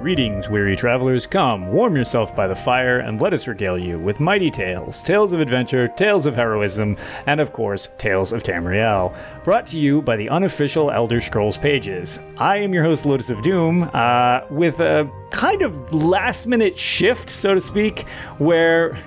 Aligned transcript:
Greetings, 0.00 0.48
weary 0.48 0.76
travelers. 0.76 1.26
Come, 1.26 1.70
warm 1.74 1.94
yourself 1.94 2.34
by 2.34 2.48
the 2.48 2.54
fire, 2.54 3.00
and 3.00 3.20
let 3.20 3.34
us 3.34 3.46
regale 3.46 3.76
you 3.76 3.98
with 3.98 4.18
mighty 4.18 4.50
tales, 4.50 5.02
tales 5.02 5.34
of 5.34 5.40
adventure, 5.40 5.88
tales 5.88 6.24
of 6.24 6.34
heroism, 6.34 6.96
and 7.26 7.38
of 7.38 7.52
course, 7.52 7.90
tales 7.98 8.32
of 8.32 8.42
Tamriel. 8.42 9.14
Brought 9.44 9.66
to 9.66 9.78
you 9.78 10.00
by 10.00 10.16
the 10.16 10.30
unofficial 10.30 10.90
Elder 10.90 11.20
Scrolls 11.20 11.58
pages. 11.58 12.18
I 12.38 12.56
am 12.56 12.72
your 12.72 12.82
host, 12.82 13.04
Lotus 13.04 13.28
of 13.28 13.42
Doom, 13.42 13.90
uh, 13.92 14.40
with 14.48 14.80
a 14.80 15.06
kind 15.32 15.60
of 15.60 15.92
last 15.92 16.46
minute 16.46 16.78
shift, 16.78 17.28
so 17.28 17.52
to 17.52 17.60
speak, 17.60 18.08
where 18.38 18.98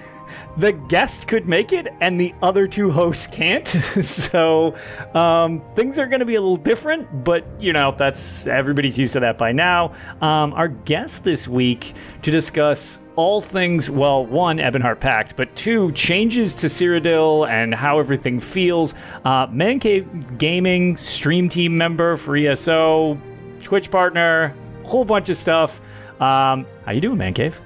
the 0.58 0.72
guest 0.72 1.28
could 1.28 1.48
make 1.48 1.74
it 1.74 1.88
and 2.02 2.20
the 2.20 2.34
other 2.42 2.68
two 2.68 2.92
hosts 2.92 3.28
can't. 3.28 3.68
so 4.02 4.76
um, 5.14 5.62
things 5.76 5.98
are 5.98 6.08
going 6.08 6.20
to 6.20 6.26
be 6.26 6.36
a 6.36 6.42
little 6.42 6.58
different, 6.58 7.24
but 7.24 7.46
you 7.60 7.74
know, 7.74 7.94
that's 7.98 8.48
everybody's 8.48 8.98
used 9.00 9.14
to 9.14 9.20
that 9.22 9.38
by 9.38 9.52
now. 9.52 9.94
Um, 10.22 10.54
our 10.54 10.68
guest 10.68 11.24
this 11.24 11.48
week 11.48 11.94
to 12.22 12.32
discuss 12.32 13.00
all 13.16 13.42
things, 13.42 13.90
well, 13.90 14.26
one, 14.26 14.58
Ebonheart 14.58 15.00
Pact, 15.00 15.36
but 15.36 15.56
two, 15.56 15.92
changes 15.92 16.56
to 16.56 16.68
Cyrodiil 16.68 17.48
and 17.48 17.74
how 17.74 18.00
everything 18.00 18.40
feels. 18.40 18.96
Uh, 19.26 19.48
Man 19.52 19.80
Cave 19.80 20.38
Gaming, 20.38 20.98
stream 20.98 21.50
team 21.50 21.78
member 21.78 22.18
for 22.18 22.36
ESO, 22.36 23.20
Twitch 23.62 23.92
partner, 23.92 24.56
whole 24.84 25.06
bunch 25.06 25.30
of 25.30 25.38
stuff. 25.38 25.80
Um, 26.20 26.66
how 26.86 26.92
you 26.92 27.02
doing, 27.02 27.18
Man 27.18 27.34
Cave? 27.34 27.60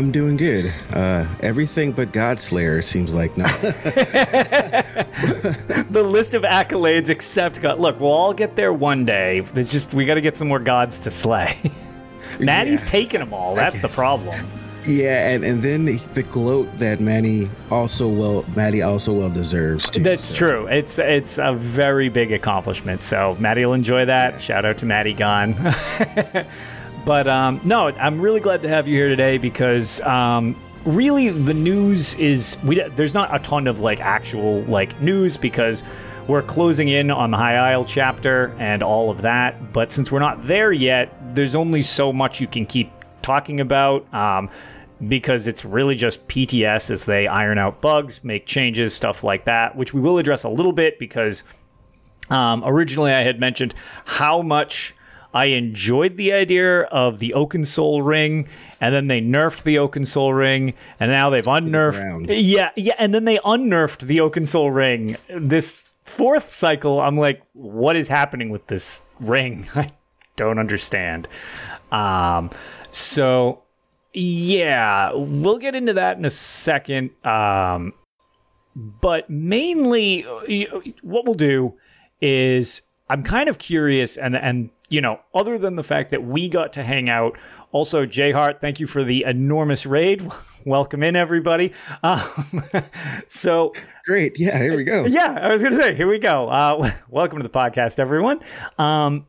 I'm 0.00 0.10
doing 0.10 0.38
good. 0.38 0.72
Uh, 0.94 1.26
everything 1.42 1.92
but 1.92 2.10
Godslayer 2.10 2.82
seems 2.82 3.12
like 3.12 3.36
no. 3.36 3.44
the 5.90 6.02
list 6.02 6.32
of 6.32 6.40
accolades 6.40 7.10
except 7.10 7.60
God. 7.60 7.78
Look, 7.80 8.00
we'll 8.00 8.10
all 8.10 8.32
get 8.32 8.56
there 8.56 8.72
one 8.72 9.04
day. 9.04 9.40
There's 9.40 9.70
just 9.70 9.92
we 9.92 10.06
got 10.06 10.14
to 10.14 10.22
get 10.22 10.38
some 10.38 10.48
more 10.48 10.58
gods 10.58 11.00
to 11.00 11.10
slay. 11.10 11.54
Manny's 12.40 12.82
yeah, 12.82 12.88
taking 12.88 13.20
them 13.20 13.34
all. 13.34 13.54
That's 13.54 13.82
the 13.82 13.88
problem. 13.90 14.46
Yeah, 14.86 15.32
and, 15.32 15.44
and 15.44 15.62
then 15.62 15.84
the, 15.84 15.96
the 16.14 16.22
gloat 16.22 16.74
that 16.78 17.00
Manny 17.00 17.50
also 17.70 18.08
well 18.08 18.46
Maddie 18.56 18.80
also 18.80 19.12
well 19.12 19.28
deserves 19.28 19.90
too. 19.90 20.02
That's 20.02 20.24
so. 20.24 20.34
true. 20.34 20.66
It's 20.68 20.98
it's 20.98 21.36
a 21.36 21.52
very 21.52 22.08
big 22.08 22.32
accomplishment. 22.32 23.02
So 23.02 23.36
Maddie 23.38 23.66
will 23.66 23.74
enjoy 23.74 24.06
that. 24.06 24.32
Yeah. 24.32 24.38
Shout 24.38 24.64
out 24.64 24.78
to 24.78 24.86
Maddie 24.86 25.12
Gone. 25.12 25.52
But 27.10 27.26
um, 27.26 27.60
no, 27.64 27.88
I'm 27.88 28.20
really 28.20 28.38
glad 28.38 28.62
to 28.62 28.68
have 28.68 28.86
you 28.86 28.94
here 28.94 29.08
today 29.08 29.36
because 29.36 30.00
um, 30.02 30.54
really 30.84 31.30
the 31.30 31.52
news 31.52 32.14
is 32.14 32.56
we 32.62 32.80
there's 32.90 33.14
not 33.14 33.34
a 33.34 33.40
ton 33.40 33.66
of 33.66 33.80
like 33.80 33.98
actual 33.98 34.62
like 34.66 35.00
news 35.02 35.36
because 35.36 35.82
we're 36.28 36.42
closing 36.42 36.88
in 36.88 37.10
on 37.10 37.32
the 37.32 37.36
High 37.36 37.56
Isle 37.56 37.84
chapter 37.84 38.54
and 38.60 38.84
all 38.84 39.10
of 39.10 39.22
that. 39.22 39.72
But 39.72 39.90
since 39.90 40.12
we're 40.12 40.20
not 40.20 40.46
there 40.46 40.70
yet, 40.70 41.34
there's 41.34 41.56
only 41.56 41.82
so 41.82 42.12
much 42.12 42.40
you 42.40 42.46
can 42.46 42.64
keep 42.64 42.92
talking 43.22 43.58
about. 43.58 44.06
Um, 44.14 44.48
because 45.08 45.48
it's 45.48 45.64
really 45.64 45.96
just 45.96 46.28
PTS 46.28 46.92
as 46.92 47.06
they 47.06 47.26
iron 47.26 47.58
out 47.58 47.80
bugs, 47.80 48.22
make 48.22 48.46
changes, 48.46 48.94
stuff 48.94 49.24
like 49.24 49.46
that, 49.46 49.74
which 49.74 49.92
we 49.92 50.00
will 50.00 50.18
address 50.18 50.44
a 50.44 50.48
little 50.48 50.70
bit 50.70 50.96
because 51.00 51.42
um, 52.30 52.62
originally 52.64 53.12
I 53.12 53.22
had 53.22 53.40
mentioned 53.40 53.74
how 54.04 54.42
much 54.42 54.94
I 55.32 55.46
enjoyed 55.46 56.16
the 56.16 56.32
idea 56.32 56.82
of 56.82 57.18
the 57.18 57.34
Oakensoul 57.36 58.04
ring, 58.04 58.48
and 58.80 58.94
then 58.94 59.06
they 59.06 59.20
nerfed 59.20 59.62
the 59.62 59.76
Oakensoul 59.76 60.36
ring, 60.36 60.74
and 60.98 61.10
now 61.10 61.30
they've 61.30 61.46
unnerfed. 61.46 62.26
The 62.26 62.36
yeah, 62.36 62.70
yeah, 62.76 62.94
and 62.98 63.14
then 63.14 63.24
they 63.24 63.38
unnerfed 63.44 64.06
the 64.06 64.18
Oakensoul 64.18 64.74
ring. 64.74 65.16
This 65.28 65.82
fourth 66.04 66.50
cycle, 66.50 67.00
I'm 67.00 67.16
like, 67.16 67.42
what 67.52 67.96
is 67.96 68.08
happening 68.08 68.50
with 68.50 68.66
this 68.66 69.00
ring? 69.20 69.68
I 69.74 69.92
don't 70.36 70.58
understand. 70.58 71.28
Um, 71.92 72.50
so 72.90 73.62
yeah, 74.12 75.12
we'll 75.14 75.58
get 75.58 75.74
into 75.74 75.92
that 75.94 76.16
in 76.16 76.24
a 76.24 76.30
second. 76.30 77.10
Um, 77.24 77.92
but 78.74 79.30
mainly, 79.30 80.22
what 81.02 81.24
we'll 81.24 81.34
do 81.34 81.74
is 82.20 82.82
I'm 83.08 83.22
kind 83.22 83.48
of 83.48 83.58
curious, 83.58 84.16
and 84.16 84.34
and 84.34 84.70
you 84.90 85.00
know, 85.00 85.20
other 85.32 85.56
than 85.56 85.76
the 85.76 85.84
fact 85.84 86.10
that 86.10 86.24
we 86.24 86.48
got 86.48 86.72
to 86.74 86.82
hang 86.82 87.08
out. 87.08 87.38
Also, 87.72 88.04
Jay 88.04 88.32
Hart, 88.32 88.60
thank 88.60 88.80
you 88.80 88.88
for 88.88 89.04
the 89.04 89.24
enormous 89.24 89.86
raid. 89.86 90.28
Welcome 90.66 91.04
in, 91.04 91.14
everybody. 91.16 91.72
Um, 92.02 92.20
so 93.28 93.72
great, 94.04 94.38
yeah, 94.38 94.58
here 94.58 94.76
we 94.76 94.84
go. 94.84 95.04
Yeah, 95.10 95.38
I 95.40 95.52
was 95.52 95.62
going 95.62 95.74
to 95.74 95.80
say, 95.80 95.94
here 95.94 96.08
we 96.08 96.18
go. 96.18 96.48
Uh, 96.48 96.90
welcome 97.08 97.38
to 97.38 97.42
the 97.42 97.48
podcast, 97.48 97.98
everyone. 97.98 98.40
Um, 98.78 99.26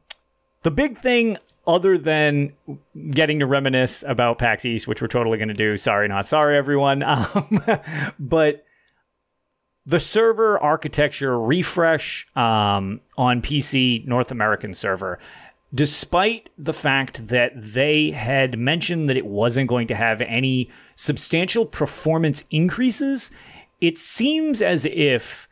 the 0.64 0.72
big 0.72 0.98
thing, 0.98 1.38
other 1.66 1.98
than 1.98 2.52
getting 3.12 3.40
to 3.40 3.46
reminisce 3.46 4.04
about 4.06 4.40
PAX 4.40 4.66
East, 4.66 4.88
which 4.88 5.02
we're 5.02 5.08
totally 5.08 5.38
going 5.38 5.48
to 5.48 5.54
do. 5.54 5.78
Sorry, 5.78 6.08
not 6.08 6.26
sorry, 6.26 6.58
everyone. 6.58 7.04
Um, 7.04 7.62
but 8.20 8.66
the 9.86 10.00
server 10.00 10.60
architecture 10.60 11.40
refresh 11.40 12.28
um, 12.36 13.00
on 13.18 13.42
PC 13.42 14.06
North 14.08 14.32
American 14.32 14.74
server 14.74 15.20
despite 15.74 16.50
the 16.58 16.74
fact 16.74 17.28
that 17.28 17.54
they 17.56 18.12
had 18.12 18.58
mentioned 18.58 19.08
that 19.09 19.18
it 19.18 19.26
wasn't 19.26 19.70
going 19.70 19.88
to 19.88 19.96
have 19.96 20.22
any 20.22 20.70
substantial 20.96 21.66
performance 21.66 22.44
increases, 22.52 23.32
it 23.80 23.98
seems 23.98 24.62
as 24.62 24.86
if 24.86 25.48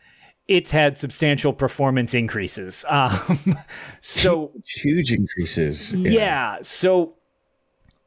it's 0.47 0.72
had 0.72 0.97
substantial 0.97 1.53
performance 1.53 2.13
increases. 2.13 2.84
Um, 2.90 3.57
so 4.02 4.52
huge 4.66 5.13
increases. 5.13 5.94
Yeah. 5.94 6.12
yeah. 6.12 6.57
So 6.63 7.13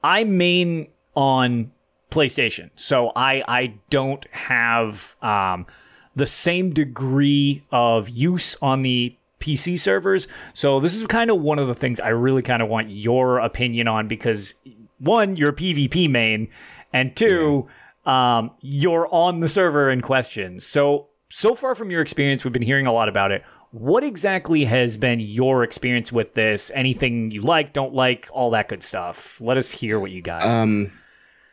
I 0.02 0.24
main 0.24 0.88
on 1.14 1.72
PlayStation, 2.10 2.70
so 2.76 3.12
I 3.16 3.42
I 3.48 3.74
don't 3.90 4.26
have 4.32 5.16
um, 5.22 5.66
the 6.14 6.26
same 6.26 6.72
degree 6.72 7.64
of 7.70 8.08
use 8.08 8.56
on 8.60 8.82
the 8.82 9.16
PC 9.42 9.78
servers. 9.78 10.28
So 10.54 10.80
this 10.80 10.94
is 10.94 11.06
kind 11.08 11.30
of 11.30 11.40
one 11.40 11.58
of 11.58 11.68
the 11.68 11.74
things 11.74 12.00
I 12.00 12.08
really 12.08 12.42
kind 12.42 12.62
of 12.62 12.68
want 12.68 12.90
your 12.90 13.38
opinion 13.38 13.88
on 13.88 14.08
because 14.08 14.54
one, 14.98 15.36
you're 15.36 15.50
a 15.50 15.54
PvP 15.54 16.08
main, 16.08 16.48
and 16.92 17.14
two, 17.16 17.68
yeah. 18.06 18.38
um, 18.38 18.52
you're 18.60 19.08
on 19.12 19.40
the 19.40 19.48
server 19.48 19.90
in 19.90 20.00
question. 20.00 20.60
So 20.60 21.08
so 21.28 21.54
far 21.54 21.74
from 21.74 21.90
your 21.90 22.02
experience, 22.02 22.44
we've 22.44 22.52
been 22.52 22.62
hearing 22.62 22.86
a 22.86 22.92
lot 22.92 23.08
about 23.08 23.32
it. 23.32 23.42
What 23.70 24.04
exactly 24.04 24.66
has 24.66 24.98
been 24.98 25.18
your 25.18 25.64
experience 25.64 26.12
with 26.12 26.34
this? 26.34 26.70
Anything 26.74 27.30
you 27.30 27.40
like, 27.40 27.72
don't 27.72 27.94
like, 27.94 28.28
all 28.30 28.50
that 28.50 28.68
good 28.68 28.82
stuff. 28.82 29.40
Let 29.40 29.56
us 29.56 29.70
hear 29.70 29.98
what 29.98 30.10
you 30.10 30.20
got. 30.20 30.42
Um, 30.42 30.92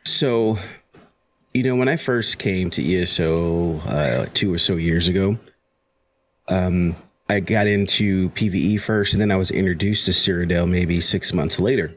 so, 0.04 0.58
you 1.54 1.62
know, 1.62 1.76
when 1.76 1.88
I 1.88 1.96
first 1.96 2.38
came 2.38 2.68
to 2.70 2.94
ESO 2.94 3.78
uh, 3.86 4.26
two 4.34 4.52
or 4.52 4.58
so 4.58 4.76
years 4.76 5.08
ago, 5.08 5.38
um, 6.48 6.94
I 7.30 7.38
got 7.38 7.68
into 7.68 8.28
PVE 8.30 8.80
first, 8.80 9.12
and 9.14 9.20
then 9.20 9.30
I 9.30 9.36
was 9.36 9.52
introduced 9.52 10.04
to 10.06 10.10
Cyrodiil 10.10 10.68
maybe 10.68 11.00
six 11.00 11.32
months 11.32 11.60
later. 11.60 11.94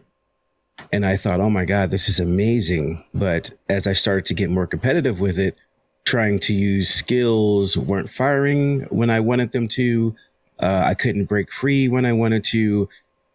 And 0.91 1.03
I 1.03 1.17
thought, 1.17 1.39
oh 1.39 1.49
my 1.49 1.65
God, 1.65 1.89
this 1.89 2.07
is 2.07 2.19
amazing. 2.19 3.03
But 3.15 3.49
as 3.67 3.87
I 3.87 3.93
started 3.93 4.27
to 4.27 4.35
get 4.35 4.51
more 4.51 4.67
competitive 4.67 5.19
with 5.19 5.39
it, 5.39 5.57
trying 6.05 6.37
to 6.37 6.53
use 6.53 6.87
skills 6.87 7.75
weren't 7.75 8.11
firing 8.11 8.81
when 8.91 9.09
I 9.09 9.21
wanted 9.21 9.53
them 9.53 9.67
to. 9.69 10.15
Uh, 10.59 10.83
I 10.85 10.93
couldn't 10.93 11.25
break 11.25 11.51
free 11.51 11.87
when 11.87 12.05
I 12.05 12.13
wanted 12.13 12.43
to, 12.45 12.87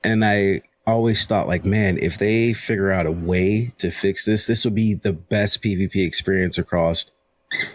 and 0.05 0.25
I 0.25 0.63
always 0.87 1.27
thought 1.27 1.49
like, 1.49 1.65
man, 1.65 1.99
if 2.01 2.17
they 2.17 2.53
figure 2.53 2.93
out 2.93 3.07
a 3.07 3.13
way 3.13 3.73
to 3.79 3.91
fix 3.91 4.25
this, 4.25 4.47
this 4.47 4.65
will 4.65 4.71
be 4.71 4.95
the 4.95 5.15
best 5.15 5.65
PvP 5.65 6.07
experience 6.07 6.59
across 6.59 7.11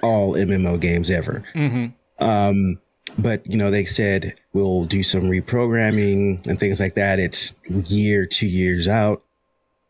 all 0.01 0.33
MMO 0.33 0.79
games 0.79 1.09
ever. 1.09 1.43
Mm-hmm. 1.53 2.23
Um, 2.23 2.79
but 3.17 3.45
you 3.49 3.57
know, 3.57 3.71
they 3.71 3.85
said 3.85 4.39
we'll 4.53 4.85
do 4.85 5.03
some 5.03 5.23
reprogramming 5.23 6.45
and 6.47 6.59
things 6.59 6.79
like 6.79 6.95
that. 6.95 7.19
It's 7.19 7.53
year, 7.67 8.25
two 8.25 8.47
years 8.47 8.87
out. 8.87 9.23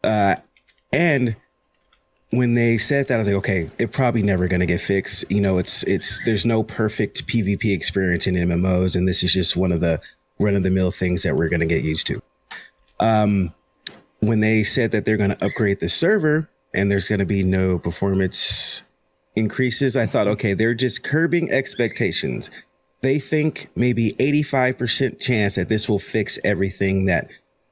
Uh, 0.03 0.35
and 0.91 1.35
when 2.31 2.55
they 2.55 2.77
said 2.77 3.07
that, 3.07 3.15
I 3.15 3.17
was 3.19 3.27
like, 3.27 3.37
okay, 3.37 3.69
it 3.77 3.91
probably 3.91 4.23
never 4.23 4.47
going 4.47 4.59
to 4.59 4.65
get 4.65 4.81
fixed. 4.81 5.29
You 5.31 5.41
know, 5.41 5.57
it's 5.57 5.83
it's 5.83 6.23
there's 6.25 6.45
no 6.45 6.63
perfect 6.63 7.27
PvP 7.27 7.73
experience 7.73 8.27
in 8.27 8.35
MMOs, 8.35 8.95
and 8.95 9.07
this 9.07 9.23
is 9.23 9.33
just 9.33 9.55
one 9.55 9.71
of 9.71 9.79
the 9.79 10.01
run 10.39 10.55
of 10.55 10.63
the 10.63 10.71
mill 10.71 10.91
things 10.91 11.23
that 11.23 11.35
we're 11.35 11.49
going 11.49 11.59
to 11.59 11.65
get 11.65 11.83
used 11.83 12.07
to. 12.07 12.21
Um, 12.99 13.53
when 14.19 14.39
they 14.39 14.63
said 14.63 14.91
that 14.91 15.05
they're 15.05 15.17
going 15.17 15.31
to 15.31 15.45
upgrade 15.45 15.79
the 15.79 15.89
server 15.89 16.49
and 16.73 16.89
there's 16.89 17.09
going 17.09 17.19
to 17.19 17.25
be 17.25 17.43
no 17.43 17.77
performance 17.77 18.83
increases, 19.35 19.95
I 19.95 20.05
thought, 20.05 20.27
okay, 20.27 20.53
they're 20.53 20.73
just 20.73 21.03
curbing 21.03 21.51
expectations. 21.51 22.49
They 23.03 23.19
think 23.19 23.69
maybe 23.75 24.13
85% 24.13 25.19
chance 25.19 25.55
that 25.55 25.67
this 25.67 25.89
will 25.89 25.99
fix 25.99 26.39
everything 26.45 27.05
that 27.07 27.29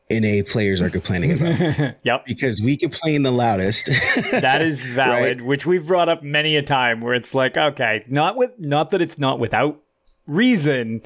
NA 0.09 0.43
players 0.45 0.81
are 0.81 0.89
complaining 0.89 1.31
about. 1.31 1.95
yep. 2.03 2.25
Because 2.25 2.61
we 2.61 2.75
complain 2.75 3.23
the 3.23 3.31
loudest. 3.31 3.85
that 4.31 4.61
is 4.61 4.81
valid, 4.81 5.39
right? 5.39 5.47
which 5.47 5.65
we've 5.65 5.87
brought 5.87 6.09
up 6.09 6.21
many 6.21 6.57
a 6.57 6.61
time 6.61 6.99
where 6.99 7.13
it's 7.13 7.33
like, 7.33 7.55
okay, 7.55 8.03
not 8.09 8.35
with 8.35 8.51
not 8.59 8.89
that 8.89 9.01
it's 9.01 9.17
not 9.17 9.39
without 9.39 9.81
reason, 10.27 11.01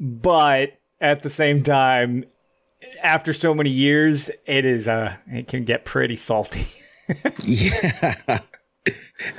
but 0.00 0.78
at 1.00 1.22
the 1.22 1.30
same 1.30 1.60
time, 1.60 2.24
after 3.00 3.32
so 3.32 3.54
many 3.54 3.70
years, 3.70 4.28
it 4.44 4.64
is 4.64 4.88
uh 4.88 5.14
it 5.28 5.46
can 5.46 5.64
get 5.64 5.84
pretty 5.84 6.16
salty. 6.16 6.66
yeah. 7.44 8.40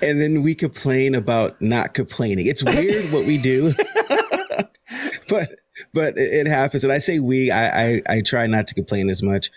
And 0.01 0.21
then 0.21 0.43
we 0.43 0.55
complain 0.55 1.15
about 1.15 1.61
not 1.61 1.93
complaining. 1.93 2.47
It's 2.47 2.63
weird 2.63 3.11
what 3.11 3.25
we 3.25 3.37
do. 3.37 3.73
but 5.29 5.49
but 5.93 6.13
it, 6.17 6.47
happens. 6.47 6.83
And 6.83 6.93
I 6.93 6.99
say 6.99 7.19
we, 7.19 7.51
I, 7.51 7.85
I, 7.85 8.01
I 8.07 8.21
try 8.21 8.47
not 8.47 8.67
to 8.67 8.75
complain 8.75 9.09
as 9.09 9.21
much. 9.23 9.51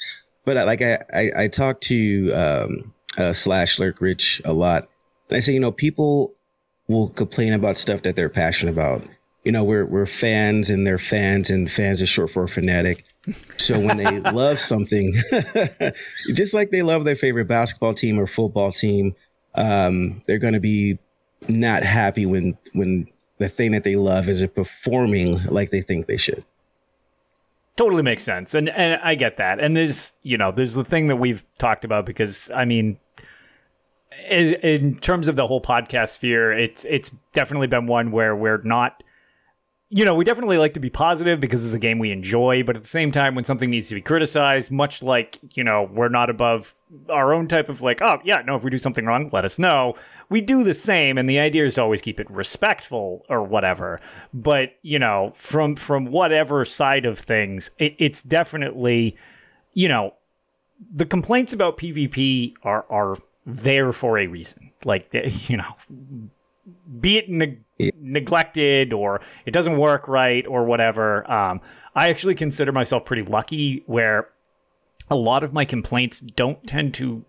But 0.44 0.56
I, 0.56 0.64
like 0.64 0.82
I, 0.82 0.98
I, 1.12 1.30
I 1.36 1.48
talk 1.48 1.80
to 1.82 2.32
um, 2.32 2.94
uh, 3.18 3.32
slash 3.32 3.78
lurk 3.78 4.00
rich 4.00 4.40
a 4.44 4.52
lot. 4.52 4.88
And 5.28 5.36
I 5.36 5.40
say, 5.40 5.52
you 5.52 5.60
know, 5.60 5.72
people 5.72 6.34
will 6.88 7.08
complain 7.08 7.52
about 7.52 7.76
stuff 7.76 8.02
that 8.02 8.16
they're 8.16 8.28
passionate 8.28 8.72
about. 8.72 9.02
You 9.44 9.52
know, 9.52 9.62
we're 9.62 9.86
we're 9.86 10.06
fans 10.06 10.70
and 10.70 10.86
they're 10.86 10.98
fans 10.98 11.50
and 11.50 11.70
fans 11.70 12.02
is 12.02 12.08
short 12.08 12.30
for 12.30 12.46
fanatic. 12.48 13.04
So 13.56 13.78
when 13.78 13.96
they 13.96 14.20
love 14.32 14.58
something, 14.58 15.14
just 16.34 16.52
like 16.54 16.70
they 16.70 16.82
love 16.82 17.04
their 17.04 17.16
favorite 17.16 17.46
basketball 17.46 17.94
team 17.94 18.18
or 18.18 18.26
football 18.26 18.72
team, 18.72 19.14
um, 19.56 20.22
they're 20.26 20.38
going 20.38 20.54
to 20.54 20.60
be 20.60 20.98
not 21.48 21.82
happy 21.82 22.26
when 22.26 22.56
when 22.72 23.06
the 23.38 23.48
thing 23.48 23.72
that 23.72 23.84
they 23.84 23.96
love 23.96 24.28
isn't 24.28 24.54
performing 24.54 25.42
like 25.44 25.70
they 25.70 25.80
think 25.80 26.06
they 26.06 26.16
should. 26.16 26.44
Totally 27.76 28.02
makes 28.02 28.22
sense, 28.22 28.54
and 28.54 28.68
and 28.70 29.00
I 29.02 29.14
get 29.14 29.36
that. 29.36 29.60
And 29.60 29.76
there's 29.76 30.12
you 30.22 30.38
know 30.38 30.50
there's 30.50 30.74
the 30.74 30.84
thing 30.84 31.08
that 31.08 31.16
we've 31.16 31.44
talked 31.58 31.84
about 31.84 32.06
because 32.06 32.50
I 32.54 32.64
mean, 32.64 32.98
in, 34.30 34.54
in 34.54 34.96
terms 34.96 35.28
of 35.28 35.36
the 35.36 35.46
whole 35.46 35.60
podcast 35.60 36.10
sphere, 36.10 36.52
it's 36.52 36.86
it's 36.86 37.10
definitely 37.34 37.66
been 37.66 37.86
one 37.86 38.12
where 38.12 38.34
we're 38.34 38.62
not 38.62 39.02
you 39.88 40.04
know, 40.04 40.14
we 40.14 40.24
definitely 40.24 40.58
like 40.58 40.74
to 40.74 40.80
be 40.80 40.90
positive 40.90 41.38
because 41.38 41.64
it's 41.64 41.74
a 41.74 41.78
game 41.78 42.00
we 42.00 42.10
enjoy, 42.10 42.64
but 42.64 42.76
at 42.76 42.82
the 42.82 42.88
same 42.88 43.12
time, 43.12 43.36
when 43.36 43.44
something 43.44 43.70
needs 43.70 43.88
to 43.88 43.94
be 43.94 44.00
criticized, 44.00 44.72
much 44.72 45.00
like, 45.00 45.38
you 45.54 45.62
know, 45.62 45.88
we're 45.92 46.08
not 46.08 46.28
above 46.28 46.74
our 47.08 47.32
own 47.32 47.46
type 47.46 47.68
of 47.68 47.82
like, 47.82 48.02
oh, 48.02 48.18
yeah, 48.24 48.42
no, 48.44 48.56
if 48.56 48.64
we 48.64 48.70
do 48.70 48.78
something 48.78 49.06
wrong, 49.06 49.30
let 49.32 49.44
us 49.44 49.60
know. 49.60 49.94
We 50.28 50.40
do 50.40 50.64
the 50.64 50.74
same, 50.74 51.18
and 51.18 51.30
the 51.30 51.38
idea 51.38 51.64
is 51.64 51.76
to 51.76 51.82
always 51.82 52.02
keep 52.02 52.18
it 52.18 52.28
respectful 52.28 53.24
or 53.28 53.44
whatever. 53.44 54.00
But, 54.34 54.74
you 54.82 54.98
know, 54.98 55.32
from 55.36 55.76
from 55.76 56.06
whatever 56.06 56.64
side 56.64 57.06
of 57.06 57.16
things, 57.16 57.70
it, 57.78 57.94
it's 57.98 58.22
definitely, 58.22 59.16
you 59.72 59.88
know, 59.88 60.14
the 60.92 61.06
complaints 61.06 61.52
about 61.52 61.78
PvP 61.78 62.54
are 62.64 62.86
are 62.90 63.16
there 63.44 63.92
for 63.92 64.18
a 64.18 64.26
reason. 64.26 64.72
Like, 64.84 65.08
you 65.48 65.58
know, 65.58 65.76
be 67.00 67.18
it 67.18 67.28
neg- 67.78 67.94
neglected 68.00 68.92
or 68.92 69.20
it 69.44 69.50
doesn't 69.50 69.76
work 69.76 70.08
right 70.08 70.46
or 70.46 70.64
whatever. 70.64 71.30
Um, 71.30 71.60
I 71.94 72.08
actually 72.08 72.34
consider 72.34 72.72
myself 72.72 73.04
pretty 73.04 73.22
lucky 73.22 73.82
where 73.86 74.28
a 75.10 75.16
lot 75.16 75.44
of 75.44 75.52
my 75.52 75.64
complaints 75.64 76.20
don't 76.20 76.66
tend 76.66 76.94
to 76.94 77.24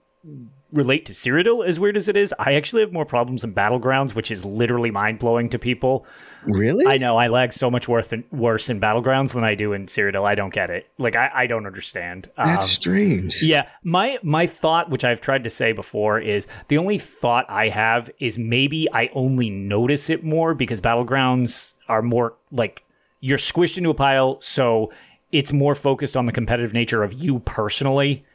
relate 0.72 1.06
to 1.06 1.14
Cyrodiil, 1.14 1.66
as 1.66 1.80
weird 1.80 1.96
as 1.96 2.08
it 2.08 2.18
is. 2.18 2.34
I 2.38 2.56
actually 2.56 2.82
have 2.82 2.92
more 2.92 3.06
problems 3.06 3.44
in 3.44 3.54
Battlegrounds, 3.54 4.16
which 4.16 4.32
is 4.32 4.44
literally 4.46 4.92
mind 4.92 5.20
blowing 5.20 5.50
to 5.50 5.60
people. 5.60 6.06
Really? 6.44 6.86
I 6.86 6.98
know. 6.98 7.18
I 7.18 7.28
lag 7.28 7.54
so 7.54 7.72
much 7.72 7.88
worse, 7.88 8.12
in, 8.12 8.24
worse 8.32 8.70
in 8.70 8.80
Battlegrounds 8.80 9.34
than 9.34 9.44
I 9.44 9.56
do 9.56 9.74
in 9.74 9.86
Cyrodiil. 9.86 10.26
I 10.26 10.36
don't 10.36 10.54
get 10.54 10.70
it. 10.70 10.88
Like, 10.98 11.16
I, 11.16 11.32
I 11.34 11.48
don't 11.48 11.66
understand. 11.66 12.30
That's 12.38 12.66
um, 12.66 12.70
strange. 12.70 13.42
Yeah. 13.42 13.70
My, 13.84 14.18
my 14.24 14.46
thought, 14.48 14.90
which 14.90 15.04
I've 15.04 15.22
tried 15.22 15.44
to 15.46 15.50
say 15.50 15.72
before, 15.72 16.20
is 16.20 16.48
the 16.68 16.78
only 16.78 16.98
thought 16.98 17.46
I 17.50 17.70
have 17.70 18.10
is 18.20 18.38
maybe 18.38 18.88
I 18.94 19.10
only 19.14 19.50
notice 19.50 20.10
it 20.10 20.24
more 20.24 20.54
because 20.54 20.82
Battlegrounds 20.82 21.74
are 21.88 22.02
more 22.02 22.36
like 22.52 22.84
you're 23.20 23.38
squished 23.38 23.78
into 23.78 23.90
a 23.90 23.96
pile. 23.96 24.40
So 24.42 24.92
it's 25.32 25.52
more 25.52 25.76
focused 25.76 26.16
on 26.16 26.26
the 26.26 26.32
competitive 26.32 26.74
nature 26.74 27.04
of 27.04 27.14
you 27.14 27.40
personally, 27.40 28.26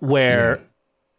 where. 0.00 0.62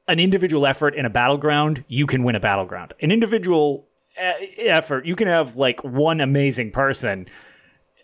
An 0.08 0.20
individual 0.20 0.66
effort 0.66 0.96
in 0.96 1.06
a 1.06 1.10
battleground, 1.10 1.84
you 1.88 2.06
can 2.06 2.24
win 2.24 2.36
a 2.36 2.40
battleground. 2.40 2.94
An 3.02 3.12
individual 3.12 3.88
uh, 4.18 4.34
effort, 4.58 5.06
you 5.06 5.16
can 5.16 5.28
have 5.28 5.56
like 5.56 5.84
one 5.84 6.22
amazing 6.22 6.72
person. 6.72 7.26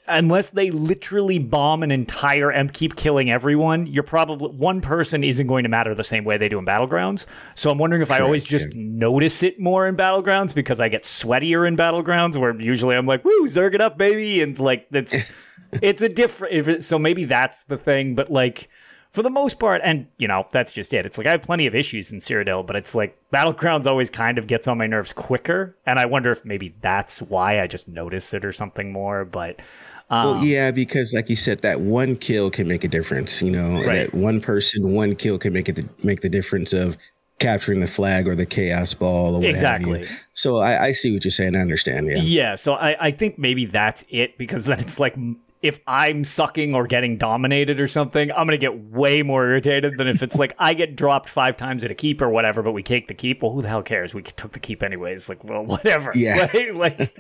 Unless 0.06 0.50
they 0.50 0.70
literally 0.70 1.40
bomb 1.40 1.82
an 1.82 1.90
entire 1.90 2.50
and 2.50 2.74
keep 2.74 2.98
killing 2.98 3.32
everyone, 3.32 3.88
you're 3.88 4.04
probably 4.04 4.50
one 4.50 4.82
person 4.82 5.24
isn't 5.24 5.48
going 5.48 5.64
to 5.64 5.70
matter 5.70 5.96
the 5.96 6.04
same 6.04 6.26
way 6.26 6.36
they 6.36 6.50
do 6.50 6.60
in 6.60 6.66
battlegrounds. 6.66 7.26
So 7.56 7.70
I'm 7.70 7.78
wondering 7.78 8.02
if 8.02 8.12
I 8.12 8.20
always 8.20 8.44
just 8.44 8.76
notice 8.76 9.44
it 9.44 9.62
more 9.62 9.88
in 9.88 9.96
battlegrounds 9.96 10.54
because 10.54 10.82
I 10.82 10.90
get 10.90 11.04
sweatier 11.04 11.66
in 11.66 11.78
battlegrounds, 11.78 12.36
where 12.36 12.54
usually 12.60 12.98
I'm 12.98 13.06
like, 13.06 13.24
"Woo, 13.24 13.48
zerg 13.48 13.76
it 13.76 13.82
up, 13.82 13.98
baby," 13.98 14.44
and 14.44 14.60
like 14.60 14.90
that's 14.90 15.32
it's 15.82 16.02
a 16.02 16.10
different. 16.10 16.84
So 16.84 17.00
maybe 17.00 17.24
that's 17.24 17.64
the 17.64 17.78
thing, 17.78 18.14
but 18.14 18.30
like 18.30 18.70
for 19.14 19.22
the 19.22 19.30
most 19.30 19.60
part, 19.60 19.82
and 19.84 20.08
you 20.18 20.28
know, 20.28 20.46
that's 20.52 20.72
just 20.72 20.92
it. 20.92 21.06
It's 21.06 21.20
like 21.20 21.28
I 21.28 21.32
have 21.32 21.44
plenty 21.44 21.68
of 21.68 21.76
issues 21.76 22.12
in 22.12 22.18
Cyrodiil, 22.18 22.66
but 22.66 22.76
it's 22.76 22.96
like 22.96 23.16
Battlegrounds 23.32 23.86
always 23.86 24.10
kind 24.10 24.40
of 24.40 24.48
gets 24.48 24.68
on 24.68 24.78
my 24.80 24.88
nerves 24.88 25.14
quicker, 25.14 25.78
and 25.86 26.00
I 26.00 26.06
wonder 26.06 26.32
if 26.32 26.44
maybe 26.44 26.76
that's 26.82 27.22
why 27.22 27.62
I 27.62 27.68
just 27.68 27.88
notice 27.88 28.34
it 28.34 28.44
or 28.44 28.52
something 28.52 28.92
more. 28.92 29.24
But 29.24 29.62
um, 30.10 30.26
well, 30.26 30.44
yeah, 30.44 30.72
because 30.72 31.14
like 31.14 31.30
you 31.30 31.36
said, 31.36 31.60
that 31.60 31.82
one 31.82 32.16
kill 32.16 32.50
can 32.50 32.68
make 32.68 32.84
a 32.84 32.88
difference. 32.88 33.40
You 33.42 33.52
know, 33.52 33.84
right. 33.86 34.12
that 34.12 34.14
one 34.16 34.42
person, 34.42 34.94
one 34.94 35.16
kill 35.16 35.38
can 35.38 35.54
make 35.54 35.70
it 35.70 36.04
make 36.04 36.22
the 36.22 36.30
difference 36.30 36.74
of 36.74 36.98
capturing 37.38 37.82
the 37.82 37.88
flag 37.88 38.28
or 38.28 38.36
the 38.36 38.46
chaos 38.46 38.96
ball 38.96 39.36
or 39.36 39.42
what 39.42 39.50
exactly. 39.50 40.08
So 40.34 40.58
I, 40.58 40.86
I, 40.86 40.92
see 40.92 41.14
what 41.14 41.26
you're 41.26 41.32
saying. 41.32 41.56
I 41.56 41.60
understand. 41.60 42.08
Yeah. 42.08 42.18
Yeah. 42.18 42.56
So 42.56 42.74
I, 42.74 43.08
I 43.08 43.12
think 43.12 43.38
maybe 43.38 43.66
that's 43.66 44.06
it 44.10 44.38
because 44.38 44.66
then 44.66 44.80
it's 44.80 45.00
like 45.00 45.16
if 45.64 45.80
I'm 45.88 46.26
sucking 46.26 46.76
or 46.76 46.86
getting 46.86 47.18
dominated 47.18 47.80
or 47.80 47.88
something, 47.88 48.30
I'm 48.34 48.46
gonna 48.46 48.58
get 48.58 48.92
way 48.92 49.24
more 49.24 49.46
irritated 49.46 49.98
than 49.98 50.10
if 50.10 50.22
it's 50.22 50.36
like 50.36 50.54
I 50.60 50.74
get 50.74 50.98
dropped 50.98 51.30
five 51.30 51.56
times 51.56 51.86
at 51.86 51.90
a 51.90 51.96
keep 51.96 52.22
or 52.22 52.30
whatever, 52.30 52.62
but 52.62 52.74
we 52.74 52.84
take 52.84 53.08
the 53.08 53.14
keep. 53.14 53.42
Well, 53.42 53.54
who 53.54 53.62
the 53.62 53.70
hell 53.70 53.82
cares? 53.82 54.14
We 54.14 54.24
took 54.24 54.52
the 54.52 54.60
keep 54.60 54.84
anyways. 54.84 55.30
Like, 55.30 55.44
well, 55.44 55.66
whatever. 55.66 56.12
Yeah. 56.24 56.48
like, 56.54 56.76
like 56.76 57.16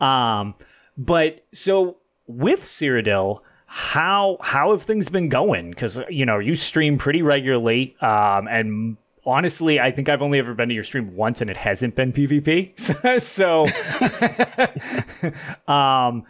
um, 0.00 0.54
but 0.96 1.44
so 1.52 1.96
with 2.28 2.60
Cyrodiil, 2.60 3.40
how 3.66 4.38
how 4.40 4.70
have 4.70 4.82
things 4.82 5.08
been 5.08 5.28
going? 5.28 5.70
Because 5.70 6.00
you 6.08 6.24
know 6.24 6.38
you 6.38 6.54
stream 6.54 6.96
pretty 6.96 7.22
regularly, 7.22 7.96
um, 8.00 8.46
and 8.48 8.96
honestly, 9.24 9.80
I 9.80 9.90
think 9.90 10.08
I've 10.08 10.22
only 10.22 10.38
ever 10.38 10.54
been 10.54 10.68
to 10.68 10.74
your 10.74 10.84
stream 10.84 11.16
once, 11.16 11.40
and 11.40 11.50
it 11.50 11.56
hasn't 11.56 11.96
been 11.96 12.12
PvP. 12.12 13.20
so, 13.20 13.66
um 15.72 16.24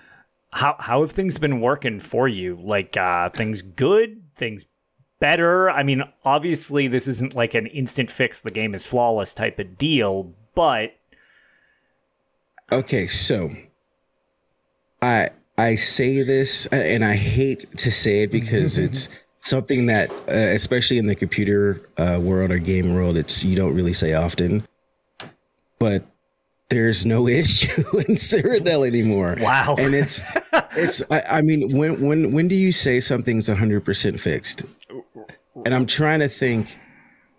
how 0.56 0.74
how 0.78 1.02
have 1.02 1.12
things 1.12 1.36
been 1.36 1.60
working 1.60 2.00
for 2.00 2.26
you? 2.26 2.58
Like 2.60 2.96
uh, 2.96 3.28
things 3.28 3.60
good, 3.60 4.22
things 4.36 4.64
better. 5.20 5.70
I 5.70 5.82
mean, 5.82 6.02
obviously 6.24 6.88
this 6.88 7.06
isn't 7.06 7.34
like 7.34 7.54
an 7.54 7.66
instant 7.66 8.10
fix. 8.10 8.40
The 8.40 8.50
game 8.50 8.74
is 8.74 8.86
flawless 8.86 9.34
type 9.34 9.58
of 9.58 9.76
deal, 9.76 10.32
but 10.54 10.96
okay. 12.72 13.06
So 13.06 13.50
I 15.02 15.28
I 15.58 15.74
say 15.74 16.22
this, 16.22 16.64
and 16.66 17.04
I 17.04 17.16
hate 17.16 17.70
to 17.78 17.92
say 17.92 18.22
it 18.22 18.30
because 18.30 18.78
it's 18.86 19.10
something 19.40 19.86
that, 19.86 20.10
uh, 20.10 20.54
especially 20.54 20.96
in 20.96 21.06
the 21.06 21.14
computer 21.14 21.86
uh, 21.98 22.18
world 22.20 22.50
or 22.50 22.58
game 22.58 22.94
world, 22.94 23.18
it's 23.18 23.44
you 23.44 23.56
don't 23.56 23.74
really 23.74 23.92
say 23.92 24.14
often. 24.14 24.64
But 25.78 26.06
there's 26.68 27.06
no 27.06 27.28
issue 27.28 27.80
in 27.98 28.16
Cyrodiil 28.16 28.86
anymore. 28.86 29.36
Wow. 29.40 29.76
And 29.78 29.94
it's 29.94 30.22
it's 30.72 31.02
I, 31.10 31.22
I, 31.30 31.42
mean 31.42 31.76
when 31.76 32.00
when 32.00 32.32
when 32.32 32.48
do 32.48 32.54
you 32.54 32.72
say 32.72 33.00
something's 33.00 33.48
100% 33.48 34.20
fixed? 34.20 34.64
And 35.64 35.74
I'm 35.74 35.86
trying 35.86 36.20
to 36.20 36.28
think 36.28 36.78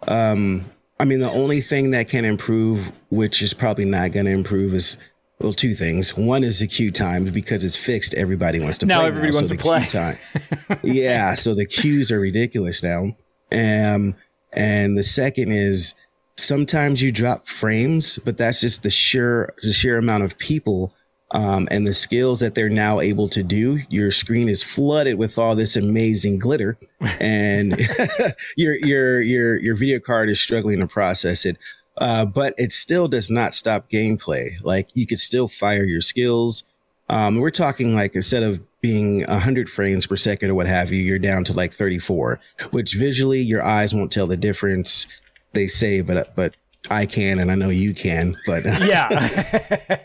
um 0.07 0.65
I 0.99 1.05
mean 1.05 1.19
the 1.19 1.31
only 1.31 1.61
thing 1.61 1.91
that 1.91 2.09
can 2.09 2.25
improve 2.25 2.91
which 3.09 3.41
is 3.41 3.53
probably 3.53 3.85
not 3.85 4.11
going 4.11 4.25
to 4.25 4.31
improve 4.31 4.73
is 4.73 4.97
well 5.39 5.53
two 5.53 5.73
things. 5.73 6.15
One 6.15 6.43
is 6.43 6.59
the 6.59 6.67
queue 6.67 6.91
times 6.91 7.31
because 7.31 7.63
it's 7.63 7.75
fixed 7.75 8.13
everybody 8.15 8.59
wants 8.59 8.77
to 8.79 8.85
now 8.85 8.99
play 8.99 9.07
everybody 9.07 9.31
now, 9.31 9.37
wants 9.37 9.49
so 9.49 9.55
to 9.55 9.61
play. 9.61 9.85
Time, 9.85 10.79
yeah, 10.83 11.35
so 11.35 11.53
the 11.53 11.65
queues 11.65 12.11
are 12.11 12.19
ridiculous 12.19 12.81
now. 12.81 13.15
Um 13.51 14.15
and 14.53 14.97
the 14.97 15.03
second 15.03 15.51
is 15.51 15.93
sometimes 16.37 17.01
you 17.01 17.11
drop 17.11 17.47
frames, 17.47 18.17
but 18.19 18.37
that's 18.37 18.61
just 18.61 18.83
the 18.83 18.89
sheer 18.89 19.53
the 19.61 19.73
sheer 19.73 19.97
amount 19.97 20.23
of 20.23 20.37
people 20.37 20.93
um, 21.31 21.67
and 21.71 21.85
the 21.85 21.93
skills 21.93 22.39
that 22.39 22.55
they're 22.55 22.69
now 22.69 22.99
able 22.99 23.27
to 23.29 23.43
do. 23.43 23.79
Your 23.89 24.11
screen 24.11 24.47
is 24.47 24.63
flooded 24.63 25.17
with 25.17 25.37
all 25.37 25.55
this 25.55 25.75
amazing 25.75 26.39
glitter, 26.39 26.77
and 27.19 27.79
your 28.57 28.75
your 28.75 29.19
your 29.21 29.57
your 29.57 29.75
video 29.75 29.99
card 29.99 30.29
is 30.29 30.39
struggling 30.39 30.79
to 30.79 30.87
process 30.87 31.45
it. 31.45 31.57
Uh, 31.97 32.25
but 32.25 32.53
it 32.57 32.71
still 32.71 33.07
does 33.07 33.29
not 33.29 33.55
stop 33.55 33.89
gameplay. 33.89 34.51
Like 34.63 34.89
you 34.93 35.07
could 35.07 35.19
still 35.19 35.47
fire 35.47 35.83
your 35.83 36.01
skills. 36.01 36.63
Um, 37.09 37.37
we're 37.37 37.49
talking 37.49 37.95
like 37.95 38.15
instead 38.15 38.43
of 38.43 38.61
being 38.81 39.23
100 39.23 39.69
frames 39.69 40.05
per 40.05 40.15
second 40.15 40.51
or 40.51 40.55
what 40.55 40.67
have 40.67 40.91
you, 40.91 41.01
you're 41.01 41.17
down 41.17 41.43
to 41.45 41.53
like 41.53 41.73
34, 41.73 42.39
which 42.69 42.93
visually 42.93 43.41
your 43.41 43.63
eyes 43.63 43.95
won't 43.95 44.11
tell 44.11 44.27
the 44.27 44.37
difference 44.37 45.07
they 45.53 45.67
say, 45.67 46.01
but 46.01 46.35
but 46.35 46.55
I 46.89 47.05
can, 47.05 47.39
and 47.39 47.51
I 47.51 47.55
know 47.55 47.69
you 47.69 47.93
can. 47.93 48.35
But 48.45 48.65
yeah, 48.81 50.03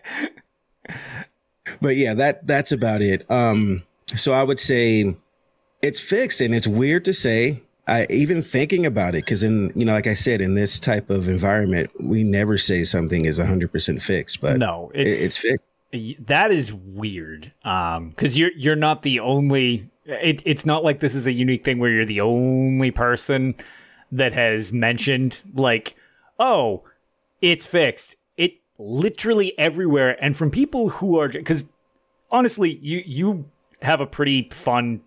but 1.81 1.97
yeah, 1.97 2.15
that 2.15 2.47
that's 2.47 2.73
about 2.73 3.03
it. 3.03 3.29
Um, 3.31 3.83
so 4.15 4.33
I 4.33 4.43
would 4.43 4.61
say 4.61 5.15
it's 5.83 6.01
fixed, 6.01 6.41
and 6.41 6.55
it's 6.55 6.67
weird 6.67 7.05
to 7.07 7.15
say. 7.15 7.63
I 7.89 8.07
even 8.11 8.43
thinking 8.43 8.87
about 8.87 9.17
it 9.17 9.25
because 9.25 9.43
in 9.43 9.73
you 9.75 9.85
know, 9.85 9.93
like 9.93 10.07
I 10.07 10.15
said, 10.15 10.41
in 10.41 10.55
this 10.55 10.79
type 10.79 11.11
of 11.11 11.29
environment, 11.29 11.91
we 11.99 12.23
never 12.23 12.57
say 12.57 12.85
something 12.85 13.25
is 13.25 13.39
100 13.41 13.73
percent 13.73 14.01
fixed, 14.01 14.41
but 14.41 14.59
no, 14.59 14.93
it's, 14.95 15.11
it, 15.11 15.25
it's 15.25 15.37
fixed. 15.37 16.27
That 16.27 16.53
is 16.53 16.73
weird. 16.73 17.53
Um, 17.65 18.11
because 18.11 18.39
you're 18.39 18.53
you're 18.57 18.77
not 18.77 19.03
the 19.03 19.19
only. 19.19 19.91
It, 20.05 20.43
it's 20.45 20.65
not 20.65 20.85
like 20.85 21.01
this 21.01 21.15
is 21.15 21.27
a 21.27 21.33
unique 21.33 21.65
thing 21.65 21.79
where 21.79 21.91
you're 21.91 22.05
the 22.05 22.21
only 22.21 22.91
person 22.91 23.55
that 24.12 24.33
has 24.35 24.73
mentioned 24.73 25.40
like, 25.54 25.97
oh, 26.38 26.85
it's 27.40 27.66
fixed. 27.66 28.16
It 28.37 28.54
literally 28.78 29.59
everywhere, 29.59 30.23
and 30.23 30.37
from 30.37 30.50
people 30.50 30.90
who 30.90 31.19
are 31.19 31.28
because 31.28 31.64
honestly, 32.31 32.78
you 32.83 33.02
you 33.04 33.45
have 33.81 34.00
a 34.00 34.07
pretty 34.07 34.49
fun 34.52 35.00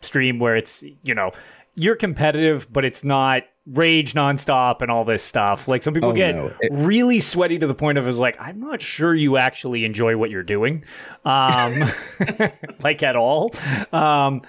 stream 0.00 0.38
where 0.38 0.54
it's 0.56 0.84
you 1.02 1.14
know 1.14 1.32
you're 1.74 1.96
competitive, 1.96 2.70
but 2.72 2.84
it's 2.84 3.02
not 3.02 3.44
rage 3.66 4.12
nonstop 4.14 4.82
and 4.82 4.90
all 4.90 5.04
this 5.04 5.22
stuff. 5.22 5.68
Like 5.68 5.82
some 5.82 5.94
people 5.94 6.10
oh, 6.10 6.14
get 6.14 6.34
no. 6.34 6.52
it- 6.60 6.70
really 6.72 7.20
sweaty 7.20 7.58
to 7.58 7.66
the 7.66 7.74
point 7.74 7.98
of 7.98 8.06
is 8.08 8.18
like, 8.18 8.40
I'm 8.40 8.60
not 8.60 8.82
sure 8.82 9.14
you 9.14 9.36
actually 9.36 9.84
enjoy 9.84 10.16
what 10.16 10.30
you're 10.30 10.42
doing, 10.42 10.84
um, 11.24 11.74
like 12.82 13.02
at 13.02 13.16
all. 13.16 13.52
Um, 13.92 14.42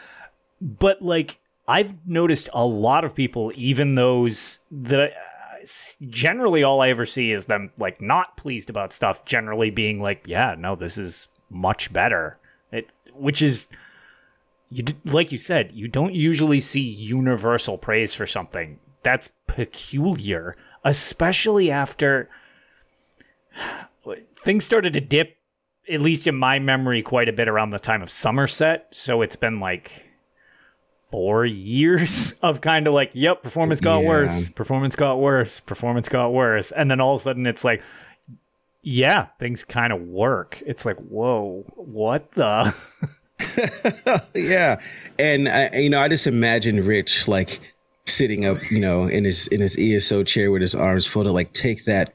but 0.62 1.02
like 1.02 1.40
I've 1.68 1.94
noticed 2.06 2.50
a 2.54 2.66
lot 2.66 3.06
of 3.06 3.16
people, 3.16 3.52
even 3.56 3.96
those 3.96 4.60
that 4.72 5.14
generally 6.10 6.64
all 6.64 6.82
I 6.82 6.90
ever 6.90 7.06
see 7.06 7.32
is 7.32 7.46
them 7.46 7.72
like 7.78 8.02
not 8.02 8.36
pleased 8.36 8.70
about 8.70 8.92
stuff, 8.92 9.24
generally 9.26 9.70
being 9.70 10.02
like, 10.02 10.24
yeah, 10.28 10.56
no, 10.58 10.76
this 10.76 10.98
is 10.98 11.30
much 11.50 11.94
better. 11.94 12.38
It, 12.72 12.92
which 13.14 13.42
is, 13.42 13.68
you 14.70 14.84
like 15.06 15.32
you 15.32 15.38
said, 15.38 15.72
you 15.74 15.88
don't 15.88 16.14
usually 16.14 16.60
see 16.60 16.82
universal 16.82 17.78
praise 17.78 18.14
for 18.14 18.26
something. 18.26 18.80
That's 19.04 19.30
peculiar, 19.48 20.56
especially 20.84 21.72
after 21.72 22.30
things 24.44 24.66
started 24.66 24.94
to 24.94 25.02
dip, 25.02 25.38
at 25.90 26.02
least 26.02 26.28
in 26.28 26.36
my 26.36 26.60
memory, 26.60 27.02
quite 27.02 27.30
a 27.30 27.34
bit 27.34 27.48
around 27.48 27.70
the 27.70 27.80
time 27.80 28.02
of 28.02 28.10
Somerset. 28.10 28.88
So 28.92 29.22
it's 29.22 29.36
been 29.36 29.60
like 29.60 30.06
four 31.14 31.46
years 31.46 32.34
of 32.42 32.60
kind 32.60 32.88
of 32.88 32.96
like, 32.96 33.12
yep, 33.14 33.44
performance 33.44 33.80
got 33.80 34.00
yeah. 34.00 34.10
worse, 34.10 34.50
performance 34.50 34.96
got 34.96 35.20
worse, 35.20 35.60
performance 35.60 36.10
got 36.10 36.34
worse. 36.34 36.72
And 36.72 36.90
then 36.90 37.00
all 37.00 37.14
of 37.14 37.22
a 37.22 37.24
sudden 37.24 37.46
it's 37.46 37.64
like, 37.64 37.84
yeah, 38.82 39.26
things 39.38 39.64
kind 39.64 39.94
of 39.94 40.02
work. 40.02 40.64
It's 40.66 40.88
like, 40.88 40.98
whoa, 41.02 41.66
what 41.76 42.32
the? 42.32 42.74
yeah. 44.34 44.82
And, 45.20 45.48
I, 45.48 45.70
you 45.76 45.92
know, 45.92 46.02
I 46.02 46.08
just 46.08 46.26
imagine 46.26 46.84
Rich 46.84 47.28
like 47.28 47.60
sitting 48.06 48.46
up, 48.46 48.58
you 48.70 48.80
know, 48.80 49.04
in 49.04 49.24
his 49.24 49.48
in 49.48 49.62
his 49.62 49.78
ESO 49.78 50.24
chair 50.24 50.52
with 50.52 50.62
his 50.62 50.76
arms 50.76 51.08
folded, 51.08 51.32
like 51.32 51.54
take 51.54 51.86
that, 51.86 52.14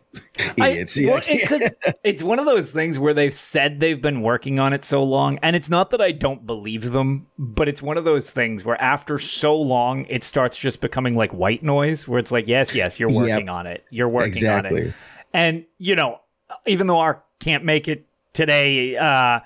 idiots. 0.57 0.99
I, 0.99 1.07
well, 1.07 1.21
it 1.25 1.73
it's 2.04 2.23
one 2.23 2.38
of 2.38 2.47
those 2.47 2.71
things 2.71 2.99
where 2.99 3.14
they've 3.14 3.35
said 3.35 3.80
they've 3.80 4.00
been 4.00 4.23
working 4.23 4.59
on 4.59 4.73
it 4.73 4.85
so 4.85 5.02
long, 5.02 5.38
and 5.42 5.57
it's 5.57 5.71
not 5.71 5.90
that 5.90 6.00
I 6.00 6.12
don't 6.12 6.47
believe 6.47 6.92
them, 6.92 7.26
but 7.38 7.68
it's 7.68 7.83
one 7.83 7.97
of 7.97 8.04
those 8.04 8.30
things 8.30 8.64
where 8.64 8.80
after 8.80 9.18
so 9.18 9.57
long, 9.57 10.04
it 10.09 10.25
starts 10.25 10.57
just 10.57 10.80
becoming 10.80 11.14
like 11.14 11.33
white 11.33 11.62
noise, 11.62 12.07
where 12.07 12.18
it's 12.18 12.33
like, 12.33 12.47
yes, 12.47 12.75
yes, 12.75 13.00
you're 13.00 13.12
working 13.12 13.47
yep. 13.47 13.54
on 13.54 13.66
it, 13.66 13.85
you're 13.90 14.11
working 14.11 14.33
exactly. 14.33 14.83
on 14.83 14.88
it, 14.88 14.95
and 15.33 15.64
you 15.78 15.95
know, 15.95 16.21
even 16.66 16.87
though 16.87 17.00
our 17.00 17.23
can't 17.40 17.64
make 17.64 17.88
it 17.88 18.07
today. 18.33 18.97
uh 18.97 19.40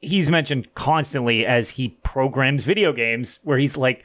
He's 0.00 0.30
mentioned 0.30 0.72
constantly 0.74 1.44
as 1.44 1.68
he 1.68 1.88
programs 2.04 2.64
video 2.64 2.92
games, 2.92 3.38
where 3.42 3.58
he's 3.58 3.76
like, 3.76 4.02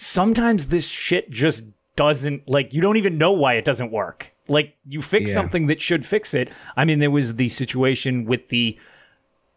sometimes 0.00 0.68
this 0.68 0.88
shit 0.88 1.28
just 1.30 1.62
doesn't 1.94 2.48
like 2.48 2.72
you 2.72 2.80
don't 2.80 2.96
even 2.96 3.18
know 3.18 3.32
why 3.32 3.54
it 3.54 3.64
doesn't 3.64 3.92
work. 3.92 4.32
Like 4.48 4.74
you 4.88 5.02
fix 5.02 5.28
yeah. 5.28 5.34
something 5.34 5.66
that 5.66 5.80
should 5.80 6.06
fix 6.06 6.32
it. 6.32 6.50
I 6.76 6.84
mean, 6.84 6.98
there 6.98 7.10
was 7.10 7.36
the 7.36 7.48
situation 7.48 8.24
with 8.24 8.48
the 8.48 8.78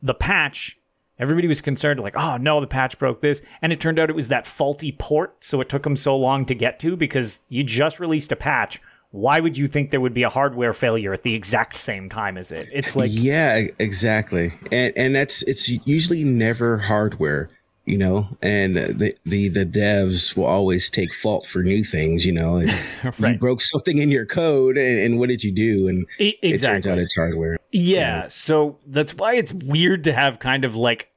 the 0.01 0.13
patch. 0.13 0.77
Everybody 1.17 1.47
was 1.47 1.61
concerned, 1.61 1.99
like, 1.99 2.17
oh 2.17 2.37
no, 2.37 2.59
the 2.59 2.67
patch 2.67 2.99
broke 2.99 3.21
this, 3.21 3.41
and 3.61 3.71
it 3.71 3.79
turned 3.79 3.99
out 3.99 4.09
it 4.09 4.15
was 4.15 4.27
that 4.27 4.45
faulty 4.45 4.91
port. 4.91 5.35
So 5.39 5.61
it 5.61 5.69
took 5.69 5.83
them 5.83 5.95
so 5.95 6.17
long 6.17 6.45
to 6.47 6.55
get 6.55 6.79
to 6.79 6.97
because 6.97 7.39
you 7.47 7.63
just 7.63 7.99
released 7.99 8.31
a 8.31 8.35
patch. 8.35 8.81
Why 9.11 9.39
would 9.39 9.57
you 9.57 9.67
think 9.67 9.91
there 9.91 10.01
would 10.01 10.13
be 10.13 10.23
a 10.23 10.29
hardware 10.29 10.73
failure 10.73 11.13
at 11.13 11.21
the 11.21 11.35
exact 11.35 11.77
same 11.77 12.09
time 12.09 12.35
as 12.35 12.51
it? 12.51 12.67
It's 12.73 12.95
like, 12.95 13.11
yeah, 13.13 13.67
exactly, 13.79 14.51
and 14.71 14.91
and 14.97 15.15
that's 15.15 15.43
it's 15.43 15.69
usually 15.87 16.23
never 16.23 16.79
hardware 16.79 17.49
you 17.85 17.97
know 17.97 18.27
and 18.41 18.77
the, 18.77 19.13
the 19.25 19.49
the 19.49 19.65
devs 19.65 20.37
will 20.37 20.45
always 20.45 20.89
take 20.89 21.13
fault 21.13 21.45
for 21.45 21.63
new 21.63 21.83
things 21.83 22.25
you 22.25 22.31
know 22.31 22.61
right. 23.19 23.33
you 23.33 23.37
broke 23.37 23.61
something 23.61 23.97
in 23.97 24.09
your 24.09 24.25
code 24.25 24.77
and, 24.77 24.99
and 24.99 25.19
what 25.19 25.29
did 25.29 25.43
you 25.43 25.51
do 25.51 25.87
and 25.87 26.05
exactly. 26.19 26.49
it 26.49 26.61
turns 26.61 26.87
out 26.87 26.97
it's 26.97 27.15
hardware 27.15 27.57
yeah, 27.71 28.21
yeah 28.21 28.27
so 28.27 28.77
that's 28.87 29.13
why 29.15 29.35
it's 29.35 29.53
weird 29.53 30.03
to 30.03 30.13
have 30.13 30.39
kind 30.39 30.63
of 30.63 30.75
like 30.75 31.09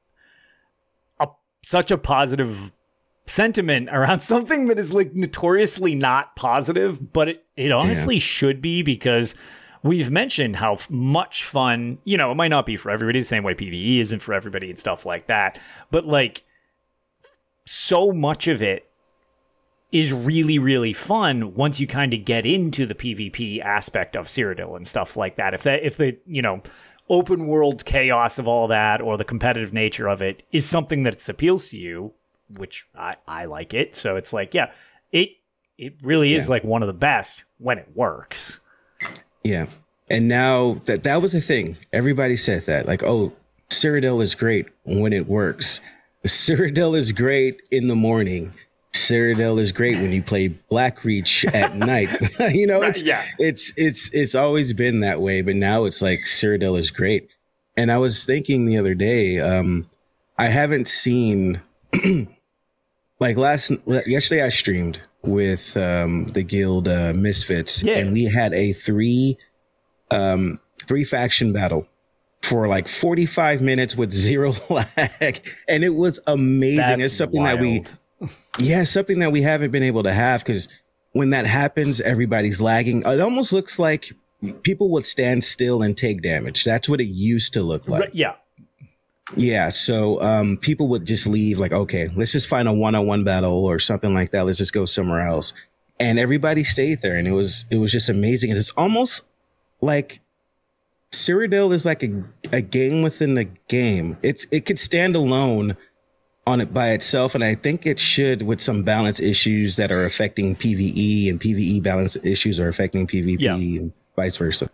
a 1.20 1.28
such 1.62 1.90
a 1.90 1.98
positive 1.98 2.72
sentiment 3.26 3.88
around 3.92 4.20
something 4.22 4.66
that 4.66 4.78
is 4.78 4.92
like 4.92 5.14
notoriously 5.14 5.94
not 5.94 6.34
positive 6.34 7.12
but 7.12 7.28
it, 7.28 7.44
it 7.56 7.70
honestly 7.70 8.16
yeah. 8.16 8.20
should 8.20 8.60
be 8.60 8.82
because 8.82 9.36
we've 9.82 10.10
mentioned 10.10 10.56
how 10.56 10.76
much 10.90 11.44
fun, 11.44 11.98
you 12.04 12.16
know, 12.16 12.32
it 12.32 12.34
might 12.34 12.48
not 12.48 12.66
be 12.66 12.76
for 12.76 12.90
everybody 12.90 13.20
the 13.20 13.24
same 13.24 13.44
way 13.44 13.54
PvE 13.54 14.00
isn't 14.00 14.20
for 14.20 14.34
everybody 14.34 14.68
and 14.68 14.78
stuff 14.78 15.06
like 15.06 15.26
that. 15.28 15.60
But 15.92 16.04
like 16.04 16.42
so 17.66 18.12
much 18.12 18.48
of 18.48 18.62
it 18.62 18.88
is 19.92 20.12
really 20.12 20.58
really 20.58 20.92
fun 20.92 21.54
once 21.54 21.78
you 21.78 21.86
kind 21.86 22.12
of 22.12 22.24
get 22.24 22.44
into 22.44 22.86
the 22.86 22.94
PvP 22.94 23.60
aspect 23.60 24.16
of 24.16 24.26
Cyrodiil 24.26 24.76
and 24.76 24.86
stuff 24.86 25.16
like 25.16 25.36
that. 25.36 25.54
If 25.54 25.62
that 25.64 25.82
if 25.82 25.96
the 25.96 26.16
you 26.26 26.42
know 26.42 26.62
open 27.08 27.46
world 27.46 27.84
chaos 27.84 28.38
of 28.38 28.48
all 28.48 28.68
that 28.68 29.00
or 29.00 29.16
the 29.16 29.24
competitive 29.24 29.72
nature 29.72 30.08
of 30.08 30.22
it 30.22 30.42
is 30.52 30.66
something 30.66 31.04
that 31.04 31.28
appeals 31.28 31.68
to 31.68 31.78
you, 31.78 32.12
which 32.56 32.86
I 32.96 33.16
I 33.26 33.44
like 33.44 33.74
it. 33.74 33.96
So 33.96 34.16
it's 34.16 34.32
like 34.32 34.54
yeah, 34.54 34.72
it 35.12 35.30
it 35.78 35.94
really 36.02 36.32
yeah. 36.32 36.38
is 36.38 36.48
like 36.48 36.64
one 36.64 36.82
of 36.82 36.88
the 36.88 36.94
best 36.94 37.44
when 37.58 37.78
it 37.78 37.88
works. 37.94 38.60
Yeah. 39.44 39.66
And 40.08 40.28
now 40.28 40.74
that 40.84 41.04
that 41.04 41.22
was 41.22 41.34
a 41.34 41.40
thing. 41.40 41.76
Everybody 41.92 42.36
said 42.36 42.62
that 42.66 42.86
like 42.86 43.02
oh 43.04 43.32
Cyrodiil 43.70 44.22
is 44.22 44.34
great 44.34 44.66
when 44.84 45.12
it 45.12 45.26
works. 45.26 45.80
Cyrodiil 46.26 46.96
is 46.96 47.12
great 47.12 47.62
in 47.70 47.88
the 47.88 47.94
morning. 47.94 48.52
Cyrodiil 48.92 49.58
is 49.60 49.72
great 49.72 49.98
when 49.98 50.12
you 50.12 50.22
play 50.22 50.48
Blackreach 50.70 51.52
at 51.54 51.76
night. 51.76 52.08
you 52.54 52.66
know, 52.66 52.82
it's 52.82 53.02
yeah. 53.02 53.22
it's 53.38 53.72
it's 53.76 54.12
it's 54.12 54.34
always 54.34 54.72
been 54.72 55.00
that 55.00 55.20
way, 55.20 55.42
but 55.42 55.56
now 55.56 55.84
it's 55.84 56.02
like 56.02 56.20
Cyrodiil 56.20 56.78
is 56.78 56.90
great. 56.90 57.30
And 57.76 57.92
I 57.92 57.98
was 57.98 58.24
thinking 58.24 58.64
the 58.64 58.78
other 58.78 58.94
day, 58.94 59.38
um, 59.38 59.86
I 60.38 60.46
haven't 60.46 60.88
seen 60.88 61.60
like 63.20 63.36
last 63.36 63.72
yesterday 63.86 64.42
I 64.42 64.48
streamed 64.48 65.00
with 65.22 65.76
um, 65.76 66.26
the 66.28 66.42
guild 66.42 66.88
uh, 66.88 67.12
Misfits, 67.14 67.82
yeah. 67.82 67.98
and 67.98 68.12
we 68.12 68.24
had 68.24 68.54
a 68.54 68.72
three 68.72 69.36
um, 70.10 70.58
three 70.86 71.04
faction 71.04 71.52
battle 71.52 71.86
for 72.46 72.68
like 72.68 72.86
45 72.86 73.60
minutes 73.60 73.96
with 73.96 74.12
zero 74.12 74.52
lag. 74.70 75.46
And 75.68 75.82
it 75.82 75.94
was 75.94 76.20
amazing. 76.26 76.76
That's 76.76 77.02
it's 77.02 77.16
something 77.16 77.42
that 77.42 77.58
we, 77.58 77.84
yeah, 78.58 78.84
something 78.84 79.18
that 79.18 79.32
we 79.32 79.42
haven't 79.42 79.72
been 79.72 79.82
able 79.82 80.04
to 80.04 80.12
have 80.12 80.44
because 80.44 80.68
when 81.12 81.30
that 81.30 81.46
happens, 81.46 82.00
everybody's 82.00 82.60
lagging. 82.60 83.02
It 83.04 83.20
almost 83.20 83.52
looks 83.52 83.78
like 83.78 84.12
people 84.62 84.90
would 84.90 85.06
stand 85.06 85.42
still 85.44 85.82
and 85.82 85.96
take 85.96 86.22
damage. 86.22 86.64
That's 86.64 86.88
what 86.88 87.00
it 87.00 87.06
used 87.06 87.52
to 87.54 87.62
look 87.62 87.88
like. 87.88 88.10
Yeah. 88.12 88.34
Yeah. 89.34 89.70
So 89.70 90.20
um, 90.20 90.56
people 90.58 90.86
would 90.88 91.04
just 91.04 91.26
leave, 91.26 91.58
like, 91.58 91.72
okay, 91.72 92.08
let's 92.14 92.32
just 92.32 92.48
find 92.48 92.68
a 92.68 92.72
one 92.72 92.94
on 92.94 93.06
one 93.06 93.24
battle 93.24 93.64
or 93.64 93.80
something 93.80 94.14
like 94.14 94.30
that. 94.30 94.46
Let's 94.46 94.58
just 94.58 94.72
go 94.72 94.86
somewhere 94.86 95.22
else. 95.22 95.52
And 95.98 96.18
everybody 96.18 96.62
stayed 96.62 97.00
there. 97.00 97.16
And 97.16 97.26
it 97.26 97.32
was, 97.32 97.64
it 97.70 97.78
was 97.78 97.90
just 97.90 98.08
amazing. 98.08 98.50
And 98.50 98.58
it's 98.58 98.70
almost 98.70 99.24
like 99.80 100.20
Cyrodiil 101.16 101.72
is 101.72 101.84
like 101.86 102.02
a, 102.02 102.22
a 102.52 102.60
game 102.60 103.02
within 103.02 103.34
the 103.34 103.44
game. 103.68 104.16
It's, 104.22 104.46
it 104.50 104.66
could 104.66 104.78
stand 104.78 105.16
alone 105.16 105.76
on 106.46 106.60
it 106.60 106.72
by 106.72 106.90
itself. 106.90 107.34
And 107.34 107.42
I 107.42 107.54
think 107.54 107.86
it 107.86 107.98
should 107.98 108.42
with 108.42 108.60
some 108.60 108.82
balance 108.82 109.18
issues 109.20 109.76
that 109.76 109.90
are 109.90 110.04
affecting 110.04 110.54
PvE 110.54 111.28
and 111.28 111.40
PvE 111.40 111.82
balance 111.82 112.16
issues 112.24 112.60
are 112.60 112.68
affecting 112.68 113.06
PvP 113.06 113.36
Yeah. 113.40 113.54
and 113.56 113.92
vice 114.14 114.36
versa. 114.36 114.70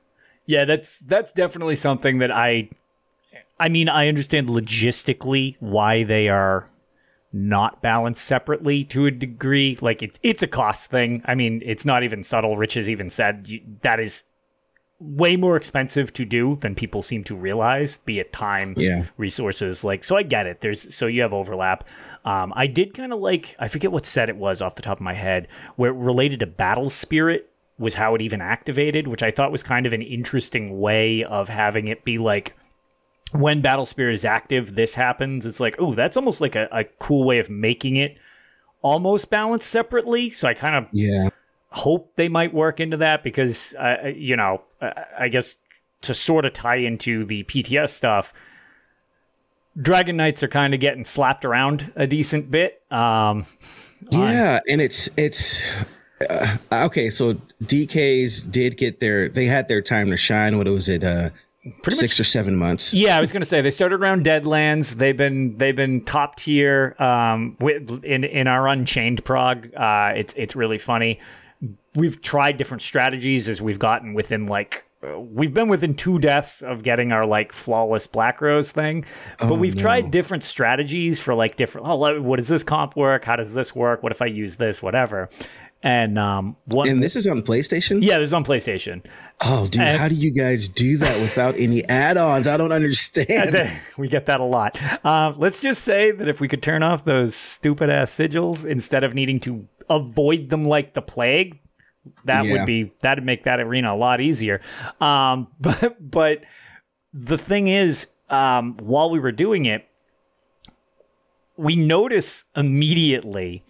Yeah, 0.46 0.64
that's 0.64 0.99
that's 0.99 1.32
definitely 1.32 1.76
something 1.76 2.18
that 2.18 2.30
I 2.30 2.68
I 3.58 3.68
mean, 3.68 3.88
I 3.88 4.08
understand 4.08 4.49
logistically 4.49 5.56
why 5.61 6.02
they 6.02 6.28
are 6.28 6.68
not 7.32 7.80
balanced 7.80 8.25
separately 8.25 8.84
to 8.84 9.06
a 9.06 9.11
degree. 9.11 9.78
Like 9.80 10.02
it's 10.02 10.18
it's 10.22 10.42
a 10.42 10.49
cost 10.49 10.90
thing. 10.90 11.22
I 11.25 11.34
mean, 11.34 11.62
it's 11.64 11.84
not 11.84 12.02
even 12.02 12.22
subtle. 12.25 12.56
Rich 12.56 12.75
has 12.75 12.90
even 12.90 13.08
said 13.08 13.49
you, 13.49 13.61
that 13.82 14.00
is 14.00 14.25
way 15.02 15.37
more 15.37 15.56
expensive 15.56 16.12
to 16.14 16.25
do 16.25 16.56
than 16.56 16.75
people 16.75 17.02
seem 17.02 17.25
to 17.25 17.35
realize, 17.37 17.97
be 17.99 18.18
it 18.21 18.32
time, 18.32 18.75
Yeah. 18.76 19.04
resources. 19.16 19.82
Like, 19.85 20.04
so 20.04 20.16
I 20.16 20.23
get 20.23 20.47
it. 20.47 20.61
There's 20.61 20.94
so 20.94 21.06
you 21.06 21.23
have 21.23 21.35
overlap. 21.35 21.85
Um, 22.25 22.52
I 22.56 22.66
did 22.68 22.94
kind 22.94 23.12
of 23.12 23.18
like 23.21 23.56
I 23.59 23.68
forget 23.68 23.90
what 23.92 24.06
set 24.06 24.28
it 24.28 24.37
was 24.37 24.62
off 24.62 24.76
the 24.76 24.82
top 24.82 24.99
of 24.99 25.02
my 25.02 25.14
head, 25.14 25.49
where 25.76 25.90
it 25.90 25.97
related 25.97 26.40
to 26.40 26.47
battle 26.47 26.88
spirit 26.90 27.50
was 27.78 27.94
how 27.97 28.14
it 28.14 28.23
even 28.23 28.40
activated, 28.40 29.09
which 29.09 29.23
I 29.23 29.30
thought 29.32 29.50
was 29.50 29.62
kind 29.62 29.87
of 29.87 29.92
an 29.92 30.02
interesting 30.02 30.78
way 30.78 31.25
of 31.25 31.49
having 31.49 31.88
it 31.88 32.04
be 32.04 32.18
like 32.18 32.54
when 33.32 33.61
battle 33.62 33.87
spirit 33.87 34.14
is 34.14 34.25
active, 34.25 34.75
this 34.75 34.94
happens. 34.94 35.47
It's 35.47 35.59
like, 35.59 35.76
oh, 35.78 35.94
that's 35.94 36.16
almost 36.16 36.40
like 36.40 36.54
a, 36.54 36.68
a 36.71 36.85
cool 36.85 37.25
way 37.25 37.38
of 37.38 37.50
making 37.50 37.97
it 37.97 38.16
almost 38.82 39.30
balanced 39.30 39.68
separately. 39.71 40.28
So 40.30 40.47
I 40.47 40.54
kind 40.54 40.76
of 40.76 40.87
Yeah. 40.92 41.30
hope 41.71 42.14
they 42.16 42.28
might 42.28 42.52
work 42.52 42.78
into 42.78 42.99
that 42.99 43.25
because 43.25 43.75
uh, 43.78 44.12
you 44.14 44.37
know 44.37 44.61
i 45.18 45.28
guess 45.28 45.56
to 46.00 46.14
sort 46.14 46.44
of 46.44 46.52
tie 46.52 46.76
into 46.76 47.24
the 47.24 47.44
pts 47.44 47.90
stuff 47.90 48.32
dragon 49.80 50.16
knights 50.16 50.42
are 50.42 50.48
kind 50.48 50.74
of 50.74 50.80
getting 50.80 51.04
slapped 51.04 51.44
around 51.44 51.92
a 51.96 52.06
decent 52.06 52.50
bit 52.50 52.82
um 52.90 53.44
Yeah, 54.10 54.60
and 54.68 54.80
it's 54.80 55.08
it's 55.16 55.62
uh, 56.28 56.56
okay. 56.72 57.08
So 57.10 57.34
DKs 57.64 58.50
did 58.50 58.76
get 58.76 59.00
their 59.00 59.28
they 59.28 59.46
had 59.46 59.68
their 59.68 59.80
time 59.80 60.10
to 60.10 60.16
shine. 60.16 60.58
What 60.58 60.66
was 60.68 60.88
it? 60.88 61.02
Uh, 61.04 61.30
Pretty 61.82 61.96
six 61.96 62.18
or 62.18 62.24
seven 62.24 62.56
months. 62.56 62.92
yeah 62.92 63.16
i 63.16 63.20
was 63.20 63.30
gonna 63.32 63.44
say 63.44 63.60
they 63.60 63.70
started 63.70 64.00
around 64.00 64.24
deadlands 64.26 64.96
they've 64.96 65.16
been 65.16 65.56
they've 65.58 65.76
been 65.76 66.04
top 66.04 66.34
tier 66.34 66.96
um 66.98 67.56
with, 67.60 68.04
in 68.04 68.24
in 68.24 68.48
our 68.48 68.66
unchained 68.66 69.24
prog 69.24 69.72
uh 69.76 70.10
it's 70.16 70.34
it's 70.36 70.56
really 70.56 70.78
funny 70.78 71.20
we've 71.94 72.20
tried 72.20 72.56
different 72.58 72.82
strategies 72.82 73.49
as 73.49 73.61
we've 73.62 73.78
gotten 73.78 74.14
within 74.14 74.46
like 74.46 74.84
uh, 75.04 75.18
we've 75.18 75.52
been 75.52 75.68
within 75.68 75.94
two 75.94 76.18
deaths 76.18 76.62
of 76.62 76.82
getting 76.82 77.12
our 77.12 77.26
like 77.26 77.52
flawless 77.52 78.06
black 78.06 78.40
rose 78.40 78.70
thing 78.70 79.04
but 79.38 79.50
Oh, 79.50 79.54
we've 79.54 79.75
no. 79.76 79.80
tried 79.82 80.11
different 80.11 80.42
strategies 80.44 81.18
for 81.20 81.34
like 81.34 81.56
different 81.56 81.87
oh 81.88 82.20
what 82.22 82.38
does 82.38 82.49
this 82.49 82.64
comp 82.64 82.96
work 82.96 83.25
how 83.25 83.37
does 83.37 83.52
this 83.54 83.75
work 83.75 84.02
what 84.02 84.12
if 84.12 84.22
i 84.22 84.26
use 84.26 84.56
this 84.56 84.80
whatever 84.82 85.28
and 85.84 86.16
um 86.18 86.57
one 86.66 86.88
And 86.88 87.02
this 87.02 87.16
is 87.16 87.26
on 87.26 87.42
PlayStation. 87.42 88.02
yeah 88.05 88.18
this 88.18 88.28
is 88.28 88.35
on 88.35 88.44
playstation 88.44 89.02
Oh, 89.44 89.66
dude, 89.66 89.83
And- 89.83 89.98
how 90.00 90.07
do 90.07 90.14
you 90.14 90.31
guys 90.33 90.68
do 90.68 90.96
that 90.98 91.18
without 91.20 91.57
any 91.57 91.85
add-ons? 91.88 92.46
I 92.46 92.57
don't 92.57 92.70
understand. 92.70 93.72
we 93.98 94.07
get 94.07 94.26
that 94.26 94.38
a 94.38 94.44
lot. 94.44 94.78
Um, 95.05 95.35
let's 95.37 95.59
just 95.59 95.83
say 95.83 96.12
that 96.12 96.28
if 96.28 96.38
we 96.40 96.46
could 96.46 96.62
turn 96.62 96.85
off 96.85 97.05
those 97.05 97.35
stupid 97.35 97.90
ass 97.90 98.12
sigils 98.12 98.64
instead 98.64 99.02
of 99.02 99.14
needing 99.14 99.40
to 99.40 99.66
avoid 99.90 100.48
them 100.50 100.62
like 100.64 100.94
the 100.94 101.02
plague, 101.02 101.59
that 102.24 102.44
Yeah. 102.44 102.52
would 102.52 102.66
be 102.66 102.92
that'd 103.00 103.24
make 103.24 103.44
that 103.44 103.60
arena 103.60 103.94
a 103.94 103.96
lot 103.96 104.20
easier. 104.20 104.60
Um, 105.00 105.48
but 105.60 105.96
but 106.00 106.42
the 107.14 107.38
thing 107.38 107.68
is, 107.68 108.06
um, 108.30 108.76
while 108.78 109.10
we 109.10 109.18
were 109.18 109.32
doing 109.32 109.66
it, 109.66 109.86
we 111.56 111.76
notice 111.76 112.44
immediately 112.56 113.62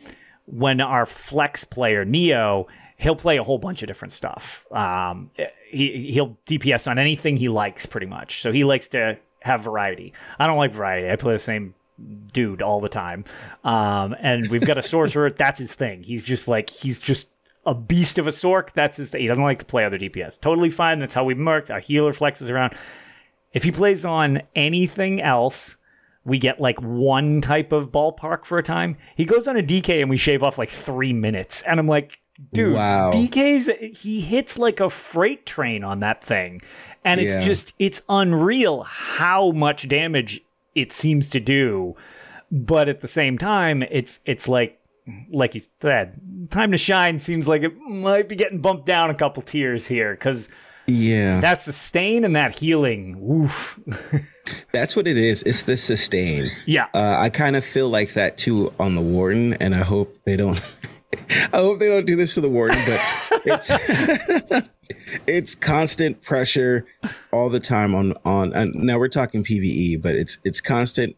when 0.46 0.80
our 0.80 1.06
flex 1.06 1.64
player 1.64 2.04
Neo, 2.04 2.66
he'll 2.96 3.16
play 3.16 3.36
a 3.36 3.42
whole 3.42 3.58
bunch 3.58 3.82
of 3.82 3.88
different 3.88 4.12
stuff. 4.12 4.66
Um, 4.72 5.30
he 5.68 6.10
he'll 6.12 6.36
DPS 6.46 6.90
on 6.90 6.98
anything 6.98 7.36
he 7.36 7.48
likes, 7.48 7.86
pretty 7.86 8.06
much. 8.06 8.40
So 8.42 8.52
he 8.52 8.64
likes 8.64 8.88
to 8.88 9.18
have 9.40 9.62
variety. 9.62 10.12
I 10.38 10.46
don't 10.46 10.58
like 10.58 10.72
variety. 10.72 11.10
I 11.10 11.16
play 11.16 11.32
the 11.34 11.38
same 11.38 11.74
dude 12.32 12.62
all 12.62 12.80
the 12.80 12.88
time. 12.88 13.24
Um, 13.64 14.14
and 14.20 14.48
we've 14.48 14.64
got 14.66 14.78
a 14.78 14.82
sorcerer. 14.82 15.30
that's 15.36 15.58
his 15.58 15.74
thing. 15.74 16.02
He's 16.02 16.24
just 16.24 16.48
like 16.48 16.70
he's 16.70 16.98
just 16.98 17.28
a 17.64 17.74
beast 17.74 18.18
of 18.18 18.26
a 18.26 18.30
sork. 18.30 18.72
That's 18.72 18.96
his 18.96 19.10
thing. 19.10 19.20
He 19.22 19.26
doesn't 19.28 19.42
like 19.44 19.58
to 19.60 19.64
play 19.64 19.84
other 19.84 19.98
DPS. 19.98 20.40
Totally 20.40 20.70
fine. 20.70 20.98
That's 20.98 21.14
how 21.14 21.24
we 21.24 21.34
merked. 21.34 21.70
Our 21.70 21.80
healer 21.80 22.12
flexes 22.12 22.50
around. 22.50 22.74
If 23.52 23.64
he 23.64 23.70
plays 23.70 24.04
on 24.04 24.42
anything 24.56 25.20
else, 25.20 25.76
we 26.24 26.38
get 26.38 26.60
like 26.60 26.80
one 26.80 27.40
type 27.40 27.72
of 27.72 27.90
ballpark 27.92 28.44
for 28.44 28.58
a 28.58 28.62
time. 28.62 28.96
He 29.16 29.24
goes 29.24 29.46
on 29.48 29.56
a 29.56 29.62
DK 29.62 30.00
and 30.00 30.08
we 30.10 30.16
shave 30.16 30.42
off 30.42 30.58
like 30.58 30.68
three 30.70 31.12
minutes. 31.12 31.62
And 31.62 31.78
I'm 31.78 31.86
like, 31.86 32.20
dude, 32.52 32.74
Wow. 32.74 33.10
DK's, 33.12 33.68
he 34.00 34.20
hits 34.20 34.58
like 34.58 34.80
a 34.80 34.88
freight 34.88 35.44
train 35.46 35.84
on 35.84 36.00
that 36.00 36.22
thing. 36.24 36.62
And 37.04 37.20
it's 37.20 37.34
Yeah. 37.34 37.44
just, 37.44 37.72
it's 37.78 38.02
unreal 38.08 38.84
how 38.84 39.50
much 39.52 39.88
damage 39.88 40.40
it 40.74 40.92
seems 40.92 41.28
to 41.30 41.40
do. 41.40 41.94
But 42.50 42.88
at 42.88 43.00
the 43.00 43.08
same 43.08 43.36
time, 43.38 43.82
it's, 43.90 44.20
it's 44.24 44.46
like, 44.48 44.78
like 45.30 45.54
you 45.54 45.62
said, 45.80 46.20
time 46.50 46.72
to 46.72 46.78
shine 46.78 47.18
seems 47.18 47.48
like 47.48 47.62
it 47.62 47.76
might 47.78 48.28
be 48.28 48.36
getting 48.36 48.60
bumped 48.60 48.86
down 48.86 49.10
a 49.10 49.14
couple 49.14 49.42
tiers 49.42 49.86
here 49.86 50.12
because 50.12 50.48
yeah, 50.86 51.40
that 51.40 51.62
sustain 51.62 52.24
and 52.24 52.34
that 52.36 52.58
healing, 52.58 53.16
woof. 53.20 53.78
that's 54.72 54.96
what 54.96 55.06
it 55.06 55.16
is. 55.16 55.42
It's 55.44 55.62
the 55.62 55.76
sustain. 55.76 56.46
yeah. 56.66 56.86
Uh, 56.94 57.16
I 57.18 57.30
kind 57.30 57.56
of 57.56 57.64
feel 57.64 57.88
like 57.88 58.14
that 58.14 58.36
too 58.36 58.72
on 58.80 58.94
the 58.94 59.00
Warden, 59.00 59.54
and 59.54 59.74
I 59.74 59.82
hope 59.82 60.16
they 60.24 60.36
don't. 60.36 60.60
I 61.52 61.58
hope 61.58 61.78
they 61.78 61.88
don't 61.88 62.06
do 62.06 62.16
this 62.16 62.34
to 62.34 62.40
the 62.40 62.48
Warden, 62.48 62.82
but 62.86 63.00
it's 63.44 64.68
it's 65.26 65.54
constant 65.54 66.22
pressure 66.22 66.86
all 67.32 67.48
the 67.48 67.60
time 67.60 67.94
on 67.94 68.14
on. 68.24 68.52
And 68.52 68.74
now 68.74 68.98
we're 68.98 69.08
talking 69.08 69.44
PVE, 69.44 70.02
but 70.02 70.16
it's 70.16 70.38
it's 70.44 70.60
constant 70.60 71.16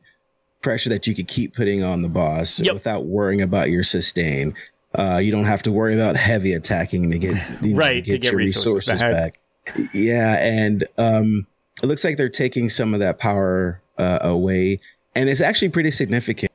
pressure 0.64 0.90
that 0.90 1.07
you 1.07 1.14
could 1.14 1.29
keep 1.29 1.55
putting 1.55 1.83
on 1.85 2.03
the 2.03 2.09
boss 2.09 2.59
Yep. 2.59 2.74
without 2.74 3.05
worrying 3.07 3.40
about 3.42 3.70
your 3.70 3.85
sustain. 3.85 4.55
Uh, 4.96 5.20
you 5.22 5.31
don't 5.31 5.44
have 5.44 5.62
to 5.64 5.70
worry 5.72 5.94
about 5.94 6.16
heavy 6.16 6.53
attacking 6.55 7.11
to 7.11 7.18
get 7.18 7.37
you 7.62 7.70
know, 7.70 7.77
Right, 7.77 7.96
to 7.96 8.03
to 8.03 8.11
get, 8.12 8.22
get 8.22 8.33
your 8.33 8.38
resources 8.38 8.90
resources 8.92 9.00
back. 9.00 9.38
back. 9.74 9.88
Yeah, 9.94 10.37
and 10.44 10.85
um, 10.98 11.46
it 11.83 11.87
looks 11.87 12.05
like 12.05 12.16
they're 12.16 12.29
taking 12.29 12.68
some 12.68 12.94
of 12.94 13.00
that 13.00 13.18
power 13.18 13.81
uh, 13.98 14.18
away, 14.22 14.81
and 15.14 15.29
it's 15.29 15.40
actually 15.40 15.68
pretty 15.70 15.90
significant. 15.90 16.50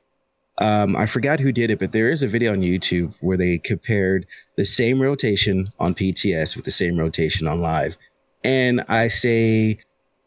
Um, 0.58 0.94
I 0.94 1.06
forgot 1.06 1.40
who 1.40 1.52
did 1.52 1.70
it, 1.70 1.78
but 1.78 1.92
there 1.92 2.10
is 2.10 2.22
a 2.22 2.28
video 2.28 2.52
on 2.52 2.60
YouTube 2.60 3.14
where 3.20 3.36
they 3.36 3.58
compared 3.58 4.26
the 4.56 4.64
same 4.64 5.00
rotation 5.00 5.68
on 5.78 5.94
PTS 5.94 6.54
with 6.54 6.64
the 6.66 6.70
same 6.70 6.98
rotation 6.98 7.46
on 7.46 7.60
live, 7.60 7.96
and 8.44 8.82
I 8.88 9.08
say 9.08 9.78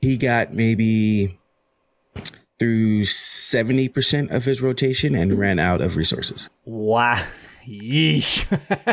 he 0.02 0.18
got 0.18 0.54
maybe 0.54 1.40
through 2.64 3.04
seventy 3.04 3.90
percent 3.90 4.32
of 4.32 4.46
his 4.46 4.62
rotation 4.62 5.16
and 5.16 5.34
ran 5.34 5.60
out 5.60 5.82
of 5.82 5.98
resources. 5.98 6.50
Wow. 6.64 7.22
Yeesh. 7.68 8.46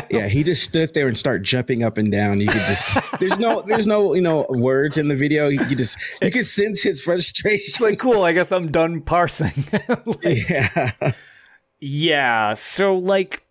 yeah, 0.11 0.27
he 0.27 0.43
just 0.43 0.63
stood 0.63 0.93
there 0.93 1.07
and 1.07 1.17
started 1.17 1.43
jumping 1.43 1.83
up 1.83 1.97
and 1.97 2.11
down. 2.11 2.41
You 2.41 2.47
could 2.47 2.65
just 2.65 2.97
there's 3.19 3.39
no 3.39 3.61
there's 3.61 3.87
no 3.87 4.13
you 4.13 4.21
know 4.21 4.45
words 4.49 4.97
in 4.97 5.07
the 5.07 5.15
video. 5.15 5.47
You 5.47 5.75
just 5.75 5.97
you 6.21 6.31
could 6.31 6.45
sense 6.45 6.81
his 6.83 7.01
frustration. 7.01 7.85
like, 7.85 7.99
cool. 7.99 8.23
I 8.23 8.33
guess 8.33 8.51
I'm 8.51 8.71
done 8.71 9.01
parsing. 9.01 9.51
Like, 10.05 10.49
yeah, 10.49 11.11
yeah. 11.79 12.53
So, 12.53 12.95
like, 12.95 13.43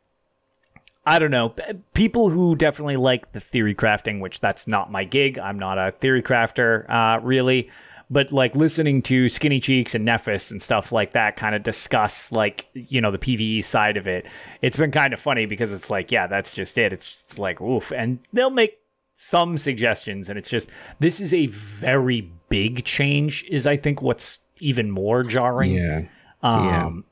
I 1.06 1.18
don't 1.18 1.30
know. 1.30 1.54
People 1.94 2.30
who 2.30 2.56
definitely 2.56 2.96
like 2.96 3.32
the 3.32 3.40
theory 3.40 3.74
crafting, 3.74 4.20
which 4.20 4.40
that's 4.40 4.66
not 4.66 4.90
my 4.90 5.04
gig. 5.04 5.38
I'm 5.38 5.58
not 5.58 5.78
a 5.78 5.92
theory 5.92 6.22
crafter, 6.22 6.88
uh, 6.90 7.20
really. 7.20 7.70
But 8.10 8.32
like 8.32 8.56
listening 8.56 9.02
to 9.02 9.28
Skinny 9.28 9.60
Cheeks 9.60 9.94
and 9.94 10.06
Nefas 10.06 10.50
and 10.50 10.60
stuff 10.60 10.90
like 10.90 11.12
that 11.12 11.36
kind 11.36 11.54
of 11.54 11.62
discuss 11.62 12.32
like, 12.32 12.66
you 12.74 13.00
know, 13.00 13.12
the 13.12 13.18
PvE 13.18 13.62
side 13.62 13.96
of 13.96 14.08
it. 14.08 14.26
It's 14.62 14.76
been 14.76 14.90
kind 14.90 15.12
of 15.14 15.20
funny 15.20 15.46
because 15.46 15.72
it's 15.72 15.90
like, 15.90 16.10
yeah, 16.10 16.26
that's 16.26 16.52
just 16.52 16.76
it. 16.76 16.92
It's 16.92 17.06
just 17.06 17.38
like, 17.38 17.60
oof. 17.60 17.92
And 17.92 18.18
they'll 18.32 18.50
make 18.50 18.80
some 19.22 19.58
suggestions, 19.58 20.30
and 20.30 20.38
it's 20.38 20.48
just 20.48 20.70
this 20.98 21.20
is 21.20 21.34
a 21.34 21.46
very 21.46 22.32
big 22.48 22.86
change. 22.86 23.44
Is 23.50 23.66
I 23.66 23.76
think 23.76 24.00
what's 24.00 24.38
even 24.60 24.90
more 24.90 25.22
jarring. 25.22 25.72
Yeah. 25.72 26.02
Um, 26.42 27.04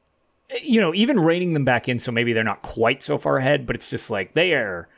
you 0.63 0.81
know, 0.81 0.95
even 0.95 1.21
reining 1.21 1.53
them 1.53 1.67
back 1.67 1.87
in, 1.87 1.99
so 1.99 2.11
maybe 2.11 2.33
they're 2.33 2.43
not 2.43 2.63
quite 2.63 3.03
so 3.03 3.19
far 3.19 3.37
ahead, 3.37 3.67
but 3.67 3.77
it's 3.77 3.91
just 3.91 4.11
like 4.11 4.33
they 4.33 4.55
are. 4.55 4.89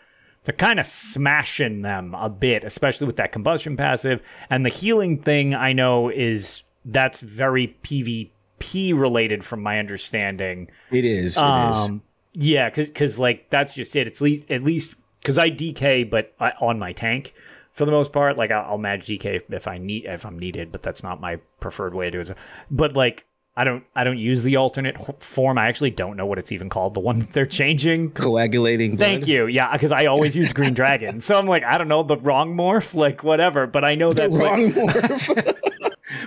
They're 0.45 0.55
kind 0.55 0.81
of 0.81 0.87
smashing 0.87 1.83
them 1.83 2.15
a 2.15 2.29
bit, 2.31 2.65
especially 2.65 3.07
with 3.07 3.17
that 3.17 3.33
combustion 3.33 3.77
passive 3.77 4.23
and 4.49 4.65
the 4.65 4.71
healing 4.71 5.19
thing. 5.19 5.55
I 5.55 5.73
know 5.73 6.09
is 6.09 6.63
that's 6.85 7.21
very 7.21 7.77
PvP 7.83 8.99
related, 8.99 9.45
from 9.45 9.63
my 9.63 9.79
understanding. 9.79 10.71
It 10.91 11.05
is. 11.05 11.37
It 11.37 11.71
is. 11.71 11.89
Um, 11.89 12.03
yeah, 12.33 12.71
because 12.71 13.19
like 13.19 13.51
that's 13.51 13.75
just 13.75 13.95
it. 13.97 14.07
It's 14.07 14.21
le- 14.21 14.39
at 14.49 14.63
least 14.63 14.95
because 15.21 15.39
I 15.39 15.51
DK, 15.51 16.09
but 16.09 16.35
I, 16.41 16.53
on 16.61 16.79
my 16.79 16.93
tank 16.93 17.35
for 17.73 17.85
the 17.85 17.93
most 17.93 18.13
part. 18.13 18.37
Like 18.37 18.51
I'll, 18.51 18.73
I'll 18.73 18.79
manage 18.79 19.07
DK 19.07 19.25
if, 19.37 19.51
if 19.51 19.69
I 19.69 19.79
need 19.79 20.05
if 20.07 20.25
I'm 20.25 20.39
needed, 20.39 20.73
but 20.73 20.83
that's 20.83 21.03
not 21.03 21.21
my 21.21 21.37
preferred 21.61 21.95
way 21.95 22.07
to 22.07 22.11
do 22.11 22.31
it. 22.33 22.37
But 22.71 22.95
like 22.95 23.27
I 23.57 23.65
don't 23.65 23.85
I 23.95 24.05
don't 24.05 24.19
use 24.19 24.43
the 24.43 24.57
alternate 24.57 25.23
form. 25.23 25.59
I 25.59 25.67
actually 25.69 25.91
don't 25.91 26.17
know 26.17 26.25
what 26.25 26.39
it's 26.39 26.53
even 26.53 26.69
called. 26.69 26.95
The 26.95 27.01
one 27.01 27.21
they're 27.33 27.45
changing. 27.47 28.13
Coagulating 28.13 28.97
blood. 28.97 29.07
Thank 29.07 29.27
you. 29.27 29.47
Yeah, 29.47 29.73
because 29.73 29.93
I 29.93 30.07
always 30.07 30.35
use 30.37 30.53
Green 30.53 30.73
Dragon, 30.83 31.21
so 31.21 31.37
I'm 31.39 31.47
like 31.47 31.65
I 31.65 31.77
don't 31.77 31.89
know 31.89 32.03
the 32.03 32.17
wrong 32.17 32.55
morph, 32.57 32.95
like 32.95 33.23
whatever. 33.25 33.67
But 33.67 33.85
I 33.85 33.95
know 33.97 34.13
that's 34.13 34.33
like, 34.35 34.51
Wrong 34.51 34.61
morph. 34.73 35.59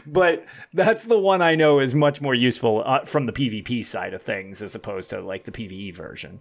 but 0.05 0.45
that's 0.73 1.05
the 1.05 1.17
one 1.17 1.41
I 1.41 1.55
know 1.55 1.79
is 1.79 1.95
much 1.95 2.21
more 2.21 2.35
useful 2.35 2.83
uh, 2.85 2.99
from 3.05 3.25
the 3.25 3.31
PvP 3.33 3.85
side 3.85 4.13
of 4.13 4.21
things 4.21 4.61
as 4.61 4.75
opposed 4.75 5.09
to 5.11 5.21
like 5.21 5.45
the 5.45 5.51
PvE 5.51 5.95
version. 5.95 6.39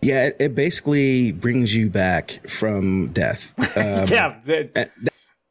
yeah, 0.00 0.26
it, 0.28 0.36
it 0.40 0.54
basically 0.54 1.32
brings 1.32 1.74
you 1.74 1.90
back 1.90 2.40
from 2.48 3.08
death. 3.08 3.52
Um, 3.76 4.06
yeah, 4.08 4.40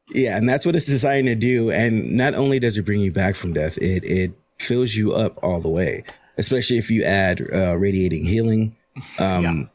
Yeah, 0.10 0.38
and 0.38 0.48
that's 0.48 0.65
what 0.65 0.76
it's 0.76 0.86
designed 0.86 1.28
to 1.28 1.36
do. 1.36 1.70
And 1.72 2.15
not 2.15 2.34
only 2.34 2.60
does 2.60 2.78
it 2.78 2.84
bring 2.86 3.00
you 3.02 3.12
back 3.12 3.36
from 3.36 3.54
death, 3.54 3.78
it 3.78 4.04
it 4.06 4.32
fills 4.60 4.96
you 4.96 5.13
up 5.13 5.38
all 5.43 5.60
the 5.60 5.70
way. 5.70 6.04
Especially 6.38 6.78
if 6.78 6.91
you 6.91 7.04
add 7.04 7.41
uh, 7.54 7.78
radiating 7.78 8.26
healing, 8.26 8.76
um, 9.20 9.70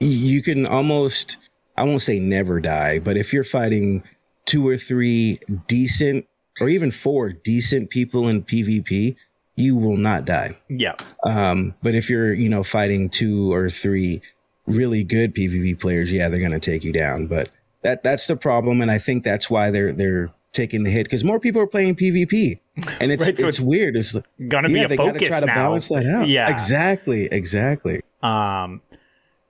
y- 0.00 0.06
you 0.06 0.42
can 0.42 0.66
almost 0.66 1.36
I 1.76 1.84
won't 1.84 2.02
say 2.02 2.18
never 2.18 2.58
die, 2.60 2.98
but 2.98 3.16
if 3.16 3.32
you're 3.32 3.44
fighting 3.44 4.02
two 4.46 4.66
or 4.66 4.76
three 4.76 5.38
decent 5.68 6.26
or 6.60 6.68
even 6.68 6.90
four 6.90 7.30
decent 7.30 7.90
people 7.90 8.26
in 8.28 8.42
PvP, 8.42 9.14
you 9.54 9.76
will 9.76 9.96
not 9.96 10.24
die. 10.24 10.50
yeah, 10.68 10.94
Um, 11.24 11.74
but 11.82 11.94
if 11.94 12.10
you're, 12.10 12.34
you 12.34 12.48
know, 12.48 12.64
fighting 12.64 13.08
two 13.08 13.52
or 13.52 13.70
three 13.70 14.20
really 14.66 15.04
good 15.04 15.34
PvP 15.36 15.78
players, 15.80 16.10
yeah, 16.12 16.28
they're 16.28 16.40
gonna 16.40 16.58
take 16.58 16.82
you 16.82 16.92
down. 16.92 17.26
But 17.28 17.48
that 17.82 18.02
that's 18.02 18.26
the 18.26 18.34
problem, 18.36 18.80
and 18.82 18.90
I 18.90 18.98
think 18.98 19.22
that's 19.22 19.48
why 19.48 19.70
they're 19.70 19.92
they're 19.92 20.30
taking 20.52 20.82
the 20.82 20.90
hit 20.90 21.04
because 21.04 21.22
more 21.22 21.38
people 21.38 21.62
are 21.62 21.66
playing 21.68 21.94
PvP, 21.94 22.58
and 23.00 23.12
it's 23.12 23.26
Right, 23.26 23.38
so 23.38 23.48
it's, 23.48 23.58
it's 23.58 23.60
weird. 23.60 23.96
It's 23.96 24.16
gonna 24.48 24.68
be 24.68 24.82
a 24.82 24.88
they 24.88 24.96
gotta 24.96 25.12
focus 25.12 25.28
try 25.28 25.40
to 25.40 25.46
now. 25.46 25.54
balance 25.54 25.88
that 25.88 26.06
out. 26.06 26.28
Yeah, 26.28 26.50
exactly, 26.50 27.26
exactly. 27.26 28.00
Um, 28.22 28.82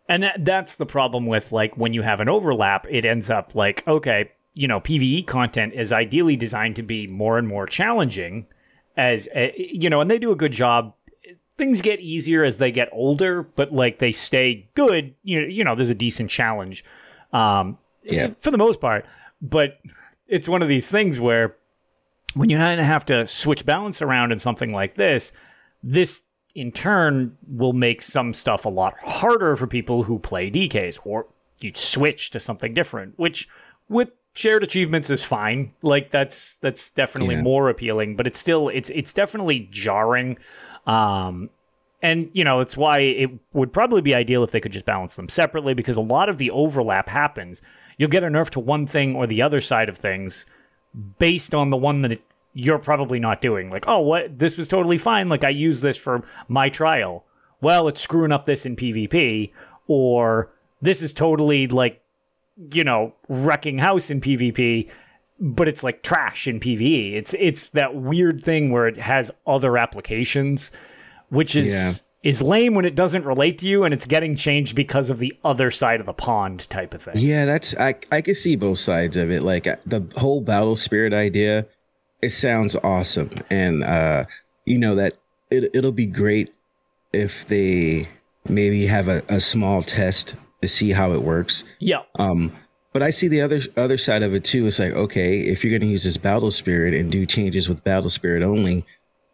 and 0.09 0.23
that 0.23 0.45
that's 0.45 0.75
the 0.77 0.87
problem 0.87 1.27
with 1.27 1.53
like 1.53 1.77
when 1.77 1.93
you 1.93 2.03
have 2.03 2.21
an 2.21 2.29
overlap, 2.29 2.87
it 2.89 3.05
ends 3.05 3.31
up 3.31 3.55
like 3.55 3.87
okay, 3.87 4.31
you 4.55 4.67
know, 4.69 4.81
PVE 4.81 5.27
content 5.27 5.75
is 5.75 5.93
ideally 5.93 6.37
designed 6.37 6.77
to 6.77 6.83
be 6.83 7.07
more 7.07 7.39
and 7.39 7.47
more 7.47 7.67
challenging, 7.67 8.47
as 8.97 9.29
uh, 9.37 9.49
you 9.57 9.91
know, 9.91 10.01
and 10.01 10.11
they 10.11 10.19
do 10.19 10.31
a 10.33 10.37
good 10.37 10.53
job. 10.53 10.95
Things 11.57 11.83
get 11.83 11.99
easier 12.01 12.45
as 12.45 12.59
they 12.59 12.71
get 12.71 12.89
older, 12.93 13.43
but 13.43 13.73
like 13.73 13.99
they 13.99 14.13
stay 14.13 14.69
good. 14.75 15.15
You 15.25 15.43
know, 15.43 15.47
you 15.49 15.65
know, 15.65 15.75
there's 15.75 15.91
a 15.91 15.95
decent 15.95 16.31
challenge, 16.31 16.85
um, 17.33 17.79
Yeah. 18.05 18.31
for 18.41 18.51
the 18.53 18.59
most 18.59 18.81
part. 18.81 19.05
But 19.43 19.81
it's 20.29 20.49
one 20.49 20.63
of 20.63 20.69
these 20.69 20.89
things 20.89 21.19
where 21.19 21.57
when 22.35 22.51
you 22.51 22.57
kind 22.57 22.81
of 22.81 22.87
have 22.87 23.05
to 23.07 23.27
switch 23.27 23.65
balance 23.67 24.03
around 24.03 24.33
in 24.33 24.39
something 24.39 24.73
like 24.73 24.95
this, 24.95 25.33
this 25.83 26.23
in 26.55 26.73
turn 26.73 27.37
will 27.47 27.73
make 27.73 28.03
some 28.03 28.35
stuff 28.35 28.65
a 28.65 28.69
lot 28.69 28.95
harder 29.03 29.55
for 29.57 29.67
people 29.67 30.03
who 30.03 30.19
play 30.19 30.51
DKs 30.51 30.99
or 31.05 31.27
you 31.61 31.73
switch 31.75 32.31
to 32.31 32.41
something 32.41 32.75
different, 32.75 33.19
which 33.19 33.49
with 33.89 34.11
shared 34.35 34.63
achievements 34.63 35.11
is 35.11 35.25
fine. 35.25 35.73
Like 35.83 36.11
that's 36.11 36.59
that's 36.59 36.91
definitely 36.91 37.37
Yeah. 37.37 37.43
more 37.43 37.69
appealing, 37.69 38.17
but 38.17 38.27
it's 38.27 38.39
still 38.39 38.69
it's 38.69 38.91
it's 38.91 39.13
definitely 39.13 39.69
jarring. 39.71 40.39
Um 40.87 41.51
and 42.01 42.31
you 42.33 42.45
know, 42.45 42.61
it's 42.61 42.77
why 42.77 43.01
it 43.01 43.31
would 43.53 43.73
probably 43.73 44.01
be 44.01 44.15
ideal 44.15 44.45
if 44.45 44.53
they 44.53 44.61
could 44.61 44.73
just 44.73 44.85
balance 44.85 45.17
them 45.17 45.29
separately 45.29 45.75
because 45.75 45.97
a 45.97 46.01
lot 46.01 46.29
of 46.29 46.39
the 46.39 46.51
overlap 46.51 47.09
happens. 47.09 47.61
You'll 47.99 48.11
get 48.11 48.23
a 48.23 48.29
nerf 48.29 48.51
to 48.51 48.61
one 48.61 48.87
thing 48.87 49.17
or 49.17 49.27
the 49.27 49.43
other 49.43 49.61
side 49.61 49.89
of 49.89 49.97
things 49.99 50.47
based 51.19 51.55
on 51.55 51.71
the 51.71 51.77
one 51.77 52.03
that 52.03 52.13
it, 52.13 52.23
you're 52.55 52.79
probably 52.79 53.21
not 53.21 53.41
doing. 53.41 53.71
Like, 53.71 53.85
oh, 53.87 54.01
what? 54.01 54.39
This 54.39 54.57
was 54.57 54.69
totally 54.69 54.99
fine. 54.99 55.29
Like, 55.29 55.45
I 55.45 55.51
use 55.51 55.81
this 55.81 55.97
for 55.97 56.23
my 56.49 56.69
trial. 56.69 57.25
Well, 57.61 57.89
it's 57.89 58.01
screwing 58.01 58.33
up 58.33 58.45
this 58.45 58.67
in 58.67 58.77
PvP, 58.77 59.53
or 59.87 60.51
this 60.81 61.03
is 61.03 61.13
totally 61.13 61.67
like, 61.67 62.03
you 62.73 62.85
know, 62.85 63.15
wrecking 63.29 63.79
house 63.79 64.11
in 64.11 64.21
PvP, 64.21 64.89
but 65.41 65.69
it's 65.69 65.83
like 65.83 66.03
trash 66.03 66.47
in 66.47 66.61
PvE. 66.61 67.15
It's 67.15 67.35
it's 67.39 67.69
that 67.71 67.95
weird 67.95 68.43
thing 68.43 68.71
where 68.71 68.87
it 68.87 68.97
has 68.97 69.31
other 69.47 69.77
applications, 69.77 70.71
which 71.29 71.55
is. 71.57 72.03
Is 72.29 72.43
lame 72.43 72.75
when 72.75 72.85
it 72.85 72.95
doesn't 72.95 73.25
relate 73.25 73.57
to 73.59 73.67
you 73.67 73.85
and 73.85 73.95
it's 73.95 74.05
getting 74.05 74.37
changed 74.37 74.77
because 74.77 75.09
of 75.09 75.19
the 75.19 75.33
other 75.43 75.71
side 75.71 75.99
of 75.99 76.05
the 76.05 76.13
pond 76.13 76.69
type 76.69 76.93
of 76.93 77.03
thing. 77.03 77.15
Yeah, 77.17 77.47
that's 77.47 77.75
I 77.79 77.95
I 78.13 78.21
can 78.21 78.35
see 78.35 78.55
both 78.55 78.79
sides 78.79 79.17
of 79.17 79.31
it. 79.31 79.43
Like 79.43 79.67
uh, 79.67 79.77
the 79.87 80.07
whole 80.19 80.43
battle 80.43 80.77
spirit 80.77 81.15
idea, 81.15 81.67
it 82.21 82.29
sounds 82.29 82.77
awesome, 82.85 83.31
and 83.49 83.83
uh, 83.83 84.25
you 84.67 84.77
know 84.77 84.95
that 84.97 85.15
it 85.51 85.71
it'll 85.73 85.91
be 85.91 86.05
great 86.05 86.53
if 87.15 87.47
they 87.47 88.07
maybe 88.47 88.85
have 88.85 89.09
a, 89.09 89.23
a 89.31 89.41
small 89.41 89.81
test 89.81 90.35
to 90.61 90.69
see 90.69 90.91
how 90.91 91.13
it 91.13 91.23
works. 91.23 91.65
Yeah. 91.79 92.03
Um, 92.19 92.53
but 92.93 93.03
I 93.03 93.09
see 93.09 93.29
the 93.29 93.41
other 93.41 93.61
other 93.79 93.97
side 93.97 94.23
of 94.23 94.35
it 94.35 94.45
too. 94.45 94.67
It's 94.67 94.79
like, 94.79 94.93
okay, 94.93 95.41
if 95.41 95.65
you're 95.65 95.71
going 95.71 95.81
to 95.81 95.87
use 95.87 96.05
this 96.05 96.19
battle 96.19 96.51
spirit 96.51 96.93
and 96.93 97.11
do 97.11 97.25
changes 97.25 97.71
with 97.71 97.85
battle 97.85 98.11
spirit 98.11 98.43
only, 98.43 98.85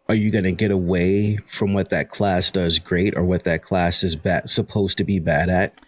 are 0.07 0.15
you 0.15 0.31
going 0.31 0.43
to 0.43 0.51
get 0.51 0.71
away 0.71 1.37
from 1.47 1.73
what 1.73 1.89
that 1.89 2.09
class 2.09 2.51
does 2.51 2.77
great 2.79 3.17
or 3.17 3.25
what 3.25 3.43
that 3.43 3.61
class 3.61 4.03
is 4.03 4.15
bad, 4.15 4.49
supposed 4.49 4.97
to 4.99 5.03
be 5.03 5.19
bad 5.19 5.49
at? 5.49 5.79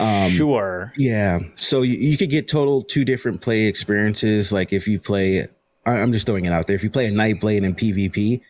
Um, 0.00 0.30
sure. 0.30 0.92
Yeah. 0.96 1.40
So 1.56 1.82
you, 1.82 1.94
you 1.94 2.16
could 2.16 2.30
get 2.30 2.48
total 2.48 2.82
two 2.82 3.04
different 3.04 3.40
play 3.42 3.64
experiences. 3.64 4.52
Like 4.52 4.72
if 4.72 4.86
you 4.86 5.00
play, 5.00 5.46
I- 5.84 6.00
I'm 6.00 6.12
just 6.12 6.26
throwing 6.26 6.44
it 6.44 6.52
out 6.52 6.66
there. 6.66 6.76
If 6.76 6.84
you 6.84 6.90
play 6.90 7.06
a 7.06 7.10
Nightblade 7.10 7.64
in 7.64 7.74
PvP, 7.74 8.40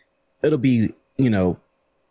it'll 0.43 0.59
be, 0.59 0.93
you 1.17 1.29
know, 1.29 1.59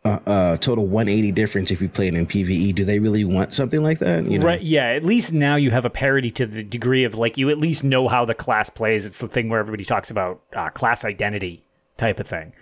a, 0.05 0.21
a 0.27 0.59
total 0.61 0.87
180 0.87 1.33
difference 1.33 1.71
if 1.71 1.81
you 1.81 1.89
play 1.89 2.09
it 2.09 2.15
in 2.15 2.27
PvE. 2.27 2.75
Do 2.75 2.85
they 2.85 2.99
really 2.99 3.25
want 3.25 3.53
something 3.53 3.83
like 3.83 4.01
that? 4.01 4.25
You 4.31 4.41
know? 4.41 4.47
Right. 4.47 4.61
Yeah. 4.63 4.87
At 4.87 5.05
least 5.05 5.33
now 5.33 5.57
you 5.57 5.71
have 5.71 5.85
a 5.85 5.91
parity 5.91 6.31
to 6.33 6.47
the 6.47 6.63
degree 6.65 7.05
of 7.05 7.15
like 7.15 7.39
you 7.39 7.49
at 7.51 7.59
least 7.59 7.85
know 7.85 8.09
how 8.09 8.25
the 8.25 8.35
class 8.35 8.69
plays. 8.69 9.07
It's 9.07 9.21
the 9.21 9.29
thing 9.29 9.49
where 9.49 9.61
everybody 9.61 9.85
talks 9.85 10.11
about 10.11 10.43
uh, 10.55 10.71
class 10.71 11.05
identity 11.05 11.65
type 11.97 12.19
of 12.21 12.27
thing. 12.27 12.53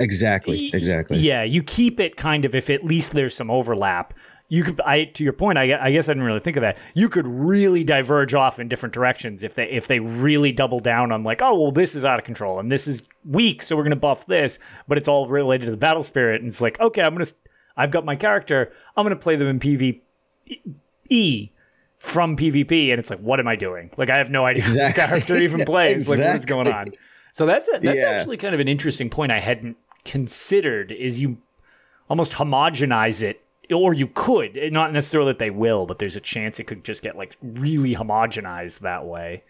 Exactly. 0.00 0.70
Exactly. 0.72 1.18
Yeah. 1.18 1.42
You 1.42 1.62
keep 1.62 1.98
it 2.00 2.16
kind 2.16 2.44
of 2.44 2.54
if 2.54 2.70
at 2.70 2.84
least 2.84 3.12
there's 3.12 3.34
some 3.34 3.50
overlap. 3.50 4.14
You 4.50 4.64
could, 4.64 4.80
I 4.80 5.04
to 5.04 5.24
your 5.24 5.34
point. 5.34 5.58
I, 5.58 5.78
I 5.78 5.92
guess 5.92 6.08
I 6.08 6.12
didn't 6.12 6.22
really 6.22 6.40
think 6.40 6.56
of 6.56 6.62
that. 6.62 6.78
You 6.94 7.10
could 7.10 7.26
really 7.26 7.84
diverge 7.84 8.32
off 8.32 8.58
in 8.58 8.66
different 8.66 8.94
directions 8.94 9.44
if 9.44 9.52
they 9.54 9.68
if 9.68 9.88
they 9.88 10.00
really 10.00 10.52
double 10.52 10.80
down 10.80 11.12
on 11.12 11.22
like, 11.22 11.42
oh 11.42 11.60
well, 11.60 11.70
this 11.70 11.94
is 11.94 12.02
out 12.02 12.18
of 12.18 12.24
control 12.24 12.58
and 12.58 12.72
this 12.72 12.88
is 12.88 13.02
weak, 13.26 13.62
so 13.62 13.76
we're 13.76 13.82
gonna 13.82 13.94
buff 13.96 14.24
this, 14.24 14.58
but 14.86 14.96
it's 14.96 15.06
all 15.06 15.28
related 15.28 15.66
to 15.66 15.70
the 15.70 15.76
battle 15.76 16.02
spirit, 16.02 16.40
and 16.40 16.48
it's 16.48 16.62
like, 16.62 16.80
okay, 16.80 17.02
I'm 17.02 17.12
gonna, 17.12 17.26
I've 17.76 17.90
got 17.90 18.06
my 18.06 18.16
character, 18.16 18.70
I'm 18.96 19.04
gonna 19.04 19.16
play 19.16 19.36
them 19.36 19.48
in 19.48 19.60
PvE 19.60 21.50
from 21.98 22.36
PvP, 22.36 22.90
and 22.90 22.98
it's 22.98 23.10
like, 23.10 23.20
what 23.20 23.40
am 23.40 23.48
I 23.48 23.56
doing? 23.56 23.90
Like, 23.98 24.08
I 24.08 24.16
have 24.16 24.30
no 24.30 24.46
idea 24.46 24.62
Exactly. 24.62 25.04
character 25.04 25.36
even 25.36 25.64
plays. 25.66 26.08
Like, 26.08 26.20
what's 26.20 26.46
going 26.46 26.68
on? 26.68 26.92
So 27.38 27.46
that's 27.46 27.68
a, 27.68 27.78
that's 27.78 28.00
Yeah. 28.00 28.08
actually 28.08 28.36
kind 28.36 28.52
of 28.52 28.58
an 28.58 28.66
interesting 28.66 29.08
point 29.10 29.30
I 29.30 29.38
hadn't 29.38 29.76
considered. 30.04 30.90
Is 30.90 31.20
you 31.20 31.38
almost 32.10 32.32
homogenize 32.32 33.22
it, 33.22 33.40
or 33.72 33.94
you 33.94 34.08
could, 34.08 34.58
not 34.72 34.92
necessarily 34.92 35.30
that 35.30 35.38
they 35.38 35.50
will, 35.50 35.86
but 35.86 36.00
there's 36.00 36.16
a 36.16 36.20
chance 36.20 36.58
it 36.58 36.64
could 36.64 36.82
just 36.82 37.00
get 37.00 37.16
like 37.16 37.36
really 37.40 37.94
homogenized 37.94 38.80
that 38.80 39.06
way. 39.06 39.44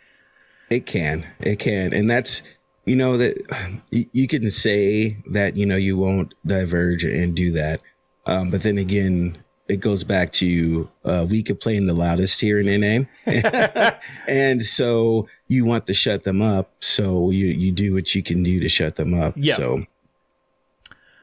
It 0.69 0.85
can. 0.85 1.27
It 1.41 1.61
can. 1.61 1.95
And 1.95 2.11
that's, 2.11 2.43
you 2.85 2.95
know, 2.95 3.17
that 3.17 3.81
you, 3.91 4.05
you 4.13 4.29
can 4.29 4.51
say 4.51 5.17
that, 5.31 5.57
you 5.57 5.65
know, 5.65 5.77
you 5.77 5.97
won't 5.97 6.35
diverge 6.45 7.05
and 7.05 7.35
do 7.35 7.53
that. 7.53 7.81
Um, 8.27 8.51
but 8.51 8.65
then 8.65 8.77
again, 8.77 9.39
it 9.69 9.81
goes 9.81 10.03
back 10.03 10.33
to 10.33 10.89
uh, 11.05 11.27
we 11.29 11.43
could 11.43 11.61
play 11.61 11.77
in 11.77 11.87
the 11.87 11.95
loudest 11.95 12.41
here 12.41 12.59
in 12.59 12.81
NA. 12.81 13.05
and 14.27 14.63
so 14.63 15.29
you 15.47 15.65
want 15.65 15.87
to 15.87 15.95
shut 15.95 16.25
them 16.25 16.41
up. 16.41 16.73
So 16.81 17.31
you, 17.31 17.47
you 17.47 17.71
do 17.71 17.93
what 17.93 18.15
you 18.15 18.23
can 18.23 18.43
do 18.43 18.61
to 18.61 18.69
shut 18.69 18.97
them 18.97 19.15
up. 19.15 19.35
Yeah. 19.37 19.55
So, 19.55 19.83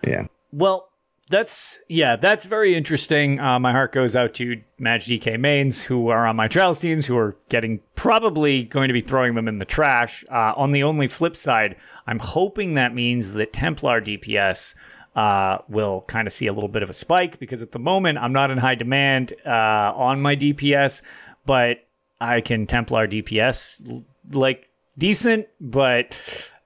yeah. 0.05 0.27
Well, 0.51 0.89
that's 1.27 1.79
yeah, 1.87 2.17
that's 2.17 2.45
very 2.45 2.75
interesting. 2.75 3.39
Uh, 3.39 3.59
my 3.59 3.71
heart 3.71 3.91
goes 3.91 4.15
out 4.15 4.35
to 4.35 4.61
Mag 4.77 5.01
DK 5.01 5.39
mains 5.39 5.81
who 5.81 6.09
are 6.09 6.27
on 6.27 6.35
my 6.35 6.47
trials 6.47 6.79
teams 6.79 7.07
who 7.07 7.17
are 7.17 7.35
getting 7.49 7.79
probably 7.95 8.63
going 8.63 8.89
to 8.89 8.93
be 8.93 9.01
throwing 9.01 9.33
them 9.33 9.47
in 9.47 9.57
the 9.57 9.65
trash. 9.65 10.23
Uh, 10.31 10.53
on 10.55 10.71
the 10.71 10.83
only 10.83 11.07
flip 11.07 11.35
side, 11.35 11.77
I'm 12.05 12.19
hoping 12.19 12.75
that 12.75 12.93
means 12.93 13.33
that 13.33 13.53
Templar 13.53 14.01
DPS 14.01 14.75
uh, 15.15 15.59
will 15.69 16.03
kind 16.07 16.27
of 16.27 16.33
see 16.33 16.47
a 16.47 16.53
little 16.53 16.67
bit 16.69 16.83
of 16.83 16.89
a 16.89 16.93
spike 16.93 17.39
because 17.39 17.61
at 17.61 17.71
the 17.71 17.79
moment 17.79 18.17
I'm 18.17 18.33
not 18.33 18.51
in 18.51 18.57
high 18.57 18.75
demand 18.75 19.33
uh, 19.45 19.49
on 19.95 20.21
my 20.21 20.35
DPS, 20.35 21.01
but 21.45 21.79
I 22.19 22.41
can 22.41 22.65
Templar 22.67 23.07
DPS 23.07 24.03
like 24.31 24.67
decent, 24.97 25.47
but 25.61 26.17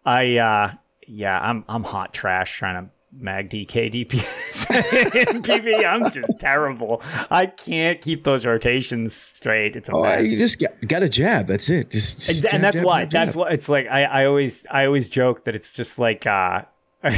I 0.06 0.38
uh, 0.38 0.74
yeah 1.08 1.40
I'm 1.40 1.64
I'm 1.68 1.84
hot 1.84 2.14
trash 2.14 2.58
trying 2.58 2.86
to 2.86 2.92
mag 3.12 3.50
DK 3.50 3.92
DPS 4.08 4.70
in 5.34 5.42
PV. 5.44 5.84
I'm 5.84 6.10
just 6.12 6.40
terrible. 6.40 7.02
I 7.32 7.48
can't 7.48 8.00
keep 8.02 8.24
those 8.24 8.46
rotations 8.46 9.14
straight. 9.16 9.76
It's 9.76 9.90
a 9.90 9.94
Oh, 9.94 10.04
mess. 10.04 10.24
you 10.26 10.38
just 10.38 10.60
got, 10.60 10.72
got 10.88 11.02
a 11.04 11.10
jab. 11.10 11.48
That's 11.48 11.70
it. 11.72 11.90
Just, 11.90 12.18
just 12.18 12.30
and, 12.30 12.42
jab, 12.44 12.54
and 12.54 12.64
that's 12.64 12.78
jab, 12.78 12.86
why 12.86 13.02
jab, 13.06 13.12
that's 13.12 13.36
why 13.36 13.50
it's 13.50 13.68
like 13.68 13.88
I, 13.88 14.04
I 14.04 14.26
always 14.26 14.66
I 14.72 14.86
always 14.86 15.10
joke 15.10 15.46
that 15.46 15.56
it's 15.56 15.74
just 15.74 15.98
like 16.00 16.26
uh 16.28 16.62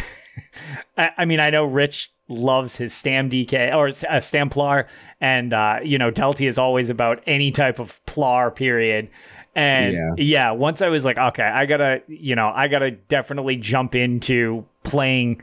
I, 0.97 1.11
I 1.17 1.25
mean 1.25 1.39
I 1.39 1.49
know 1.49 1.65
Rich 1.65 2.11
loves 2.27 2.75
his 2.77 2.93
Stam 2.93 3.29
DK 3.29 3.75
or 3.75 3.89
uh, 3.89 4.19
Stamplar 4.19 4.87
and 5.19 5.53
uh 5.53 5.79
you 5.83 5.97
know 5.97 6.11
Delty 6.11 6.47
is 6.47 6.57
always 6.57 6.89
about 6.89 7.21
any 7.27 7.51
type 7.51 7.79
of 7.79 8.03
plar 8.05 8.53
period. 8.55 9.09
And 9.55 9.93
Yeah. 9.93 10.13
yeah 10.17 10.51
once 10.51 10.81
I 10.81 10.89
was 10.89 11.03
like 11.05 11.17
okay 11.17 11.43
I 11.43 11.65
gotta 11.65 12.01
you 12.07 12.35
know 12.35 12.51
I 12.55 12.67
gotta 12.67 12.91
definitely 12.91 13.57
jump 13.57 13.95
into 13.95 14.65
playing 14.83 15.41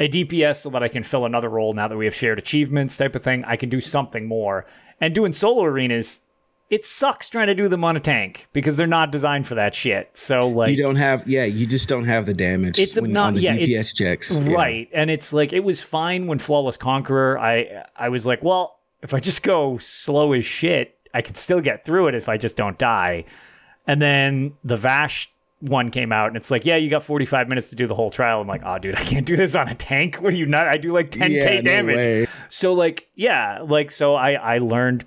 a 0.00 0.08
DPS 0.08 0.56
so 0.56 0.70
that 0.70 0.82
I 0.82 0.88
can 0.88 1.02
fill 1.02 1.26
another 1.26 1.48
role 1.48 1.74
now 1.74 1.86
that 1.86 1.96
we 1.96 2.06
have 2.06 2.14
shared 2.14 2.38
achievements 2.38 2.96
type 2.96 3.14
of 3.14 3.22
thing. 3.22 3.44
I 3.44 3.56
can 3.56 3.68
do 3.68 3.80
something 3.80 4.26
more. 4.26 4.66
And 5.00 5.14
doing 5.14 5.32
solo 5.32 5.64
arenas 5.64 6.20
it 6.72 6.86
sucks 6.86 7.28
trying 7.28 7.48
to 7.48 7.54
do 7.54 7.68
them 7.68 7.84
on 7.84 7.98
a 7.98 8.00
tank 8.00 8.48
because 8.54 8.78
they're 8.78 8.86
not 8.86 9.12
designed 9.12 9.46
for 9.46 9.54
that 9.54 9.74
shit. 9.74 10.10
So 10.14 10.48
like 10.48 10.70
you 10.70 10.82
don't 10.82 10.96
have, 10.96 11.28
yeah, 11.28 11.44
you 11.44 11.66
just 11.66 11.86
don't 11.86 12.06
have 12.06 12.24
the 12.24 12.32
damage. 12.32 12.78
it's 12.78 12.98
when, 12.98 13.12
not 13.12 13.26
on 13.28 13.34
the 13.34 13.42
yeah, 13.42 13.58
DPS 13.58 13.80
it's, 13.80 13.92
checks. 13.92 14.38
Yeah. 14.38 14.54
right 14.54 14.88
and 14.94 15.10
it's 15.10 15.34
like 15.34 15.52
it 15.52 15.60
was 15.62 15.82
fine 15.82 16.26
when 16.26 16.38
flawless 16.38 16.78
conqueror 16.78 17.38
i 17.38 17.84
i 17.94 18.08
was 18.08 18.26
like 18.26 18.42
well 18.42 18.78
if 19.02 19.12
i 19.12 19.20
just 19.20 19.42
go 19.42 19.76
slow 19.78 20.32
as 20.32 20.44
shit 20.46 20.96
i 21.12 21.20
can 21.20 21.34
still 21.34 21.60
get 21.60 21.84
through 21.84 22.08
it 22.08 22.14
if 22.14 22.28
i 22.28 22.36
just 22.38 22.56
don't 22.56 22.78
die 22.78 23.24
and 23.86 24.00
then 24.00 24.54
the 24.64 24.76
vash 24.76 25.30
one 25.60 25.90
came 25.90 26.10
out 26.10 26.28
and 26.28 26.36
it's 26.36 26.50
like 26.50 26.64
yeah 26.64 26.76
you 26.76 26.88
got 26.88 27.02
45 27.02 27.48
minutes 27.48 27.68
to 27.70 27.76
do 27.76 27.86
the 27.86 27.94
whole 27.94 28.10
trial 28.10 28.40
i'm 28.40 28.48
like 28.48 28.62
oh 28.64 28.78
dude 28.78 28.96
i 28.96 29.04
can't 29.04 29.26
do 29.26 29.36
this 29.36 29.54
on 29.54 29.68
a 29.68 29.74
tank 29.74 30.16
what 30.16 30.32
are 30.32 30.36
you 30.36 30.46
not 30.46 30.66
i 30.66 30.76
do 30.78 30.92
like 30.92 31.10
10k 31.10 31.30
Yeah, 31.30 31.54
no 31.56 31.62
damage 31.62 31.96
way. 31.96 32.26
so 32.48 32.72
like 32.72 33.08
yeah 33.14 33.60
like 33.60 33.90
so 33.90 34.14
i 34.14 34.32
i 34.32 34.58
learned 34.58 35.04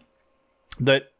that 0.80 1.12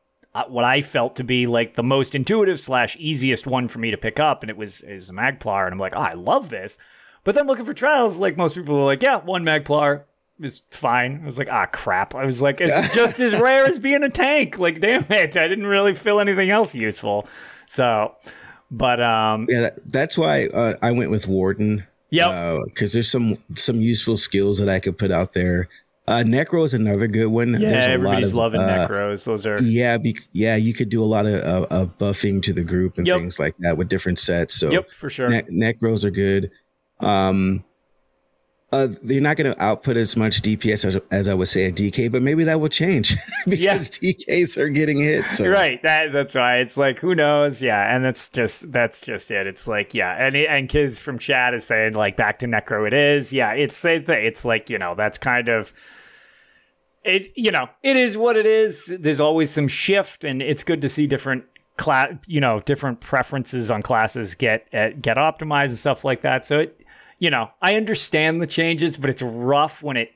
what 0.48 0.66
I 0.66 0.82
felt 0.82 1.16
to 1.18 1.24
be 1.24 1.46
like 1.46 1.76
the 1.76 1.84
most 1.84 2.16
intuitive 2.16 2.60
slash 2.60 2.98
easiest 3.00 3.48
one 3.48 3.68
for 3.68 3.80
me 3.80 3.92
to 3.92 3.98
pick 3.98 4.20
up, 4.20 4.44
and 4.44 4.50
it 4.50 4.58
was 4.58 4.82
is 4.82 5.10
a 5.10 5.14
Magplar, 5.14 5.66
and 5.66 5.74
I'm 5.74 5.80
like, 5.80 5.96
oh, 5.96 6.02
I 6.02 6.14
love 6.14 6.50
this. 6.50 6.78
But 7.24 7.36
then 7.36 7.48
looking 7.48 7.66
for 7.66 7.74
trials, 7.74 8.18
like 8.18 8.38
most 8.38 8.56
people 8.56 8.76
are 8.78 8.86
like, 8.86 9.02
yeah, 9.02 9.18
one 9.18 9.44
Magplar 9.44 10.04
is 10.42 10.62
fine. 10.70 11.22
I 11.24 11.26
was 11.26 11.38
like, 11.38 11.50
ah, 11.50 11.66
crap. 11.68 12.14
I 12.14 12.26
was 12.26 12.42
like, 12.42 12.62
it's 12.62 12.94
just 12.96 13.20
as 13.20 13.40
rare 13.40 13.66
as 13.66 13.80
being 13.80 14.04
a 14.04 14.10
tank. 14.10 14.60
Like, 14.60 14.80
damn 14.80 15.06
it, 15.10 15.38
I 15.38 15.48
didn't 15.48 15.68
really 15.68 15.96
feel 15.96 16.20
anything 16.20 16.50
else 16.50 16.76
useful. 16.76 17.28
So, 17.68 18.16
but 18.70 19.02
um, 19.02 19.48
Yeah, 19.50 19.62
that, 19.62 19.90
that's 19.90 20.18
why 20.18 20.48
uh, 20.48 20.76
I 20.82 20.92
went 20.92 21.12
with 21.12 21.28
Warden. 21.28 21.86
Yep. 22.12 22.66
Because 22.66 22.94
there's 22.94 23.10
some 23.10 23.38
some 23.56 23.78
useful 23.78 24.16
skills 24.16 24.60
that 24.60 24.70
I 24.70 24.80
could 24.80 24.98
put 24.98 25.12
out 25.12 25.34
there. 25.34 25.68
Uh, 26.08 26.24
Necro 26.24 26.64
is 26.66 26.74
another 26.76 27.08
good 27.08 27.28
one. 27.28 27.54
yeah, 27.54 27.58
There's 27.58 27.74
a 27.74 27.88
lot 27.88 27.90
everybody's 27.90 28.30
of, 28.30 28.36
loving 28.36 28.62
uh, 28.62 28.88
Necros. 28.88 29.26
Those 29.26 29.48
are 29.48 29.58
Yeah, 29.62 29.98
be, 29.98 30.16
yeah, 30.34 30.56
you 30.56 30.74
could 30.74 30.90
do 30.90 31.04
a 31.04 31.06
lot 31.06 31.26
of 31.26 31.66
uh, 31.72 31.86
buffing 32.00 32.44
to 32.44 32.54
the 32.54 32.64
group 32.64 32.98
and 33.00 33.08
Yep. 33.08 33.18
things 33.18 33.40
like 33.40 33.56
that 33.60 33.78
with 33.78 33.90
different 33.90 34.20
sets. 34.20 34.54
So 34.54 34.70
yep 34.70 34.92
for 34.92 35.10
sure. 35.10 35.30
ne- 35.30 35.42
necros 35.44 36.04
are 36.06 36.12
good. 36.12 36.52
Um, 37.00 37.64
uh, 38.72 38.88
they're 39.04 39.22
not 39.22 39.38
going 39.38 39.52
to 39.52 39.64
output 39.64 39.96
as 39.96 40.18
much 40.18 40.42
DPS 40.42 40.84
as, 40.86 41.00
as 41.10 41.28
I 41.28 41.34
would 41.34 41.48
say 41.48 41.66
a 41.66 41.72
DK, 41.72 42.12
but 42.12 42.22
maybe 42.22 42.44
that 42.44 42.60
will 42.60 42.68
change 42.70 43.16
because 43.48 43.90
DKs 43.92 44.58
are 44.58 44.70
getting 44.70 45.00
hit. 45.00 45.24
So 45.26 45.50
Right. 45.50 45.82
That 45.84 46.12
that's 46.12 46.36
why 46.36 46.58
it's 46.58 46.76
like 46.76 47.00
who 47.00 47.16
knows? 47.16 47.62
Yeah, 47.62 47.96
and 47.96 48.04
that's 48.04 48.28
just 48.30 48.70
that's 48.74 49.02
just 49.02 49.32
it. 49.32 49.48
It's 49.48 49.68
like 49.68 49.94
yeah, 49.94 50.14
and 50.24 50.36
and 50.36 50.68
Kiz 50.68 51.00
from 51.00 51.18
chat 51.20 51.54
is 51.54 51.66
saying 51.66 51.94
like 51.94 52.18
back 52.18 52.40
to 52.40 52.48
Necro. 52.48 52.86
It 52.86 52.94
is 52.94 53.32
yeah. 53.32 53.54
It's 53.54 53.78
same 53.78 54.04
thing. 54.04 54.26
It's 54.26 54.44
like 54.44 54.70
you 54.70 54.78
know 54.78 54.94
that's 54.94 55.18
kind 55.20 55.48
of 55.48 55.72
it. 57.06 57.32
You 57.36 57.52
know 57.52 57.70
it 57.84 57.96
is 57.98 58.18
what 58.18 58.36
it 58.36 58.46
is. 58.46 58.94
There's 59.00 59.20
always 59.20 59.52
some 59.52 59.68
shift, 59.68 60.24
and 60.24 60.42
it's 60.42 60.64
good 60.64 60.82
to 60.82 60.90
see 60.90 61.08
different 61.08 61.46
class. 61.78 62.14
You 62.28 62.42
know 62.42 62.60
different 62.62 63.00
preferences 63.00 63.72
on 63.72 63.82
classes 63.82 64.36
get 64.36 64.68
uh, 64.74 64.90
get 65.02 65.18
optimized 65.18 65.70
and 65.70 65.78
stuff 65.78 66.04
like 66.04 66.22
that. 66.22 66.46
So 66.46 66.60
it. 66.60 66.82
You 67.18 67.30
know, 67.30 67.50
I 67.62 67.76
understand 67.76 68.42
the 68.42 68.48
changes, 68.48 68.98
but 68.98 69.10
it's 69.10 69.22
rough 69.22 69.82
when 69.82 69.96
it 69.96 70.12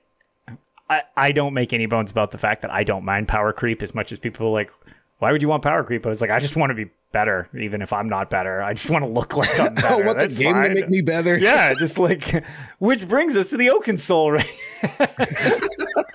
I, 0.89 1.03
I 1.15 1.31
don't 1.31 1.53
make 1.53 1.71
any 1.71 1.85
bones 1.85 2.11
about 2.11 2.31
the 2.31 2.37
fact 2.37 2.61
that 2.63 2.71
I 2.71 2.83
don't 2.83 3.05
mind 3.05 3.27
power 3.27 3.53
creep 3.53 3.83
as 3.83 3.93
much 3.93 4.11
as 4.11 4.19
people 4.19 4.47
are 4.47 4.51
like, 4.51 4.71
why 5.19 5.31
would 5.31 5.41
you 5.41 5.47
want 5.47 5.63
power 5.63 5.83
creep? 5.83 6.05
I 6.05 6.09
was 6.09 6.21
like, 6.21 6.31
I 6.31 6.39
just 6.39 6.55
want 6.55 6.71
to 6.71 6.73
be 6.73 6.89
better, 7.11 7.47
even 7.57 7.81
if 7.81 7.93
I'm 7.93 8.09
not 8.09 8.29
better. 8.29 8.61
I 8.61 8.73
just 8.73 8.89
want 8.89 9.03
to 9.03 9.09
look 9.09 9.35
like 9.35 9.59
I'm 9.59 9.73
better. 9.75 9.87
I 9.87 10.01
want 10.01 10.17
the 10.17 10.27
game 10.29 10.55
to 10.55 10.69
make 10.69 10.89
me 10.89 11.01
better. 11.01 11.37
Yeah, 11.37 11.73
just 11.75 11.99
like, 11.99 12.43
which 12.79 13.07
brings 13.07 13.37
us 13.37 13.51
to 13.51 13.57
the 13.57 13.67
Oakensoul 13.67 14.31
ring. 14.31 14.45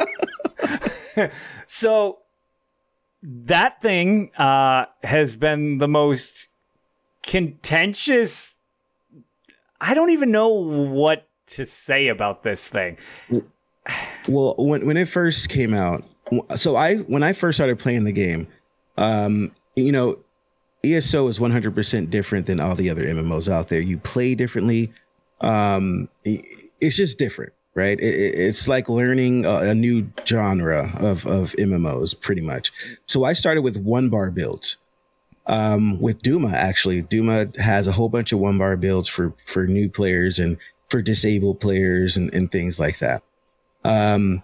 so 1.67 2.19
that 3.23 3.81
thing 3.81 4.31
uh, 4.37 4.87
has 5.03 5.37
been 5.37 5.79
the 5.79 5.89
most 5.89 6.47
contentious. 7.23 8.55
I 9.81 9.95
don't 9.95 10.11
even 10.11 10.31
know 10.31 10.49
what 10.49 11.27
to 11.47 11.65
say 11.65 12.09
about 12.09 12.43
this 12.43 12.69
thing. 12.69 12.99
Well, 14.29 14.55
when 14.59 14.87
when 14.87 14.97
it 14.97 15.09
first 15.09 15.49
came 15.49 15.75
out, 15.75 16.05
so 16.57 16.77
I 16.77 16.97
when 16.97 17.23
I 17.23 17.33
first 17.33 17.57
started 17.57 17.79
playing 17.79 18.05
the 18.05 18.13
game, 18.13 18.49
um, 18.97 19.53
you 19.77 19.93
know, 19.93 20.19
ESO 20.85 21.29
is 21.29 21.39
100% 21.39 22.11
different 22.11 22.47
than 22.47 22.61
all 22.61 22.75
the 22.75 22.91
other 22.91 23.05
MMOs 23.05 23.51
out 23.51 23.69
there. 23.69 23.81
You 23.81 23.99
play 23.99 24.35
differently. 24.35 24.93
Um, 25.41 26.09
it's 26.25 26.97
just 26.97 27.19
different, 27.19 27.53
right? 27.75 27.99
It, 28.01 28.05
it- 28.15 28.35
it's 28.39 28.69
like 28.69 28.89
learning 28.89 29.45
a, 29.45 29.71
a 29.71 29.75
new 29.75 30.09
genre 30.27 30.93
of 31.01 31.27
of 31.27 31.53
MMOs, 31.59 32.19
pretty 32.21 32.43
much. 32.43 32.73
So 33.07 33.25
I 33.25 33.33
started 33.33 33.63
with 33.63 33.77
one 33.77 34.09
bar 34.11 34.31
builds. 34.31 34.79
Um, 35.47 36.01
with 36.01 36.23
Duma, 36.23 36.49
actually, 36.55 37.03
Duma 37.03 37.49
has 37.59 37.87
a 37.87 37.93
whole 37.93 38.09
bunch 38.09 38.33
of 38.33 38.39
one 38.39 38.57
bar 38.57 38.77
builds 38.77 39.09
for 39.09 39.35
for 39.45 39.67
new 39.67 39.89
players 39.91 40.39
and 40.39 40.57
for 40.89 41.03
disabled 41.03 41.61
players 41.61 42.17
and, 42.17 42.33
and 42.35 42.51
things 42.51 42.81
like 42.81 42.99
that. 43.01 43.23
Um, 43.85 44.43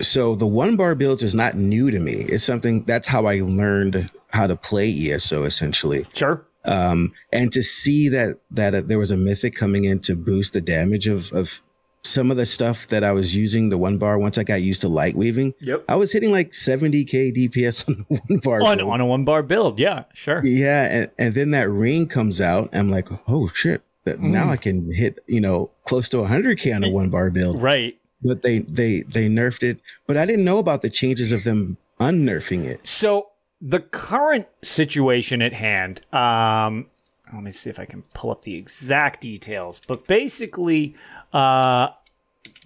so 0.00 0.36
the 0.36 0.46
one 0.46 0.76
bar 0.76 0.94
builds 0.94 1.22
is 1.24 1.34
not 1.34 1.56
new 1.56 1.90
to 1.90 1.98
me. 1.98 2.12
It's 2.12 2.44
something 2.44 2.84
that's 2.84 3.08
how 3.08 3.26
I 3.26 3.40
learned 3.40 4.10
how 4.30 4.46
to 4.46 4.54
play 4.56 4.88
ESO 4.92 5.44
essentially. 5.44 6.06
Sure. 6.14 6.44
Um, 6.64 7.12
and 7.32 7.50
to 7.52 7.62
see 7.62 8.08
that 8.10 8.38
that 8.50 8.74
uh, 8.74 8.82
there 8.82 8.98
was 8.98 9.10
a 9.10 9.16
mythic 9.16 9.54
coming 9.54 9.84
in 9.84 9.98
to 10.00 10.14
boost 10.14 10.52
the 10.52 10.60
damage 10.60 11.08
of 11.08 11.32
of 11.32 11.60
some 12.06 12.30
of 12.30 12.36
the 12.36 12.46
stuff 12.46 12.86
that 12.88 13.02
I 13.04 13.12
was 13.12 13.34
using 13.36 13.68
the 13.68 13.78
one 13.78 13.98
bar 13.98 14.18
once 14.18 14.38
I 14.38 14.44
got 14.44 14.62
used 14.62 14.80
to 14.82 14.88
light 14.88 15.14
weaving, 15.16 15.54
Yep. 15.60 15.84
I 15.88 15.96
was 15.96 16.12
hitting 16.12 16.30
like 16.30 16.50
70k 16.52 17.34
DPS 17.36 17.88
on 17.88 17.94
the 18.08 18.20
one 18.28 18.38
bar. 18.38 18.62
On, 18.62 18.80
on 18.80 19.00
a 19.00 19.06
one 19.06 19.24
bar 19.24 19.42
build. 19.42 19.78
Yeah, 19.80 20.04
sure. 20.14 20.40
Yeah, 20.44 20.84
and, 20.84 21.10
and 21.18 21.34
then 21.34 21.50
that 21.50 21.68
ring 21.68 22.06
comes 22.06 22.40
out. 22.40 22.68
I'm 22.74 22.88
like, 22.90 23.08
oh 23.28 23.48
shit! 23.54 23.82
That 24.04 24.18
Mm. 24.18 24.30
now 24.30 24.50
I 24.50 24.56
can 24.56 24.92
hit 24.92 25.18
you 25.26 25.40
know 25.40 25.70
close 25.84 26.08
to 26.10 26.18
100k 26.18 26.74
on 26.74 26.84
a 26.84 26.90
one 26.90 27.10
bar 27.10 27.28
build 27.30 27.60
Right. 27.60 27.98
but 28.22 28.42
they 28.42 28.60
they 28.60 29.02
they 29.02 29.28
nerfed 29.28 29.62
it. 29.64 29.80
But 30.06 30.16
I 30.16 30.24
didn't 30.26 30.44
know 30.44 30.58
about 30.58 30.82
the 30.82 30.90
changes 30.90 31.32
of 31.32 31.42
them 31.44 31.76
unnerfing 31.98 32.64
it. 32.64 32.86
So 32.86 33.28
the 33.60 33.80
current 33.80 34.46
situation 34.62 35.42
at 35.42 35.52
hand, 35.54 36.02
um, 36.14 36.86
let 37.32 37.42
me 37.42 37.50
see 37.50 37.68
if 37.70 37.80
I 37.80 37.84
can 37.84 38.04
pull 38.14 38.30
up 38.30 38.42
the 38.42 38.54
exact 38.54 39.22
details. 39.22 39.80
But 39.88 40.06
basically, 40.06 40.94
uh, 41.32 41.88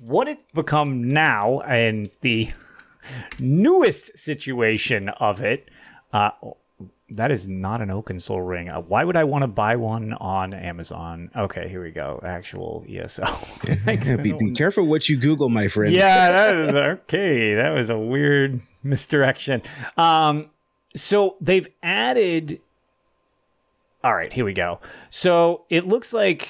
what 0.01 0.29
it's 0.29 0.53
become 0.53 1.13
now 1.13 1.61
and 1.61 2.11
the 2.21 2.51
newest 3.39 4.19
situation 4.19 5.09
of 5.09 5.41
it, 5.41 5.69
uh, 6.13 6.31
that 7.11 7.33
is 7.33 7.49
not 7.49 7.83
an 7.83 7.89
Oakensoul 7.89 8.47
ring. 8.47 8.71
Uh, 8.71 8.81
why 8.81 9.05
would 9.05 9.17
I 9.17 9.25
want 9.25 9.43
to 9.43 9.49
buy 9.49 9.77
one 9.77 10.13
on 10.15 10.55
Amazon? 10.55 11.31
Okay, 11.37 11.69
here 11.69 11.83
we 11.83 11.91
go. 11.91 12.21
Actual 12.25 12.85
ESO. 12.89 13.25
Be, 14.23 14.33
be 14.33 14.53
careful 14.53 14.87
what 14.87 15.09
you 15.09 15.17
Google, 15.17 15.49
my 15.49 15.69
friend. 15.69 15.93
yeah, 15.93 16.31
that 16.31 16.57
is 16.57 16.75
okay. 16.75 17.55
That 17.55 17.71
was 17.71 17.91
a 17.91 17.99
weird 17.99 18.61
misdirection. 18.83 19.63
Um, 19.97 20.51
so 20.95 21.37
they've 21.41 21.67
added. 21.83 22.61
All 24.03 24.15
right, 24.15 24.33
here 24.33 24.45
we 24.45 24.55
go. 24.55 24.81
So 25.11 25.65
it 25.69 25.87
looks 25.87 26.13
like 26.13 26.49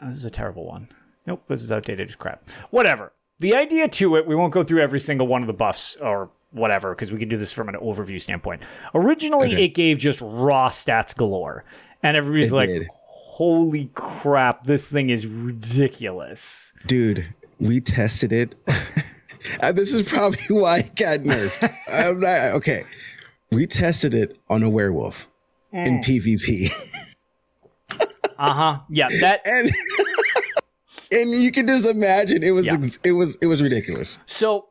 oh, 0.00 0.08
this 0.08 0.16
is 0.16 0.24
a 0.24 0.30
terrible 0.30 0.66
one. 0.66 0.88
Nope, 1.28 1.42
this 1.46 1.62
is 1.62 1.70
outdated 1.70 2.18
crap. 2.18 2.48
Whatever. 2.70 3.12
the 3.38 3.54
idea 3.54 3.86
to 3.86 4.16
it, 4.16 4.26
we 4.26 4.34
won't 4.34 4.52
go 4.52 4.62
through 4.64 4.80
every 4.82 4.98
single 4.98 5.26
one 5.28 5.42
of 5.42 5.46
the 5.46 5.52
buffs 5.52 5.94
or 6.00 6.30
whatever 6.50 6.94
because 6.94 7.12
we 7.12 7.18
can 7.18 7.28
do 7.28 7.36
this 7.36 7.52
from 7.52 7.68
an 7.68 7.74
overview 7.76 8.20
standpoint. 8.20 8.62
Originally, 8.94 9.52
Okay. 9.52 9.64
it 9.66 9.74
gave 9.74 9.98
just 9.98 10.18
raw 10.22 10.70
stats 10.70 11.14
galore, 11.14 11.64
and 12.02 12.16
everybody's 12.16 12.50
It 12.52 12.56
like, 12.56 12.68
did. 12.70 12.88
"Holy 13.04 13.90
crap, 13.94 14.64
this 14.64 14.90
thing 14.90 15.10
is 15.10 15.26
ridiculous." 15.26 16.72
Dude, 16.86 17.28
we 17.60 17.80
tested 17.80 18.32
it. 18.32 18.54
Uh, 19.60 19.70
this 19.72 19.94
is 19.94 20.06
probably 20.06 20.40
why 20.50 20.78
it 20.80 20.94
got 20.96 21.20
nerfed. 21.20 21.72
I'm 21.90 22.18
not 22.20 22.54
okay. 22.56 22.82
We 23.52 23.66
tested 23.66 24.12
it 24.12 24.36
on 24.50 24.62
a 24.64 24.68
werewolf 24.68 25.28
in 25.72 26.00
PvP. 26.00 26.70
Uh 28.38 28.52
huh. 28.52 28.78
Yeah, 28.88 29.08
that. 29.20 29.40
and 29.46 29.68
and 31.10 31.30
you 31.30 31.50
can 31.52 31.66
just 31.66 31.86
imagine 31.86 32.42
it 32.42 32.50
was 32.52 32.66
Yeah. 32.66 32.74
ex- 32.74 32.98
it 33.04 33.12
was 33.12 33.36
it 33.40 33.46
was 33.46 33.62
ridiculous. 33.62 34.18
So 34.26 34.66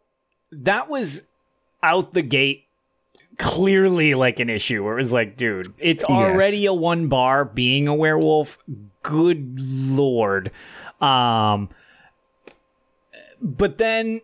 that 0.52 0.90
was 0.90 1.22
out 1.84 2.12
the 2.14 2.22
gate 2.22 2.64
clearly 3.38 4.16
like 4.16 4.40
an 4.40 4.50
issue 4.50 4.84
where 4.84 4.94
it 4.98 5.02
was 5.02 5.14
like, 5.14 5.38
dude, 5.38 5.74
it's 5.78 6.04
Yes. 6.08 6.36
already 6.36 6.66
a 6.66 6.74
one 6.74 7.08
bar 7.08 7.46
being 7.46 7.88
a 7.88 7.94
werewolf. 7.96 8.58
Good 9.04 9.60
lord. 9.60 10.52
Um 11.02 11.70
but 13.42 13.78
then 13.78 14.22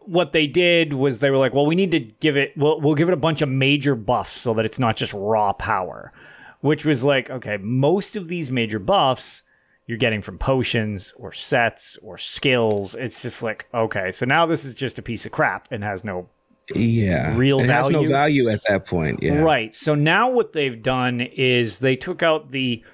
what 0.00 0.32
they 0.32 0.46
did 0.46 0.92
was 0.92 1.20
they 1.20 1.30
were 1.30 1.38
like, 1.38 1.54
well, 1.54 1.66
we 1.66 1.74
need 1.74 1.90
to 1.92 2.00
give 2.00 2.36
it 2.36 2.56
we'll 2.56 2.80
we'll 2.80 2.94
give 2.94 3.08
it 3.08 3.12
a 3.12 3.16
bunch 3.16 3.42
of 3.42 3.48
major 3.48 3.94
buffs 3.94 4.36
so 4.36 4.54
that 4.54 4.64
it's 4.64 4.78
not 4.78 4.96
just 4.96 5.12
raw 5.12 5.52
power. 5.52 6.12
Which 6.60 6.84
was 6.84 7.02
like, 7.02 7.28
okay, 7.28 7.56
most 7.56 8.14
of 8.14 8.28
these 8.28 8.52
major 8.52 8.78
buffs 8.78 9.42
you're 9.86 9.98
getting 9.98 10.22
from 10.22 10.38
potions 10.38 11.12
or 11.16 11.32
sets 11.32 11.98
or 12.02 12.16
skills. 12.18 12.94
It's 12.94 13.20
just 13.22 13.42
like, 13.42 13.68
okay, 13.74 14.10
so 14.12 14.24
now 14.26 14.46
this 14.46 14.64
is 14.64 14.74
just 14.74 14.98
a 14.98 15.02
piece 15.02 15.26
of 15.26 15.32
crap 15.32 15.68
and 15.70 15.82
has 15.82 16.04
no 16.04 16.28
Yeah, 16.74 17.36
Real 17.36 17.60
it 17.60 17.68
has 17.68 17.90
no 17.90 17.98
value? 18.00 18.08
value 18.08 18.48
at 18.48 18.60
that 18.68 18.86
point. 18.86 19.22
Yeah, 19.22 19.42
Right. 19.42 19.74
So 19.74 19.94
now 19.94 20.30
what 20.30 20.52
they've 20.52 20.80
done 20.80 21.20
is 21.20 21.80
they 21.80 21.96
took 21.96 22.22
out 22.22 22.50
the 22.50 22.84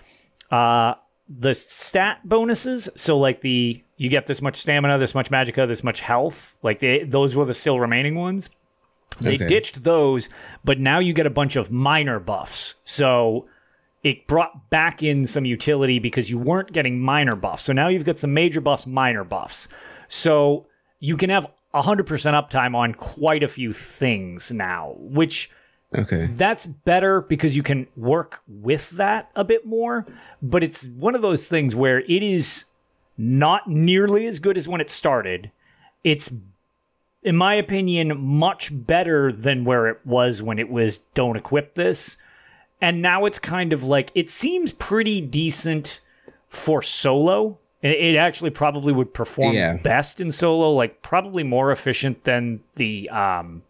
uh 0.50 0.94
the 1.28 1.54
stat 1.54 2.20
bonuses. 2.24 2.88
So 2.96 3.18
like 3.18 3.42
the 3.42 3.84
you 3.98 4.08
get 4.08 4.26
this 4.26 4.40
much 4.40 4.56
stamina, 4.56 4.96
this 4.98 5.14
much 5.14 5.30
magicka, 5.30 5.68
this 5.68 5.84
much 5.84 6.00
health. 6.00 6.56
Like 6.62 6.78
they, 6.78 7.02
those 7.04 7.34
were 7.34 7.44
the 7.44 7.54
still 7.54 7.78
remaining 7.78 8.14
ones. 8.14 8.48
They 9.20 9.34
Okay. 9.34 9.46
ditched 9.48 9.82
those, 9.82 10.30
but 10.64 10.78
now 10.78 11.00
you 11.00 11.12
get 11.12 11.26
a 11.26 11.30
bunch 11.30 11.56
of 11.56 11.70
minor 11.70 12.18
buffs. 12.20 12.76
So 12.84 13.46
it 14.02 14.26
brought 14.26 14.70
back 14.70 15.02
in 15.02 15.26
some 15.26 15.44
utility 15.44 15.98
because 15.98 16.30
you 16.30 16.38
weren't 16.38 16.72
getting 16.72 17.00
minor 17.00 17.34
buffs. 17.36 17.64
So 17.64 17.72
now 17.72 17.88
you've 17.88 18.04
got 18.04 18.18
some 18.18 18.32
major 18.32 18.60
buffs, 18.60 18.86
minor 18.86 19.24
buffs. 19.24 19.68
So 20.08 20.66
you 21.00 21.16
can 21.16 21.30
have 21.30 21.46
100% 21.74 22.04
uptime 22.04 22.74
on 22.74 22.94
quite 22.94 23.42
a 23.42 23.48
few 23.48 23.72
things 23.72 24.50
now, 24.50 24.94
which 24.98 25.50
Okay. 25.96 26.26
that's 26.34 26.66
better 26.66 27.22
because 27.22 27.56
you 27.56 27.62
can 27.62 27.86
work 27.96 28.42
with 28.46 28.90
that 28.90 29.30
a 29.34 29.42
bit 29.44 29.64
more. 29.66 30.04
But 30.42 30.62
it's 30.62 30.86
one 30.88 31.14
of 31.14 31.22
those 31.22 31.48
things 31.48 31.74
where 31.74 32.00
it 32.00 32.22
is 32.22 32.64
not 33.16 33.68
nearly 33.68 34.26
as 34.26 34.38
good 34.38 34.56
as 34.56 34.68
when 34.68 34.80
it 34.80 34.90
started. 34.90 35.50
It's, 36.04 36.30
in 37.22 37.36
my 37.36 37.54
opinion, 37.54 38.18
much 38.20 38.70
better 38.72 39.32
than 39.32 39.64
where 39.64 39.88
it 39.88 39.98
was 40.04 40.42
when 40.42 40.58
it 40.58 40.68
was 40.70 40.98
don't 41.14 41.36
equip 41.36 41.74
this. 41.74 42.16
And 42.80 43.02
now 43.02 43.24
it's 43.24 43.38
kind 43.38 43.72
of 43.72 43.82
like, 43.84 44.10
it 44.14 44.30
seems 44.30 44.72
pretty 44.72 45.20
decent 45.20 46.00
for 46.48 46.80
solo. 46.82 47.58
It 47.82 48.16
actually 48.16 48.50
probably 48.50 48.92
would 48.92 49.14
perform 49.14 49.54
Yeah. 49.54 49.76
best 49.76 50.20
in 50.20 50.32
solo, 50.32 50.72
like 50.72 51.00
probably 51.02 51.42
more 51.44 51.70
efficient 51.70 52.24
than 52.24 52.60
the 52.74 53.08
um, 53.10 53.62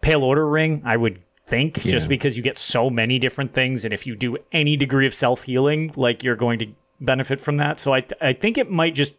Pale 0.00 0.24
Order 0.24 0.48
Ring, 0.48 0.82
I 0.84 0.96
would 0.96 1.20
think, 1.46 1.80
just 1.80 2.08
because 2.08 2.36
you 2.36 2.42
get 2.42 2.58
so 2.58 2.90
many 2.90 3.18
different 3.20 3.52
things. 3.52 3.84
And 3.84 3.94
if 3.94 4.06
you 4.06 4.16
do 4.16 4.36
any 4.52 4.76
degree 4.76 5.06
of 5.06 5.14
self 5.14 5.42
healing, 5.42 5.92
like 5.96 6.24
you're 6.24 6.36
going 6.36 6.58
to 6.60 6.66
benefit 7.00 7.40
from 7.40 7.56
that. 7.58 7.78
So 7.80 7.92
I, 7.92 8.00
th- 8.00 8.20
I 8.20 8.32
think 8.32 8.58
it 8.58 8.70
might 8.70 8.94
just 8.94 9.12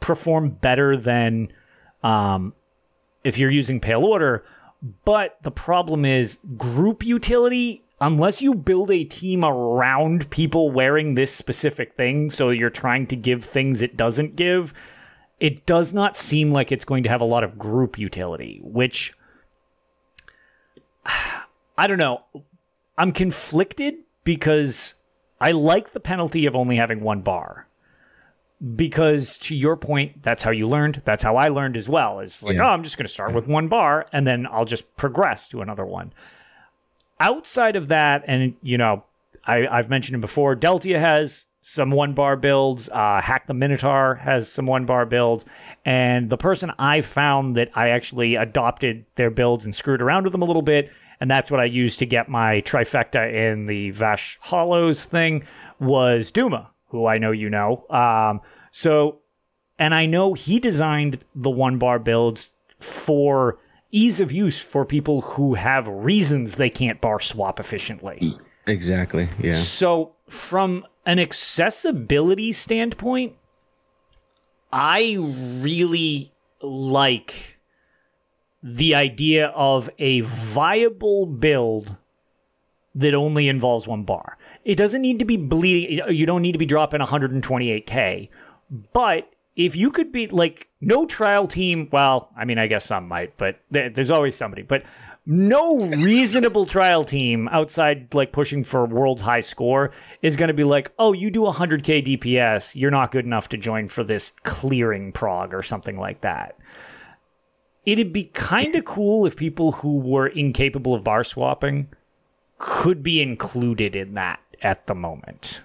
perform 0.00 0.50
better 0.50 0.96
than 0.96 1.50
um, 2.02 2.54
if 3.24 3.38
you're 3.38 3.50
using 3.50 3.80
Pale 3.80 4.04
Order. 4.04 4.44
But 5.04 5.36
the 5.42 5.50
problem 5.50 6.04
is 6.04 6.38
group 6.56 7.04
utility, 7.04 7.82
unless 8.00 8.40
you 8.40 8.54
build 8.54 8.90
a 8.90 9.04
team 9.04 9.44
around 9.44 10.30
people 10.30 10.70
wearing 10.70 11.14
this 11.14 11.32
specific 11.32 11.94
thing, 11.94 12.30
so 12.30 12.50
you're 12.50 12.70
trying 12.70 13.06
to 13.08 13.16
give 13.16 13.44
things 13.44 13.82
it 13.82 13.96
doesn't 13.96 14.36
give, 14.36 14.72
it 15.38 15.66
does 15.66 15.92
not 15.92 16.16
seem 16.16 16.50
like 16.50 16.70
it's 16.72 16.84
going 16.84 17.02
to 17.02 17.08
have 17.08 17.20
a 17.20 17.24
lot 17.26 17.44
of 17.44 17.58
group 17.58 17.98
utility, 17.98 18.60
which 18.62 19.12
I 21.78 21.86
don't 21.86 21.98
know. 21.98 22.22
I'm 22.98 23.12
conflicted 23.12 23.94
because 24.24 24.94
I 25.40 25.52
like 25.52 25.92
the 25.92 26.00
penalty 26.00 26.44
of 26.46 26.54
only 26.54 26.76
having 26.76 27.00
one 27.00 27.22
bar. 27.22 27.66
Because 28.76 29.38
to 29.38 29.54
your 29.54 29.74
point, 29.74 30.22
that's 30.22 30.42
how 30.42 30.50
you 30.50 30.68
learned. 30.68 31.00
That's 31.06 31.22
how 31.22 31.36
I 31.36 31.48
learned 31.48 31.78
as 31.78 31.88
well. 31.88 32.20
Is 32.20 32.42
like, 32.42 32.56
Yeah. 32.56 32.66
oh, 32.66 32.68
I'm 32.68 32.82
just 32.82 32.98
going 32.98 33.06
to 33.06 33.12
start 33.12 33.32
with 33.32 33.46
one 33.48 33.68
bar 33.68 34.06
and 34.12 34.26
then 34.26 34.46
I'll 34.50 34.66
just 34.66 34.94
progress 34.96 35.48
to 35.48 35.62
another 35.62 35.86
one. 35.86 36.12
Outside 37.20 37.76
of 37.76 37.88
that, 37.88 38.24
and 38.26 38.54
you 38.62 38.78
know, 38.78 39.04
I, 39.44 39.66
I've 39.66 39.90
mentioned 39.90 40.16
it 40.16 40.20
before. 40.20 40.56
Deltia 40.56 40.98
has 40.98 41.46
some 41.62 41.90
one 41.90 42.14
bar 42.14 42.36
builds. 42.36 42.88
Uh, 42.88 43.20
Hack 43.22 43.46
the 43.46 43.54
Minotaur 43.54 44.16
has 44.16 44.50
some 44.50 44.66
one 44.66 44.86
bar 44.86 45.06
builds. 45.06 45.44
And 45.84 46.30
the 46.30 46.36
person 46.36 46.72
I 46.78 47.00
found 47.00 47.56
that 47.56 47.70
I 47.74 47.90
actually 47.90 48.34
adopted 48.36 49.04
their 49.14 49.30
builds 49.30 49.64
and 49.64 49.74
screwed 49.74 50.02
around 50.02 50.24
with 50.24 50.32
them 50.32 50.42
a 50.42 50.46
little 50.46 50.62
bit, 50.62 50.90
and 51.20 51.30
that's 51.30 51.50
what 51.50 51.60
I 51.60 51.64
used 51.64 51.98
to 51.98 52.06
get 52.06 52.28
my 52.28 52.62
trifecta 52.62 53.32
in 53.32 53.66
the 53.66 53.90
Vash 53.90 54.38
Hollows 54.40 55.04
thing, 55.04 55.44
was 55.78 56.30
Duma, 56.30 56.70
who 56.88 57.06
I 57.06 57.18
know 57.18 57.30
you 57.30 57.50
know. 57.50 57.84
Um, 57.90 58.40
so, 58.72 59.18
and 59.78 59.94
I 59.94 60.06
know 60.06 60.34
he 60.34 60.58
designed 60.58 61.22
the 61.34 61.50
one 61.50 61.78
bar 61.78 61.98
builds 61.98 62.48
for 62.78 63.58
ease 63.90 64.20
of 64.20 64.32
use 64.32 64.60
for 64.60 64.84
people 64.84 65.20
who 65.22 65.54
have 65.54 65.88
reasons 65.88 66.56
they 66.56 66.70
can't 66.70 67.00
bar 67.00 67.20
swap 67.20 67.58
efficiently. 67.60 68.20
Exactly. 68.66 69.28
Yeah. 69.40 69.54
So, 69.54 70.14
from 70.28 70.86
an 71.06 71.18
accessibility 71.18 72.52
standpoint, 72.52 73.34
I 74.72 75.16
really 75.18 76.32
like 76.62 77.58
the 78.62 78.94
idea 78.94 79.46
of 79.48 79.90
a 79.98 80.20
viable 80.20 81.26
build 81.26 81.96
that 82.94 83.14
only 83.14 83.48
involves 83.48 83.86
one 83.86 84.02
bar. 84.04 84.36
It 84.64 84.76
doesn't 84.76 85.00
need 85.00 85.18
to 85.20 85.24
be 85.24 85.36
bleeding, 85.36 86.00
you 86.14 86.26
don't 86.26 86.42
need 86.42 86.52
to 86.52 86.58
be 86.58 86.66
dropping 86.66 87.00
128k, 87.00 88.28
but 88.92 89.30
if 89.66 89.76
you 89.76 89.90
could 89.90 90.10
be 90.10 90.26
like 90.26 90.68
no 90.80 91.04
trial 91.04 91.46
team, 91.46 91.88
well, 91.92 92.30
I 92.34 92.46
mean, 92.46 92.58
I 92.58 92.66
guess 92.66 92.86
some 92.86 93.06
might, 93.06 93.36
but 93.36 93.60
th- 93.70 93.92
there's 93.94 94.10
always 94.10 94.34
somebody, 94.34 94.62
but 94.62 94.84
no 95.26 95.76
reasonable 95.76 96.64
trial 96.76 97.04
team 97.04 97.46
outside 97.48 98.14
like 98.14 98.32
pushing 98.32 98.64
for 98.64 98.86
world 98.86 99.20
high 99.20 99.40
score 99.40 99.92
is 100.22 100.36
going 100.36 100.48
to 100.48 100.54
be 100.54 100.64
like, 100.64 100.90
oh, 100.98 101.12
you 101.12 101.30
do 101.30 101.40
100k 101.40 102.18
DPS, 102.18 102.74
you're 102.74 102.90
not 102.90 103.12
good 103.12 103.26
enough 103.26 103.50
to 103.50 103.58
join 103.58 103.86
for 103.86 104.02
this 104.02 104.32
clearing 104.44 105.12
prog 105.12 105.52
or 105.52 105.62
something 105.62 105.98
like 105.98 106.22
that. 106.22 106.56
It'd 107.84 108.14
be 108.14 108.24
kind 108.24 108.74
of 108.74 108.86
cool 108.86 109.26
if 109.26 109.36
people 109.36 109.72
who 109.72 109.98
were 109.98 110.28
incapable 110.28 110.94
of 110.94 111.04
bar 111.04 111.22
swapping 111.22 111.88
could 112.56 113.02
be 113.02 113.20
included 113.20 113.94
in 113.94 114.14
that 114.14 114.40
at 114.62 114.86
the 114.86 114.94
moment. 114.94 115.60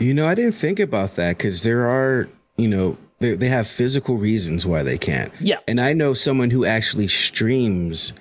You 0.00 0.12
know, 0.12 0.28
I 0.28 0.34
didn't 0.34 0.54
think 0.54 0.78
about 0.78 1.16
that 1.16 1.38
because 1.38 1.62
there 1.62 1.88
are, 1.88 2.28
you 2.56 2.68
know, 2.68 2.98
they, 3.20 3.34
they 3.34 3.48
have 3.48 3.66
physical 3.66 4.16
reasons 4.16 4.66
why 4.66 4.82
they 4.82 4.98
can't. 4.98 5.32
Yeah. 5.40 5.58
And 5.66 5.80
I 5.80 5.92
know 5.92 6.14
someone 6.14 6.50
who 6.50 6.64
actually 6.64 7.08
streams 7.08 8.12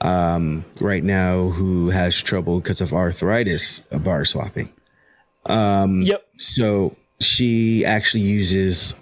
um, 0.00 0.64
right 0.80 1.02
now 1.02 1.48
who 1.48 1.90
has 1.90 2.22
trouble 2.22 2.60
because 2.60 2.80
of 2.80 2.92
arthritis, 2.92 3.82
uh, 3.90 3.98
bar 3.98 4.24
swapping. 4.24 4.72
Yep. 6.02 6.26
So 6.36 6.96
she 7.20 7.84
actually 7.84 8.22
uses 8.22 8.94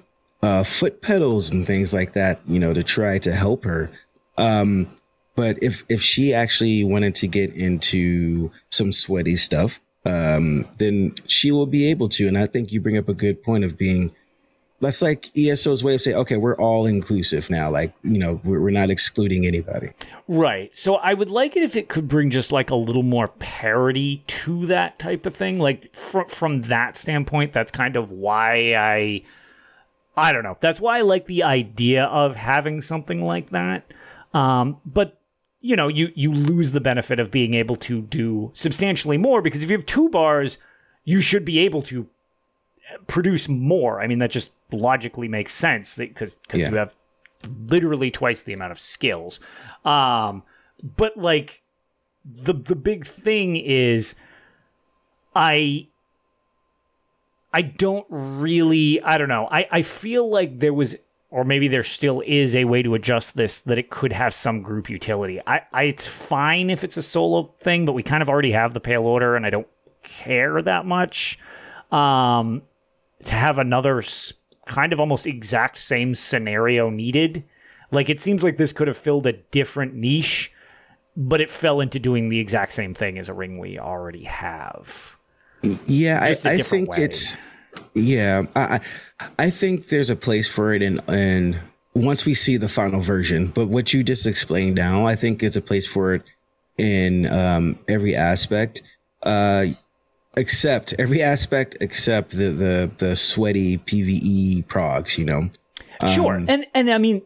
uh, 0.43 0.65
foot 0.65 1.03
pedals 1.03 1.51
and 1.51 1.67
things 1.67 1.93
like 1.93 2.15
that, 2.15 2.41
you 2.47 2.59
know, 2.59 2.73
to 2.73 2.83
try 2.83 3.19
to 3.19 3.33
help 3.33 3.65
her. 3.65 3.91
Um, 4.39 4.89
but 5.35 5.63
if 5.63 5.85
if 5.91 6.01
she 6.01 6.33
actually 6.33 6.83
wanted 6.83 7.15
to 7.17 7.27
get 7.27 7.55
into 7.55 8.51
some 8.71 8.91
sweaty 8.91 9.37
stuff, 9.37 9.81
um, 10.07 10.67
then 10.79 11.15
she 11.27 11.51
will 11.51 11.67
be 11.67 11.91
able 11.91 12.09
to. 12.11 12.27
And 12.27 12.39
I 12.39 12.47
think 12.47 12.73
you 12.73 12.81
bring 12.81 12.97
up 12.97 13.09
a 13.09 13.15
good 13.15 13.43
point 13.43 13.65
of 13.65 13.77
being. 13.77 14.15
That's 14.81 15.01
like 15.01 15.31
ESO's 15.37 15.83
way 15.83 15.95
of 15.95 16.03
saying, 16.03 16.17
okay, 16.19 16.37
we're 16.37 16.57
all 16.57 16.85
inclusive 16.85 17.49
now. 17.49 17.71
Like, 17.71 17.95
you 18.03 18.19
know, 18.19 18.41
we're, 18.45 18.61
we're 18.61 18.71
not 18.71 18.91
excluding 18.91 19.47
anybody. 19.47 19.89
Right. 20.29 20.77
So 20.77 20.97
I 20.97 21.15
would 21.15 21.31
like 21.31 21.57
it 21.57 21.63
if 21.63 21.77
it 21.77 21.89
could 21.89 22.09
bring 22.09 22.31
just 22.31 22.53
like 22.53 22.71
a 22.71 22.77
little 22.77 23.03
more 23.03 23.29
parity 23.29 24.23
to 24.27 24.67
that 24.67 24.99
type 24.99 25.25
of 25.25 25.35
thing. 25.35 25.59
Like 25.59 25.95
from 25.95 26.27
from 26.27 26.63
that 26.63 26.99
standpoint, 26.99 27.53
that's 27.53 27.71
kind 27.71 27.97
of 27.97 28.11
why 28.11 28.75
I 28.75 29.23
I 30.17 30.33
don't 30.33 30.43
know. 30.43 30.57
That's 30.61 30.81
why 30.81 30.99
I 30.99 31.03
like 31.03 31.27
the 31.27 31.43
idea 31.43 32.05
of 32.05 32.37
having 32.37 32.83
something 32.83 33.25
like 33.25 33.51
that. 33.51 33.93
Um, 34.35 34.79
but 34.85 35.21
you 35.61 35.77
know, 35.77 35.89
you 35.89 36.13
you 36.15 36.33
lose 36.33 36.73
the 36.73 36.81
benefit 36.81 37.19
of 37.19 37.31
being 37.31 37.55
able 37.55 37.77
to 37.77 38.03
do 38.03 38.51
substantially 38.55 39.19
more 39.19 39.43
because 39.43 39.63
if 39.63 39.71
you 39.71 39.77
have 39.77 39.87
two 39.87 40.09
bars, 40.09 40.59
you 41.05 41.21
should 41.21 41.45
be 41.45 41.61
able 41.61 41.83
to 41.83 42.09
produce 43.07 43.49
more. 43.49 44.01
I 44.01 44.07
mean, 44.07 44.19
that 44.19 44.31
just 44.31 44.51
logically 44.73 45.29
makes 45.29 45.55
sense 45.55 45.95
because 45.97 46.35
because 46.35 46.61
Yeah. 46.61 46.71
you 46.71 46.77
have 46.77 46.95
literally 47.69 48.11
twice 48.11 48.43
the 48.43 48.53
amount 48.53 48.73
of 48.73 48.79
skills. 48.79 49.41
Um, 49.85 50.43
but 50.83 51.17
like 51.17 51.63
the 52.25 52.53
the 52.55 52.75
big 52.77 53.07
thing 53.07 53.57
is, 53.57 54.15
I 55.35 55.87
I 57.53 57.63
don't 57.63 58.07
really 58.11 59.01
I 59.03 59.19
don't 59.19 59.29
know. 59.29 59.49
I 59.51 59.67
I 59.71 59.83
feel 59.83 60.29
like 60.31 60.59
there 60.59 60.75
was 60.75 60.97
or 61.31 61.45
maybe 61.45 61.69
there 61.69 61.83
still 61.83 62.23
is 62.25 62.55
a 62.55 62.65
way 62.65 62.83
to 62.83 62.95
adjust 62.95 63.37
this 63.37 63.61
that 63.63 63.79
it 63.79 63.91
could 63.91 64.13
have 64.13 64.33
some 64.35 64.63
group 64.63 64.89
utility. 64.89 65.41
I, 65.47 65.63
I 65.73 65.83
it's 65.85 66.07
fine 66.07 66.71
if 66.71 66.85
it's 66.85 66.97
a 66.97 67.03
solo 67.03 67.55
thing, 67.61 67.85
but 67.85 67.93
we 67.93 68.03
kind 68.03 68.23
of 68.23 68.29
already 68.29 68.53
have 68.53 68.75
the 68.75 68.81
pale 68.81 69.05
order, 69.05 69.37
and 69.37 69.45
I 69.47 69.51
don't 69.51 69.69
care 70.03 70.61
that 70.63 70.87
much. 70.87 71.39
Um 71.91 72.63
to 73.25 73.33
have 73.35 73.59
another 73.59 73.99
s- 73.99 74.33
kind 74.67 74.93
of 74.93 75.01
almost 75.01 75.27
exact 75.27 75.79
same 75.79 76.15
scenario 76.15 76.91
needed. 76.91 77.47
Like 77.91 78.11
it 78.11 78.21
seems 78.21 78.45
like 78.45 78.59
this 78.59 78.73
could 78.73 78.89
have 78.89 78.97
filled 78.97 79.27
a 79.27 79.33
different 79.33 79.95
niche, 79.95 80.53
but 81.17 81.41
it 81.41 81.51
fell 81.51 81.81
into 81.81 81.99
doing 81.99 82.29
the 82.29 82.39
exact 82.39 82.73
same 82.73 82.93
thing 82.93 83.19
as 83.19 83.29
a 83.29 83.35
ring 83.35 83.59
we 83.59 83.79
already 83.79 84.25
have. 84.25 85.17
Yeah, 85.87 86.21
I, 86.23 86.37
I 86.49 86.59
think 86.59 86.91
way. 86.91 87.05
it's 87.05 87.37
yeah. 87.95 88.43
I 88.55 88.81
I 89.21 89.29
I 89.39 89.51
think 89.51 89.89
there's 89.89 90.11
a 90.11 90.17
place 90.17 90.49
for 90.49 90.75
it 90.75 90.83
and 90.83 91.01
and 91.09 91.59
once 91.97 92.27
we 92.27 92.35
see 92.35 92.57
the 92.57 92.69
final 92.69 93.01
version. 93.01 93.49
But 93.49 93.69
what 93.69 93.93
you 93.93 94.03
just 94.03 94.27
explained 94.27 94.77
now, 94.77 95.07
I 95.07 95.17
think 95.17 95.43
is 95.43 95.57
a 95.57 95.63
place 95.63 95.87
for 95.87 96.15
it 96.15 96.23
in 96.77 97.27
um, 97.33 97.79
every 97.89 98.15
aspect. 98.15 98.83
Uh, 99.23 99.67
except 100.37 100.95
every 100.99 101.23
aspect 101.23 101.77
except 101.81 102.31
the 102.33 102.51
the 102.51 102.91
the 102.99 103.17
sweaty 103.17 103.79
PVE 103.79 104.67
progs, 104.67 105.19
you 105.19 105.25
know. 105.25 105.51
Sure. 106.15 106.35
Um, 106.37 106.47
and 106.49 106.67
and 106.75 106.91
I 106.91 106.99
mean 106.99 107.23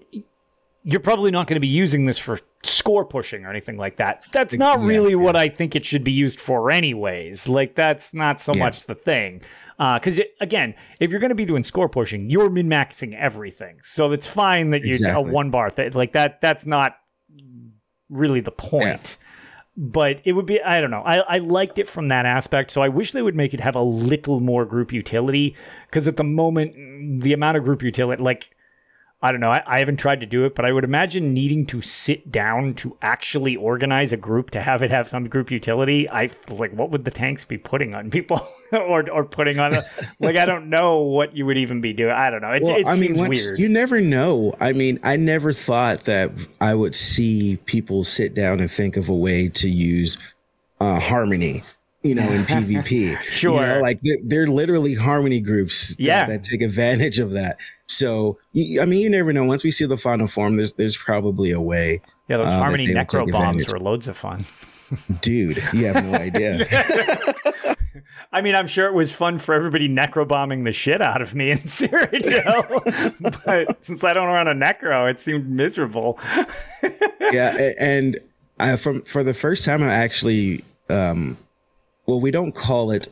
you're 0.82 1.00
probably 1.00 1.30
not 1.30 1.46
going 1.46 1.56
to 1.56 1.60
be 1.60 1.66
using 1.68 2.06
this 2.06 2.16
for 2.18 2.38
score 2.62 3.04
pushing 3.04 3.44
or 3.44 3.50
anything 3.50 3.76
like 3.76 3.96
that. 3.96 4.24
That's 4.32 4.54
not 4.54 4.80
yeah, 4.80 4.86
really 4.86 5.10
yeah. 5.10 5.16
what 5.18 5.36
I 5.36 5.48
think 5.48 5.76
it 5.76 5.84
should 5.84 6.04
be 6.04 6.12
used 6.12 6.40
for 6.40 6.70
anyways. 6.70 7.48
Like 7.48 7.74
that's 7.74 8.14
not 8.14 8.40
so 8.40 8.52
Yeah. 8.54 8.64
much 8.64 8.84
the 8.84 8.94
thing. 8.94 9.42
Uh 9.78 9.98
cuz 9.98 10.20
again, 10.40 10.74
if 11.00 11.10
you're 11.10 11.20
going 11.20 11.30
to 11.30 11.34
be 11.34 11.44
doing 11.44 11.64
score 11.64 11.88
pushing, 11.88 12.30
you're 12.30 12.48
min-maxing 12.50 13.14
everything. 13.18 13.78
So 13.82 14.12
it's 14.12 14.26
fine 14.26 14.70
that 14.70 14.84
you 14.84 14.90
Exactly. 14.92 15.30
a 15.30 15.34
one 15.34 15.50
bar 15.50 15.68
thing. 15.70 15.92
Like 15.92 16.12
that 16.12 16.40
that's 16.40 16.64
not 16.64 16.96
really 18.08 18.40
the 18.40 18.50
point. 18.52 19.16
But 19.76 20.20
it 20.24 20.32
would 20.32 20.46
be 20.46 20.60
I 20.60 20.80
don't 20.80 20.90
know. 20.90 21.02
I, 21.04 21.18
I 21.18 21.38
liked 21.38 21.78
it 21.78 21.88
from 21.88 22.08
that 22.08 22.26
aspect. 22.26 22.70
So 22.70 22.82
I 22.82 22.88
wish 22.88 23.12
they 23.12 23.22
would 23.22 23.36
make 23.36 23.54
it 23.54 23.60
have 23.60 23.76
a 23.76 23.82
little 23.82 24.40
more 24.40 24.64
group 24.64 24.92
utility. 24.92 25.54
Because 25.86 26.06
at 26.08 26.16
the 26.16 26.24
moment, 26.24 27.22
the 27.22 27.32
amount 27.32 27.56
of 27.56 27.64
group 27.64 27.82
utility 27.82 28.22
like 28.22 28.50
I 29.22 29.32
don't 29.32 29.40
know. 29.40 29.50
I, 29.50 29.62
I 29.66 29.78
haven't 29.80 29.98
tried 29.98 30.20
to 30.20 30.26
do 30.26 30.46
it, 30.46 30.54
but 30.54 30.64
I 30.64 30.72
would 30.72 30.84
imagine 30.84 31.34
needing 31.34 31.66
to 31.66 31.82
sit 31.82 32.32
down 32.32 32.72
to 32.76 32.96
actually 33.02 33.54
organize 33.54 34.12
a 34.12 34.16
group 34.16 34.50
to 34.52 34.62
have 34.62 34.82
it 34.82 34.90
have 34.90 35.10
some 35.10 35.28
group 35.28 35.50
utility. 35.50 36.08
I 36.10 36.30
like 36.48 36.72
what 36.72 36.90
would 36.90 37.04
the 37.04 37.10
tanks 37.10 37.44
be 37.44 37.58
putting 37.58 37.94
on 37.94 38.10
people 38.10 38.48
or 38.72 39.08
or 39.10 39.24
putting 39.24 39.58
on 39.58 39.74
a, 39.74 39.82
like 40.20 40.36
I 40.36 40.46
don't 40.46 40.70
know 40.70 41.00
what 41.00 41.36
you 41.36 41.44
would 41.44 41.58
even 41.58 41.82
be 41.82 41.92
doing. 41.92 42.12
I 42.12 42.30
don't 42.30 42.40
know. 42.40 42.52
It, 42.52 42.62
Well, 42.62 42.76
it 42.76 42.86
I 42.86 42.96
mean, 42.96 43.18
once 43.18 43.44
weird. 43.44 43.58
you 43.58 43.68
never 43.68 44.00
know. 44.00 44.54
I 44.58 44.72
mean, 44.72 44.98
I 45.04 45.16
never 45.16 45.52
thought 45.52 46.04
that 46.04 46.30
I 46.60 46.74
would 46.74 46.94
see 46.94 47.58
people 47.66 48.04
sit 48.04 48.34
down 48.34 48.60
and 48.60 48.70
think 48.70 48.96
of 48.96 49.10
a 49.10 49.14
way 49.14 49.48
to 49.50 49.68
use 49.68 50.16
uh, 50.80 50.98
harmony. 50.98 51.62
You 52.02 52.14
know, 52.14 52.30
in 52.30 52.42
PvP, 52.46 52.90
You 53.10 53.16
Sure. 53.22 53.60
know, 53.60 53.80
like 53.80 54.00
they're, 54.02 54.16
they're 54.24 54.46
literally 54.46 54.94
harmony 54.94 55.38
groups 55.40 55.96
that, 55.96 56.02
Yeah. 56.02 56.26
that 56.26 56.42
take 56.42 56.62
advantage 56.62 57.18
of 57.18 57.32
that. 57.32 57.58
So, 57.88 58.38
I 58.56 58.84
mean, 58.86 59.00
you 59.00 59.10
never 59.10 59.32
know. 59.32 59.44
Once 59.44 59.64
we 59.64 59.70
see 59.70 59.84
the 59.84 59.96
final 59.98 60.26
form, 60.26 60.56
there's 60.56 60.72
there's 60.74 60.96
probably 60.96 61.50
a 61.50 61.60
way, 61.60 62.00
yeah, 62.28 62.38
those 62.38 62.46
uh, 62.46 62.58
Harmony 62.58 62.86
Necro 62.86 63.30
bombs 63.30 63.66
were 63.70 63.78
loads 63.80 64.08
of 64.08 64.16
fun. 64.16 64.44
dude. 65.20 65.62
You 65.72 65.86
have 65.86 66.04
no 66.04 66.14
idea. 66.14 66.66
I 68.32 68.40
mean, 68.42 68.54
I'm 68.54 68.66
sure 68.68 68.86
it 68.86 68.94
was 68.94 69.12
fun 69.12 69.38
for 69.38 69.54
everybody 69.54 69.88
necro 69.88 70.26
bombing 70.26 70.62
the 70.64 70.72
shit 70.72 71.02
out 71.02 71.20
of 71.20 71.34
me 71.34 71.50
in 71.50 71.58
Cyrodiil, 71.58 73.44
but 73.44 73.84
since 73.84 74.04
I 74.04 74.12
don't 74.12 74.28
run 74.28 74.46
a 74.48 74.54
necro, 74.54 75.10
it 75.10 75.18
seemed 75.20 75.48
miserable. 75.50 76.18
yeah, 77.32 77.72
and 77.78 78.18
I, 78.58 78.76
from 78.76 79.02
for 79.02 79.22
the 79.24 79.34
first 79.34 79.64
time, 79.64 79.82
I 79.82 79.92
actually, 79.92 80.64
um, 80.88 81.36
well, 82.06 82.20
we 82.20 82.30
don't 82.30 82.52
call 82.54 82.90
it, 82.90 83.08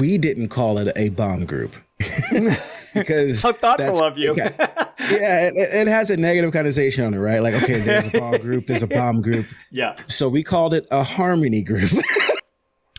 we 0.00 0.18
didn't 0.18 0.48
call 0.48 0.78
it 0.78 0.92
a 0.96 1.10
bomb 1.10 1.44
group 1.46 1.74
because 2.94 3.42
How 3.42 3.52
thoughtful 3.52 4.02
of 4.02 4.18
you. 4.18 4.34
yeah, 4.36 5.48
it, 5.48 5.54
it 5.56 5.86
has 5.88 6.10
a 6.10 6.16
negative 6.16 6.52
connotation 6.52 7.04
on 7.04 7.14
it, 7.14 7.18
right? 7.18 7.40
Like, 7.42 7.54
okay, 7.62 7.80
there's 7.80 8.06
a 8.06 8.10
bomb 8.10 8.38
group, 8.40 8.66
there's 8.66 8.82
a 8.82 8.86
bomb 8.86 9.20
group, 9.22 9.46
yeah. 9.70 9.96
so 10.06 10.28
we 10.28 10.42
called 10.42 10.74
it 10.74 10.86
a 10.90 11.02
harmony 11.02 11.62
group. 11.62 11.90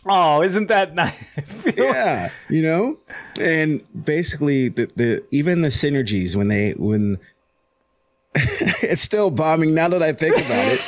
Oh, 0.08 0.43
isn't 0.43 0.68
that 0.68 0.93
nice? 0.93 1.16
Yeah, 1.76 2.30
you 2.48 2.62
know, 2.62 3.00
and 3.41 3.82
basically 4.06 4.70
the 4.70 4.88
the 4.96 5.26
even 5.32 5.62
the 5.62 5.70
synergies 5.70 6.36
when 6.36 6.48
they 6.48 6.74
when 6.74 7.18
it's 8.36 9.02
still 9.02 9.32
bombing 9.32 9.74
now 9.74 9.88
that 9.88 10.04
I 10.04 10.14
think 10.14 10.36
about 10.36 10.74
it. 10.74 10.80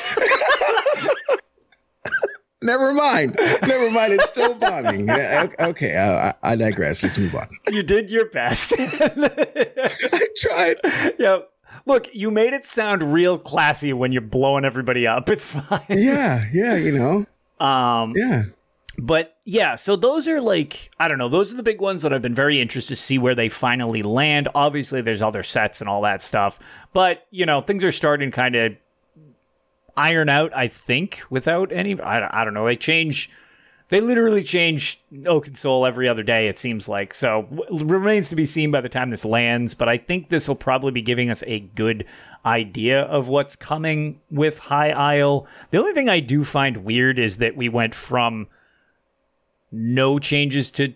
Never 2.62 2.92
mind. 2.92 3.36
Never 3.66 3.90
mind. 3.90 4.14
It's 4.14 4.28
still 4.28 4.54
bombing. 4.54 5.08
Okay. 5.60 5.96
Uh, 5.96 6.32
I, 6.42 6.52
I 6.52 6.56
digress. 6.56 7.02
Let's 7.02 7.18
move 7.18 7.34
on. 7.34 7.46
you 7.70 7.82
did 7.82 8.10
your 8.10 8.26
best. 8.30 8.72
I 8.78 10.26
tried. 10.36 10.76
yep. 11.18 11.50
Look, 11.86 12.08
you 12.12 12.30
made 12.30 12.52
it 12.54 12.64
sound 12.66 13.12
real 13.12 13.38
classy 13.38 13.92
when 13.92 14.12
you're 14.12 14.20
blowing 14.22 14.64
everybody 14.64 15.06
up. 15.06 15.28
It's 15.28 15.50
fine. 15.50 15.80
Yeah. 15.88 16.46
Yeah. 16.52 16.76
You 16.76 16.92
know. 17.58 17.64
Um, 17.64 18.12
Yeah. 18.16 18.44
but 18.98 19.36
yeah, 19.44 19.74
so 19.74 19.96
those 19.96 20.28
are 20.28 20.40
like 20.40 20.90
I 21.00 21.08
don't 21.08 21.18
know, 21.18 21.28
those 21.28 21.52
are 21.52 21.56
the 21.56 21.62
big 21.62 21.80
ones 21.80 22.02
that 22.02 22.12
I've 22.12 22.22
been 22.22 22.34
very 22.34 22.60
interested 22.60 22.94
to 22.96 23.00
see 23.00 23.18
where 23.18 23.34
they 23.34 23.48
finally 23.48 24.02
land. 24.02 24.48
Obviously, 24.54 25.00
there's 25.02 25.22
other 25.22 25.42
sets 25.42 25.80
and 25.80 25.88
all 25.88 26.02
that 26.02 26.22
stuff, 26.22 26.58
but 26.92 27.26
you 27.30 27.46
know, 27.46 27.60
things 27.60 27.82
are 27.84 27.92
starting 27.92 28.30
kind 28.30 28.54
of 28.56 28.76
iron 29.98 30.28
out. 30.28 30.54
I 30.54 30.68
think 30.68 31.22
without 31.28 31.72
any, 31.72 32.00
I, 32.00 32.42
I 32.42 32.44
don't 32.44 32.54
know, 32.54 32.66
they 32.66 32.76
change. 32.76 33.30
They 33.88 34.00
literally 34.02 34.42
change 34.42 35.00
Oakensoul 35.12 35.88
every 35.88 36.08
other 36.08 36.22
day, 36.22 36.48
it 36.48 36.58
seems 36.58 36.88
like. 36.88 37.14
So 37.14 37.46
w- 37.50 37.86
remains 37.86 38.28
to 38.28 38.36
be 38.36 38.44
seen 38.44 38.70
by 38.70 38.82
the 38.82 38.88
time 38.90 39.08
this 39.08 39.24
lands, 39.24 39.72
but 39.72 39.88
I 39.88 39.96
think 39.96 40.28
this 40.28 40.46
will 40.46 40.56
probably 40.56 40.92
be 40.92 41.00
giving 41.00 41.30
us 41.30 41.42
a 41.46 41.60
good 41.60 42.04
idea 42.44 43.00
of 43.00 43.28
what's 43.28 43.56
coming 43.56 44.20
with 44.30 44.58
High 44.58 44.90
Isle. 44.90 45.46
The 45.70 45.78
only 45.78 45.94
thing 45.94 46.10
I 46.10 46.20
do 46.20 46.44
find 46.44 46.84
weird 46.84 47.18
is 47.18 47.38
that 47.38 47.56
we 47.56 47.70
went 47.70 47.94
from 47.94 48.48
no 49.72 50.18
changes 50.18 50.70
to 50.72 50.92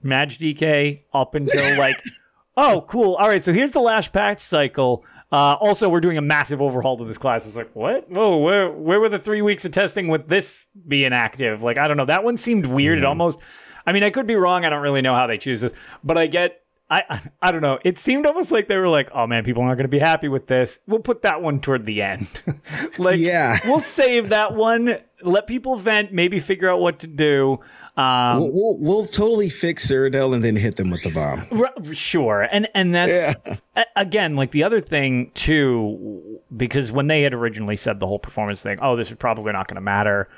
Mag 0.00 0.30
DK 0.30 1.00
up 1.12 1.34
until 1.34 1.78
like, 1.78 1.96
oh, 2.56 2.84
cool. 2.88 3.14
All 3.14 3.28
right, 3.28 3.42
so 3.42 3.52
here's 3.52 3.72
the 3.72 3.80
last 3.80 4.12
patch 4.12 4.40
cycle. 4.40 5.04
Uh, 5.32 5.54
also, 5.54 5.88
we're 5.88 6.00
doing 6.00 6.18
a 6.18 6.22
massive 6.22 6.60
overhaul 6.60 6.98
to 6.98 7.04
this 7.04 7.16
class. 7.16 7.46
It's 7.46 7.56
like, 7.56 7.70
what? 7.74 8.10
Whoa, 8.10 8.36
where 8.36 8.70
where 8.70 9.00
were 9.00 9.08
the 9.08 9.18
three 9.18 9.40
weeks 9.40 9.64
of 9.64 9.72
testing 9.72 10.08
with 10.08 10.28
this 10.28 10.68
being 10.86 11.14
active? 11.14 11.62
Like, 11.62 11.78
I 11.78 11.88
don't 11.88 11.96
know. 11.96 12.04
That 12.04 12.22
one 12.22 12.36
seemed 12.36 12.66
weird. 12.66 12.98
It 12.98 13.04
almost. 13.04 13.38
I 13.86 13.92
mean, 13.92 14.04
I 14.04 14.10
could 14.10 14.26
be 14.26 14.36
wrong. 14.36 14.66
I 14.66 14.70
don't 14.70 14.82
really 14.82 15.00
know 15.00 15.14
how 15.14 15.26
they 15.26 15.38
choose 15.38 15.62
this, 15.62 15.72
but 16.04 16.18
I 16.18 16.26
get. 16.26 16.61
I 17.00 17.20
I- 17.40 17.50
don't 17.52 17.62
know. 17.62 17.78
It 17.84 17.98
seemed 17.98 18.26
almost 18.26 18.52
like 18.52 18.68
they 18.68 18.76
were 18.76 18.88
like, 18.88 19.08
oh 19.14 19.26
man, 19.26 19.44
people 19.44 19.62
aren't 19.62 19.76
going 19.78 19.84
to 19.84 19.88
be 19.88 19.98
happy 19.98 20.28
with 20.28 20.46
this. 20.46 20.78
We'll 20.86 21.00
put 21.00 21.22
that 21.22 21.40
one 21.42 21.60
toward 21.60 21.84
the 21.86 22.02
end. 22.02 22.42
like, 22.98 23.18
Yeah. 23.18 23.58
we'll 23.64 23.80
save 23.80 24.28
that 24.28 24.54
one. 24.54 24.98
Let 25.22 25.46
people 25.46 25.76
vent. 25.76 26.12
Maybe 26.12 26.38
figure 26.40 26.68
out 26.68 26.80
what 26.80 26.98
to 27.00 27.06
do. 27.06 27.60
Um, 27.96 28.40
We'll, 28.40 28.52
we'll, 28.52 28.78
we'll 28.78 29.06
totally 29.06 29.48
fix 29.50 29.86
Cyrodiil 29.90 30.34
and 30.34 30.42
then 30.42 30.56
hit 30.56 30.76
them 30.76 30.90
with 30.90 31.02
the 31.02 31.10
bomb. 31.10 31.46
R- 31.52 31.94
sure 31.94 32.48
and 32.50 32.66
and 32.74 32.94
that's 32.94 33.34
a- 33.76 33.84
again 33.96 34.34
like 34.34 34.50
the 34.50 34.64
other 34.64 34.80
thing 34.80 35.30
too 35.34 36.40
because 36.56 36.90
when 36.90 37.06
they 37.06 37.22
had 37.22 37.34
originally 37.34 37.76
said 37.76 38.00
the 38.00 38.06
whole 38.06 38.18
performance 38.18 38.62
thing 38.62 38.78
oh 38.82 38.96
this 38.96 39.10
is 39.10 39.16
probably 39.18 39.52
not 39.52 39.68
going 39.68 39.74
to 39.76 39.80
matter 39.82 40.28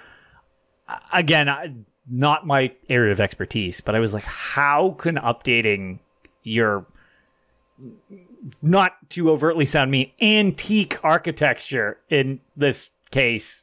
again 1.12 1.48
I, 1.48 1.72
not 2.10 2.46
my 2.46 2.72
area 2.88 3.12
of 3.12 3.20
expertise 3.20 3.80
but 3.80 3.94
i 3.94 3.98
was 4.00 4.12
like 4.14 4.24
how 4.24 4.90
can 4.98 5.16
updating 5.16 6.00
your 6.44 6.86
not 8.62 8.92
to 9.10 9.30
overtly 9.30 9.64
sound 9.64 9.90
mean 9.90 10.10
antique 10.20 11.02
architecture 11.02 11.98
in 12.10 12.40
this 12.56 12.90
case 13.10 13.62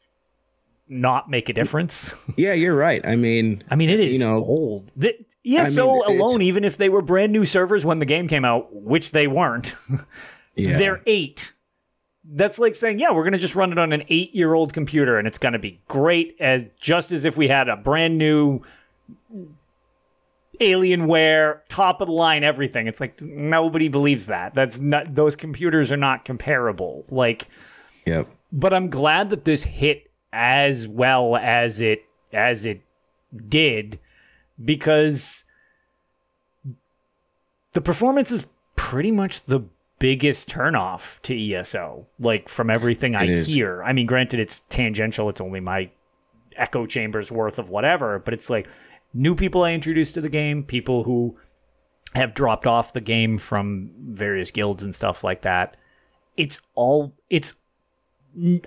not 0.89 1.29
make 1.29 1.47
a 1.49 1.53
difference 1.53 2.13
Yeah, 2.35 2.53
you're 2.53 2.75
right. 2.75 3.05
I 3.07 3.15
mean, 3.15 3.63
I 3.69 3.75
mean, 3.75 3.89
it 3.89 3.99
is 4.01 4.13
You 4.13 4.19
know- 4.19 4.43
old. 4.43 4.91
Th- 4.99 5.23
ESO 5.45 6.03
I 6.03 6.07
mean, 6.09 6.19
alone, 6.21 6.41
even 6.43 6.63
if 6.63 6.77
they 6.77 6.87
were 6.89 7.01
brand 7.01 7.31
new 7.31 7.45
servers 7.47 7.83
when 7.85 7.97
the 7.99 8.05
game 8.05 8.27
came 8.27 8.45
out, 8.45 8.75
which 8.75 9.11
they 9.11 9.25
weren't, 9.25 9.73
Yeah. 10.55 10.77
they're 10.77 11.01
eight. 11.07 11.53
That's 12.23 12.59
like 12.59 12.75
saying, 12.75 12.99
yeah, 12.99 13.11
we're 13.11 13.23
going 13.23 13.31
to 13.33 13.39
just 13.39 13.55
run 13.55 13.71
it 13.71 13.79
on 13.79 13.91
an 13.93 14.03
eight 14.09 14.35
year 14.35 14.53
old 14.53 14.73
computer 14.73 15.17
and 15.17 15.27
it's 15.27 15.39
going 15.39 15.53
to 15.53 15.59
be 15.59 15.79
great 15.87 16.35
as 16.39 16.63
just 16.79 17.11
as 17.11 17.25
if 17.25 17.37
we 17.37 17.47
had 17.47 17.69
a 17.69 17.75
brand 17.77 18.17
new 18.17 18.59
Alienware, 20.59 21.59
top 21.69 22.01
of 22.01 22.07
the 22.07 22.13
line, 22.13 22.43
everything. 22.43 22.87
It's 22.87 22.99
like 22.99 23.19
nobody 23.21 23.87
believes 23.87 24.25
that. 24.27 24.53
That's 24.53 24.79
not, 24.79 25.15
those 25.15 25.35
computers 25.35 25.91
are 25.91 25.97
not 25.97 26.25
comparable. 26.25 27.05
Like, 27.09 27.47
Yep. 28.05 28.27
but 28.51 28.73
I'm 28.73 28.89
glad 28.89 29.29
that 29.29 29.45
this 29.45 29.63
hit 29.63 30.09
as 30.33 30.87
well 30.87 31.35
as 31.35 31.81
it 31.81 32.05
as 32.33 32.65
it 32.65 32.81
did 33.47 33.99
because 34.63 35.43
the 37.73 37.81
performance 37.81 38.31
is 38.31 38.45
pretty 38.75 39.11
much 39.11 39.43
the 39.43 39.61
biggest 39.99 40.49
turnoff 40.49 41.21
to 41.21 41.53
ESO 41.53 42.07
like 42.19 42.49
from 42.49 42.69
everything 42.69 43.15
I 43.15 43.27
hear. 43.27 43.83
I 43.83 43.93
mean 43.93 44.05
granted 44.07 44.39
it's 44.39 44.61
tangential, 44.69 45.29
it's 45.29 45.41
only 45.41 45.59
my 45.59 45.91
echo 46.55 46.85
chambers 46.85 47.31
worth 47.31 47.59
of 47.59 47.69
whatever, 47.69 48.17
but 48.19 48.33
it's 48.33 48.49
like 48.49 48.67
new 49.13 49.35
people 49.35 49.63
I 49.63 49.73
introduced 49.73 50.13
to 50.15 50.21
the 50.21 50.29
game, 50.29 50.63
people 50.63 51.03
who 51.03 51.37
have 52.15 52.33
dropped 52.33 52.67
off 52.67 52.93
the 52.93 53.01
game 53.01 53.37
from 53.37 53.91
various 53.97 54.51
guilds 54.51 54.83
and 54.83 54.93
stuff 54.93 55.23
like 55.23 55.41
that. 55.41 55.77
It's 56.37 56.59
all 56.75 57.13
it's 57.29 57.53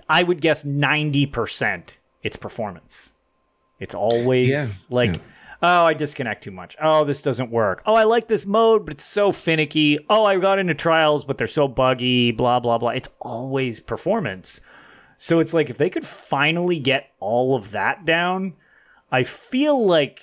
I 0.09 0.23
would 0.23 0.41
guess 0.41 0.63
90% 0.63 1.97
it's 2.23 2.35
performance. 2.37 3.13
It's 3.79 3.93
always 3.93 4.49
Yeah, 4.49 4.67
like, 4.89 5.13
yeah. 5.15 5.19
oh, 5.61 5.85
I 5.85 5.93
disconnect 5.93 6.43
too 6.43 6.51
much. 6.51 6.75
Oh, 6.81 7.03
this 7.03 7.21
doesn't 7.21 7.51
work. 7.51 7.83
Oh, 7.85 7.93
I 7.93 8.03
like 8.03 8.27
this 8.27 8.45
mode, 8.45 8.85
but 8.85 8.95
it's 8.95 9.03
so 9.03 9.31
finicky. 9.31 9.99
Oh, 10.09 10.25
I 10.25 10.37
got 10.39 10.57
into 10.57 10.73
trials, 10.73 11.23
but 11.25 11.37
they're 11.37 11.45
so 11.45 11.67
buggy, 11.67 12.31
blah, 12.31 12.59
blah, 12.59 12.77
blah. 12.79 12.89
It's 12.91 13.09
always 13.19 13.79
performance. 13.79 14.59
So 15.17 15.39
it's 15.39 15.53
like 15.53 15.69
if 15.69 15.77
they 15.77 15.89
could 15.89 16.05
finally 16.05 16.79
get 16.79 17.11
all 17.19 17.55
of 17.55 17.71
that 17.71 18.05
down, 18.05 18.53
I 19.11 19.23
feel 19.23 19.85
like 19.85 20.21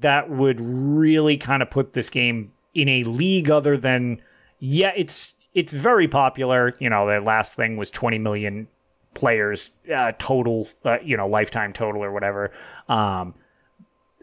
that 0.00 0.30
would 0.30 0.60
really 0.60 1.36
kind 1.36 1.62
of 1.62 1.70
put 1.70 1.92
this 1.92 2.10
game 2.10 2.52
in 2.74 2.88
a 2.88 3.04
league 3.04 3.50
other 3.50 3.76
than 3.76 4.20
yeah, 4.58 4.92
it's 4.96 5.34
it's 5.54 5.72
very 5.72 6.08
popular. 6.08 6.74
You 6.78 6.88
know, 6.88 7.06
the 7.06 7.20
last 7.20 7.56
thing 7.56 7.76
was 7.76 7.90
20 7.90 8.18
million 8.18 8.68
players 9.14 9.70
uh, 9.94 10.12
total, 10.18 10.68
uh, 10.84 10.98
you 11.02 11.16
know, 11.16 11.26
lifetime 11.26 11.72
total 11.72 12.02
or 12.02 12.12
whatever. 12.12 12.50
Um, 12.88 13.34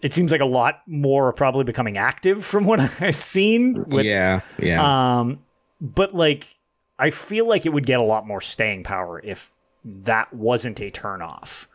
it 0.01 0.13
seems 0.13 0.31
like 0.31 0.41
a 0.41 0.45
lot 0.45 0.81
more 0.87 1.27
are 1.27 1.33
probably 1.33 1.65
becoming 1.65 1.97
active 1.97 2.45
from 2.45 2.63
what 2.65 2.79
I've 3.01 3.21
seen. 3.21 3.83
With, 3.87 4.05
yeah. 4.05 4.41
Yeah. 4.57 5.19
um, 5.19 5.39
but 5.81 6.15
like, 6.15 6.55
I 6.97 7.11
feel 7.11 7.47
like 7.47 7.65
it 7.65 7.69
would 7.69 7.85
get 7.85 7.99
a 7.99 8.03
lot 8.03 8.25
more 8.25 8.41
staying 8.41 8.83
power 8.83 9.21
if 9.23 9.51
that 9.85 10.33
wasn't 10.33 10.79
a 10.81 10.91
turnoff 10.91 11.67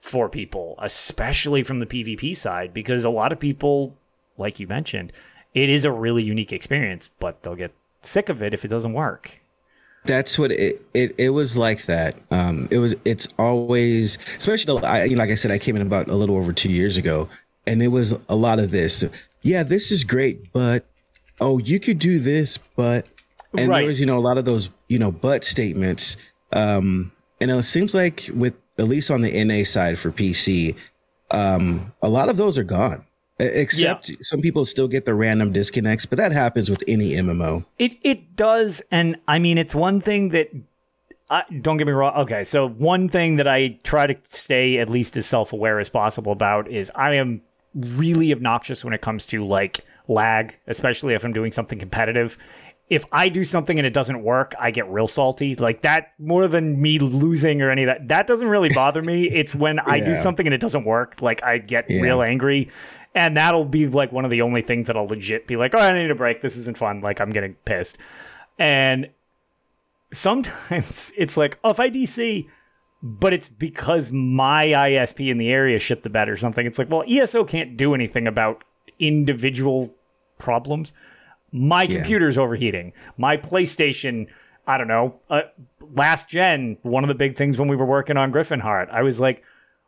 for 0.00 0.28
people, 0.28 0.74
especially 0.78 1.62
from 1.62 1.78
the 1.80 1.86
PvP 1.86 2.36
side, 2.36 2.72
because 2.72 3.04
a 3.04 3.10
lot 3.10 3.32
of 3.32 3.38
people, 3.38 3.94
like 4.38 4.58
you 4.58 4.66
mentioned, 4.66 5.12
it 5.54 5.68
is 5.68 5.84
a 5.84 5.92
really 5.92 6.22
unique 6.22 6.52
experience, 6.52 7.10
but 7.18 7.42
they'll 7.42 7.54
get 7.54 7.72
sick 8.02 8.28
of 8.28 8.42
it 8.42 8.54
if 8.54 8.64
it 8.64 8.68
doesn't 8.68 8.92
work. 8.92 9.40
That's 10.06 10.38
what 10.38 10.50
it, 10.52 10.80
it 10.94 11.14
it 11.18 11.30
was 11.30 11.58
like 11.58 11.84
that. 11.84 12.16
Um, 12.30 12.68
it 12.70 12.78
was 12.78 12.96
it's 13.04 13.28
always 13.38 14.16
especially 14.38 14.80
the, 14.80 14.86
I, 14.86 15.04
you 15.04 15.14
know, 15.14 15.20
like 15.22 15.30
I 15.30 15.34
said, 15.34 15.50
I 15.50 15.58
came 15.58 15.76
in 15.76 15.82
about 15.82 16.08
a 16.08 16.14
little 16.14 16.36
over 16.36 16.54
two 16.54 16.72
years 16.72 16.96
ago, 16.96 17.28
and 17.66 17.82
it 17.82 17.88
was 17.88 18.18
a 18.30 18.34
lot 18.34 18.58
of 18.58 18.70
this. 18.70 19.04
Yeah, 19.42 19.62
this 19.62 19.92
is 19.92 20.04
great, 20.04 20.50
but 20.54 20.86
oh, 21.38 21.58
you 21.58 21.78
could 21.78 21.98
do 21.98 22.18
this, 22.18 22.56
but 22.76 23.06
and 23.54 23.68
Right. 23.68 23.80
there 23.80 23.88
was 23.88 24.00
you 24.00 24.06
know 24.06 24.16
a 24.16 24.20
lot 24.20 24.38
of 24.38 24.46
those 24.46 24.70
you 24.88 24.98
know 24.98 25.10
but 25.12 25.44
statements. 25.44 26.16
Um, 26.52 27.12
and 27.38 27.50
it 27.50 27.62
seems 27.64 27.94
like 27.94 28.30
with 28.34 28.54
at 28.80 28.88
least 28.88 29.10
on 29.10 29.20
the 29.20 29.44
NA 29.44 29.62
side 29.64 29.98
for 29.98 30.10
PC, 30.10 30.74
um, 31.30 31.92
a 32.02 32.08
lot 32.08 32.28
of 32.28 32.36
those 32.36 32.58
are 32.58 32.64
gone. 32.64 33.06
Except 33.38 34.10
some 34.20 34.42
people 34.42 34.66
still 34.66 34.88
get 34.88 35.06
the 35.06 35.14
random 35.14 35.50
disconnects, 35.50 36.04
but 36.04 36.18
that 36.18 36.30
happens 36.30 36.68
with 36.68 36.84
any 36.86 37.12
MMO. 37.12 37.64
It 37.78 37.96
it 38.02 38.36
does, 38.36 38.82
and 38.90 39.16
I 39.28 39.38
mean 39.38 39.56
it's 39.58 39.74
one 39.74 40.00
thing 40.00 40.30
that. 40.30 40.50
I, 41.32 41.44
don't 41.60 41.76
get 41.76 41.86
me 41.86 41.92
wrong. 41.92 42.16
Okay, 42.16 42.42
so 42.42 42.70
one 42.70 43.08
thing 43.08 43.36
that 43.36 43.46
I 43.46 43.78
try 43.84 44.08
to 44.08 44.16
stay 44.24 44.78
at 44.78 44.90
least 44.90 45.16
as 45.16 45.26
self 45.26 45.52
aware 45.52 45.78
as 45.78 45.88
possible 45.88 46.32
about 46.32 46.68
is 46.68 46.90
I 46.96 47.14
am 47.14 47.40
really 47.74 48.32
obnoxious 48.32 48.84
when 48.84 48.92
it 48.92 49.00
comes 49.00 49.26
to 49.26 49.46
like 49.46 49.80
lag, 50.08 50.56
especially 50.66 51.14
if 51.14 51.24
I'm 51.24 51.32
doing 51.32 51.52
something 51.52 51.78
competitive. 51.78 52.36
If 52.90 53.04
I 53.12 53.28
do 53.28 53.44
something 53.44 53.78
and 53.78 53.86
it 53.86 53.92
doesn't 53.94 54.22
work, 54.22 54.52
I 54.58 54.72
get 54.72 54.86
real 54.90 55.06
salty. 55.06 55.54
Like 55.54 55.82
that, 55.82 56.12
more 56.18 56.48
than 56.48 56.82
me 56.82 56.98
losing 56.98 57.62
or 57.62 57.70
any 57.70 57.84
of 57.84 57.86
that. 57.86 58.08
That 58.08 58.26
doesn't 58.26 58.48
really 58.48 58.68
bother 58.68 59.00
me. 59.00 59.30
It's 59.32 59.54
when 59.54 59.78
I 59.78 60.00
do 60.00 60.16
something 60.16 60.44
and 60.46 60.52
it 60.52 60.60
doesn't 60.60 60.84
work, 60.84 61.22
like 61.22 61.42
I 61.44 61.58
get 61.58 61.88
Yeah. 61.88 62.02
real 62.02 62.20
angry. 62.20 62.68
And 63.14 63.36
that'll 63.36 63.64
be 63.64 63.86
like 63.86 64.12
one 64.12 64.24
of 64.24 64.30
the 64.30 64.42
only 64.42 64.62
things 64.62 64.88
that 64.88 64.96
I'll 64.96 65.06
legit 65.06 65.46
be 65.46 65.56
like, 65.56 65.74
oh, 65.74 65.78
I 65.78 65.92
need 65.92 66.10
a 66.10 66.14
break. 66.14 66.40
This 66.40 66.56
isn't 66.56 66.76
fun. 66.76 67.00
Like 67.00 67.20
I'm 67.20 67.30
getting 67.30 67.54
pissed. 67.64 67.96
And 68.58 69.08
sometimes 70.12 71.12
it's 71.16 71.36
like, 71.36 71.58
oh, 71.64 71.70
if 71.70 71.80
I 71.80 71.90
DC, 71.90 72.46
but 73.02 73.32
it's 73.32 73.48
because 73.48 74.10
my 74.12 74.66
ISP 74.66 75.30
in 75.30 75.38
the 75.38 75.48
area 75.50 75.78
shit 75.78 76.02
the 76.02 76.10
bed 76.10 76.28
or 76.28 76.36
something. 76.36 76.66
It's 76.66 76.78
like, 76.78 76.90
well, 76.90 77.04
ESO 77.08 77.44
can't 77.44 77.76
do 77.76 77.94
anything 77.94 78.26
about 78.26 78.62
individual 78.98 79.94
problems. 80.38 80.92
My 81.52 81.86
computer's 81.86 82.38
overheating. 82.38 82.92
My 83.16 83.36
PlayStation, 83.36 84.28
I 84.66 84.78
don't 84.78 84.88
know, 84.88 85.20
uh, 85.28 85.42
last 85.94 86.28
gen, 86.28 86.78
one 86.82 87.04
of 87.04 87.08
the 87.08 87.14
big 87.14 87.36
things 87.36 87.58
when 87.58 87.68
we 87.68 87.76
were 87.76 87.86
working 87.86 88.16
on 88.16 88.30
Gryphon 88.30 88.60
Heart, 88.60 88.88
I 88.92 89.02
was 89.02 89.18
like, 89.18 89.42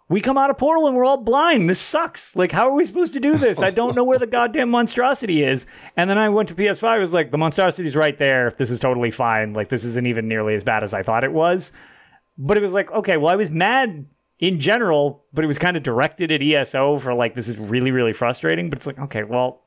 we 0.08 0.20
come 0.20 0.36
out 0.36 0.50
of 0.50 0.58
Portal 0.58 0.86
and 0.86 0.94
we're 0.94 1.06
all 1.06 1.16
blind. 1.16 1.70
This 1.70 1.80
sucks. 1.80 2.36
Like, 2.36 2.52
how 2.52 2.68
are 2.68 2.74
we 2.74 2.84
supposed 2.84 3.14
to 3.14 3.20
do 3.20 3.36
this? 3.36 3.60
I 3.60 3.70
don't 3.70 3.96
know 3.96 4.04
where 4.04 4.18
the 4.18 4.26
goddamn 4.26 4.68
monstrosity 4.68 5.42
is. 5.42 5.66
And 5.96 6.10
then 6.10 6.18
I 6.18 6.28
went 6.28 6.50
to 6.50 6.54
PS5. 6.54 6.84
I 6.84 6.98
was 6.98 7.14
like, 7.14 7.30
the 7.30 7.38
monstrosity's 7.38 7.96
right 7.96 8.18
there. 8.18 8.50
This 8.50 8.70
is 8.70 8.78
totally 8.78 9.10
fine. 9.10 9.54
Like, 9.54 9.70
this 9.70 9.84
isn't 9.84 10.06
even 10.06 10.28
nearly 10.28 10.54
as 10.54 10.64
bad 10.64 10.84
as 10.84 10.92
I 10.92 11.02
thought 11.02 11.24
it 11.24 11.32
was. 11.32 11.72
But 12.36 12.58
it 12.58 12.60
was 12.60 12.74
like, 12.74 12.90
okay, 12.92 13.16
well, 13.16 13.32
I 13.32 13.36
was 13.36 13.50
mad 13.50 14.04
in 14.38 14.60
general, 14.60 15.24
but 15.32 15.44
it 15.44 15.48
was 15.48 15.58
kind 15.58 15.78
of 15.78 15.82
directed 15.82 16.30
at 16.30 16.42
ESO 16.42 16.98
for 16.98 17.14
like, 17.14 17.34
this 17.34 17.48
is 17.48 17.56
really, 17.56 17.90
really 17.90 18.12
frustrating. 18.12 18.68
But 18.68 18.80
it's 18.80 18.86
like, 18.86 18.98
okay, 18.98 19.22
well, 19.22 19.62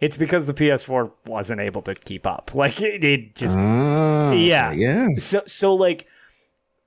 it's 0.00 0.16
because 0.16 0.46
the 0.46 0.54
PS4 0.54 1.10
wasn't 1.26 1.60
able 1.60 1.82
to 1.82 1.94
keep 1.94 2.26
up. 2.26 2.50
Like, 2.54 2.80
it, 2.82 3.04
it 3.04 3.34
just 3.34 3.56
Ah, 3.58 4.32
Yeah. 4.32 4.72
yeah. 4.72 5.08
so 5.18 5.42
so 5.46 5.74
like 5.74 6.06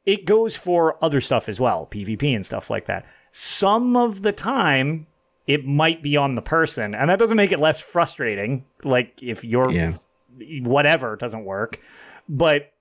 it 0.06 0.26
goes 0.26 0.56
for 0.56 1.04
other 1.04 1.22
stuff 1.22 1.48
as 1.50 1.60
well, 1.60 1.88
PvP 1.92 2.36
and 2.36 2.46
stuff 2.46 2.70
like 2.70 2.86
that. 2.86 3.06
Some 3.32 3.96
of 3.96 4.22
the 4.24 4.32
time 4.32 5.08
it 5.46 5.66
might 5.66 6.02
be 6.04 6.16
on 6.18 6.36
the 6.36 6.42
person, 6.42 6.94
and 6.96 7.10
that 7.10 7.20
doesn't 7.20 7.38
make 7.38 7.52
it 7.52 7.60
less 7.60 7.82
frustrating. 7.82 8.66
Like 8.84 9.22
if 9.22 9.44
your 9.44 9.72
Yeah. 9.72 9.94
whatever 10.62 11.16
doesn't 11.16 11.46
work, 11.46 11.80
but 12.28 12.72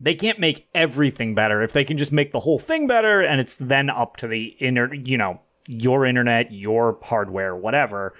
they 0.00 0.14
can't 0.14 0.38
make 0.38 0.66
everything 0.74 1.34
better. 1.34 1.62
If 1.62 1.72
they 1.72 1.84
can 1.84 1.96
just 1.96 2.12
make 2.12 2.32
the 2.32 2.40
whole 2.40 2.58
thing 2.58 2.86
better, 2.86 3.20
and 3.20 3.40
it's 3.40 3.56
then 3.56 3.90
up 3.90 4.16
to 4.18 4.28
the 4.28 4.56
inner, 4.60 4.92
you 4.94 5.18
know, 5.18 5.40
your 5.66 6.06
internet, 6.06 6.52
your 6.52 6.98
hardware, 7.02 7.54
whatever. 7.54 8.14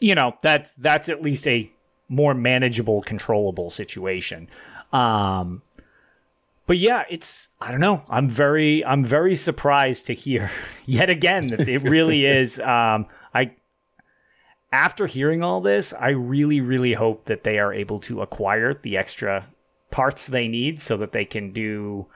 You 0.00 0.14
know, 0.14 0.34
that's 0.42 0.74
that's 0.74 1.08
at 1.08 1.22
least 1.22 1.46
a 1.46 1.70
more 2.08 2.34
manageable, 2.34 3.02
controllable 3.02 3.70
situation. 3.70 4.48
Um, 4.92 5.62
but 6.66 6.78
yeah, 6.78 7.04
it's 7.08 7.48
I 7.60 7.70
don't 7.70 7.80
know. 7.80 8.02
I'm 8.08 8.28
very 8.28 8.84
I'm 8.84 9.02
very 9.02 9.34
surprised 9.34 10.06
to 10.06 10.14
hear 10.14 10.50
yet 10.86 11.10
again 11.10 11.48
that 11.48 11.68
it 11.68 11.82
really 11.82 12.26
is. 12.40 12.60
Um, 12.60 13.06
I 13.34 13.52
after 14.70 15.06
hearing 15.06 15.42
all 15.42 15.60
this, 15.60 15.92
I 15.92 16.10
really 16.10 16.60
really 16.60 16.92
hope 16.92 17.24
that 17.24 17.44
they 17.44 17.58
are 17.58 17.72
able 17.72 18.00
to 18.00 18.22
acquire 18.22 18.74
the 18.74 18.96
extra 18.96 19.46
parts 19.90 20.26
they 20.26 20.46
need 20.46 20.80
so 20.80 20.96
that 20.98 21.12
they 21.12 21.24
can 21.24 21.52
do 21.52 22.06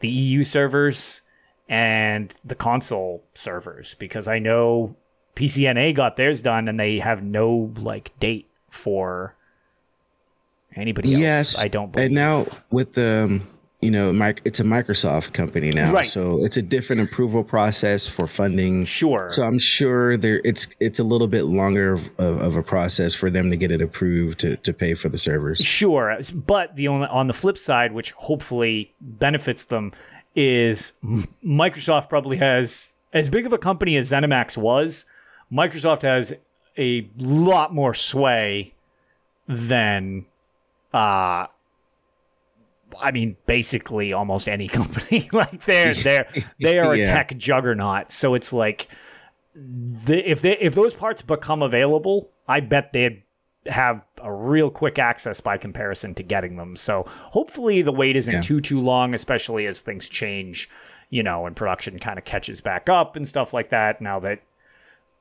the 0.00 0.08
EU 0.08 0.44
servers 0.44 1.22
and 1.68 2.32
the 2.44 2.54
console 2.54 3.24
servers 3.34 3.96
because 3.98 4.28
I 4.28 4.38
know 4.38 4.96
PCNA 5.36 5.94
got 5.94 6.16
theirs 6.16 6.42
done 6.42 6.66
and 6.68 6.80
they 6.80 6.98
have 6.98 7.22
no 7.22 7.72
like 7.78 8.18
date 8.18 8.48
for 8.70 9.34
anybody 10.74 11.12
else. 11.14 11.20
Yes, 11.20 11.62
I 11.62 11.68
don't 11.68 11.92
believe. 11.92 12.04
It. 12.04 12.06
And 12.06 12.14
now 12.14 12.46
with 12.70 12.94
the, 12.94 13.24
um, 13.24 13.48
you 13.82 13.90
know, 13.90 14.10
it's 14.44 14.58
a 14.58 14.64
Microsoft 14.64 15.34
company 15.34 15.70
now, 15.70 15.92
Right. 15.92 16.08
so 16.08 16.42
it's 16.42 16.56
a 16.56 16.62
different 16.62 17.02
approval 17.02 17.44
process 17.44 18.06
for 18.06 18.26
funding. 18.26 18.86
Sure. 18.86 19.28
So 19.30 19.42
I'm 19.42 19.58
sure 19.58 20.16
there 20.16 20.40
it's 20.44 20.68
it's 20.80 20.98
a 20.98 21.04
little 21.04 21.28
bit 21.28 21.44
longer 21.44 21.92
of, 21.92 22.10
of 22.18 22.56
a 22.56 22.62
process 22.62 23.14
for 23.14 23.28
them 23.30 23.50
to 23.50 23.56
get 23.56 23.70
it 23.70 23.82
approved 23.82 24.40
to 24.40 24.56
to 24.56 24.72
pay 24.72 24.94
for 24.94 25.10
the 25.10 25.18
servers. 25.18 25.58
Sure, 25.58 26.18
but 26.34 26.74
the 26.76 26.88
only 26.88 27.06
on 27.08 27.26
the 27.26 27.34
flip 27.34 27.58
side, 27.58 27.92
which 27.92 28.12
hopefully 28.12 28.94
benefits 29.00 29.64
them, 29.64 29.92
is 30.34 30.92
Microsoft 31.44 32.08
probably 32.08 32.38
has 32.38 32.92
as 33.12 33.28
big 33.28 33.44
of 33.46 33.52
a 33.52 33.58
company 33.58 33.96
as 33.96 34.10
ZeniMax 34.10 34.56
was. 34.56 35.04
Microsoft 35.52 36.02
has 36.02 36.32
a 36.78 37.08
lot 37.18 37.72
more 37.72 37.94
sway 37.94 38.74
than 39.48 40.26
uh 40.92 41.46
I 43.00 43.10
mean, 43.12 43.36
basically 43.46 44.12
almost 44.12 44.48
any 44.48 44.68
company. 44.78 45.28
like 45.32 45.64
they're 45.64 45.94
they're 46.02 46.28
they 46.60 46.78
are 46.78 46.92
a 46.94 46.98
Yeah. 46.98 47.12
tech 47.12 47.36
juggernaut. 47.36 48.12
So 48.12 48.34
it's 48.34 48.52
like 48.52 48.88
the, 49.54 50.28
if 50.30 50.42
they 50.42 50.56
if 50.58 50.74
those 50.74 50.94
parts 50.94 51.22
become 51.22 51.62
available, 51.62 52.30
I 52.48 52.60
bet 52.60 52.92
they'd 52.92 53.22
have 53.66 54.02
a 54.22 54.32
real 54.32 54.70
quick 54.70 54.98
access 54.98 55.40
by 55.40 55.58
comparison 55.58 56.14
to 56.14 56.22
getting 56.22 56.56
them. 56.56 56.76
So 56.76 57.04
hopefully 57.08 57.82
the 57.82 57.92
wait 57.92 58.16
isn't 58.16 58.32
Yeah. 58.34 58.40
too 58.40 58.60
too 58.60 58.80
long, 58.80 59.14
especially 59.14 59.66
as 59.66 59.80
things 59.80 60.08
change, 60.08 60.68
you 61.10 61.22
know, 61.22 61.46
and 61.46 61.56
production 61.56 61.98
kind 61.98 62.18
of 62.18 62.24
catches 62.24 62.60
back 62.60 62.88
up 62.88 63.16
and 63.16 63.26
stuff 63.26 63.52
like 63.52 63.70
that. 63.70 64.00
Now 64.00 64.20
that 64.20 64.40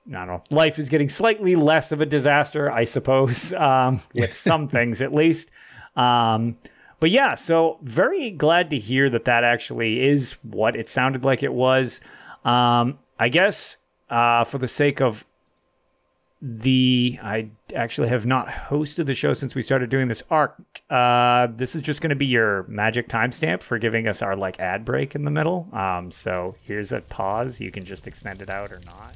I 0.08 0.12
don't 0.12 0.28
know, 0.28 0.44
life 0.52 0.78
is 0.78 0.90
getting 0.90 1.10
slightly 1.10 1.56
less 1.56 1.92
of 1.92 2.02
a 2.02 2.06
disaster, 2.06 2.72
I 2.72 2.84
suppose, 2.84 3.54
um, 3.54 4.02
with 4.14 4.34
some 4.38 4.68
things 4.68 5.02
at 5.02 5.14
least. 5.14 5.50
Um, 5.96 6.58
but 7.00 7.12
yeah, 7.12 7.36
so 7.36 7.78
very 7.82 8.32
glad 8.32 8.70
to 8.70 8.80
hear 8.80 9.10
that 9.10 9.26
that 9.26 9.44
actually 9.44 10.02
is 10.02 10.34
what 10.44 10.76
it 10.76 10.90
sounded 10.90 11.24
like 11.24 11.44
it 11.44 11.54
was. 11.54 12.02
Um, 12.44 13.00
I 13.20 13.30
guess 13.30 13.78
uh, 14.10 14.44
for 14.44 14.58
the 14.58 14.68
sake 14.68 15.02
of 15.02 15.26
the, 16.42 17.18
I 17.24 17.50
actually 17.74 18.10
have 18.10 18.26
not 18.26 18.48
hosted 18.48 19.08
the 19.08 19.16
show 19.16 19.34
since 19.34 19.56
we 19.56 19.62
started 19.62 19.90
doing 19.90 20.08
this 20.08 20.24
arc. 20.30 20.60
Uh, 20.90 21.48
this 21.48 21.76
is 21.76 21.82
just 21.82 22.02
going 22.02 22.10
to 22.10 22.16
be 22.16 22.28
your 22.28 22.64
magic 22.68 23.08
timestamp 23.08 23.62
for 23.62 23.80
giving 23.80 24.08
us 24.08 24.22
our 24.22 24.36
like 24.36 24.60
ad 24.60 24.86
break 24.86 25.16
in 25.16 25.26
the 25.26 25.32
middle. 25.32 25.68
Um, 25.74 26.12
so 26.12 26.56
here's 26.62 26.92
a 26.92 27.02
pause. 27.02 27.60
You 27.60 27.72
can 27.72 27.84
just 27.84 28.06
extend 28.06 28.42
it 28.42 28.50
out 28.50 28.72
or 28.72 28.80
not. 28.86 29.16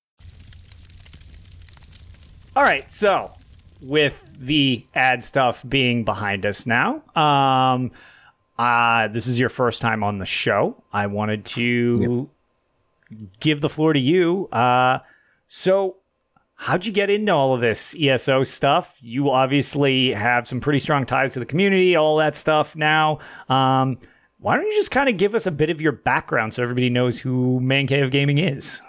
All 2.53 2.63
right, 2.63 2.91
so 2.91 3.31
with 3.81 4.21
the 4.37 4.85
ad 4.93 5.23
stuff 5.23 5.63
being 5.67 6.03
behind 6.03 6.45
us 6.45 6.65
now, 6.65 7.01
um, 7.15 7.91
uh, 8.59 9.07
this 9.07 9.25
is 9.25 9.39
your 9.39 9.47
first 9.47 9.81
time 9.81 10.03
on 10.03 10.17
the 10.17 10.25
show. 10.25 10.83
I 10.91 11.07
wanted 11.07 11.45
to 11.45 12.29
give 13.39 13.61
the 13.61 13.69
floor 13.69 13.93
to 13.93 13.99
you. 13.99 14.47
Uh, 14.49 14.99
so, 15.47 15.97
how'd 16.55 16.85
you 16.85 16.91
get 16.91 17.09
into 17.09 17.33
all 17.33 17.53
of 17.55 17.61
this 17.61 17.95
ESO 17.97 18.43
stuff? 18.43 18.97
You 19.01 19.29
obviously 19.29 20.11
have 20.11 20.45
some 20.45 20.59
pretty 20.59 20.79
strong 20.79 21.05
ties 21.05 21.33
to 21.33 21.39
the 21.39 21.45
community, 21.45 21.95
all 21.95 22.17
that 22.17 22.35
stuff 22.35 22.75
now. 22.75 23.19
Um, 23.47 23.97
why 24.39 24.57
don't 24.57 24.65
you 24.65 24.73
just 24.73 24.91
kind 24.91 25.07
of 25.07 25.15
give 25.15 25.35
us 25.35 25.45
a 25.45 25.51
bit 25.51 25.69
of 25.69 25.79
your 25.79 25.93
background 25.93 26.53
so 26.53 26.63
everybody 26.63 26.89
knows 26.89 27.17
who 27.19 27.61
Man 27.61 27.87
Cave 27.87 28.11
Gaming 28.11 28.39
is? 28.39 28.81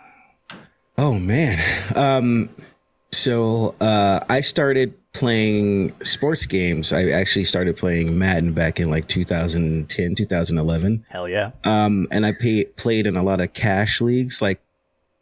Oh 0.98 1.14
man. 1.14 1.62
Um, 1.94 2.48
so 3.12 3.74
uh, 3.80 4.20
I 4.28 4.40
started 4.40 4.94
playing 5.12 5.92
sports 6.02 6.46
games. 6.46 6.92
I 6.92 7.10
actually 7.10 7.44
started 7.44 7.76
playing 7.76 8.18
Madden 8.18 8.52
back 8.52 8.80
in 8.80 8.90
like 8.90 9.06
2010, 9.08 10.14
2011. 10.14 11.04
Hell 11.08 11.28
yeah. 11.28 11.50
Um, 11.64 12.08
and 12.10 12.24
I 12.24 12.32
pay, 12.32 12.64
played 12.64 13.06
in 13.06 13.16
a 13.16 13.22
lot 13.22 13.40
of 13.40 13.52
cash 13.52 14.00
leagues, 14.00 14.40
like 14.40 14.60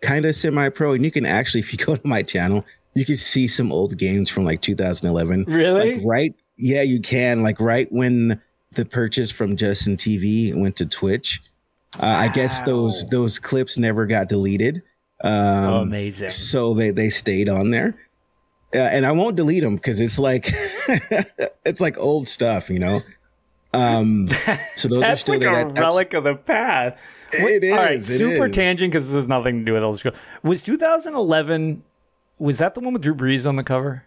kind 0.01 0.25
of 0.25 0.35
semi-pro. 0.35 0.95
And 0.95 1.05
you 1.05 1.11
can 1.11 1.27
actually, 1.27 1.61
if 1.61 1.73
you 1.73 1.79
go 1.79 1.97
to 1.97 2.07
my 2.07 2.23
channel, 2.23 2.65
you 2.95 3.05
can 3.05 3.17
see 3.17 3.47
some 3.47 3.73
old 3.73 3.99
games 3.99 4.31
from 4.31 4.45
like 4.45 4.63
2011. 4.63 5.45
Really? 5.45 5.97
Like 5.97 6.03
right? 6.05 6.35
Yeah, 6.57 6.83
you 6.83 7.01
can. 7.01 7.43
Like 7.43 7.61
right 7.61 7.91
when 7.91 8.41
the 8.73 8.85
purchase 8.85 9.31
from 9.31 9.57
Justin 9.57 9.97
TV 9.97 10.55
went 10.55 10.77
to 10.77 10.87
Twitch. 10.87 11.41
Uh, 11.99 12.07
I 12.07 12.29
guess 12.29 12.61
those 12.63 13.05
those 13.07 13.41
clips 13.41 13.77
never 13.77 14.07
got 14.07 14.29
deleted. 14.29 14.83
Um, 15.23 15.75
Amazing. 15.89 16.31
So 16.31 16.75
they 16.75 16.91
they 16.91 17.09
stayed 17.11 17.49
on 17.49 17.71
there, 17.71 17.95
uh, 18.75 18.79
and 18.79 19.05
I 19.05 19.13
won't 19.13 19.37
delete 19.37 19.63
them 19.63 19.77
because 19.77 20.01
it's 20.01 20.19
like 20.19 20.47
it's 21.65 21.81
like 21.81 21.99
old 21.99 22.27
stuff, 22.29 22.71
you 22.71 22.79
know. 22.79 23.01
Um, 23.73 24.29
so 24.77 24.89
those 24.89 25.03
are 25.05 25.17
still 25.17 25.35
like 25.35 25.41
there. 25.43 25.53
a 25.53 25.55
That- 25.57 25.75
that's- 25.75 25.79
relic 25.93 26.15
of 26.15 26.25
the 26.25 26.35
past. 26.37 26.99
It 27.33 27.71
All 27.73 27.79
right, 27.79 28.03
super 28.03 28.47
is. 28.47 28.51
tangent 28.57 28.93
because 28.93 29.07
this 29.07 29.15
has 29.15 29.29
nothing 29.29 29.61
to 29.61 29.65
do 29.65 29.75
with 29.75 29.83
Elder 29.85 29.99
Scrolls. 29.99 30.17
Was 30.43 30.63
2011? 30.65 31.85
Was 32.41 32.59
that 32.59 32.75
the 32.75 32.81
one 32.81 32.93
with 32.95 33.03
Drew 33.03 33.15
Brees 33.15 33.47
on 33.47 33.55
the 33.55 33.63
cover? 33.63 34.03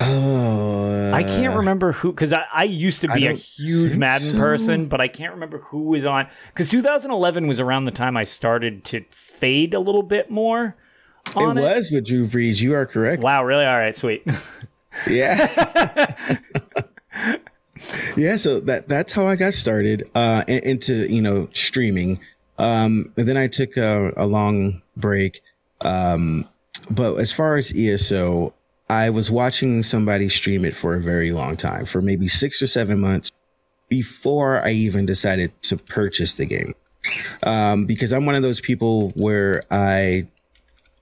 Oh, 0.00 0.65
I 1.14 1.22
can't 1.22 1.56
remember 1.56 1.92
who 1.92 2.12
because 2.12 2.32
I, 2.32 2.44
I 2.52 2.64
used 2.64 3.02
to 3.02 3.08
be 3.08 3.26
a 3.26 3.32
huge 3.32 3.96
Madden 3.96 4.28
so. 4.28 4.38
person, 4.38 4.86
but 4.86 5.00
I 5.00 5.08
can't 5.08 5.32
remember 5.32 5.58
who 5.58 5.84
was 5.84 6.04
on 6.04 6.28
because 6.48 6.70
2011 6.70 7.46
was 7.46 7.60
around 7.60 7.84
the 7.84 7.90
time 7.90 8.16
I 8.16 8.24
started 8.24 8.84
to 8.84 9.04
fade 9.10 9.74
a 9.74 9.80
little 9.80 10.02
bit 10.02 10.30
more. 10.30 10.76
It 11.28 11.36
On 11.36 11.58
it, 11.58 11.60
was 11.60 11.90
with 11.90 12.06
Drew 12.06 12.26
Brees. 12.26 12.60
You 12.62 12.74
are 12.74 12.86
correct. 12.86 13.22
Wow, 13.22 13.44
really? 13.44 13.64
All 13.64 13.78
right, 13.78 13.96
sweet. 13.96 14.24
Yeah. 15.06 16.26
yeah. 18.16 18.36
So 18.36 18.60
that 18.60 18.88
that's 18.88 19.12
how 19.12 19.26
I 19.26 19.36
got 19.36 19.54
started 19.54 20.08
uh, 20.14 20.44
into 20.48 21.12
you 21.12 21.20
know 21.20 21.48
streaming. 21.52 22.20
Um, 22.58 23.12
and 23.16 23.28
then 23.28 23.36
I 23.36 23.48
took 23.48 23.76
a, 23.76 24.12
a 24.16 24.26
long 24.26 24.80
break. 24.96 25.42
Um, 25.82 26.48
but 26.90 27.16
as 27.16 27.32
far 27.32 27.56
as 27.56 27.72
ESO, 27.76 28.54
I 28.88 29.10
was 29.10 29.30
watching 29.30 29.82
somebody 29.82 30.28
stream 30.28 30.64
it 30.64 30.74
for 30.74 30.94
a 30.94 31.00
very 31.00 31.32
long 31.32 31.56
time, 31.56 31.84
for 31.86 32.00
maybe 32.00 32.28
six 32.28 32.62
or 32.62 32.66
seven 32.66 33.00
months 33.00 33.32
before 33.88 34.62
I 34.64 34.70
even 34.70 35.06
decided 35.06 35.50
to 35.62 35.76
purchase 35.76 36.34
the 36.34 36.46
game. 36.46 36.74
Um, 37.42 37.84
because 37.86 38.12
I'm 38.12 38.26
one 38.26 38.34
of 38.34 38.42
those 38.42 38.60
people 38.60 39.10
where 39.10 39.62
I 39.70 40.26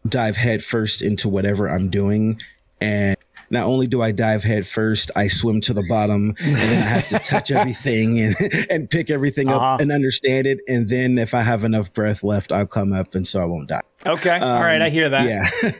dive 0.09 0.37
headfirst 0.37 1.03
into 1.03 1.29
whatever 1.29 1.69
I'm 1.69 1.89
doing. 1.89 2.41
And 2.81 3.17
not 3.51 3.65
only 3.67 3.87
do 3.87 4.03
I 4.03 4.13
dive 4.13 4.45
head 4.45 4.67
first, 4.67 5.11
I 5.17 5.29
swim 5.29 5.61
to 5.63 5.73
the 5.73 5.85
bottom 5.89 6.35
and 6.41 6.57
then 6.57 6.79
I 6.83 6.87
have 6.87 7.09
to 7.09 7.19
touch 7.19 7.51
everything 7.59 8.19
and, 8.21 8.37
and 8.71 8.91
pick 8.91 9.09
everything 9.11 9.49
Uh-huh. 9.49 9.75
up 9.75 9.81
and 9.81 9.91
understand 9.93 10.47
it. 10.47 10.61
And 10.69 10.89
then 10.91 11.17
if 11.17 11.33
I 11.33 11.41
have 11.41 11.65
enough 11.65 11.93
breath 11.95 12.23
left, 12.23 12.53
I'll 12.53 12.67
come 12.67 12.93
up 12.93 13.15
and 13.15 13.27
so 13.27 13.41
I 13.41 13.45
won't 13.47 13.69
die. 13.69 13.81
okay, 14.05 14.39
all 14.39 14.61
right, 14.63 14.83
I 14.83 14.91
hear 14.91 15.09
that. 15.09 15.25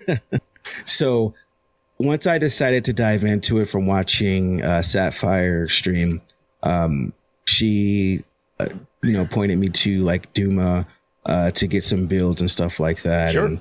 Yeah. 0.09 0.39
so 0.87 1.35
once 1.99 2.27
I 2.27 2.39
decided 2.39 2.85
to 2.87 2.93
dive 2.93 3.25
into 3.25 3.61
it 3.61 3.67
from 3.67 3.87
watching 3.87 4.63
uh, 4.63 4.83
Sapphire 4.83 5.69
stream, 5.69 6.21
um, 6.63 7.13
she, 7.47 8.25
uh, 8.59 8.67
you 9.03 9.13
know, 9.13 9.27
pointed 9.27 9.59
me 9.59 9.69
to 9.69 10.03
like 10.03 10.33
Duma 10.33 10.87
uh, 11.27 11.51
to 11.53 11.67
get 11.67 11.85
some 11.85 12.07
builds 12.07 12.41
and 12.41 12.51
stuff 12.51 12.81
like 12.81 13.03
that. 13.03 13.33
Sure. 13.33 13.47
And, 13.47 13.61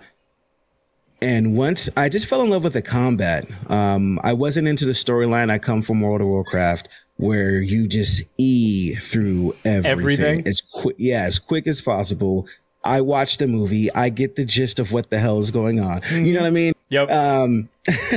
and 1.21 1.55
once 1.55 1.89
I 1.95 2.09
just 2.09 2.27
fell 2.27 2.41
in 2.41 2.49
love 2.49 2.63
with 2.63 2.73
the 2.73 2.81
combat, 2.81 3.47
um, 3.69 4.19
I 4.23 4.33
wasn't 4.33 4.67
into 4.67 4.85
the 4.85 4.91
storyline. 4.91 5.49
I 5.49 5.57
come 5.57 5.81
from 5.81 6.01
World 6.01 6.21
of 6.21 6.27
Warcraft, 6.27 6.89
where 7.17 7.61
you 7.61 7.87
just 7.87 8.23
e 8.37 8.95
through 8.95 9.55
everything, 9.63 9.85
Everything? 9.85 10.47
as 10.47 10.59
quick, 10.59 10.95
yeah, 10.99 11.23
as 11.23 11.39
quick 11.39 11.67
as 11.67 11.81
possible. 11.81 12.47
I 12.83 12.99
watch 12.99 13.37
the 13.37 13.47
movie. 13.47 13.89
I 13.93 14.09
get 14.09 14.35
the 14.35 14.43
gist 14.43 14.77
of 14.79 14.91
what 14.91 15.09
the 15.09 15.17
hell 15.17 15.39
is 15.39 15.51
going 15.51 15.79
on. 15.79 16.01
You 16.11 16.33
know 16.33 16.41
what 16.41 16.47
I 16.47 16.51
mean? 16.51 16.73
Yep. 16.93 17.09
Um, 17.09 17.69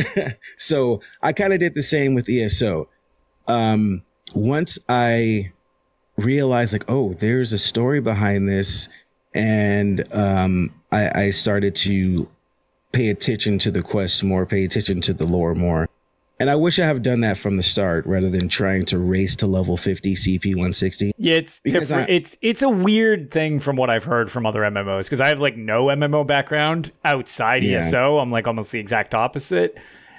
so 0.58 1.00
I 1.22 1.32
kind 1.32 1.54
of 1.54 1.60
did 1.60 1.74
the 1.74 1.82
same 1.82 2.14
with 2.14 2.28
ESO. 2.28 2.90
Um, 3.48 4.02
once 4.34 4.78
I 4.86 5.52
realized, 6.18 6.74
like, 6.74 6.84
oh, 6.86 7.14
there's 7.14 7.54
a 7.54 7.58
story 7.58 8.00
behind 8.00 8.46
this, 8.46 8.90
and 9.34 10.04
um, 10.12 10.74
I, 10.92 11.10
I 11.14 11.30
started 11.30 11.74
to 11.76 12.28
pay 12.92 13.08
attention 13.08 13.58
to 13.60 13.70
the 13.70 13.82
quests 13.82 14.22
more, 14.22 14.44
pay 14.44 14.64
attention 14.64 15.00
to 15.02 15.14
the 15.14 15.26
lore 15.26 15.54
more. 15.54 15.88
And 16.38 16.50
I 16.50 16.56
wish 16.56 16.78
I 16.78 16.84
have 16.84 17.02
done 17.02 17.20
that 17.20 17.38
from 17.38 17.56
the 17.56 17.62
start 17.62 18.04
rather 18.04 18.28
than 18.28 18.48
trying 18.48 18.84
to 18.86 18.98
race 18.98 19.34
to 19.36 19.46
level 19.46 19.78
50 19.78 20.14
CP 20.14 20.54
160. 20.54 21.12
Yeah, 21.16 21.36
it's 21.36 21.60
Because 21.60 21.88
different. 21.88 22.10
I- 22.10 22.12
it's 22.12 22.36
it's 22.42 22.62
a 22.62 22.68
weird 22.68 23.30
thing 23.30 23.58
from 23.58 23.76
what 23.76 23.88
I've 23.88 24.04
heard 24.04 24.30
from 24.30 24.44
other 24.44 24.60
MMOs 24.60 25.04
because 25.04 25.20
I 25.22 25.28
have 25.28 25.40
like 25.40 25.56
no 25.56 25.86
MMO 25.86 26.26
background 26.26 26.92
outside 27.06 27.62
Yeah. 27.64 27.78
ESO. 27.78 28.18
I'm 28.18 28.30
like 28.30 28.46
almost 28.46 28.70
the 28.70 28.78
exact 28.80 29.14
opposite, 29.14 29.78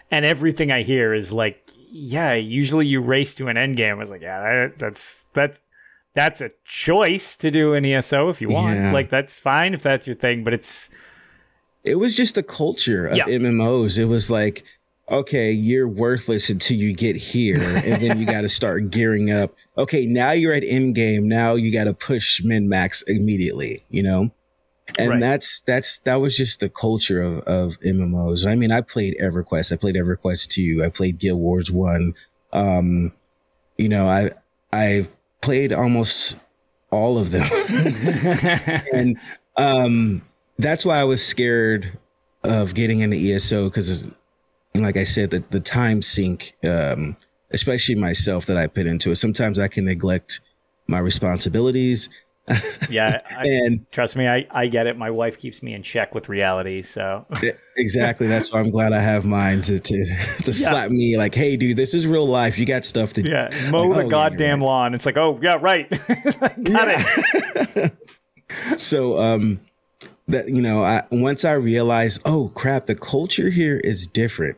and 0.10 0.26
everything 0.26 0.72
I 0.72 0.82
hear 0.82 1.14
is 1.14 1.32
like, 1.32 1.62
yeah, 1.92 2.34
usually 2.34 2.88
you 2.88 3.00
race 3.00 3.36
to 3.36 3.48
an 3.48 3.56
end 3.58 3.76
game. 3.78 3.92
I 3.98 4.00
was 4.00 4.10
like, 4.10 4.22
yeah, 4.24 4.42
that, 4.42 4.80
that's 4.80 5.28
that's 5.34 5.62
that's 6.16 6.42
a 6.42 6.50
choice 6.66 7.36
to 7.36 7.52
do 7.52 7.76
an 7.76 7.86
ESO 7.86 8.30
if 8.30 8.42
you 8.42 8.50
want. 8.50 8.76
Yeah. 8.76 8.92
Like 8.92 9.10
that's 9.12 9.38
fine 9.38 9.76
if 9.76 9.84
that's 9.84 10.08
your 10.08 10.16
thing, 10.16 10.44
but 10.44 10.52
it's 10.56 10.90
it 11.84 11.96
was 12.00 12.18
just 12.18 12.34
the 12.34 12.42
culture 12.44 13.06
of 13.06 13.18
Yeah. 13.18 13.26
MMOs. 13.26 14.00
It 14.00 14.06
was 14.06 14.32
like, 14.32 14.64
okay, 15.10 15.52
you're 15.52 15.88
worthless 15.88 16.50
until 16.50 16.78
you 16.78 16.94
get 16.94 17.16
here, 17.16 17.60
and 17.62 18.02
then 18.02 18.20
you 18.20 18.26
got 18.36 18.42
to 18.42 18.48
start 18.48 18.90
gearing 18.90 19.32
up. 19.32 19.56
Okay, 19.78 20.06
now 20.06 20.32
you're 20.32 20.54
at 20.54 20.64
end 20.64 20.96
game. 20.96 21.28
Now 21.28 21.56
you 21.56 21.72
got 21.72 21.86
to 21.86 21.94
push 21.94 22.44
min 22.44 22.68
max 22.70 23.02
immediately. 23.04 23.84
You 23.90 24.04
know, 24.04 24.32
and 24.98 25.10
Right. 25.12 25.20
that's 25.20 25.62
that's 25.62 26.00
that 26.00 26.16
was 26.16 26.36
just 26.36 26.60
the 26.60 26.70
culture 26.70 27.22
of 27.22 27.40
of 27.42 27.80
MMOs. 27.82 28.46
I 28.46 28.56
mean, 28.56 28.72
I 28.72 28.82
played 28.82 29.16
EverQuest. 29.22 29.72
I 29.72 29.76
played 29.78 29.96
EverQuest 29.96 30.48
two. 30.50 30.82
I 30.84 30.90
played 30.90 31.18
Guild 31.20 31.40
Wars 31.40 31.72
one. 31.72 32.14
Um, 32.54 33.12
you 33.78 33.90
know, 33.90 34.08
I 34.08 34.32
I 34.74 35.08
played 35.42 35.72
almost 35.74 36.38
all 36.90 37.18
of 37.18 37.32
them. 37.32 37.48
and 38.94 39.18
um, 39.58 40.22
that's 40.58 40.86
why 40.86 40.98
I 41.00 41.04
was 41.04 41.26
scared 41.26 41.98
of 42.44 42.74
getting 42.74 43.02
into 43.02 43.18
ESO 43.18 43.70
because, 43.70 44.10
like 44.84 44.98
I 44.98 45.04
said, 45.04 45.32
the, 45.32 45.44
the 45.50 45.60
time 45.60 46.02
sink, 46.02 46.54
um, 46.64 47.16
especially 47.52 47.96
myself 47.96 48.46
that 48.48 48.58
I 48.58 48.68
put 48.68 48.86
into 48.86 49.12
it. 49.12 49.18
Sometimes 49.18 49.60
I 49.60 49.68
can 49.68 49.86
neglect 49.86 50.42
my 50.88 51.00
responsibilities, 51.00 52.10
yeah, 52.90 53.22
I, 53.30 53.42
and 53.46 53.92
trust 53.92 54.16
me, 54.16 54.26
I, 54.26 54.48
I 54.52 54.68
get 54.68 54.88
it. 54.88 54.98
My 54.98 55.12
wife 55.12 55.38
keeps 55.38 55.62
me 55.62 55.74
in 55.74 55.84
check 55.84 56.16
with 56.16 56.30
reality, 56.30 56.82
so 56.82 57.26
exactly 57.76 58.28
that's 58.28 58.54
why 58.54 58.62
I'm 58.62 58.72
glad 58.72 58.94
I 58.94 59.00
have 59.02 59.26
mine 59.26 59.60
to 59.64 59.80
to, 59.80 60.06
to 60.44 60.54
slap 60.54 60.90
me 60.90 61.18
like, 61.18 61.36
"Hey, 61.36 61.58
dude, 61.58 61.76
this 61.76 61.94
is 61.94 62.08
real 62.08 62.26
life. 62.26 62.58
You 62.58 62.66
got 62.66 62.86
stuff 62.86 63.12
to 63.14 63.24
do." 63.24 63.32
yeah, 63.32 63.50
mow 63.70 63.84
Like, 63.84 63.98
the 63.98 64.06
oh, 64.06 64.10
goddamn 64.10 64.60
you're 64.60 64.68
lawn. 64.68 64.94
It's 64.94 65.06
like, 65.06 65.18
oh 65.18 65.38
yeah, 65.42 65.58
right, 65.60 65.90
got 66.64 66.88
it. 66.88 67.98
so 68.78 69.20
um 69.20 69.60
that 70.30 70.48
you 70.48 70.62
know 70.62 70.82
I, 70.82 71.04
once 71.12 71.44
i 71.44 71.52
realized 71.52 72.22
oh 72.24 72.50
crap 72.56 72.86
the 72.86 72.96
culture 72.96 73.50
here 73.50 73.82
is 73.84 74.08
different 74.08 74.58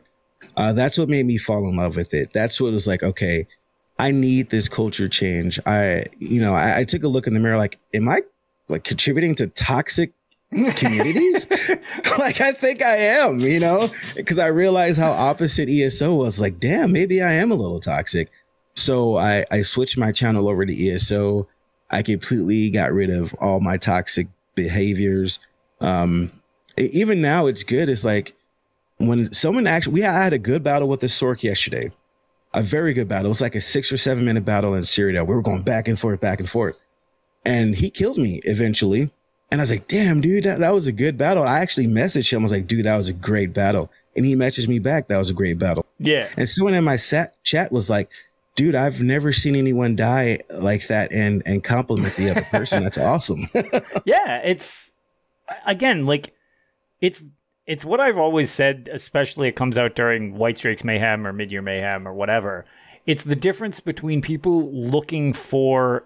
uh 0.56 0.72
that's 0.72 0.98
what 0.98 1.08
made 1.08 1.26
me 1.26 1.38
fall 1.38 1.68
in 1.68 1.76
love 1.76 1.96
with 1.96 2.14
it. 2.14 2.32
That's 2.32 2.60
what 2.60 2.72
was 2.72 2.86
like 2.86 3.02
okay 3.02 3.46
i 3.98 4.10
need 4.10 4.48
this 4.50 4.68
culture 4.68 5.08
change. 5.08 5.60
I 5.66 6.04
you 6.18 6.40
know 6.40 6.54
I, 6.54 6.80
I 6.80 6.84
took 6.84 7.04
a 7.04 7.08
look 7.08 7.26
in 7.26 7.34
the 7.34 7.40
mirror 7.40 7.58
like 7.58 7.78
am 7.94 8.08
i 8.08 8.22
like 8.68 8.84
contributing 8.84 9.34
to 9.36 9.46
toxic 9.48 10.12
communities? 10.76 11.46
Like 12.18 12.40
i 12.40 12.52
think 12.52 12.82
i 12.82 12.96
am 12.96 13.40
you 13.40 13.60
know? 13.60 13.88
Because 14.14 14.38
i 14.38 14.46
realized 14.46 14.98
how 14.98 15.12
opposite 15.12 15.68
eso 15.68 16.14
was. 16.14 16.40
Like 16.40 16.58
damn 16.58 16.92
maybe 16.92 17.22
i 17.22 17.32
am 17.32 17.50
a 17.50 17.54
little 17.56 17.80
toxic. 17.80 18.30
So 18.74 19.16
i 19.16 19.44
i 19.50 19.62
switched 19.62 19.98
my 19.98 20.12
channel 20.12 20.48
over 20.48 20.64
to 20.66 20.88
eso 20.88 21.46
I 21.90 22.02
completely 22.02 22.70
got 22.70 22.92
rid 22.92 23.10
of 23.10 23.34
all 23.40 23.60
my 23.60 23.76
toxic 23.76 24.28
behaviors. 24.54 25.38
Um, 25.80 26.30
even 26.76 27.20
now, 27.20 27.46
it's 27.46 27.64
good. 27.64 27.88
It's 27.88 28.04
like 28.04 28.34
when 29.08 29.32
someone 29.32 29.66
actually, 29.66 29.94
we 29.94 30.00
had 30.02 30.32
a 30.32 30.38
good 30.38 30.62
battle 30.62 30.88
with 30.88 31.00
the 31.00 31.06
Sorc 31.06 31.42
yesterday, 31.42 31.90
a 32.52 32.62
very 32.62 32.92
good 32.92 33.08
battle. 33.08 33.26
It 33.26 33.30
was 33.30 33.40
like 33.40 33.54
a 33.54 33.60
six 33.60 33.92
or 33.92 33.96
seven 33.96 34.24
minute 34.24 34.44
battle 34.44 34.74
in 34.74 34.82
Cyrodiil. 34.82 35.26
We 35.26 35.34
were 35.34 35.42
going 35.42 35.62
back 35.62 35.88
and 35.88 35.98
forth, 35.98 36.20
back 36.20 36.40
and 36.40 36.48
forth, 36.48 36.84
and 37.44 37.74
he 37.74 37.90
killed 37.90 38.18
me 38.18 38.40
eventually. 38.44 39.10
And 39.52 39.60
I 39.60 39.64
was 39.64 39.70
like, 39.70 39.88
"Damn, 39.88 40.20
dude, 40.20 40.44
that, 40.44 40.60
that 40.60 40.72
was 40.72 40.86
a 40.86 40.92
good 40.92 41.18
battle." 41.18 41.42
I 41.44 41.58
actually 41.60 41.86
messaged 41.86 42.32
him. 42.32 42.40
I 42.40 42.42
was 42.44 42.52
like, 42.52 42.66
"Dude, 42.66 42.84
that 42.84 42.96
was 42.96 43.08
a 43.08 43.12
great 43.12 43.52
battle," 43.52 43.90
and 44.14 44.24
he 44.24 44.36
messaged 44.36 44.68
me 44.68 44.78
back, 44.78 45.08
"That 45.08 45.16
was 45.18 45.30
a 45.30 45.34
great 45.34 45.58
battle." 45.58 45.84
Yeah, 45.98 46.28
And 46.36 46.48
someone 46.48 46.74
in 46.74 46.84
my 46.84 46.96
sat- 46.96 47.42
chat 47.44 47.70
was 47.72 47.90
like, 47.90 48.08
dude, 48.54 48.74
I've 48.74 49.00
never 49.02 49.32
seen 49.32 49.54
anyone 49.56 49.96
die 49.96 50.38
like 50.50 50.86
that 50.88 51.12
and 51.12 51.42
and 51.46 51.62
compliment 51.64 52.14
the 52.16 52.30
other 52.30 52.42
person. 52.42 52.82
That's 52.82 52.98
awesome. 53.12 53.46
yeah. 54.04 54.38
It's 54.44 54.92
again 55.66 56.06
like 56.06 56.32
it's 57.00 57.22
it's 57.70 57.84
what 57.84 58.00
I've 58.00 58.18
always 58.18 58.50
said. 58.50 58.90
Especially 58.92 59.46
it 59.46 59.54
comes 59.54 59.78
out 59.78 59.94
during 59.94 60.34
Whitestrake's 60.34 60.82
Mayhem 60.82 61.24
or 61.24 61.32
Mid 61.32 61.52
Year 61.52 61.62
Mayhem 61.62 62.06
or 62.06 62.12
whatever. 62.12 62.66
It's 63.06 63.22
the 63.22 63.36
difference 63.36 63.78
between 63.78 64.20
people 64.20 64.72
looking 64.72 65.32
for 65.32 66.04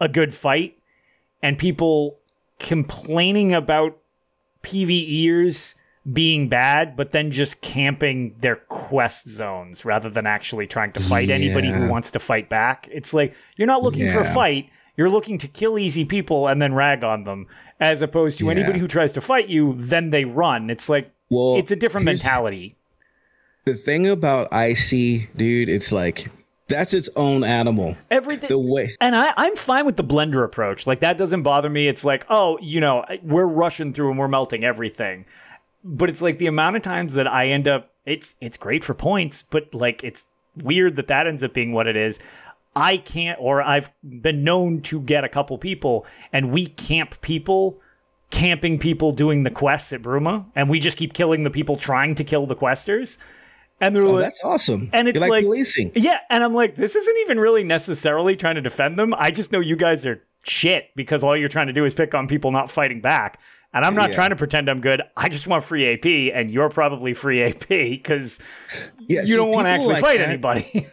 a 0.00 0.08
good 0.08 0.34
fight 0.34 0.76
and 1.42 1.56
people 1.56 2.18
complaining 2.58 3.54
about 3.54 3.98
PVEers 4.64 5.74
being 6.12 6.48
bad, 6.48 6.96
but 6.96 7.12
then 7.12 7.30
just 7.30 7.60
camping 7.60 8.34
their 8.40 8.56
quest 8.56 9.28
zones 9.28 9.84
rather 9.84 10.10
than 10.10 10.26
actually 10.26 10.66
trying 10.66 10.90
to 10.92 11.00
fight 11.00 11.30
anybody 11.30 11.70
who 11.70 11.88
wants 11.88 12.10
to 12.10 12.18
fight 12.18 12.48
back. 12.48 12.88
It's 12.90 13.14
like 13.14 13.32
you're 13.56 13.66
not 13.66 13.82
looking 13.84 14.12
for 14.12 14.20
a 14.20 14.34
fight, 14.34 14.70
you're 14.96 15.10
looking 15.10 15.38
to 15.38 15.48
kill 15.48 15.78
easy 15.78 16.04
people 16.04 16.48
and 16.48 16.60
then 16.60 16.74
rag 16.74 17.04
on 17.04 17.24
them, 17.24 17.46
as 17.80 18.02
opposed 18.02 18.38
to 18.38 18.46
Yeah. 18.46 18.52
anybody 18.52 18.78
who 18.78 18.88
tries 18.88 19.12
to 19.14 19.20
fight 19.20 19.48
you, 19.48 19.74
then 19.78 20.10
they 20.10 20.24
run. 20.24 20.70
It's 20.70 20.88
like 20.88 21.10
Well, 21.30 21.56
it's 21.56 21.70
a 21.70 21.76
different 21.76 22.04
mentality. 22.04 22.74
The 23.64 23.74
thing 23.74 24.06
about 24.06 24.48
IC, 24.52 25.28
dude, 25.36 25.68
it's 25.68 25.92
like 25.92 26.30
that's 26.68 26.94
its 26.94 27.08
own 27.16 27.44
animal. 27.44 27.96
Everything 28.10 28.48
The 28.48 28.58
way 28.58 28.94
And 29.00 29.14
I, 29.14 29.32
I'm 29.36 29.54
fine 29.54 29.86
with 29.86 29.96
the 29.96 30.04
blender 30.04 30.44
approach. 30.44 30.86
Like 30.86 31.00
that 31.00 31.16
doesn't 31.18 31.42
bother 31.42 31.68
me. 31.70 31.86
It's 31.88 32.04
like, 32.04 32.24
oh, 32.28 32.58
you 32.60 32.80
know, 32.80 33.04
we're 33.22 33.46
rushing 33.46 33.92
through 33.92 34.10
and 34.10 34.18
we're 34.18 34.28
melting 34.28 34.64
everything. 34.64 35.26
But 35.84 36.10
it's 36.10 36.20
like 36.22 36.38
the 36.38 36.46
amount 36.48 36.74
of 36.76 36.82
times 36.82 37.14
that 37.14 37.28
I 37.28 37.48
end 37.48 37.68
up, 37.68 37.90
it's 38.04 38.34
it's 38.40 38.56
great 38.56 38.82
for 38.82 38.94
points, 38.94 39.44
but 39.48 39.72
like 39.74 40.02
it's 40.02 40.24
weird 40.56 40.96
that 40.96 41.06
that 41.08 41.26
ends 41.26 41.42
up 41.44 41.52
being 41.52 41.72
what 41.72 41.86
it 41.86 41.96
is. 41.96 42.18
I 42.76 42.98
can't, 42.98 43.38
or 43.40 43.62
I've 43.62 43.92
been 44.04 44.44
known 44.44 44.82
to 44.82 45.00
get 45.00 45.24
a 45.24 45.28
couple 45.28 45.56
people, 45.58 46.06
and 46.32 46.52
we 46.52 46.66
camp 46.66 47.20
people, 47.22 47.80
camping 48.30 48.78
people 48.78 49.12
doing 49.12 49.42
the 49.42 49.50
quests 49.50 49.92
at 49.94 50.02
Bruma, 50.02 50.44
and 50.54 50.68
we 50.68 50.78
just 50.78 50.98
keep 50.98 51.14
killing 51.14 51.42
the 51.42 51.50
people 51.50 51.76
trying 51.76 52.14
to 52.16 52.22
kill 52.24 52.46
the 52.46 52.54
questers. 52.54 53.16
And 53.80 53.94
they're 53.94 54.04
oh, 54.04 54.12
like, 54.12 54.24
that's 54.24 54.44
awesome. 54.44 54.90
and 54.92 55.08
it's 55.08 55.16
You're 55.16 55.22
like, 55.22 55.30
like- 55.30 55.44
policing. 55.44 55.92
yeah, 55.94 56.18
and 56.30 56.44
I'm 56.44 56.54
like, 56.54 56.74
this 56.74 56.94
isn't 56.96 57.16
even 57.18 57.40
really 57.40 57.64
necessarily 57.64 58.36
trying 58.36 58.54
to 58.56 58.62
defend 58.62 58.98
them. 58.98 59.14
I 59.16 59.30
just 59.30 59.52
know 59.52 59.60
you 59.60 59.76
guys 59.76 60.06
are 60.06 60.22
shit 60.44 60.90
because 60.96 61.24
all 61.24 61.36
you're 61.36 61.48
trying 61.48 61.66
to 61.66 61.72
do 61.72 61.84
is 61.84 61.94
pick 61.94 62.14
on 62.14 62.26
people 62.26 62.52
not 62.52 62.70
fighting 62.70 63.00
back. 63.00 63.40
And 63.76 63.84
I'm 63.84 63.94
not 63.94 64.08
Yeah. 64.08 64.14
trying 64.16 64.30
to 64.30 64.36
pretend 64.36 64.70
I'm 64.70 64.80
good. 64.80 65.02
I 65.18 65.28
just 65.28 65.46
want 65.46 65.62
free 65.62 65.86
AP, 65.92 66.32
and 66.34 66.50
you're 66.50 66.70
probably 66.70 67.12
free 67.12 67.42
AP 67.42 67.68
because 67.68 68.38
Yeah, 69.06 69.20
you 69.20 69.26
see, 69.26 69.36
don't 69.36 69.50
want 69.50 69.66
to 69.66 69.70
actually 69.70 69.92
like 69.92 70.00
fight 70.00 70.18
that- 70.18 70.30
anybody. 70.30 70.86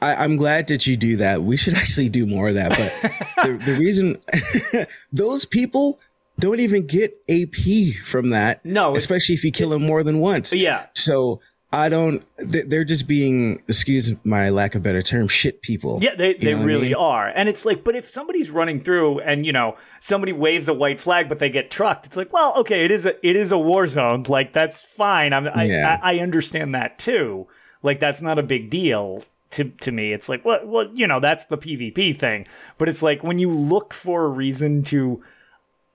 I, 0.00 0.14
I'm 0.14 0.36
glad 0.36 0.68
that 0.68 0.86
you 0.86 0.96
do 0.96 1.16
that. 1.16 1.42
We 1.42 1.56
should 1.56 1.74
actually 1.82 2.08
do 2.10 2.24
more 2.24 2.48
of 2.48 2.54
that. 2.54 2.70
But 2.70 3.44
the, 3.44 3.64
the 3.72 3.76
reason 3.76 4.18
those 5.12 5.44
people 5.44 5.98
don't 6.38 6.60
even 6.60 6.86
get 6.86 7.12
AP 7.28 7.94
from 8.04 8.30
that. 8.30 8.64
No, 8.64 8.94
especially 8.96 9.34
if 9.34 9.42
you 9.44 9.50
kill 9.50 9.70
them 9.70 9.82
more 9.84 10.02
than 10.04 10.20
once. 10.20 10.52
yeah, 10.52 10.86
So 10.94 11.40
I 11.74 11.88
don't. 11.88 12.22
they- 12.36 12.62
They're 12.62 12.84
just 12.84 13.08
being, 13.08 13.62
excuse 13.66 14.12
my 14.24 14.50
lack 14.50 14.74
of 14.74 14.82
better 14.82 15.00
term, 15.02 15.26
shit 15.28 15.62
people. 15.62 16.00
yeah, 16.02 16.14
they, 16.14 16.34
they 16.34 16.50
know 16.52 16.58
what 16.58 16.62
I 16.64 16.66
really 16.66 16.88
mean? 16.88 16.94
are. 16.96 17.28
And 17.28 17.48
it's 17.48 17.64
like, 17.64 17.82
but 17.82 17.96
if 17.96 18.10
somebody's 18.10 18.50
running 18.50 18.78
through 18.78 19.20
and 19.20 19.46
you 19.46 19.52
know 19.52 19.76
somebody 20.00 20.32
waves 20.32 20.68
a 20.68 20.74
white 20.74 21.00
flag, 21.00 21.28
but 21.28 21.38
they 21.38 21.48
get 21.48 21.70
trucked, 21.70 22.06
it's 22.06 22.16
like, 22.16 22.32
well, 22.32 22.52
okay, 22.58 22.84
it 22.84 22.90
is 22.90 23.06
a 23.06 23.14
it 23.26 23.36
is 23.36 23.52
a 23.52 23.58
war 23.58 23.86
zone. 23.86 24.24
Like 24.28 24.52
that's 24.52 24.82
fine. 24.82 25.32
I'm, 25.32 25.48
I, 25.48 25.64
Yeah. 25.64 25.98
I 26.02 26.16
I 26.16 26.18
understand 26.20 26.74
that 26.74 26.98
too. 26.98 27.46
Like 27.82 27.98
that's 28.00 28.20
not 28.20 28.38
a 28.38 28.42
big 28.42 28.68
deal 28.68 29.24
to 29.52 29.64
to 29.64 29.92
me. 29.92 30.12
It's 30.12 30.28
like, 30.28 30.44
well, 30.44 30.60
well, 30.64 30.90
you 30.92 31.06
know, 31.06 31.20
that's 31.20 31.44
the 31.46 31.56
PvP 31.58 32.18
thing. 32.18 32.46
But 32.78 32.88
it's 32.90 33.02
like 33.02 33.22
when 33.24 33.38
you 33.38 33.50
look 33.50 33.94
for 33.94 34.24
a 34.24 34.28
reason 34.28 34.82
to 34.84 35.22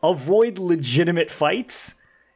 avoid 0.03 0.59
legitimate 0.59 1.29
fights 1.31 1.93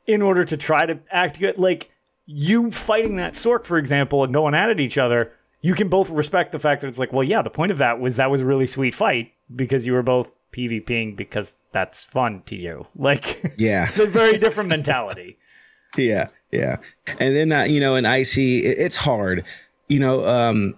in 0.08 0.22
order 0.22 0.44
to 0.44 0.58
try 0.58 0.86
to 0.86 1.00
act 1.12 1.40
good, 1.40 1.58
like 1.58 1.90
you 2.34 2.72
fighting 2.72 3.18
that 3.18 3.34
Sorc, 3.34 3.66
for 3.66 3.78
example, 3.78 4.24
and 4.24 4.34
going 4.34 4.54
at 4.54 4.70
it 4.70 4.80
each 4.80 4.98
other, 4.98 5.34
you 5.62 5.74
can 5.76 5.90
both 5.90 6.10
respect 6.10 6.52
the 6.52 6.60
fact 6.60 6.82
that 6.82 6.88
it's 6.88 6.98
like, 7.00 7.14
well, 7.14 7.24
yeah, 7.24 7.42
the 7.42 7.50
point 7.50 7.72
of 7.72 7.78
that 7.80 8.00
was 8.00 8.16
that 8.16 8.32
was 8.32 8.42
a 8.42 8.46
really 8.46 8.66
sweet 8.68 8.96
fight 8.96 9.32
because 9.56 9.86
you 9.86 9.94
were 9.94 10.02
both 10.04 10.32
PvPing 10.54 11.16
because 11.16 11.56
that's 11.72 12.04
fun 12.04 12.42
to 12.48 12.56
you. 12.56 12.88
Like, 12.96 13.54
Yeah. 13.58 13.88
it's 13.90 14.00
a 14.00 14.08
very 14.08 14.38
different 14.38 14.70
mentality. 14.70 15.38
Yeah, 15.98 16.30
yeah. 16.52 16.78
And 17.20 17.36
then 17.36 17.52
uh, 17.52 17.64
you 17.64 17.82
know, 17.82 17.96
in 17.96 18.06
IC, 18.06 18.38
it's 18.38 18.96
hard. 18.96 19.44
You 19.90 20.00
know, 20.00 20.26
um, 20.26 20.78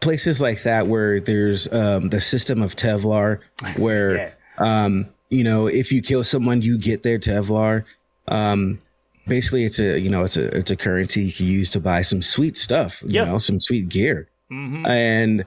places 0.00 0.40
like 0.40 0.62
that 0.62 0.86
where 0.86 1.18
there's 1.18 1.66
um, 1.72 2.10
the 2.10 2.20
system 2.20 2.62
of 2.62 2.76
Tel 2.76 3.00
Var, 3.00 3.40
where 3.78 4.32
um, 4.58 5.08
you 5.28 5.42
know, 5.42 5.66
if 5.66 5.90
you 5.90 6.00
kill 6.02 6.22
someone, 6.22 6.62
you 6.62 6.78
get 6.78 7.02
their 7.02 7.18
Tel 7.18 7.42
Var. 7.42 7.84
Um, 8.28 8.78
basically, 9.26 9.64
it's 9.64 9.78
a 9.78 9.98
you 9.98 10.10
know, 10.10 10.24
it's 10.24 10.36
a 10.36 10.46
it's 10.56 10.70
a 10.70 10.76
currency 10.76 11.24
you 11.24 11.32
can 11.32 11.46
use 11.46 11.70
to 11.72 11.80
buy 11.80 12.02
some 12.02 12.22
sweet 12.22 12.56
stuff. 12.56 13.02
You 13.02 13.20
Yeah. 13.20 13.24
know, 13.24 13.38
some 13.38 13.58
sweet 13.58 13.88
gear. 13.88 14.28
hmm 14.48 14.84
And 14.86 15.44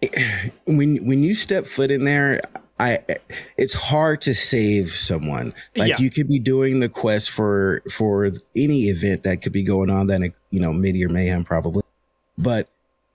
it- 0.00 0.52
when 0.66 0.96
when 1.06 1.22
you 1.22 1.34
step 1.34 1.66
foot 1.66 1.90
in 1.90 2.04
there. 2.04 2.40
I, 2.82 2.96
it's 3.58 3.74
hard 3.74 4.22
to 4.22 4.34
save 4.34 4.88
someone. 4.96 5.52
Like 5.76 5.90
Yeah. 5.90 5.98
you 5.98 6.08
could 6.10 6.26
be 6.28 6.38
doing 6.38 6.80
the 6.80 6.88
quest 6.88 7.28
for 7.28 7.82
for 7.90 8.32
any 8.56 8.84
event 8.84 9.22
that 9.24 9.42
could 9.42 9.52
be 9.52 9.62
going 9.62 9.90
on 9.90 10.06
that 10.06 10.22
you 10.50 10.60
know 10.60 10.72
Midyear 10.72 11.10
Mayhem 11.10 11.44
probably, 11.44 11.82
but 12.38 12.70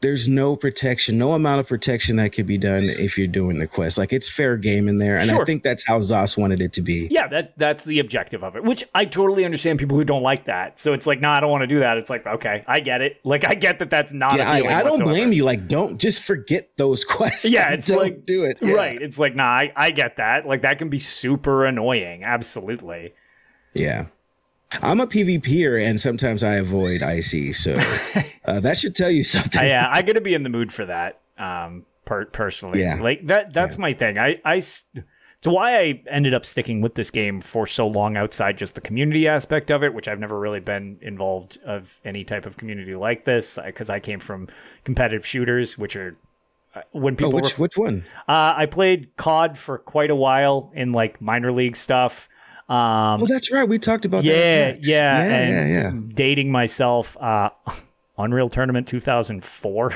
there's 0.06 0.28
no 0.28 0.56
protection, 0.56 1.18
no 1.18 1.34
amount 1.34 1.60
of 1.60 1.68
protection 1.68 2.18
that 2.18 2.32
could 2.32 2.46
be 2.46 2.60
done 2.60 2.84
if 2.84 3.18
you're 3.18 3.26
doing 3.26 3.58
the 3.58 3.66
quest. 3.66 3.98
Like 3.98 4.14
it's 4.14 4.30
fair 4.30 4.56
game 4.56 4.88
in 4.88 5.00
there, 5.00 5.18
and 5.18 5.32
Sure. 5.32 5.42
I 5.42 5.46
think 5.46 5.64
that's 5.64 5.84
how 5.84 6.00
ZOS 6.00 6.38
wanted 6.38 6.62
it 6.62 6.74
to 6.74 6.84
be. 6.84 7.08
Yeah, 7.10 7.28
that 7.30 7.58
that's 7.58 7.86
the 7.86 7.98
objective 7.98 8.44
of 8.44 8.56
it, 8.56 8.64
which 8.64 8.84
I 8.94 9.06
totally 9.06 9.46
understand 9.46 9.80
people 9.80 9.98
who 9.98 10.04
don't 10.04 10.22
like 10.22 10.46
that. 10.46 10.80
So 10.80 10.94
it's 10.94 11.08
like, 11.08 11.22
no, 11.22 11.32
I 11.32 11.40
don't 11.40 11.50
want 11.50 11.64
to 11.64 11.68
do 11.68 11.80
that. 11.80 11.98
It's 11.98 12.12
like, 12.12 12.28
okay, 12.28 12.64
I 12.68 12.82
get 12.82 13.02
it. 13.02 13.18
Like, 13.24 13.46
I 13.48 13.56
get 13.56 13.80
that 13.80 13.90
that's 13.90 14.12
not. 14.14 14.36
Yeah, 14.38 14.48
I, 14.48 14.58
I 14.58 14.84
don't 14.84 14.92
whatsoever. 14.92 15.06
blame 15.06 15.34
you. 15.34 15.44
Like, 15.44 15.68
don't 15.68 16.00
just 16.00 16.22
forget 16.22 16.70
those 16.78 17.04
quests. 17.16 17.52
Yeah, 17.52 17.72
it's 17.72 17.88
don't 17.88 17.98
like 17.98 18.26
do 18.26 18.44
it. 18.44 18.60
Yeah. 18.62 18.74
Right. 18.74 19.02
It's 19.02 19.18
like, 19.18 19.36
nah, 19.36 19.46
I, 19.46 19.74
I 19.76 19.90
get 19.90 20.18
that. 20.18 20.46
Like 20.46 20.62
that 20.62 20.78
can 20.78 20.90
be 20.90 21.00
super 21.00 21.66
annoying. 21.66 22.24
Absolutely. 22.24 23.16
Yeah. 23.74 24.06
I'm 24.82 25.00
a 25.00 25.08
PvPer 25.08 25.84
and 25.84 26.00
sometimes 26.00 26.44
I 26.44 26.56
avoid 26.56 27.02
IC, 27.02 27.54
so 27.56 27.78
uh, 28.46 28.60
that 28.60 28.78
should 28.78 28.96
tell 28.96 29.12
you 29.12 29.24
something. 29.24 29.62
I, 29.62 29.68
yeah, 29.68 29.88
I 29.92 30.02
gotta 30.02 30.22
be 30.22 30.34
in 30.34 30.44
the 30.44 30.50
mood 30.50 30.72
for 30.74 30.86
that. 30.86 31.20
Um, 31.38 31.86
per- 32.06 32.26
personally, 32.26 32.82
Yeah. 32.82 32.96
like 33.02 33.28
that. 33.28 33.54
That's 33.54 33.78
my 33.78 33.94
thing. 33.94 34.18
I, 34.18 34.40
I, 34.46 34.56
it's 34.56 34.84
why 35.44 35.78
I 35.80 36.02
ended 36.10 36.34
up 36.34 36.46
sticking 36.46 36.82
with 36.82 36.96
this 36.96 37.12
game 37.12 37.42
for 37.42 37.68
so 37.68 37.88
long 37.88 38.18
outside 38.18 38.58
just 38.58 38.74
the 38.76 38.82
community 38.82 39.28
aspect 39.28 39.70
of 39.70 39.84
it, 39.84 39.94
which 39.94 40.08
I've 40.08 40.20
never 40.20 40.40
really 40.40 40.60
been 40.62 40.98
involved 41.02 41.60
of 41.66 42.00
any 42.06 42.24
type 42.24 42.46
of 42.46 42.58
community 42.58 42.96
like 42.96 43.26
this 43.26 43.60
because 43.64 43.90
I 43.90 44.00
came 44.00 44.20
from 44.20 44.48
competitive 44.86 45.26
shooters, 45.26 45.78
which 45.78 45.96
are 45.96 46.16
uh, 46.74 46.82
when 46.94 47.14
Oh, 47.14 47.18
people 47.18 47.32
which 47.34 47.44
ref- 47.52 47.60
which 47.60 47.78
one? 47.78 48.06
uh, 48.28 48.54
I 48.56 48.66
played 48.66 49.16
COD 49.18 49.58
for 49.58 49.78
quite 49.78 50.10
a 50.10 50.16
while 50.16 50.72
in 50.74 50.92
like 50.94 51.22
minor 51.22 51.52
league 51.52 51.76
stuff. 51.76 52.28
Um, 52.68 53.22
Oh, 53.22 53.26
that's 53.28 53.52
right. 53.52 53.68
We 53.68 53.78
talked 53.80 54.06
about 54.06 54.24
that. 54.24 54.30
yeah, 54.30 54.72
next. 54.72 54.88
yeah, 54.88 55.20
yeah, 55.28 55.36
and 55.36 55.70
yeah, 55.70 55.82
yeah. 55.84 55.92
dating 56.16 56.52
myself. 56.52 57.16
Uh, 57.18 57.50
Unreal 58.18 58.50
Tournament 58.50 58.88
2004. 58.88 59.92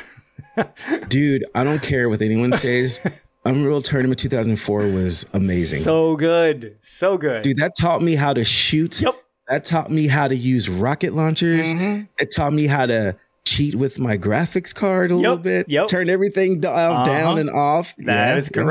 Dude, 1.07 1.45
I 1.55 1.63
don't 1.63 1.81
care 1.81 2.09
what 2.09 2.21
anyone 2.21 2.51
says. 2.53 2.99
Unreal 3.45 3.81
Tournament 3.81 4.19
2004 4.19 4.87
was 4.89 5.25
amazing. 5.33 5.79
so 5.81 6.15
good, 6.17 6.77
so 6.81 7.17
good. 7.17 7.41
Dude, 7.43 7.57
that 7.57 7.71
taught 7.79 8.01
me 8.01 8.15
how 8.15 8.33
to 8.33 8.43
shoot. 8.43 9.01
Yep. 9.01 9.15
That 9.47 9.65
taught 9.65 9.89
me 9.89 10.07
how 10.07 10.27
to 10.27 10.35
use 10.35 10.67
rocket 10.69 11.13
launchers. 11.13 11.73
Mhm. 11.73 12.07
It 12.19 12.33
taught 12.35 12.53
me 12.53 12.67
how 12.67 12.85
to 12.85 13.15
cheat 13.45 13.73
with 13.75 13.97
my 13.97 14.17
graphics 14.17 14.75
card 14.75 15.09
a 15.11 15.15
little 15.15 15.37
bit. 15.37 15.67
yep. 15.69 15.87
Turn 15.87 16.09
everything 16.09 16.59
down, 16.59 16.97
Uh-huh. 16.97 17.03
down 17.05 17.39
and 17.39 17.49
off. 17.49 17.95
That 17.97 18.05
Yeah, 18.33 18.37
is 18.37 18.51
yeah. 18.53 18.61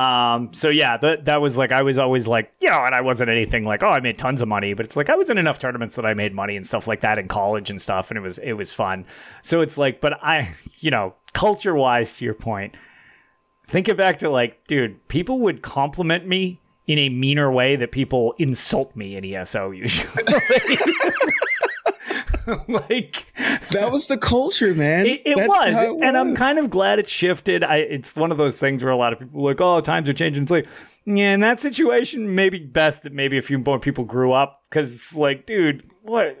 Um, 0.00 0.54
so 0.54 0.70
yeah, 0.70 0.96
that 0.96 1.26
that 1.26 1.42
was 1.42 1.58
like 1.58 1.72
I 1.72 1.82
was 1.82 1.98
always 1.98 2.26
like, 2.26 2.50
you 2.58 2.70
know, 2.70 2.82
and 2.86 2.94
I 2.94 3.02
wasn't 3.02 3.28
anything 3.28 3.66
like, 3.66 3.82
oh, 3.82 3.90
I 3.90 4.00
made 4.00 4.16
tons 4.16 4.40
of 4.40 4.48
money, 4.48 4.72
but 4.72 4.86
it's 4.86 4.96
like 4.96 5.10
I 5.10 5.14
was 5.14 5.28
in 5.28 5.36
enough 5.36 5.60
tournaments 5.60 5.94
that 5.96 6.06
I 6.06 6.14
made 6.14 6.32
money 6.32 6.56
and 6.56 6.66
stuff 6.66 6.88
like 6.88 7.00
that 7.00 7.18
in 7.18 7.28
college 7.28 7.68
and 7.68 7.78
stuff, 7.78 8.10
and 8.10 8.16
it 8.16 8.22
was 8.22 8.38
it 8.38 8.54
was 8.54 8.72
fun. 8.72 9.04
So 9.42 9.60
it's 9.60 9.76
like, 9.76 10.00
but 10.00 10.14
I, 10.24 10.54
you 10.78 10.90
know, 10.90 11.16
culture 11.34 11.74
wise, 11.74 12.16
to 12.16 12.24
your 12.24 12.32
point, 12.32 12.76
think 13.68 13.88
it 13.88 13.98
back 13.98 14.20
to 14.20 14.30
like, 14.30 14.66
dude, 14.66 15.06
people 15.08 15.38
would 15.40 15.60
compliment 15.60 16.26
me 16.26 16.62
in 16.86 16.98
a 16.98 17.10
meaner 17.10 17.52
way 17.52 17.76
that 17.76 17.92
people 17.92 18.34
insult 18.38 18.96
me 18.96 19.16
in 19.16 19.24
ESO 19.24 19.70
usually. 19.70 20.24
like 22.68 23.26
That 23.72 23.90
was 23.92 24.06
the 24.06 24.18
culture, 24.18 24.74
man. 24.74 25.06
it, 25.06 25.22
it 25.24 25.36
That's 25.36 25.48
was, 25.48 25.74
it 25.82 26.02
and 26.02 26.16
I'm 26.16 26.34
kind 26.34 26.58
of 26.58 26.70
glad 26.70 26.98
it 26.98 27.08
shifted. 27.08 27.62
I 27.64 27.76
it's 27.78 28.16
one 28.16 28.32
of 28.32 28.38
those 28.38 28.58
things 28.58 28.82
where 28.82 28.92
a 28.92 28.96
lot 28.96 29.12
of 29.12 29.18
people 29.18 29.40
are 29.40 29.44
like, 29.50 29.60
oh, 29.60 29.80
times 29.80 30.08
are 30.08 30.12
changing. 30.12 30.42
It's 30.44 30.50
like, 30.52 30.66
yeah, 31.04 31.32
in 31.34 31.40
that 31.40 31.60
situation, 31.60 32.34
maybe 32.34 32.58
best 32.60 33.02
that 33.04 33.12
maybe 33.12 33.38
a 33.38 33.42
few 33.42 33.58
more 33.58 33.78
people 33.78 34.04
grew 34.04 34.32
up 34.32 34.56
because 34.68 34.94
it's 34.94 35.14
like, 35.14 35.46
dude, 35.46 35.82
what? 36.02 36.36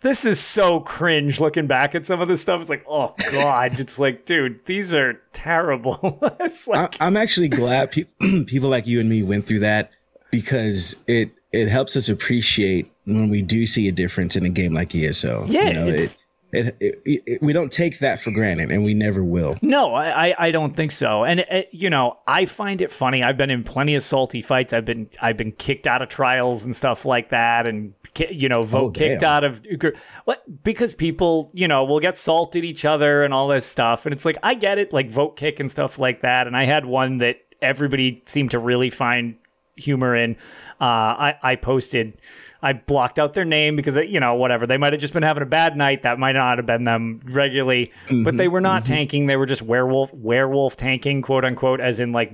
This 0.00 0.26
is 0.26 0.38
so 0.38 0.80
cringe 0.80 1.40
looking 1.40 1.66
back 1.66 1.94
at 1.94 2.04
some 2.04 2.20
of 2.20 2.28
this 2.28 2.42
stuff. 2.42 2.60
It's 2.60 2.68
like, 2.68 2.84
oh 2.86 3.14
god, 3.32 3.80
it's 3.80 3.98
like, 3.98 4.26
dude, 4.26 4.60
these 4.66 4.92
are 4.92 5.20
terrible. 5.32 6.18
it's 6.40 6.66
like, 6.68 7.00
I, 7.00 7.06
I'm 7.06 7.16
actually 7.16 7.48
glad 7.48 7.90
pe- 7.92 8.04
people 8.46 8.68
like 8.68 8.86
you 8.86 9.00
and 9.00 9.08
me 9.08 9.22
went 9.22 9.46
through 9.46 9.60
that 9.60 9.96
because 10.30 10.96
it 11.06 11.30
it 11.52 11.68
helps 11.68 11.96
us 11.96 12.08
appreciate 12.08 12.90
when 13.06 13.30
we 13.30 13.40
do 13.40 13.66
see 13.66 13.86
a 13.88 13.92
difference 13.92 14.34
in 14.36 14.44
a 14.44 14.50
game 14.50 14.74
like 14.74 14.94
ESO. 14.94 15.46
Yeah, 15.48 15.68
you 15.68 15.72
know, 15.74 15.86
it's- 15.88 16.14
it, 16.14 16.18
it, 16.56 16.76
it, 16.80 17.22
it- 17.26 17.42
we 17.42 17.52
don't 17.52 17.72
take 17.72 17.98
that 17.98 18.20
for 18.20 18.30
granted, 18.30 18.70
and 18.70 18.84
we 18.84 18.94
never 18.94 19.22
will. 19.24 19.54
No, 19.62 19.94
I, 19.94 20.34
I, 20.38 20.50
don't 20.50 20.74
think 20.74 20.92
so. 20.92 21.24
And 21.24 21.44
uh, 21.50 21.62
you 21.72 21.90
know, 21.90 22.18
I 22.26 22.46
find 22.46 22.80
it 22.80 22.92
funny. 22.92 23.22
I've 23.22 23.36
been 23.36 23.50
in 23.50 23.64
plenty 23.64 23.94
of 23.94 24.02
salty 24.02 24.40
fights. 24.40 24.72
I've 24.72 24.84
been 24.84 25.08
I've 25.20 25.36
been 25.36 25.52
kicked 25.52 25.86
out 25.86 26.02
of 26.02 26.08
trials 26.08 26.64
and 26.64 26.74
stuff 26.74 27.04
like 27.04 27.30
that, 27.30 27.66
and 27.66 27.94
you 28.30 28.48
know, 28.48 28.62
vote 28.62 28.84
Oh, 28.84 28.90
kicked 28.90 29.20
damn. 29.22 29.30
out 29.30 29.44
of 29.44 29.60
what 30.24 30.42
because 30.62 30.94
people 30.94 31.50
you 31.54 31.66
know 31.68 31.84
will 31.84 32.00
get 32.00 32.18
salted 32.18 32.64
each 32.64 32.84
other 32.84 33.24
and 33.24 33.34
all 33.34 33.48
this 33.48 33.66
stuff. 33.66 34.06
And 34.06 34.12
it's 34.12 34.24
like 34.24 34.36
I 34.42 34.54
get 34.54 34.78
it, 34.78 34.92
like 34.92 35.10
vote 35.10 35.36
kick 35.36 35.60
and 35.60 35.70
stuff 35.70 35.98
like 35.98 36.22
that. 36.22 36.46
And 36.46 36.56
I 36.56 36.64
had 36.64 36.84
one 36.86 37.18
that 37.18 37.38
everybody 37.62 38.22
seemed 38.26 38.50
to 38.52 38.58
really 38.58 38.90
find 38.90 39.36
humor 39.76 40.14
in. 40.14 40.36
Uh, 40.80 40.84
I 40.84 41.34
I 41.42 41.56
posted. 41.56 42.18
I 42.64 42.72
blocked 42.72 43.18
out 43.18 43.34
their 43.34 43.44
name 43.44 43.76
because 43.76 43.96
you 43.96 44.18
know 44.18 44.34
whatever 44.36 44.66
they 44.66 44.78
might 44.78 44.94
have 44.94 45.00
just 45.00 45.12
been 45.12 45.22
having 45.22 45.42
a 45.42 45.46
bad 45.46 45.76
night. 45.76 46.02
That 46.02 46.18
might 46.18 46.32
not 46.32 46.56
have 46.56 46.64
been 46.64 46.84
them 46.84 47.20
regularly, 47.24 47.92
but 48.24 48.38
they 48.38 48.48
were 48.48 48.62
not 48.62 48.84
mm-hmm. 48.84 48.92
Mm-hmm. 48.92 48.94
tanking. 48.94 49.26
They 49.26 49.36
were 49.36 49.44
just 49.44 49.60
werewolf 49.60 50.14
werewolf 50.14 50.74
tanking, 50.74 51.20
quote 51.20 51.44
unquote, 51.44 51.80
as 51.80 52.00
in 52.00 52.12
like 52.12 52.32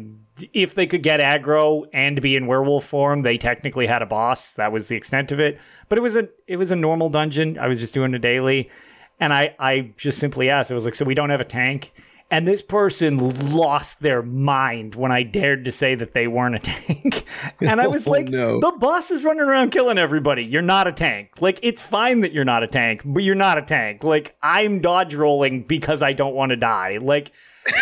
if 0.52 0.76
they 0.76 0.86
could 0.86 1.02
get 1.02 1.18
aggro 1.18 1.84
and 1.92 2.22
be 2.22 2.36
in 2.36 2.46
werewolf 2.46 2.84
form, 2.84 3.22
they 3.22 3.38
technically 3.38 3.88
had 3.88 4.02
a 4.02 4.06
boss. 4.06 4.54
That 4.54 4.70
was 4.70 4.86
the 4.86 4.96
extent 4.96 5.32
of 5.32 5.40
it. 5.40 5.58
But 5.88 5.98
it 5.98 6.02
was 6.02 6.14
a 6.14 6.28
it 6.46 6.58
was 6.58 6.70
a 6.70 6.76
normal 6.76 7.08
dungeon. 7.08 7.58
I 7.58 7.66
was 7.66 7.80
just 7.80 7.92
doing 7.92 8.14
a 8.14 8.18
daily, 8.20 8.70
and 9.18 9.34
I 9.34 9.56
I 9.58 9.92
just 9.96 10.20
simply 10.20 10.48
asked. 10.48 10.70
It 10.70 10.74
was 10.74 10.84
like, 10.84 10.94
so 10.94 11.04
we 11.04 11.14
don't 11.14 11.30
have 11.30 11.40
a 11.40 11.44
tank. 11.44 11.92
And 12.32 12.46
this 12.46 12.62
person 12.62 13.52
lost 13.52 14.00
their 14.00 14.22
mind 14.22 14.94
when 14.94 15.10
I 15.10 15.24
dared 15.24 15.64
to 15.64 15.72
say 15.72 15.96
that 15.96 16.14
they 16.14 16.28
weren't 16.28 16.54
a 16.54 16.58
tank. 16.60 17.24
And 17.60 17.80
I 17.80 17.88
was 17.88 18.06
Oh, 18.06 18.10
like, 18.12 18.28
no. 18.28 18.60
the 18.60 18.70
boss 18.72 19.10
is 19.10 19.24
running 19.24 19.42
around 19.42 19.70
killing 19.70 19.98
everybody. 19.98 20.44
You're 20.44 20.62
not 20.62 20.86
a 20.86 20.92
tank. 20.92 21.30
Like, 21.40 21.58
it's 21.62 21.80
fine 21.80 22.20
that 22.20 22.32
you're 22.32 22.44
not 22.44 22.62
a 22.62 22.66
tank, 22.68 23.02
but 23.04 23.24
you're 23.24 23.34
not 23.34 23.58
a 23.58 23.62
tank. 23.62 24.04
Like, 24.04 24.36
I'm 24.42 24.80
dodge 24.80 25.14
rolling 25.14 25.64
because 25.64 26.02
I 26.02 26.12
don't 26.12 26.34
want 26.34 26.50
to 26.50 26.56
die. 26.56 26.98
Like, 27.00 27.32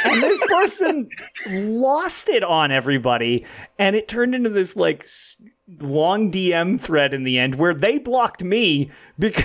and 0.06 0.22
this 0.22 0.40
person 0.46 1.08
lost 1.50 2.28
it 2.28 2.42
on 2.42 2.70
everybody. 2.72 3.44
And 3.78 3.94
it 3.96 4.08
turned 4.08 4.34
into 4.34 4.50
this, 4.50 4.74
like, 4.76 5.06
long 5.80 6.30
DM 6.32 6.80
thread 6.80 7.12
in 7.14 7.24
the 7.24 7.38
end 7.38 7.54
where 7.56 7.74
they 7.74 7.98
blocked 7.98 8.42
me 8.42 8.90
because. 9.18 9.44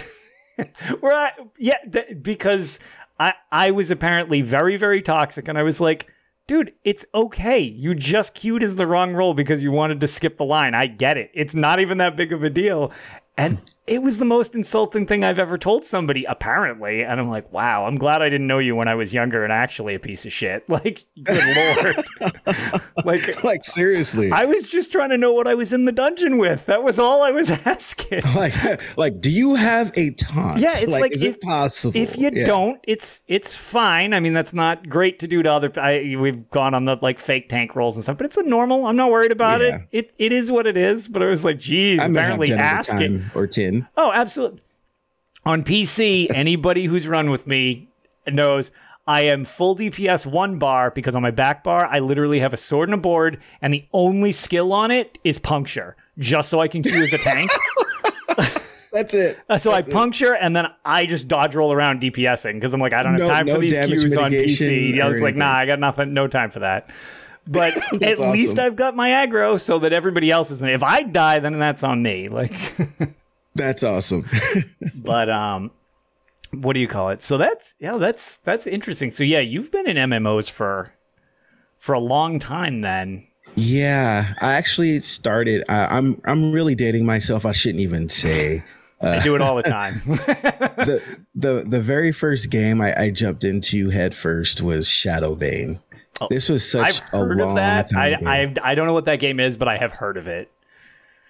where 1.00 1.16
I, 1.16 1.32
yeah, 1.58 1.78
th- 1.92 2.22
because 2.22 2.78
I, 3.20 3.34
I 3.52 3.72
was 3.72 3.92
apparently 3.92 4.42
very, 4.42 4.78
very 4.78 5.02
toxic. 5.02 5.48
And 5.48 5.58
I 5.58 5.64
was 5.64 5.80
like, 5.80 6.08
dude, 6.48 6.74
it's 6.84 7.06
okay. 7.14 7.60
You 7.60 7.96
just 7.96 8.34
queued 8.34 8.64
as 8.64 8.76
the 8.76 8.88
wrong 8.88 9.14
role 9.14 9.34
because 9.34 9.64
you 9.64 9.72
wanted 9.72 10.02
to 10.02 10.08
skip 10.08 10.38
the 10.38 10.46
line. 10.46 10.74
I 10.74 10.88
get 10.88 11.18
it. 11.18 11.32
It's 11.34 11.54
not 11.54 11.80
even 11.80 11.98
that 12.00 12.18
big 12.18 12.34
of 12.34 12.44
a 12.44 12.50
deal. 12.50 12.92
And 13.38 13.60
it 13.86 14.02
was 14.02 14.18
the 14.18 14.26
most 14.26 14.56
insulting 14.56 15.06
thing 15.06 15.24
I've 15.26 15.40
ever 15.40 15.58
told 15.58 15.84
somebody, 15.84 16.24
apparently. 16.24 17.04
And 17.04 17.20
I'm 17.20 17.30
like, 17.30 17.52
wow, 17.52 17.86
I'm 17.86 17.98
glad 17.98 18.22
I 18.22 18.30
didn't 18.30 18.48
know 18.48 18.60
you 18.60 18.76
when 18.76 18.88
I 18.88 18.96
was 18.96 19.14
younger 19.14 19.44
and 19.44 19.52
actually 19.52 19.94
a 19.96 20.00
piece 20.00 20.26
of 20.26 20.32
shit. 20.34 20.64
Like, 20.70 21.04
good 21.22 21.40
lord. 21.56 22.32
like, 23.06 23.44
Like 23.44 23.64
seriously, 23.64 24.32
I 24.32 24.46
was 24.46 24.64
just 24.64 24.92
trying 24.92 25.10
to 25.10 25.18
know 25.18 25.34
what 25.34 25.48
I 25.48 25.54
was 25.54 25.74
in 25.74 25.86
the 25.86 25.92
dungeon 25.92 26.38
with. 26.38 26.66
That 26.68 26.84
was 26.84 26.98
all 27.00 27.22
I 27.24 27.32
was 27.32 27.52
asking. 27.66 28.22
like 28.36 28.98
like, 28.98 29.20
do 29.22 29.30
you 29.32 29.56
have 29.56 29.92
a 29.96 30.12
taunt? 30.12 30.60
Yeah, 30.60 30.70
it's 30.72 30.88
like 30.88 31.14
is 31.14 31.24
if- 31.24 31.36
it 31.36 31.42
possible? 31.42 32.00
If 32.00 32.18
you 32.18 32.32
Yeah. 32.34 32.46
don't, 32.46 32.80
it's 32.88 33.24
it's 33.28 33.56
fine. 33.56 34.14
I 34.14 34.20
mean, 34.20 34.34
that's 34.34 34.54
not 34.54 34.88
great 34.90 35.20
to 35.20 35.28
do 35.28 35.44
to 35.44 35.52
other. 35.52 35.72
I, 35.80 36.16
we've 36.18 36.50
gone 36.50 36.74
on 36.74 36.86
the 36.86 36.98
like 37.02 37.20
fake 37.20 37.50
tank 37.50 37.76
rolls 37.76 37.96
and 37.96 38.04
stuff, 38.04 38.18
but 38.18 38.26
it's 38.26 38.38
a 38.38 38.44
normal. 38.44 38.86
I'm 38.86 38.96
not 38.96 39.12
worried 39.12 39.32
about 39.32 39.62
Yeah. 39.62 39.80
it. 39.92 40.08
It 40.08 40.14
it 40.18 40.32
is 40.34 40.52
what 40.52 40.66
it 40.68 40.78
is. 40.78 41.08
But 41.08 41.22
I 41.22 41.26
was 41.26 41.44
like, 41.44 41.60
geez, 41.60 42.02
I 42.02 42.06
apparently 42.06 42.48
done 42.48 42.60
it 42.60 42.62
a 42.62 42.66
ask 42.66 42.94
it. 42.96 43.22
or 43.36 43.48
ten. 43.48 43.73
Oh, 43.98 44.12
absolutely. 44.12 44.62
On 45.46 45.64
PC, 45.64 46.28
anybody 46.34 46.86
who's 46.86 47.08
run 47.08 47.30
with 47.30 47.48
me 47.48 47.90
knows 48.28 48.72
I 49.06 49.22
am 49.24 49.44
full 49.44 49.76
DPS 49.76 50.26
one 50.26 50.58
bar 50.58 50.92
because 50.92 51.16
on 51.16 51.22
my 51.22 51.32
back 51.32 51.64
bar, 51.64 51.86
I 51.86 52.00
literally 52.00 52.40
have 52.40 52.54
a 52.54 52.58
sword 52.58 52.88
and 52.88 52.94
a 52.94 52.98
board, 52.98 53.42
and 53.62 53.74
the 53.74 53.86
only 53.92 54.32
skill 54.32 54.72
on 54.72 54.92
it 54.92 55.18
is 55.26 55.40
puncture, 55.40 55.98
just 56.18 56.50
so 56.50 56.60
I 56.60 56.68
can 56.70 56.82
queue 56.84 57.04
as 57.04 57.12
a 57.12 57.18
tank. 57.18 57.52
That's 58.94 59.16
it. 59.16 59.40
Uh, 59.50 59.58
so 59.58 59.72
I 59.72 59.78
That's 59.78 59.88
it. 59.88 59.92
puncture 59.92 60.36
and 60.36 60.56
then 60.56 60.68
I 60.86 61.08
just 61.08 61.28
dodge 61.28 61.56
roll 61.56 61.74
around 61.74 62.00
DPSing 62.02 62.54
because 62.54 62.76
I'm 62.76 62.80
like, 62.80 62.94
I 62.94 63.02
don't 63.02 63.20
have 63.20 63.28
time 63.28 63.46
no 63.48 63.56
for 63.56 63.60
these 63.60 63.74
damage 63.74 64.00
queues 64.00 64.16
on 64.16 64.30
PC. 64.30 65.02
I 65.02 65.08
or 65.08 65.10
was 65.10 65.16
like, 65.16 65.30
anything. 65.30 65.40
nah, 65.40 65.56
I 65.56 65.66
got 65.66 65.80
nothing, 65.80 66.14
no 66.14 66.28
time 66.28 66.52
for 66.52 66.60
that. 66.60 66.92
But 67.48 67.76
at 67.94 68.00
That's 68.00 68.20
least. 68.20 68.60
I've 68.60 68.76
got 68.76 68.96
my 68.96 69.10
aggro 69.10 69.60
so 69.60 69.80
that 69.80 69.94
everybody 69.94 70.30
else 70.30 70.52
isn't. 70.52 70.70
If 70.70 70.84
I 70.84 71.02
die, 71.02 71.40
then 71.40 71.58
that's 71.58 71.84
on 71.84 72.04
me. 72.04 72.30
Like, 72.30 72.54
That's 73.56 73.84
awesome. 73.84 74.26
but 75.04 75.30
um, 75.30 75.72
what 76.52 76.74
do 76.74 76.80
you 76.80 76.88
call 76.88 77.10
it? 77.10 77.22
So 77.22 77.38
that's 77.38 77.76
yeah, 77.80 77.98
that's 77.98 78.38
that's 78.44 78.68
interesting. 78.68 79.12
So 79.12 79.24
yeah, 79.24 79.40
you've 79.40 79.72
been 79.72 79.88
in 79.88 79.98
MMOs 79.98 80.50
for 80.50 80.94
for 81.78 81.94
a 81.94 82.00
long 82.00 82.40
time 82.40 82.82
then. 82.82 83.28
Yeah, 83.56 84.34
I 84.42 84.54
actually 84.54 85.00
started. 85.02 85.64
I, 85.70 85.98
I'm 85.98 86.22
I'm 86.26 86.52
really 86.52 86.76
dating 86.76 87.06
myself. 87.06 87.46
I 87.46 87.52
shouldn't 87.52 87.82
even 87.82 88.10
say. 88.10 88.64
I 89.02 89.22
do 89.22 89.36
it 89.36 89.42
all 89.42 89.58
the 89.58 89.64
time. 89.64 89.96
the 90.06 91.20
the 91.36 91.66
the 91.68 91.82
very 91.82 92.14
first 92.14 92.50
game 92.50 92.80
I, 92.80 92.94
I 92.98 93.10
jumped 93.10 93.44
into 93.44 93.90
head 93.90 94.16
first 94.16 94.62
was 94.62 94.88
Shadowbane. 94.88 95.82
Oh, 96.22 96.28
this 96.30 96.48
was 96.48 96.70
such 96.70 97.02
I've 97.02 97.10
heard 97.10 97.40
a 97.40 97.46
long 97.46 97.50
of 97.52 97.56
that. 97.58 97.90
I, 97.96 98.16
I 98.26 98.54
I 98.64 98.76
don't 98.76 98.88
know 98.88 98.94
what 98.94 99.06
that 99.06 99.20
game 99.20 99.42
is, 99.42 99.58
but 99.58 99.68
I 99.68 99.78
have 99.78 99.92
heard 99.92 100.16
of 100.16 100.28
it. 100.28 100.50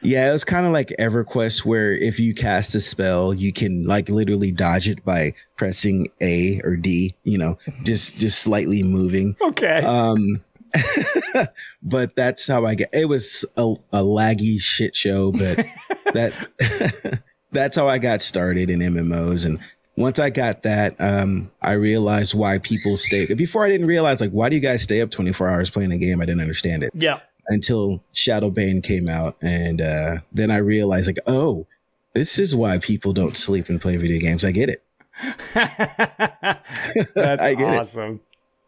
Yeah, 0.04 0.30
it 0.30 0.34
was 0.34 0.43
kind 0.43 0.66
of 0.66 0.74
like 0.74 0.89
EverQuest, 0.99 1.66
where 1.66 1.93
if 1.93 2.20
you 2.20 2.34
cast 2.34 2.76
a 2.76 2.82
spell, 2.82 3.34
you 3.34 3.54
can 3.54 3.84
like 3.86 4.10
literally 4.10 4.51
dodge 4.51 4.89
it 4.89 5.04
by 5.06 5.34
pressing 5.56 6.08
A 6.22 6.60
or 6.64 6.76
D. 6.76 7.16
You 7.24 7.38
know, 7.38 7.58
just 7.84 8.18
just 8.18 8.39
slightly 8.39 8.84
moving. 8.84 9.36
Okay. 9.41 9.82
Um, 9.84 10.43
but 11.84 12.16
that's 12.16 12.47
how 12.47 12.66
I 12.66 12.76
get. 12.76 12.89
It 12.93 13.06
was 13.06 13.45
a, 13.58 13.76
a 13.91 14.01
laggy 14.01 14.60
shit 14.60 14.95
show, 14.95 15.32
but 15.32 15.66
that 16.14 17.22
that's 17.51 17.76
how 17.76 17.88
I 17.88 17.97
got 17.97 18.22
started 18.22 18.70
in 18.70 18.80
MMOs. 18.80 19.45
And 19.45 19.60
once 19.95 20.20
I 20.20 20.32
got 20.32 20.64
that, 20.64 20.95
um, 20.99 21.51
I 21.62 21.74
realized 21.74 22.34
why 22.34 22.58
people 22.58 22.97
stay. 22.97 23.34
Before 23.34 23.64
I 23.64 23.70
didn't 23.70 23.88
realize 23.88 24.20
like 24.20 24.32
why 24.32 24.49
do 24.49 24.56
you 24.56 24.62
guys 24.62 24.82
stay 24.82 25.01
up 25.01 25.12
twenty 25.12 25.32
four 25.32 25.47
hours 25.49 25.70
playing 25.70 25.91
a 25.91 25.97
game? 25.97 26.22
I 26.22 26.26
didn't 26.26 26.41
understand 26.41 26.84
it. 26.84 26.91
Yeah. 26.93 27.20
Until 27.48 28.04
Shadowbane 28.14 28.84
came 28.84 29.10
out, 29.10 29.36
and 29.41 29.82
uh, 29.82 30.16
then 30.32 30.50
I 30.50 30.58
realized 30.58 31.08
like, 31.08 31.20
oh, 31.28 31.68
this 32.14 32.39
is 32.39 32.56
why 32.56 32.78
people 32.78 33.12
don't 33.12 33.36
sleep 33.36 33.70
and 33.70 33.82
play 33.82 33.98
video 33.98 34.20
games. 34.20 34.46
I 34.46 34.52
get 34.52 34.70
it. 34.70 34.84
That's 35.54 37.16
I 37.41 37.54
get 37.56 37.80
awesome. 37.80 38.22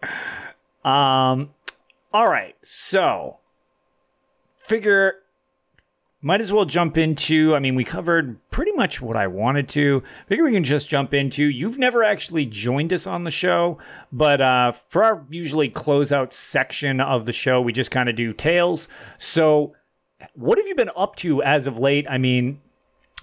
It. 0.04 0.10
Um, 0.86 1.52
all 2.14 2.28
right, 2.28 2.56
so 2.62 3.38
figure 4.60 5.16
might 6.22 6.42
as 6.42 6.52
well 6.52 6.66
jump 6.66 6.98
into. 6.98 7.56
I 7.56 7.60
mean, 7.60 7.76
we 7.76 7.84
covered 7.84 8.40
pretty 8.50 8.72
much 8.72 9.02
what 9.02 9.16
I 9.16 9.28
wanted 9.28 9.70
to. 9.70 10.02
Figure 10.28 10.44
we 10.44 10.54
can 10.54 10.64
just 10.64 10.90
jump 10.90 11.14
into. 11.14 11.44
You've 11.46 11.78
never 11.78 12.04
actually 12.04 12.46
joined 12.46 12.92
us 12.94 13.06
on 13.06 13.24
the 13.24 13.32
show, 13.32 13.78
but 14.12 14.42
uh, 14.42 14.72
for 14.90 15.04
our 15.04 15.26
usually 15.30 15.70
closeout 15.70 16.34
section 16.34 17.00
of 17.00 17.26
the 17.26 17.34
show, 17.34 17.62
we 17.62 17.74
just 17.74 17.92
kind 17.92 18.10
of 18.10 18.16
do 18.16 18.34
tales. 18.34 18.88
So, 19.18 19.76
what 20.34 20.58
have 20.58 20.68
you 20.68 20.76
been 20.76 20.92
up 20.96 21.16
to 21.18 21.44
as 21.44 21.68
of 21.68 21.78
late? 21.78 22.08
I 22.10 22.18
mean, 22.18 22.60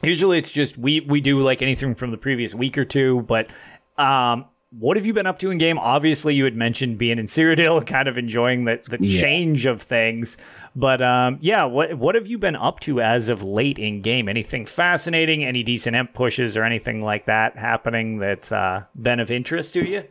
usually 0.03 0.38
it's 0.38 0.53
just 0.53 0.78
we 0.78 1.01
we 1.01 1.20
do 1.20 1.40
like 1.40 1.62
anything 1.62 1.95
from 1.95 2.11
the 2.11 2.18
previous 2.18 2.55
week 2.55 2.78
or 2.78 2.84
two, 2.84 3.22
but 3.22 3.51
um, 3.99 4.45
what 4.78 4.97
have 4.97 5.05
you 5.05 5.12
been 5.12 5.26
up 5.26 5.38
to 5.40 5.51
in 5.51 5.59
game? 5.59 5.78
Obviously, 5.78 6.34
you 6.34 6.45
had 6.45 6.57
mentioned 6.57 6.99
being 6.99 7.18
in 7.18 7.26
Cyrodiil, 7.26 7.86
kind 7.86 8.09
of 8.09 8.16
enjoying 8.16 8.64
the, 8.64 8.80
the 8.88 8.99
yeah. 9.01 9.20
change 9.20 9.66
of 9.66 9.82
things. 9.82 10.36
But 10.74 11.02
um, 11.02 11.38
yeah, 11.40 11.64
what 11.64 11.98
what 11.98 12.14
have 12.14 12.26
you 12.26 12.38
been 12.38 12.56
up 12.56 12.80
to 12.80 13.00
as 13.00 13.28
of 13.28 13.42
late 13.42 13.78
in 13.78 14.00
game? 14.00 14.28
Anything 14.28 14.64
fascinating? 14.64 15.44
Any 15.44 15.62
decent 15.62 15.94
emp 15.94 16.14
pushes 16.14 16.56
or 16.56 16.64
anything 16.64 17.02
like 17.02 17.26
that 17.26 17.58
happening 17.58 18.18
that's 18.18 18.50
uh, 18.50 18.84
been 19.00 19.20
of 19.20 19.30
interest 19.30 19.74
to 19.74 19.86
you? 19.86 20.04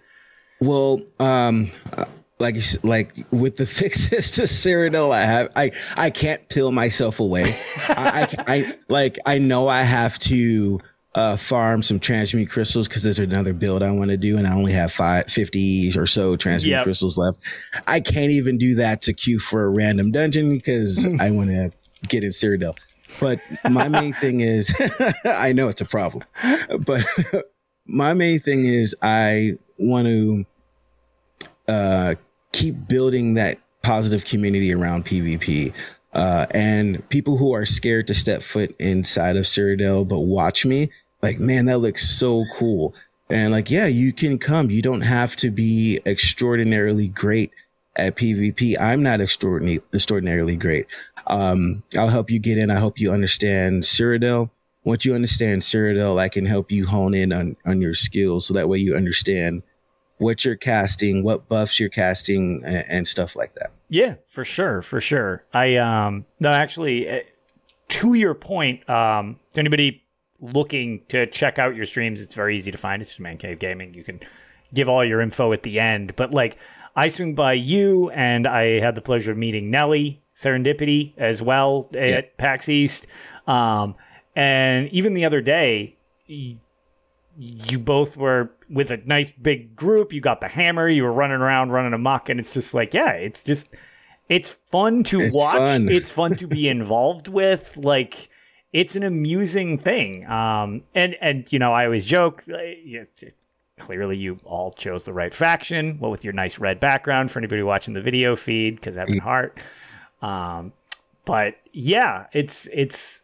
Well, 0.60 1.02
um, 1.20 1.72
like 2.38 2.58
like 2.84 3.14
with 3.32 3.58
the 3.58 3.66
fixes 3.66 4.32
to 4.32 4.42
Cyrodiil, 4.44 5.12
I 5.12 5.26
have 5.26 5.50
I 5.56 5.72
I 5.98 6.10
can't 6.10 6.48
peel 6.50 6.72
myself 6.72 7.20
away. 7.20 7.58
I, 7.88 8.28
I, 8.48 8.56
I 8.56 8.76
like 8.88 9.18
I 9.26 9.38
know 9.38 9.68
I 9.68 9.82
have 9.82 10.20
to 10.20 10.80
uh, 11.14 11.36
farm 11.36 11.82
some 11.82 12.00
transmute 12.00 12.50
crystals 12.50 12.88
because 12.88 13.04
there's 13.04 13.20
another 13.20 13.54
build 13.54 13.84
I 13.84 13.92
want 13.92 14.12
to 14.12 14.18
do, 14.18 14.38
and 14.38 14.48
I 14.48 14.54
only 14.54 14.72
have 14.72 14.92
five, 14.92 15.26
50 15.26 15.98
or 15.98 16.08
so 16.08 16.36
transmute 16.36 16.72
yep. 16.72 16.84
crystals 16.84 17.18
left. 17.18 17.40
I 17.88 18.00
can't 18.00 18.32
even 18.32 18.58
do 18.58 18.76
that 18.76 19.02
to 19.04 19.14
queue 19.14 19.40
for 19.40 19.66
a 19.66 19.70
random 19.70 20.12
dungeon 20.12 20.54
because 20.54 21.06
I 21.20 21.32
want 21.32 21.50
to 21.50 21.72
get 22.08 22.24
in 22.24 22.30
Cyrodiil. 22.30 22.78
But 23.20 23.42
my 23.70 23.90
main 23.90 24.14
thing 24.14 24.40
is, 24.40 24.74
I 25.26 25.52
know 25.52 25.68
it's 25.68 25.82
a 25.82 25.86
problem, 25.86 26.24
but 26.86 27.04
my 27.86 28.14
main 28.14 28.40
thing 28.40 28.66
is 28.66 28.96
I 29.02 29.58
want 29.80 30.08
to 30.08 30.46
uh, 31.68 32.16
keep 32.54 32.88
building 32.88 33.34
that 33.34 33.58
positive 33.84 34.24
community 34.24 34.74
around 34.74 35.06
PvP. 35.06 35.74
Uh, 36.14 36.46
and 36.54 37.08
people 37.10 37.38
who 37.38 37.54
are 37.54 37.66
scared 37.66 38.08
to 38.08 38.14
step 38.14 38.42
foot 38.42 38.76
inside 38.80 39.38
of 39.38 39.46
Cyrodiil 39.46 40.08
but 40.08 40.20
watch 40.20 40.66
me, 40.66 40.90
like, 41.22 41.40
man, 41.40 41.66
that 41.66 41.80
looks 41.80 42.10
so 42.10 42.44
cool. 42.56 42.94
And 43.30 43.54
like, 43.54 43.72
yeah, 43.72 43.88
you 43.88 44.12
can 44.12 44.38
come. 44.38 44.70
You 44.70 44.82
don't 44.82 45.02
have 45.02 45.36
to 45.38 45.52
be 45.52 46.02
extraordinarily 46.06 47.08
great 47.08 47.52
at 47.96 48.16
PvP. 48.18 48.76
I'm 48.80 49.02
not 49.02 49.22
extraordinarily 49.22 49.82
extraordinarily 49.94 50.56
great. 50.58 50.88
Um, 51.28 51.84
I'll 51.98 52.10
help 52.10 52.30
you 52.30 52.40
get 52.40 52.58
in. 52.58 52.72
I 52.72 52.80
hope 52.80 53.00
you 53.00 53.12
understand 53.12 53.84
Cyrodiil. 53.84 54.50
Once 54.84 55.06
you 55.06 55.14
understand 55.14 55.62
Cyrodiil, 55.62 56.20
I 56.20 56.28
can 56.28 56.46
help 56.46 56.72
you 56.72 56.88
hone 56.88 57.14
in 57.14 57.32
on, 57.32 57.56
on 57.66 57.82
your 57.82 57.94
skills 57.94 58.48
so 58.48 58.54
that 58.54 58.68
way 58.68 58.80
you 58.80 58.96
understand 58.96 59.64
what 60.18 60.44
you're 60.44 60.56
casting, 60.56 61.24
what 61.24 61.48
buffs 61.48 61.80
you're 61.80 61.90
casting, 61.90 62.64
and, 62.66 62.86
and 62.90 63.08
stuff 63.08 63.36
like 63.36 63.54
that. 63.56 63.72
Yeah, 63.92 64.16
for 64.26 64.46
sure, 64.46 64.82
for 64.82 65.02
sure. 65.02 65.44
I 65.54 65.76
um 65.76 66.26
no 66.40 66.50
actually 66.50 67.08
eh, 67.08 67.24
to 67.90 68.14
your 68.14 68.34
point, 68.34 68.90
um 68.90 69.38
to 69.54 69.60
anybody 69.60 70.02
looking 70.40 71.02
to 71.10 71.28
check 71.28 71.60
out 71.60 71.76
your 71.76 71.86
streams, 71.86 72.22
it's 72.22 72.34
very 72.34 72.56
easy 72.56 72.72
to 72.72 72.78
find. 72.78 73.02
It's 73.02 73.20
Man 73.20 73.38
Cave 73.38 73.60
Gaming. 73.60 73.94
You 73.94 74.06
can 74.06 74.22
give 74.74 74.88
all 74.88 75.04
your 75.04 75.20
info 75.20 75.52
at 75.52 75.64
the 75.64 75.78
end. 75.78 76.16
But 76.16 76.34
like 76.34 76.58
I 76.96 77.10
swing 77.10 77.36
by 77.36 77.54
you 77.54 78.10
and 78.12 78.48
I 78.48 78.80
had 78.80 78.96
the 78.96 79.02
pleasure 79.02 79.34
of 79.34 79.38
meeting 79.38 79.70
Nelly 79.70 80.22
Serendipity 80.38 81.14
as 81.18 81.42
well 81.42 81.90
at 81.94 82.10
yeah. 82.10 82.22
PAX 82.38 82.70
East. 82.70 83.08
Um, 83.46 83.96
and 84.38 84.88
even 84.94 85.16
the 85.16 85.26
other 85.26 85.42
day, 85.42 85.98
you 87.38 87.80
both 87.80 88.18
were 88.18 88.52
with 88.70 88.92
a 88.92 88.98
nice 88.98 89.32
big 89.42 89.76
group. 89.76 90.14
You 90.14 90.22
got 90.22 90.42
the 90.42 90.48
hammer. 90.48 90.88
You 90.88 91.04
were 91.04 91.14
running 91.14 91.38
around, 91.38 91.72
running 91.72 91.94
amok, 91.94 92.30
and 92.30 92.40
it's 92.40 92.54
just 92.54 92.74
like, 92.74 92.94
yeah, 92.94 93.12
it's 93.12 93.44
just, 93.44 93.68
it's 94.30 94.52
fun 94.68 95.04
to 95.06 95.20
it's 95.20 95.36
watch. 95.36 95.58
Fun. 95.58 95.90
It's 95.90 96.12
fun 96.12 96.36
to 96.36 96.48
be 96.48 96.68
involved 96.70 97.28
with. 97.28 97.78
Like, 97.78 98.30
it's 98.74 98.96
an 98.96 99.04
amusing 99.04 99.78
thing. 99.78 100.26
Um, 100.28 100.84
and 100.96 101.16
and 101.22 101.52
you 101.52 101.60
know, 101.60 101.74
I 101.74 101.86
always 101.86 102.06
joke. 102.06 102.44
Uh, 102.50 103.04
clearly, 103.80 104.18
you 104.18 104.40
all 104.46 104.72
chose 104.72 105.06
the 105.06 105.14
right 105.14 105.34
faction. 105.34 105.98
Well, 106.00 106.12
with 106.12 106.24
your 106.24 106.34
nice 106.34 106.60
red 106.60 106.80
background 106.80 107.32
for 107.32 107.40
anybody 107.40 107.64
watching 107.64 107.94
the 107.94 108.02
video 108.02 108.36
feed, 108.36 108.76
because 108.76 108.98
Ebonheart. 108.98 109.58
Um, 110.22 110.74
but 111.26 111.56
yeah, 111.74 112.28
it's 112.34 112.70
it's. 112.72 113.24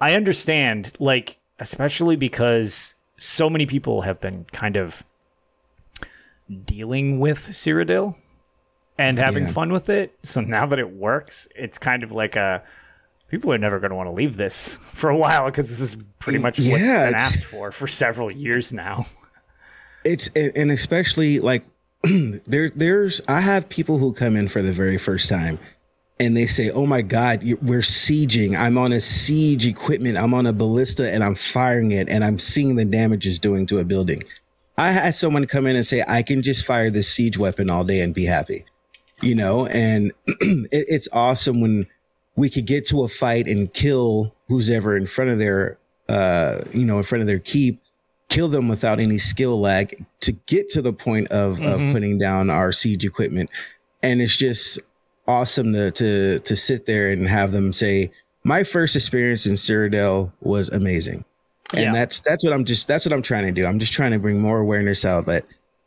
I 0.00 0.14
understand, 0.14 0.92
like 1.00 1.37
especially 1.58 2.16
because 2.16 2.94
so 3.18 3.50
many 3.50 3.66
people 3.66 4.02
have 4.02 4.20
been 4.20 4.46
kind 4.52 4.76
of 4.76 5.04
dealing 6.64 7.20
with 7.20 7.48
Cyrodiil 7.48 8.16
and 8.96 9.18
having 9.18 9.44
yeah. 9.44 9.50
fun 9.50 9.72
with 9.72 9.88
it. 9.88 10.16
So 10.22 10.40
now 10.40 10.66
that 10.66 10.78
it 10.78 10.90
works, 10.90 11.48
it's 11.54 11.78
kind 11.78 12.02
of 12.02 12.12
like 12.12 12.36
a 12.36 12.62
people 13.28 13.52
are 13.52 13.58
never 13.58 13.78
going 13.78 13.90
to 13.90 13.96
want 13.96 14.08
to 14.08 14.12
leave 14.12 14.36
this 14.36 14.76
for 14.82 15.10
a 15.10 15.16
while 15.16 15.46
because 15.46 15.68
this 15.68 15.80
is 15.80 15.96
pretty 16.18 16.40
much 16.40 16.58
what's 16.58 16.82
yeah, 16.82 17.06
been 17.06 17.14
asked 17.14 17.44
for 17.44 17.70
for 17.72 17.86
several 17.86 18.30
years 18.30 18.72
now. 18.72 19.06
It's 20.04 20.28
and 20.28 20.70
especially 20.70 21.40
like 21.40 21.64
there 22.46 22.70
there's 22.70 23.20
I 23.26 23.40
have 23.40 23.68
people 23.68 23.98
who 23.98 24.12
come 24.12 24.36
in 24.36 24.46
for 24.46 24.62
the 24.62 24.72
very 24.72 24.96
first 24.96 25.28
time 25.28 25.58
and 26.20 26.36
they 26.36 26.46
say, 26.46 26.70
"Oh 26.70 26.86
my 26.86 27.02
God, 27.02 27.42
we're 27.62 27.80
sieging. 27.80 28.58
I'm 28.58 28.76
on 28.76 28.92
a 28.92 29.00
siege 29.00 29.66
equipment. 29.66 30.16
I'm 30.16 30.34
on 30.34 30.46
a 30.46 30.52
ballista, 30.52 31.10
and 31.12 31.22
I'm 31.22 31.34
firing 31.34 31.92
it, 31.92 32.08
and 32.08 32.24
I'm 32.24 32.38
seeing 32.38 32.76
the 32.76 32.84
damage 32.84 33.26
it's 33.26 33.38
doing 33.38 33.66
to 33.66 33.78
a 33.78 33.84
building." 33.84 34.22
I 34.76 34.92
had 34.92 35.14
someone 35.14 35.46
come 35.46 35.66
in 35.66 35.76
and 35.76 35.86
say, 35.86 36.04
"I 36.06 36.22
can 36.22 36.42
just 36.42 36.64
fire 36.64 36.90
this 36.90 37.08
siege 37.08 37.38
weapon 37.38 37.70
all 37.70 37.84
day 37.84 38.00
and 38.00 38.14
be 38.14 38.24
happy," 38.24 38.64
you 39.22 39.34
know, 39.34 39.66
and 39.66 40.12
it, 40.26 40.68
it's 40.70 41.08
awesome 41.12 41.60
when 41.60 41.86
we 42.36 42.48
could 42.48 42.66
get 42.66 42.86
to 42.86 43.02
a 43.02 43.08
fight 43.08 43.48
and 43.48 43.72
kill 43.72 44.34
who's 44.46 44.70
ever 44.70 44.96
in 44.96 45.06
front 45.06 45.30
of 45.30 45.38
their, 45.38 45.76
uh, 46.08 46.58
you 46.72 46.86
know, 46.86 46.98
in 46.98 47.02
front 47.02 47.20
of 47.20 47.26
their 47.26 47.40
keep, 47.40 47.82
kill 48.28 48.46
them 48.46 48.68
without 48.68 49.00
any 49.00 49.18
skill 49.18 49.60
lag 49.60 50.04
to 50.20 50.32
get 50.46 50.68
to 50.70 50.80
the 50.80 50.92
point 50.92 51.28
of 51.28 51.58
mm-hmm. 51.58 51.66
of 51.66 51.92
putting 51.92 52.18
down 52.18 52.50
our 52.50 52.72
siege 52.72 53.04
equipment, 53.04 53.50
and 54.02 54.20
it's 54.20 54.36
just 54.36 54.78
awesome 55.28 55.72
to 55.74 55.92
to 55.92 56.40
to 56.40 56.56
sit 56.56 56.86
there 56.86 57.12
and 57.12 57.28
have 57.28 57.52
them 57.52 57.72
say, 57.72 58.10
"My 58.42 58.64
first 58.64 58.96
experience 58.96 59.46
in 59.46 59.54
Cyrodiil 59.54 60.32
was 60.40 60.68
amazing," 60.70 61.24
and 61.72 61.82
yeah. 61.82 61.92
that's 61.92 62.18
that's 62.20 62.42
what 62.42 62.52
I'm 62.52 62.64
just 62.64 62.88
that's 62.88 63.06
what 63.06 63.12
I'm 63.12 63.22
trying 63.22 63.46
to 63.46 63.52
do. 63.52 63.64
I'm 63.66 63.78
just 63.78 63.92
trying 63.92 64.10
to 64.12 64.18
bring 64.18 64.40
more 64.40 64.58
awareness 64.58 65.04
out 65.04 65.26
that 65.26 65.44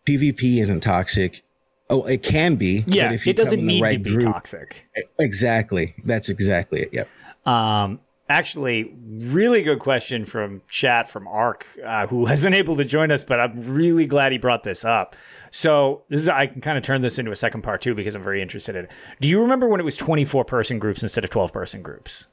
PvP 0.07 0.59
isn't 0.59 0.81
toxic. 0.81 1.43
Oh, 1.89 2.03
it 2.05 2.23
can 2.23 2.55
be. 2.55 2.83
Yeah, 2.87 3.07
but 3.07 3.15
if 3.15 3.27
you 3.27 3.31
it 3.31 3.35
doesn't 3.35 3.65
need 3.65 3.81
right 3.81 3.93
to 3.93 3.99
be 3.99 4.11
group, 4.11 4.23
toxic. 4.23 4.87
Exactly. 5.19 5.93
That's 6.05 6.29
exactly 6.29 6.83
it. 6.83 6.93
Yep. 6.93 7.09
Um, 7.45 7.99
actually, 8.29 8.93
really 9.05 9.61
good 9.61 9.79
question 9.79 10.23
from 10.23 10.61
chat 10.69 11.09
from 11.09 11.27
Ark, 11.27 11.67
uh, 11.83 12.07
who 12.07 12.17
wasn't 12.21 12.55
able 12.55 12.77
to 12.77 12.85
join 12.85 13.11
us, 13.11 13.23
but 13.25 13.39
I'm 13.39 13.73
really 13.73 14.05
glad 14.05 14.31
he 14.31 14.37
brought 14.37 14.63
this 14.63 14.85
up. 14.85 15.15
So 15.51 16.03
this 16.09 16.21
is 16.21 16.29
I 16.29 16.47
can 16.47 16.61
kind 16.61 16.77
of 16.77 16.83
turn 16.83 17.01
this 17.01 17.19
into 17.19 17.31
a 17.31 17.35
second 17.35 17.61
part 17.61 17.81
too 17.81 17.93
because 17.93 18.15
I'm 18.15 18.23
very 18.23 18.41
interested 18.41 18.75
in 18.75 18.85
it. 18.85 18.91
Do 19.19 19.27
you 19.27 19.41
remember 19.41 19.67
when 19.67 19.79
it 19.79 19.83
was 19.83 19.97
24 19.97 20.45
person 20.45 20.79
groups 20.79 21.03
instead 21.03 21.23
of 21.23 21.29
12 21.29 21.51
person 21.53 21.81
groups? 21.81 22.25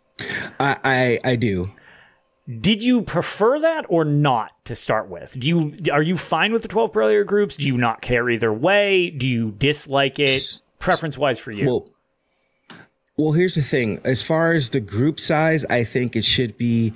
I, 0.59 0.77
I, 0.85 1.19
I 1.25 1.37
do. 1.37 1.71
did 2.61 2.83
you 2.83 3.03
prefer 3.03 3.61
that 3.61 3.85
or 3.89 4.05
not 4.05 4.53
to 4.65 4.75
start 4.75 5.09
with? 5.09 5.37
Do 5.39 5.47
you 5.49 5.77
are 5.93 6.03
you 6.03 6.17
fine 6.17 6.53
with 6.53 6.63
the 6.63 6.69
12 6.69 6.93
player 6.93 7.25
groups? 7.25 7.57
Do 7.57 7.67
you 7.67 7.77
not 7.77 8.01
care 8.03 8.29
either 8.31 8.53
way? 8.53 9.11
Do 9.11 9.27
you 9.27 9.53
dislike 9.53 10.19
it 10.19 10.63
preference 10.79 11.19
wise 11.19 11.39
for 11.39 11.53
you? 11.53 11.67
Well, 11.67 11.91
well, 13.17 13.33
here's 13.33 13.57
the 13.57 13.63
thing. 13.63 14.01
As 14.05 14.23
far 14.23 14.53
as 14.53 14.71
the 14.71 14.81
group 14.81 15.19
size, 15.19 15.65
I 15.69 15.83
think 15.83 16.15
it 16.15 16.25
should 16.25 16.57
be 16.57 16.93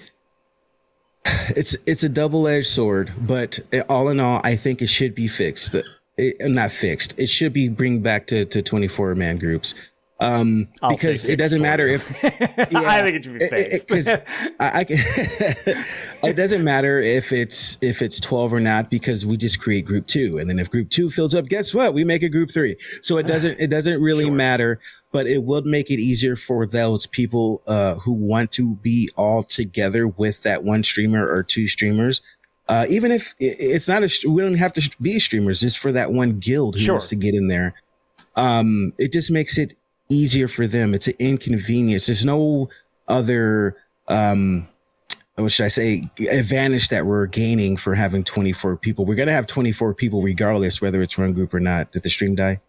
it's 1.51 1.77
it's 1.87 2.05
a 2.05 2.09
double-edged 2.09 2.66
sword, 2.66 3.12
but 3.20 3.59
all 3.89 4.09
in 4.09 4.20
all, 4.20 4.41
I 4.45 4.57
think 4.57 4.83
it 4.83 4.89
should 4.89 5.14
be 5.14 5.27
fixed. 5.29 5.75
It, 6.18 6.36
not 6.50 6.70
fixed. 6.70 7.18
It 7.18 7.28
should 7.28 7.52
be 7.52 7.68
bring 7.68 8.00
back 8.00 8.26
to 8.28 8.44
to 8.44 8.62
24 8.62 9.14
man 9.14 9.38
groups. 9.38 9.74
Um, 10.22 10.68
because 10.88 11.24
it 11.24 11.36
doesn't 11.36 11.60
matter 11.60 11.88
if 11.88 12.22
yeah, 12.22 12.30
I 12.86 13.02
think 13.02 13.16
it 13.16 13.24
should 13.24 13.38
be 13.38 13.48
fixed. 13.48 13.86
Because 13.88 14.08
I, 14.08 14.80
I 14.80 14.84
can. 14.84 14.98
it 16.22 16.36
doesn't 16.36 16.62
matter 16.62 17.00
if 17.00 17.32
it's 17.32 17.76
if 17.80 18.00
it's 18.00 18.20
12 18.20 18.52
or 18.52 18.60
not 18.60 18.88
because 18.88 19.26
we 19.26 19.36
just 19.36 19.60
create 19.60 19.84
group 19.84 20.06
two, 20.06 20.38
and 20.38 20.48
then 20.48 20.60
if 20.60 20.70
group 20.70 20.90
two 20.90 21.10
fills 21.10 21.34
up, 21.34 21.46
guess 21.46 21.74
what? 21.74 21.92
We 21.92 22.04
make 22.04 22.22
a 22.22 22.28
group 22.28 22.52
three. 22.52 22.76
So 23.00 23.16
it 23.18 23.26
doesn't 23.26 23.58
it 23.58 23.68
doesn't 23.68 24.00
really 24.00 24.26
sure. 24.26 24.32
matter, 24.32 24.80
but 25.10 25.26
it 25.26 25.42
would 25.42 25.66
make 25.66 25.90
it 25.90 25.98
easier 25.98 26.36
for 26.36 26.66
those 26.66 27.06
people 27.06 27.62
uh, 27.66 27.96
who 27.96 28.12
want 28.12 28.52
to 28.52 28.76
be 28.76 29.10
all 29.16 29.42
together 29.42 30.06
with 30.06 30.44
that 30.44 30.62
one 30.62 30.84
streamer 30.84 31.28
or 31.28 31.42
two 31.42 31.66
streamers. 31.66 32.22
Uh, 32.73 32.87
even 32.89 33.11
if 33.11 33.35
it's 33.39 33.87
not 33.87 34.03
a, 34.03 34.09
we 34.27 34.41
don't 34.41 34.55
have 34.55 34.73
to 34.73 34.91
be 35.03 35.18
streamers, 35.18 35.61
just 35.61 35.79
for 35.79 35.93
that 35.93 36.11
one 36.11 36.39
guild 36.39 36.75
who 36.75 36.81
sure. 36.81 36.95
wants 36.95 37.09
to 37.09 37.16
get 37.16 37.35
in 37.35 37.49
there. 37.49 37.75
Um, 38.35 38.95
it 38.99 39.12
just 39.12 39.31
makes 39.31 39.59
it 39.59 39.75
easier 40.09 40.49
for 40.49 40.66
them. 40.66 40.95
It's 40.95 41.07
an 41.07 41.12
inconvenience. 41.18 42.07
There's 42.07 42.25
no 42.25 42.70
other 43.09 43.77
um 44.09 44.66
what 45.35 45.53
should 45.53 45.66
I 45.66 45.68
say 45.68 46.09
advantage 46.31 46.89
that 46.89 47.05
we're 47.05 47.27
gaining 47.27 47.77
for 47.77 47.95
having 47.95 48.25
24 48.25 48.79
people. 48.79 49.05
We're 49.05 49.16
gonna 49.16 49.33
have 49.33 49.47
24 49.47 49.93
people 49.93 50.23
regardless 50.23 50.81
whether 50.81 51.03
it's 51.03 51.18
run 51.18 51.35
group 51.35 51.53
or 51.53 51.61
not. 51.61 51.93
Did 51.93 52.05
the 52.05 52.11
stream 52.11 52.35
die? 52.35 52.62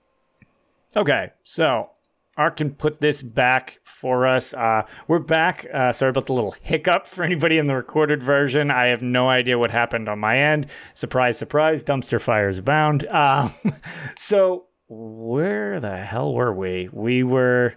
Okay, 0.97 1.31
so 1.45 1.89
Art 2.35 2.57
can 2.57 2.71
put 2.73 2.99
this 2.99 3.21
back 3.21 3.79
for 3.83 4.25
us. 4.25 4.53
Uh, 4.55 4.87
we're 5.07 5.19
back. 5.19 5.67
Uh, 5.71 5.91
sorry 5.91 6.09
about 6.09 6.25
the 6.25 6.33
little 6.33 6.55
hiccup 6.61 7.05
for 7.05 7.23
anybody 7.23 7.59
in 7.59 7.67
the 7.67 7.75
recorded 7.75 8.23
version. 8.23 8.71
I 8.71 8.87
have 8.87 9.03
no 9.03 9.29
idea 9.29 9.59
what 9.59 9.69
happened 9.69 10.09
on 10.09 10.17
my 10.17 10.39
end. 10.39 10.67
Surprise, 10.95 11.37
surprise, 11.37 11.83
dumpster 11.83 12.19
fires 12.19 12.57
abound. 12.57 13.05
Uh, 13.05 13.49
so 14.17 14.65
where 14.87 15.79
the 15.79 15.95
hell 15.95 16.33
were 16.33 16.53
we? 16.53 16.89
We 16.91 17.23
were 17.23 17.75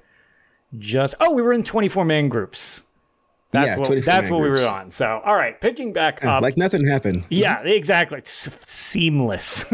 just 0.78 1.14
oh, 1.20 1.32
we 1.32 1.42
were 1.42 1.52
in 1.52 1.62
24 1.62 2.04
man 2.04 2.28
groups. 2.28 2.82
That's 3.52 3.68
yeah, 3.68 3.76
what 3.78 4.04
that's 4.04 4.30
what 4.30 4.40
groups. 4.40 4.60
we 4.60 4.66
were 4.66 4.70
on. 4.70 4.90
So, 4.90 5.20
all 5.24 5.34
right, 5.34 5.58
picking 5.60 5.92
back 5.92 6.24
up, 6.24 6.42
like 6.42 6.56
nothing 6.56 6.86
happened. 6.86 7.24
Yeah, 7.30 7.62
exactly. 7.62 8.18
It's 8.18 8.30
seamless. 8.70 9.64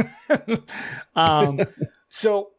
um, 1.17 1.59
so, 2.09 2.52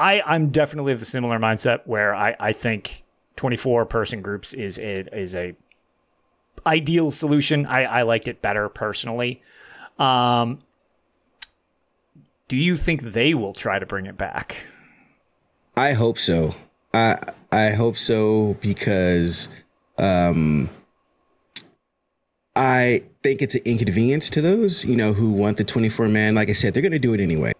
I 0.00 0.22
I'm 0.24 0.48
definitely 0.48 0.92
of 0.92 0.98
the 0.98 1.06
similar 1.06 1.38
mindset 1.38 1.80
where 1.84 2.14
I 2.14 2.34
I 2.40 2.52
think 2.52 3.04
24 3.36 3.84
person 3.86 4.22
groups 4.22 4.54
is 4.54 4.78
a, 4.78 5.00
is 5.16 5.34
a 5.34 5.54
ideal 6.66 7.10
solution. 7.10 7.66
I 7.66 7.84
I 7.84 8.02
liked 8.02 8.26
it 8.26 8.40
better 8.40 8.68
personally. 8.70 9.42
Um, 9.98 10.60
do 12.48 12.56
you 12.56 12.78
think 12.78 13.02
they 13.02 13.34
will 13.34 13.52
try 13.52 13.78
to 13.78 13.86
bring 13.86 14.06
it 14.06 14.16
back? 14.16 14.64
I 15.76 15.92
hope 15.92 16.16
so. 16.16 16.54
I 16.94 17.18
I 17.52 17.70
hope 17.70 17.96
so 17.96 18.56
because 18.62 19.50
um, 19.98 20.70
I 22.56 23.02
think 23.22 23.42
it's 23.42 23.54
an 23.54 23.62
inconvenience 23.66 24.30
to 24.30 24.40
those 24.40 24.82
you 24.86 24.96
know 24.96 25.12
who 25.12 25.34
want 25.34 25.58
the 25.58 25.64
24 25.64 26.08
man. 26.08 26.34
Like 26.34 26.48
I 26.48 26.54
said, 26.54 26.72
they're 26.72 26.82
going 26.82 26.92
to 26.92 26.98
do 26.98 27.12
it 27.12 27.20
anyway. 27.20 27.52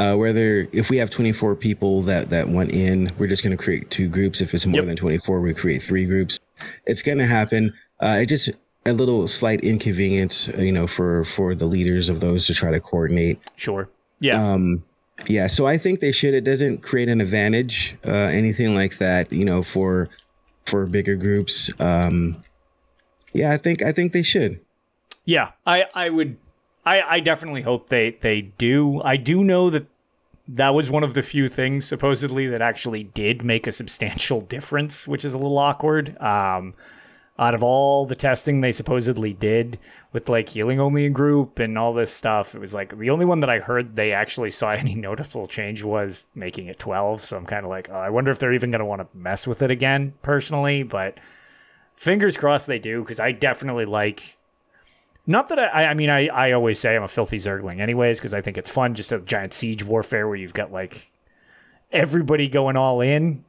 Uh, 0.00 0.16
whether 0.16 0.66
if 0.72 0.88
we 0.88 0.96
have 0.96 1.10
24 1.10 1.54
people 1.56 2.00
that 2.00 2.30
that 2.30 2.48
went 2.48 2.72
in, 2.72 3.12
we're 3.18 3.26
just 3.26 3.42
going 3.44 3.54
to 3.54 3.62
create 3.62 3.90
two 3.90 4.08
groups. 4.08 4.40
If 4.40 4.54
it's 4.54 4.64
more 4.64 4.76
yep. 4.76 4.86
than 4.86 4.96
24, 4.96 5.42
we 5.42 5.52
create 5.52 5.82
three 5.82 6.06
groups. 6.06 6.40
It's 6.86 7.02
going 7.02 7.18
to 7.18 7.26
happen. 7.26 7.74
Uh, 8.00 8.20
it 8.22 8.26
just 8.26 8.48
a 8.86 8.94
little 8.94 9.28
slight 9.28 9.60
inconvenience, 9.60 10.48
you 10.56 10.72
know, 10.72 10.86
for 10.86 11.24
for 11.24 11.54
the 11.54 11.66
leaders 11.66 12.08
of 12.08 12.20
those 12.20 12.46
to 12.46 12.54
try 12.54 12.70
to 12.70 12.80
coordinate. 12.80 13.40
Sure. 13.56 13.90
Yeah. 14.20 14.42
Um, 14.42 14.84
yeah. 15.28 15.48
So 15.48 15.66
I 15.66 15.76
think 15.76 16.00
they 16.00 16.12
should. 16.12 16.32
It 16.32 16.44
doesn't 16.44 16.78
create 16.82 17.10
an 17.10 17.20
advantage, 17.20 17.94
uh, 18.06 18.30
anything 18.32 18.74
like 18.74 18.96
that. 18.98 19.30
You 19.30 19.44
know, 19.44 19.62
for 19.62 20.08
for 20.64 20.86
bigger 20.86 21.16
groups. 21.16 21.70
Um, 21.78 22.42
yeah, 23.34 23.52
I 23.52 23.58
think 23.58 23.82
I 23.82 23.92
think 23.92 24.14
they 24.14 24.22
should. 24.22 24.60
Yeah, 25.26 25.50
I 25.66 25.84
I 25.94 26.08
would. 26.08 26.38
I 26.84 27.02
I 27.02 27.20
definitely 27.20 27.62
hope 27.62 27.88
they 27.88 28.16
they 28.20 28.42
do. 28.42 29.00
I 29.02 29.16
do 29.16 29.44
know 29.44 29.70
that 29.70 29.86
that 30.48 30.74
was 30.74 30.90
one 30.90 31.04
of 31.04 31.14
the 31.14 31.22
few 31.22 31.48
things 31.48 31.84
supposedly 31.84 32.46
that 32.48 32.60
actually 32.60 33.04
did 33.04 33.44
make 33.44 33.66
a 33.66 33.72
substantial 33.72 34.40
difference, 34.56 35.06
which 35.06 35.24
is 35.24 35.34
a 35.34 35.38
little 35.38 35.58
awkward. 35.58 36.20
Um, 36.20 36.74
out 37.38 37.54
of 37.54 37.62
all 37.62 38.04
the 38.04 38.14
testing 38.14 38.60
they 38.60 38.70
supposedly 38.70 39.32
did 39.32 39.80
with 40.12 40.28
like 40.28 40.50
healing 40.50 40.78
only 40.78 41.06
a 41.06 41.10
group 41.10 41.58
and 41.58 41.78
all 41.78 41.94
this 41.94 42.12
stuff, 42.12 42.54
it 42.54 42.58
was 42.58 42.74
like 42.74 42.96
the 42.98 43.08
only 43.08 43.24
one 43.24 43.40
that 43.40 43.48
I 43.48 43.60
heard 43.60 43.96
they 43.96 44.12
actually 44.12 44.50
saw 44.50 44.70
any 44.72 44.94
noticeable 44.94 45.46
change 45.46 45.82
was 45.82 46.26
making 46.34 46.66
it 46.66 46.78
12. 46.78 47.22
So 47.22 47.36
I'm 47.36 47.46
kind 47.46 47.64
of 47.64 47.70
like, 47.70 47.88
oh, 47.90 47.94
I 47.94 48.10
wonder 48.10 48.30
if 48.30 48.38
they're 48.38 48.52
even 48.52 48.70
going 48.70 48.80
to 48.80 48.84
want 48.84 49.00
to 49.00 49.16
mess 49.16 49.46
with 49.46 49.62
it 49.62 49.70
again 49.70 50.12
personally. 50.20 50.82
But 50.82 51.18
fingers 51.96 52.36
crossed 52.36 52.66
they 52.66 52.78
do 52.78 53.00
because 53.00 53.20
I 53.20 53.32
definitely 53.32 53.86
like. 53.86 54.36
Not 55.26 55.48
that 55.48 55.58
I, 55.58 55.86
I 55.86 55.94
mean, 55.94 56.10
I, 56.10 56.26
I 56.28 56.52
always 56.52 56.78
say 56.78 56.96
I'm 56.96 57.02
a 57.02 57.08
filthy 57.08 57.38
Zergling, 57.38 57.80
anyways, 57.80 58.18
because 58.18 58.34
I 58.34 58.40
think 58.40 58.58
it's 58.58 58.70
fun, 58.70 58.94
just 58.94 59.12
a 59.12 59.20
giant 59.20 59.52
siege 59.52 59.84
warfare 59.84 60.26
where 60.26 60.36
you've 60.36 60.54
got 60.54 60.72
like 60.72 61.10
everybody 61.92 62.48
going 62.48 62.76
all 62.76 63.00
in 63.00 63.44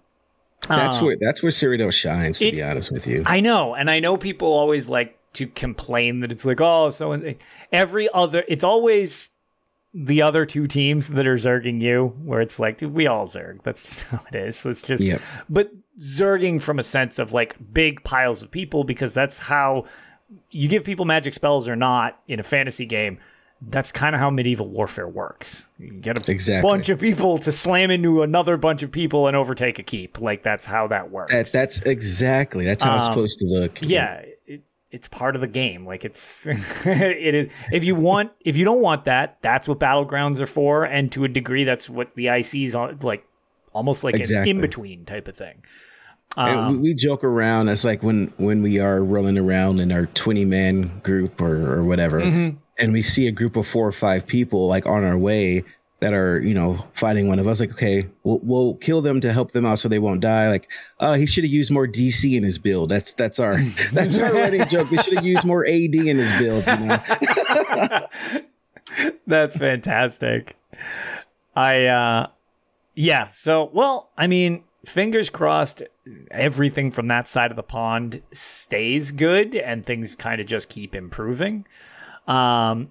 that's 0.67 0.99
um, 0.99 1.05
where 1.05 1.17
that's 1.19 1.41
where 1.41 1.51
Cyrodiil 1.51 1.91
shines. 1.91 2.39
To 2.39 2.47
it, 2.47 2.51
be 2.51 2.63
honest 2.63 2.91
with 2.91 3.07
you, 3.07 3.23
I 3.25 3.39
know, 3.39 3.73
and 3.73 3.89
I 3.89 3.99
know 3.99 4.17
people 4.17 4.53
always 4.53 4.87
like 4.87 5.17
to 5.33 5.47
complain 5.47 6.19
that 6.21 6.31
it's 6.31 6.45
like, 6.45 6.61
oh, 6.61 6.89
so 6.89 7.35
every 7.71 8.09
other, 8.13 8.43
it's 8.47 8.63
always 8.63 9.29
the 9.93 10.21
other 10.21 10.45
two 10.45 10.67
teams 10.67 11.07
that 11.09 11.25
are 11.25 11.35
zerging 11.35 11.81
you, 11.81 12.15
where 12.23 12.41
it's 12.41 12.59
like, 12.59 12.77
dude, 12.77 12.93
we 12.93 13.07
all 13.07 13.25
zerg. 13.25 13.63
That's 13.63 13.83
just 13.83 14.01
how 14.09 14.21
it 14.31 14.35
is. 14.35 14.65
It's 14.65 14.81
just, 14.81 15.03
yep. 15.03 15.21
but 15.49 15.71
zerging 15.99 16.61
from 16.61 16.79
a 16.79 16.83
sense 16.83 17.17
of 17.19 17.33
like 17.33 17.55
big 17.73 18.03
piles 18.03 18.41
of 18.41 18.51
people 18.51 18.83
because 18.83 19.13
that's 19.13 19.39
how 19.39 19.85
you 20.49 20.67
give 20.67 20.83
people 20.83 21.05
magic 21.05 21.33
spells 21.33 21.67
or 21.67 21.75
not 21.75 22.19
in 22.27 22.39
a 22.39 22.43
fantasy 22.43 22.85
game 22.85 23.19
that's 23.69 23.91
kind 23.91 24.15
of 24.15 24.21
how 24.21 24.29
medieval 24.29 24.67
warfare 24.67 25.07
works. 25.07 25.67
You 25.77 25.91
get 25.91 26.17
a 26.17 26.31
exactly. 26.31 26.67
bunch 26.67 26.89
of 26.89 26.99
people 26.99 27.37
to 27.39 27.51
slam 27.51 27.91
into 27.91 28.23
another 28.23 28.57
bunch 28.57 28.81
of 28.81 28.91
people 28.91 29.27
and 29.27 29.35
overtake 29.35 29.77
a 29.77 29.83
keep. 29.83 30.19
Like 30.19 30.41
that's 30.41 30.65
how 30.65 30.87
that 30.87 31.11
works. 31.11 31.31
That, 31.31 31.51
that's 31.51 31.81
exactly 31.81 32.65
that's 32.65 32.83
how 32.83 32.91
um, 32.91 32.97
it's 32.97 33.05
supposed 33.05 33.39
to 33.39 33.45
look. 33.45 33.79
Yeah, 33.81 34.23
it, 34.47 34.63
it's 34.89 35.07
part 35.07 35.35
of 35.35 35.41
the 35.41 35.47
game. 35.47 35.85
Like 35.85 36.03
it's 36.03 36.47
it 36.85 37.35
is. 37.35 37.51
If 37.71 37.83
you 37.83 37.95
want, 37.95 38.31
if 38.39 38.57
you 38.57 38.65
don't 38.65 38.81
want 38.81 39.05
that, 39.05 39.37
that's 39.41 39.67
what 39.67 39.79
battlegrounds 39.79 40.39
are 40.39 40.47
for, 40.47 40.83
and 40.83 41.11
to 41.11 41.23
a 41.23 41.27
degree, 41.27 41.63
that's 41.63 41.87
what 41.87 42.15
the 42.15 42.25
ICs 42.25 42.75
on 42.75 42.97
like 43.03 43.25
almost 43.73 44.03
like 44.03 44.15
exactly. 44.15 44.49
an 44.49 44.57
in 44.57 44.61
between 44.61 45.05
type 45.05 45.27
of 45.27 45.35
thing. 45.35 45.63
Um, 46.37 46.81
we, 46.81 46.89
we, 46.89 46.93
joke 46.93 47.23
around. 47.23 47.69
It's 47.69 47.83
like 47.83 48.03
when 48.03 48.31
when 48.37 48.61
we 48.61 48.79
are 48.79 49.03
rolling 49.03 49.37
around 49.37 49.79
in 49.79 49.91
our 49.91 50.05
twenty 50.07 50.45
man 50.45 50.99
group 51.03 51.41
or 51.41 51.79
or 51.79 51.83
whatever. 51.83 52.21
Mm-hmm. 52.21 52.57
and 52.77 52.93
we 52.93 53.01
see 53.01 53.27
a 53.27 53.31
group 53.31 53.57
of 53.57 53.67
four 53.67 53.87
or 53.87 53.91
five 53.91 54.25
people 54.25 54.67
like 54.67 54.85
on 54.85 55.03
our 55.03 55.17
way 55.17 55.63
that 55.99 56.13
are 56.13 56.39
you 56.39 56.53
know 56.53 56.83
fighting 56.93 57.27
one 57.27 57.37
of 57.37 57.47
us 57.47 57.59
like 57.59 57.71
okay 57.71 58.07
we'll, 58.23 58.39
we'll 58.41 58.73
kill 58.75 59.01
them 59.01 59.21
to 59.21 59.31
help 59.31 59.51
them 59.51 59.65
out 59.65 59.79
so 59.79 59.89
they 59.89 59.99
won't 59.99 60.21
die. 60.21 60.49
Like 60.49 60.69
oh 60.99 61.13
he 61.13 61.25
should 61.25 61.43
have 61.43 61.51
used 61.51 61.71
more 61.71 61.87
dc 61.87 62.35
in 62.35 62.43
his 62.43 62.57
build. 62.57 62.89
That's 62.89 63.13
that's 63.13 63.39
our 63.39 63.57
that's 63.91 64.17
our 64.17 64.33
running 64.33 64.67
joke. 64.67 64.89
They 64.89 64.97
should 64.97 65.15
have 65.15 65.25
used 65.25 65.45
more 65.45 65.65
ad 65.65 65.95
in 65.95 66.17
his 66.17 66.31
build 66.39 66.65
you 66.65 66.77
know? 66.85 68.07
That's 69.25 69.55
fantastic. 69.55 70.57
I 71.55 71.85
uh 71.85 72.27
yeah 72.95 73.27
so 73.27 73.69
well 73.73 74.09
i 74.17 74.27
mean 74.27 74.63
fingers 74.85 75.29
crossed 75.29 75.83
everything 76.31 76.91
from 76.91 77.07
that 77.07 77.27
side 77.27 77.51
of 77.51 77.55
the 77.55 77.63
pond 77.63 78.21
stays 78.31 79.11
good 79.11 79.55
and 79.55 79.85
things 79.85 80.15
kind 80.15 80.41
of 80.41 80.47
just 80.47 80.69
keep 80.69 80.95
improving 80.95 81.65
um, 82.27 82.89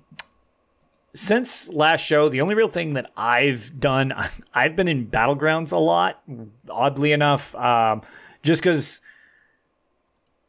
since 1.14 1.68
last 1.70 2.02
show, 2.02 2.28
the 2.28 2.40
only 2.40 2.54
real 2.54 2.68
thing 2.68 2.94
that 2.94 3.10
I've 3.16 3.78
done, 3.78 4.12
I've 4.54 4.76
been 4.76 4.88
in 4.88 5.06
battlegrounds 5.06 5.72
a 5.72 5.78
lot. 5.78 6.22
Oddly 6.68 7.12
enough, 7.12 7.54
um, 7.54 8.02
just 8.42 8.62
because 8.62 9.00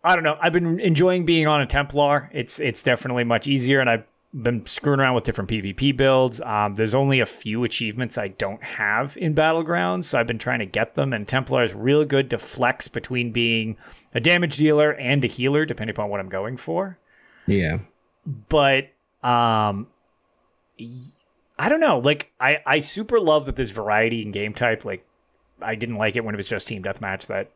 I 0.03 0.15
don't 0.15 0.23
know, 0.23 0.37
I've 0.41 0.53
been 0.53 0.79
enjoying 0.79 1.25
being 1.25 1.47
on 1.47 1.61
a 1.61 1.65
Templar. 1.65 2.29
It's 2.33 2.59
it's 2.59 2.81
definitely 2.81 3.23
much 3.23 3.47
easier, 3.47 3.79
and 3.79 3.89
I 3.89 4.03
been 4.33 4.65
screwing 4.65 4.99
around 4.99 5.15
with 5.15 5.25
different 5.25 5.49
PvP 5.49 5.95
builds. 5.95 6.39
Um, 6.41 6.75
there's 6.75 6.95
only 6.95 7.19
a 7.19 7.25
few 7.25 7.63
achievements 7.63 8.17
I 8.17 8.29
don't 8.29 8.63
have 8.63 9.17
in 9.17 9.35
Battlegrounds, 9.35 10.05
so 10.05 10.19
I've 10.19 10.27
been 10.27 10.39
trying 10.39 10.59
to 10.59 10.65
get 10.65 10.95
them. 10.95 11.11
And 11.11 11.27
Templar 11.27 11.63
is 11.63 11.73
real 11.73 12.05
good 12.05 12.29
to 12.29 12.37
flex 12.37 12.87
between 12.87 13.31
being 13.31 13.77
a 14.13 14.19
damage 14.19 14.57
dealer 14.57 14.91
and 14.93 15.23
a 15.25 15.27
healer, 15.27 15.65
depending 15.65 15.95
upon 15.95 16.09
what 16.09 16.19
I'm 16.19 16.29
going 16.29 16.57
for. 16.57 16.97
Yeah. 17.45 17.79
But 18.25 18.89
um, 19.21 19.87
I 21.59 21.69
don't 21.69 21.79
know. 21.79 21.99
Like 21.99 22.31
I, 22.39 22.59
I 22.65 22.79
super 22.79 23.19
love 23.19 23.45
that 23.45 23.55
there's 23.55 23.71
variety 23.71 24.21
in 24.21 24.31
game 24.31 24.53
type. 24.53 24.85
Like 24.85 25.05
I 25.61 25.75
didn't 25.75 25.95
like 25.95 26.15
it 26.15 26.23
when 26.23 26.35
it 26.35 26.37
was 26.37 26.47
just 26.47 26.67
team 26.67 26.83
deathmatch. 26.83 27.27
That 27.27 27.51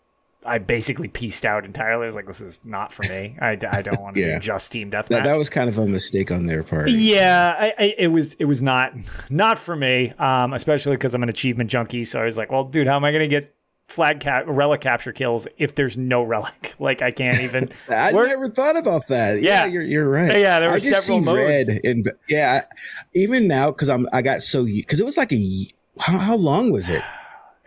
I 0.46 0.60
basically 0.60 1.08
pieced 1.08 1.46
out 1.46 1.66
entirely. 1.66 2.04
I 2.04 2.08
was 2.08 2.16
like, 2.16 2.28
this 2.28 2.42
is 2.42 2.60
not 2.66 2.94
for 2.94 3.04
me. 3.10 3.36
I, 3.42 3.52
I 3.72 3.82
don't 3.82 4.00
want 4.02 4.16
to 4.16 4.22
Yeah. 4.26 4.36
do 4.36 4.40
just 4.40 4.72
team 4.72 4.92
deathmatch. 4.92 5.08
That, 5.10 5.24
that 5.24 5.38
was 5.38 5.50
kind 5.50 5.70
of 5.70 5.78
a 5.78 5.88
mistake 5.88 6.32
on 6.32 6.46
their 6.46 6.64
part. 6.64 6.90
Yeah, 6.90 7.56
I, 7.60 7.74
I, 7.78 7.96
it 7.98 8.08
was 8.08 8.34
it 8.36 8.46
was 8.46 8.62
not 8.64 8.94
not 9.30 9.58
for 9.58 9.76
me, 9.76 10.12
um, 10.20 10.54
especially 10.54 10.96
because 10.96 11.14
I'm 11.16 11.24
an 11.24 11.30
achievement 11.30 11.70
junkie. 11.70 12.06
So 12.06 12.22
I 12.22 12.26
was 12.26 12.38
like, 12.38 12.52
well, 12.52 12.64
dude, 12.66 12.88
how 12.88 12.96
am 12.96 13.04
I 13.06 13.12
going 13.12 13.24
to 13.24 13.28
get 13.28 13.54
flag 13.88 14.20
cap 14.20 14.46
relic 14.48 14.82
capture 14.82 15.12
kills 15.14 15.48
if 15.58 15.76
there's 15.76 15.98
no 15.98 16.24
relic? 16.24 16.74
Like 16.80 17.02
I 17.02 17.12
can't 17.12 17.40
even. 17.40 17.72
I 17.90 18.12
We're- 18.14 18.28
never 18.28 18.50
thought 18.50 18.78
about 18.78 19.08
that. 19.08 19.42
Yeah, 19.42 19.64
Yeah. 19.64 19.72
you're 19.72 19.82
you're 19.84 20.10
right. 20.10 20.38
Yeah, 20.38 20.60
there 20.60 20.70
were 20.70 20.80
several 20.80 21.22
modes. 21.22 21.38
red 21.38 21.68
and 21.84 22.12
yeah, 22.30 22.64
even 23.14 23.48
now 23.48 23.72
because 23.72 23.90
I'm 23.90 24.08
I 24.14 24.22
got 24.22 24.42
so 24.42 24.66
because 24.66 25.00
it 25.00 25.06
was 25.06 25.18
like 25.18 25.32
a 25.32 25.68
how, 26.00 26.18
how 26.18 26.36
long 26.36 26.72
was 26.72 26.90
it? 26.90 27.02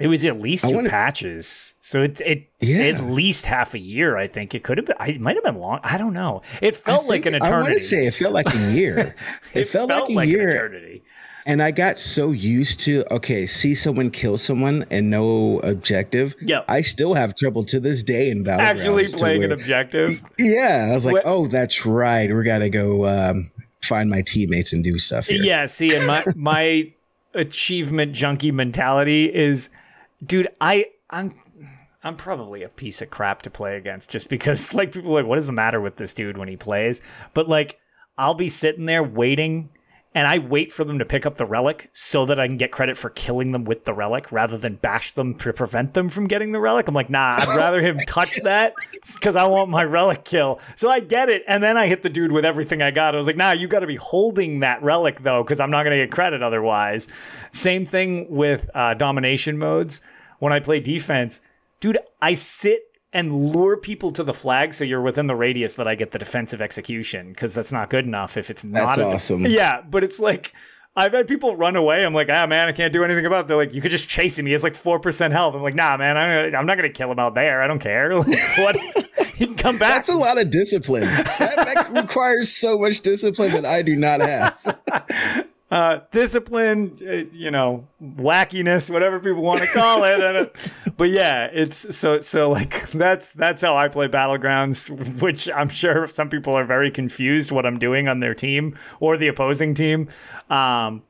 It 0.00 0.06
was 0.06 0.24
at 0.24 0.40
least 0.40 0.64
I 0.64 0.70
two 0.70 0.76
wanna- 0.76 0.90
patches, 0.90 1.74
so 1.80 2.02
it 2.02 2.20
it 2.20 2.48
Yeah. 2.60 2.82
at 2.84 3.00
least 3.04 3.46
half 3.46 3.74
a 3.74 3.78
year. 3.80 4.16
I 4.16 4.26
think 4.28 4.54
it 4.54 4.62
could 4.62 4.78
have 4.78 4.86
been. 4.86 4.96
I- 5.00 5.08
It 5.08 5.20
might 5.20 5.34
have 5.34 5.44
been 5.44 5.56
long. 5.56 5.80
I 5.82 5.98
don't 5.98 6.12
know. 6.14 6.42
It 6.62 6.76
felt 6.76 7.04
I 7.04 7.08
like 7.08 7.22
think- 7.24 7.34
an 7.36 7.42
I 7.42 7.50
want 7.50 7.62
eternity. 7.66 7.80
to 7.80 7.84
say 7.86 8.06
it 8.06 8.14
felt 8.14 8.32
like 8.32 8.54
a 8.54 8.72
year. 8.72 9.14
it, 9.54 9.64
felt, 9.64 9.90
like 9.90 10.08
a 10.08 10.18
an 10.20 10.28
year, 10.28 10.48
eternity. 10.50 11.02
and 11.46 11.60
I 11.60 11.72
got 11.72 11.98
so 11.98 12.30
used 12.30 12.78
to 12.80 13.04
okay, 13.10 13.46
see 13.46 13.74
someone 13.74 14.10
kill 14.10 14.36
someone 14.36 14.84
and 14.90 15.10
no 15.10 15.58
objective. 15.60 16.36
Yep. 16.42 16.66
I 16.68 16.82
still 16.82 17.14
have 17.14 17.34
trouble 17.34 17.64
to 17.64 17.80
this 17.80 18.04
day 18.04 18.30
in 18.30 18.44
Battlegrounds. 18.44 18.58
Actually 18.60 19.06
playing 19.08 19.42
an 19.44 19.50
objective. 19.50 20.20
Yeah, 20.38 20.86
I 20.90 20.94
was 20.94 21.06
like, 21.06 21.14
What- 21.14 21.22
oh, 21.26 21.46
that's 21.46 21.84
right. 21.84 22.32
We 22.32 22.44
got 22.44 22.58
to 22.58 22.70
go 22.70 23.04
um, 23.06 23.50
find 23.82 24.08
my 24.10 24.22
teammates 24.22 24.72
and 24.72 24.84
do 24.84 24.96
stuff 25.00 25.26
here. 25.26 25.42
Yeah, 25.42 25.66
see, 25.66 25.92
and 25.96 26.06
my 26.06 26.22
my 26.36 26.92
achievement 27.34 28.12
junkie 28.12 28.50
mentality 28.52 29.24
is, 29.34 29.68
dude, 30.24 30.48
I 30.60 30.86
I'm 31.10 31.32
I'm 32.02 32.16
probably 32.16 32.62
a 32.62 32.68
piece 32.68 33.02
of 33.02 33.10
crap 33.10 33.42
to 33.42 33.50
play 33.50 33.76
against 33.76 34.10
just 34.10 34.28
because 34.28 34.72
like 34.74 34.92
people 34.92 35.16
are 35.16 35.22
like, 35.22 35.28
what 35.28 35.38
is 35.38 35.46
the 35.46 35.52
matter 35.52 35.80
with 35.80 35.96
this 35.96 36.14
dude 36.14 36.38
when 36.38 36.48
he 36.48 36.56
plays? 36.56 37.00
But 37.34 37.48
like, 37.48 37.78
I'll 38.16 38.34
be 38.34 38.48
sitting 38.48 38.86
there 38.86 39.02
waiting. 39.02 39.70
And 40.14 40.26
I 40.26 40.38
wait 40.38 40.72
for 40.72 40.84
them 40.84 40.98
to 40.98 41.04
pick 41.04 41.26
up 41.26 41.36
the 41.36 41.44
relic 41.44 41.90
so 41.92 42.24
that 42.26 42.40
I 42.40 42.46
can 42.46 42.56
get 42.56 42.72
credit 42.72 42.96
for 42.96 43.10
killing 43.10 43.52
them 43.52 43.64
with 43.64 43.84
the 43.84 43.92
relic 43.92 44.32
rather 44.32 44.56
than 44.56 44.76
bash 44.76 45.12
them 45.12 45.34
to 45.36 45.52
prevent 45.52 45.92
them 45.92 46.08
from 46.08 46.26
getting 46.26 46.52
the 46.52 46.60
relic. 46.60 46.88
I'm 46.88 46.94
like, 46.94 47.10
nah, 47.10 47.36
I'd 47.38 47.56
rather 47.56 47.82
him 47.82 47.98
touch 48.06 48.36
that 48.42 48.72
because 49.14 49.36
I 49.36 49.46
want 49.46 49.70
my 49.70 49.84
relic 49.84 50.24
kill. 50.24 50.60
So 50.76 50.90
I 50.90 51.00
get 51.00 51.28
it. 51.28 51.42
And 51.46 51.62
then 51.62 51.76
I 51.76 51.86
hit 51.86 52.02
the 52.02 52.08
dude 52.08 52.32
with 52.32 52.46
everything 52.46 52.80
I 52.80 52.90
got. 52.90 53.14
I 53.14 53.18
was 53.18 53.26
like, 53.26 53.36
nah, 53.36 53.52
you 53.52 53.68
got 53.68 53.80
to 53.80 53.86
be 53.86 53.96
holding 53.96 54.60
that 54.60 54.82
relic 54.82 55.20
though, 55.20 55.42
because 55.42 55.60
I'm 55.60 55.70
not 55.70 55.84
going 55.84 55.98
to 55.98 56.04
get 56.04 56.10
credit 56.10 56.42
otherwise. 56.42 57.06
Same 57.52 57.84
thing 57.84 58.28
with 58.30 58.68
uh, 58.74 58.94
domination 58.94 59.58
modes. 59.58 60.00
When 60.38 60.52
I 60.52 60.60
play 60.60 60.80
defense, 60.80 61.40
dude, 61.80 61.98
I 62.22 62.34
sit 62.34 62.82
and 63.12 63.52
lure 63.52 63.76
people 63.76 64.10
to 64.12 64.22
the 64.22 64.34
flag 64.34 64.74
so 64.74 64.84
you're 64.84 65.00
within 65.00 65.26
the 65.26 65.34
radius 65.36 65.74
that 65.76 65.88
I 65.88 65.94
get 65.94 66.10
the 66.10 66.18
defensive 66.18 66.60
execution 66.60 67.30
because 67.32 67.54
that's 67.54 67.72
not 67.72 67.88
good 67.90 68.04
enough 68.04 68.36
if 68.36 68.50
it's 68.50 68.64
not 68.64 68.96
That's 68.96 68.98
a- 68.98 69.04
awesome. 69.06 69.46
yeah, 69.46 69.80
but 69.82 70.04
it's 70.04 70.20
like 70.20 70.52
I've 70.96 71.12
had 71.12 71.28
people 71.28 71.54
run 71.56 71.76
away. 71.76 72.04
I'm 72.04 72.12
like, 72.12 72.28
ah, 72.28 72.44
man, 72.48 72.66
I 72.66 72.72
can't 72.72 72.92
do 72.92 73.04
anything 73.04 73.24
about 73.24 73.44
it. 73.44 73.46
They're 73.46 73.56
like, 73.56 73.72
you 73.72 73.80
could 73.80 73.92
just 73.92 74.08
chase 74.08 74.36
him. 74.36 74.46
He 74.46 74.52
has 74.52 74.64
like 74.64 74.74
four 74.74 74.98
percent 74.98 75.32
health. 75.32 75.54
I'm 75.54 75.62
like, 75.62 75.76
nah, 75.76 75.96
man, 75.96 76.16
I'm, 76.16 76.54
I'm 76.56 76.66
not 76.66 76.74
gonna 76.76 76.88
kill 76.90 77.12
him 77.12 77.20
out 77.20 77.34
there. 77.36 77.62
I 77.62 77.66
don't 77.68 77.78
care. 77.78 78.14
Like, 78.18 78.26
what? 78.58 78.76
he 79.36 79.46
can 79.46 79.54
come 79.54 79.78
back. 79.78 79.90
That's 79.90 80.08
a 80.08 80.16
lot 80.16 80.38
of 80.38 80.50
discipline. 80.50 81.02
That, 81.04 81.54
that 81.74 81.92
requires 81.92 82.50
so 82.50 82.76
much 82.78 83.00
discipline 83.02 83.52
that 83.52 83.64
I 83.64 83.82
do 83.82 83.94
not 83.94 84.20
have. 84.20 84.80
uh, 85.70 86.00
discipline, 86.10 86.96
uh, 87.06 87.12
you 87.36 87.50
know, 87.50 87.86
wackiness, 88.02 88.88
whatever 88.90 89.20
people 89.20 89.42
want 89.42 89.60
to 89.60 89.66
call 89.68 90.02
it. 90.04 90.20
I 90.20 90.32
don't- 90.32 90.52
but 90.96 91.10
yeah, 91.10 91.44
it's 91.52 91.96
so 91.96 92.18
so 92.20 92.50
like 92.50 92.90
that's 92.92 93.32
that's 93.34 93.62
how 93.62 93.76
I 93.76 93.88
play 93.88 94.08
battlegrounds, 94.08 94.88
which 95.20 95.48
I'm 95.54 95.68
sure 95.68 96.06
some 96.06 96.28
people 96.30 96.54
are 96.54 96.64
very 96.64 96.90
confused 96.90 97.50
what 97.52 97.66
I'm 97.66 97.78
doing 97.78 98.08
on 98.08 98.20
their 98.20 98.34
team 98.34 98.76
or 99.00 99.16
the 99.16 99.28
opposing 99.28 99.74
team. 99.74 100.08
Um, 100.50 101.02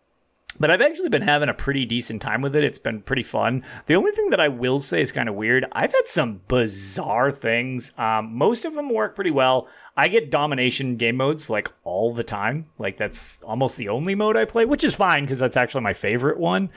but 0.60 0.72
I've 0.72 0.80
actually 0.80 1.08
been 1.10 1.22
having 1.22 1.48
a 1.48 1.54
pretty 1.54 1.84
decent 1.86 2.20
time 2.20 2.40
with 2.42 2.56
it. 2.56 2.64
It's 2.64 2.78
been 2.80 3.00
pretty 3.02 3.22
fun. 3.22 3.62
The 3.86 3.94
only 3.94 4.10
thing 4.10 4.30
that 4.30 4.40
I 4.40 4.48
will 4.48 4.80
say 4.80 5.00
is 5.00 5.12
kind 5.12 5.28
of 5.28 5.36
weird. 5.36 5.64
I've 5.70 5.92
had 5.92 6.08
some 6.08 6.40
bizarre 6.48 7.30
things. 7.30 7.92
Um, 7.96 8.34
most 8.36 8.64
of 8.64 8.74
them 8.74 8.92
work 8.92 9.14
pretty 9.14 9.30
well. 9.30 9.68
I 9.98 10.06
get 10.08 10.30
domination 10.30 10.96
game 10.96 11.16
modes 11.16 11.50
like 11.50 11.70
all 11.82 12.14
the 12.14 12.22
time. 12.22 12.66
Like 12.78 12.96
that's 12.96 13.40
almost 13.42 13.76
the 13.76 13.88
only 13.88 14.14
mode 14.14 14.36
I 14.36 14.44
play, 14.44 14.64
which 14.64 14.84
is 14.84 14.94
fine 14.94 15.24
because 15.24 15.38
that's 15.40 15.56
actually 15.56 15.82
my 15.82 15.92
favorite 15.92 16.38
one. 16.38 16.70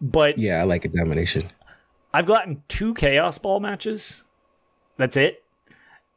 But 0.00 0.38
Yeah, 0.38 0.60
I 0.60 0.64
like 0.64 0.84
a 0.84 0.88
domination. 0.88 1.42
I've 2.14 2.26
gotten 2.26 2.62
two 2.68 2.94
chaos 2.94 3.36
ball 3.36 3.58
matches. 3.58 4.22
That's 4.96 5.16
it. 5.16 5.42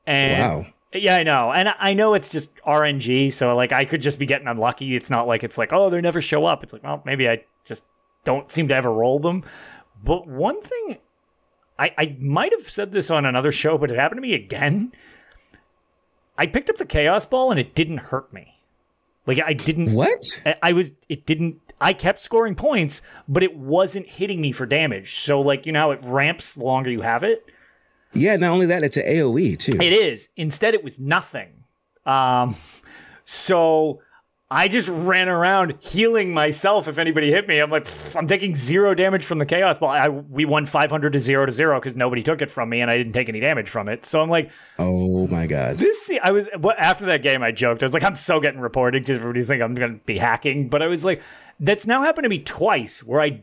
And 0.05 0.39
Wow. 0.39 0.65
yeah, 0.93 1.15
I 1.15 1.23
know. 1.23 1.51
And 1.51 1.69
I- 1.69 1.75
I 1.79 1.93
know 1.93 2.13
it's 2.13 2.29
just 2.29 2.49
RNG, 2.65 3.31
so 3.31 3.55
like 3.55 3.71
I 3.71 3.83
could 3.83 4.01
just 4.03 4.19
be 4.19 4.27
getting 4.27 4.47
unlucky. 4.47 4.95
It's 4.95 5.09
not 5.09 5.27
like 5.27 5.43
it's 5.43 5.57
like, 5.57 5.73
oh, 5.73 5.89
they 5.89 5.99
never 5.99 6.21
show 6.21 6.45
up. 6.45 6.63
It's 6.63 6.73
like, 6.73 6.83
well, 6.83 7.01
maybe 7.05 7.27
I 7.27 7.43
just 7.65 7.83
don't 8.23 8.51
seem 8.51 8.67
to 8.67 8.75
ever 8.75 8.91
roll 8.93 9.19
them. 9.19 9.43
But 10.03 10.27
one 10.27 10.61
thing 10.61 10.97
I, 11.79 11.91
I 11.97 12.17
might 12.21 12.51
have 12.55 12.69
said 12.69 12.91
this 12.91 13.09
on 13.09 13.25
another 13.25 13.51
show, 13.51 13.79
but 13.79 13.89
it 13.89 13.97
happened 13.97 14.17
to 14.19 14.21
me 14.21 14.35
again. 14.35 14.91
I 16.37 16.45
picked 16.45 16.69
up 16.69 16.77
the 16.77 16.85
chaos 16.85 17.25
ball 17.25 17.51
and 17.51 17.59
it 17.59 17.75
didn't 17.75 17.97
hurt 17.97 18.31
me. 18.33 18.59
Like 19.27 19.39
I 19.45 19.53
didn't 19.53 19.93
What? 19.93 20.41
I- 20.45 20.55
I 20.63 20.71
was 20.73 20.91
it 21.09 21.25
didn't 21.25 21.59
I 21.79 21.93
kept 21.93 22.19
scoring 22.19 22.55
points, 22.55 23.01
but 23.27 23.41
it 23.43 23.55
wasn't 23.55 24.07
hitting 24.07 24.39
me 24.41 24.51
for 24.51 24.65
damage. 24.65 25.19
So 25.21 25.41
like 25.41 25.65
you 25.65 25.71
know 25.71 25.79
how 25.79 25.91
it 25.91 25.99
ramps 26.03 26.55
the 26.55 26.63
longer 26.63 26.89
you 26.89 27.01
have 27.01 27.23
it? 27.23 27.45
Yeah, 28.13 28.35
not 28.35 28.51
only 28.51 28.65
that, 28.65 28.83
it's 28.83 28.97
an 28.97 29.03
AoE 29.05 29.57
too. 29.57 29.77
It 29.81 29.93
is. 29.93 30.29
Instead 30.35 30.73
it 30.73 30.83
was 30.83 30.99
nothing. 30.99 31.49
Um 32.05 32.55
so 33.25 34.01
I 34.53 34.67
just 34.67 34.89
ran 34.89 35.29
around 35.29 35.75
healing 35.79 36.33
myself 36.33 36.89
if 36.89 36.97
anybody 36.97 37.31
hit 37.31 37.47
me. 37.47 37.59
I'm 37.59 37.71
like, 37.71 37.87
I'm 38.17 38.27
taking 38.27 38.53
zero 38.53 38.93
damage 38.93 39.23
from 39.23 39.39
the 39.39 39.45
chaos 39.45 39.77
ball. 39.77 39.89
I, 39.91 40.09
we 40.09 40.43
won 40.43 40.65
500 40.65 41.13
to 41.13 41.19
zero 41.19 41.45
to 41.45 41.53
zero 41.53 41.79
because 41.79 41.95
nobody 41.95 42.21
took 42.21 42.41
it 42.41 42.51
from 42.51 42.67
me 42.67 42.81
and 42.81 42.91
I 42.91 42.97
didn't 42.97 43.13
take 43.13 43.29
any 43.29 43.39
damage 43.39 43.69
from 43.69 43.87
it. 43.87 44.05
So 44.05 44.19
I'm 44.21 44.29
like, 44.29 44.51
Oh 44.77 45.25
my 45.27 45.47
god. 45.47 45.77
this 45.77 46.11
I 46.21 46.31
was 46.31 46.49
what 46.59 46.77
after 46.77 47.05
that 47.05 47.23
game 47.23 47.41
I 47.41 47.51
joked 47.53 47.81
I 47.81 47.85
was 47.85 47.93
like 47.93 48.03
I'm 48.03 48.15
so 48.17 48.41
getting 48.41 48.59
reported 48.59 49.03
because 49.03 49.19
everybody 49.21 49.45
think 49.45 49.61
I'm 49.61 49.73
gonna 49.73 49.99
be 50.05 50.17
hacking 50.17 50.67
but 50.67 50.81
I 50.81 50.87
was 50.87 51.05
like 51.05 51.21
that's 51.61 51.87
now 51.87 52.03
happened 52.03 52.25
to 52.25 52.29
me 52.29 52.39
twice 52.39 53.01
where 53.01 53.21
I 53.21 53.41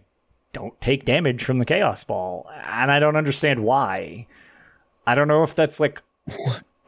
don't 0.53 0.79
take 0.81 1.07
damage 1.07 1.43
from 1.43 1.57
the 1.57 1.65
chaos 1.65 2.05
ball 2.05 2.51
and 2.65 2.91
I 2.93 2.99
don't 2.99 3.17
understand 3.17 3.65
why 3.65 4.27
I 5.07 5.15
don't 5.15 5.29
know 5.29 5.43
if 5.43 5.55
that's 5.55 5.81
like 5.81 6.03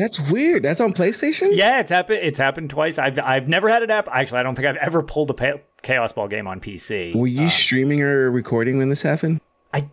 That's 0.00 0.18
weird. 0.30 0.62
That's 0.62 0.80
on 0.80 0.92
PlayStation? 0.94 1.48
yeah 1.52 1.80
it's 1.80 1.90
happened 1.90 2.20
it's 2.22 2.38
happened 2.38 2.70
twice 2.70 2.96
I've 2.98 3.18
I've 3.18 3.48
never 3.48 3.68
had 3.68 3.82
it 3.82 3.90
happen 3.90 4.12
actually 4.16 4.40
I 4.40 4.42
don't 4.42 4.54
think 4.54 4.66
I've 4.66 4.76
ever 4.76 5.02
pulled 5.02 5.30
a 5.30 5.34
pa- 5.34 5.60
chaos 5.82 6.12
ball 6.12 6.26
game 6.28 6.46
on 6.46 6.58
PC 6.60 7.14
Were 7.14 7.26
you 7.26 7.48
streaming 7.48 8.00
or 8.00 8.30
recording 8.30 8.78
when 8.78 8.88
this 8.88 9.02
happened? 9.02 9.40
I 9.74 9.88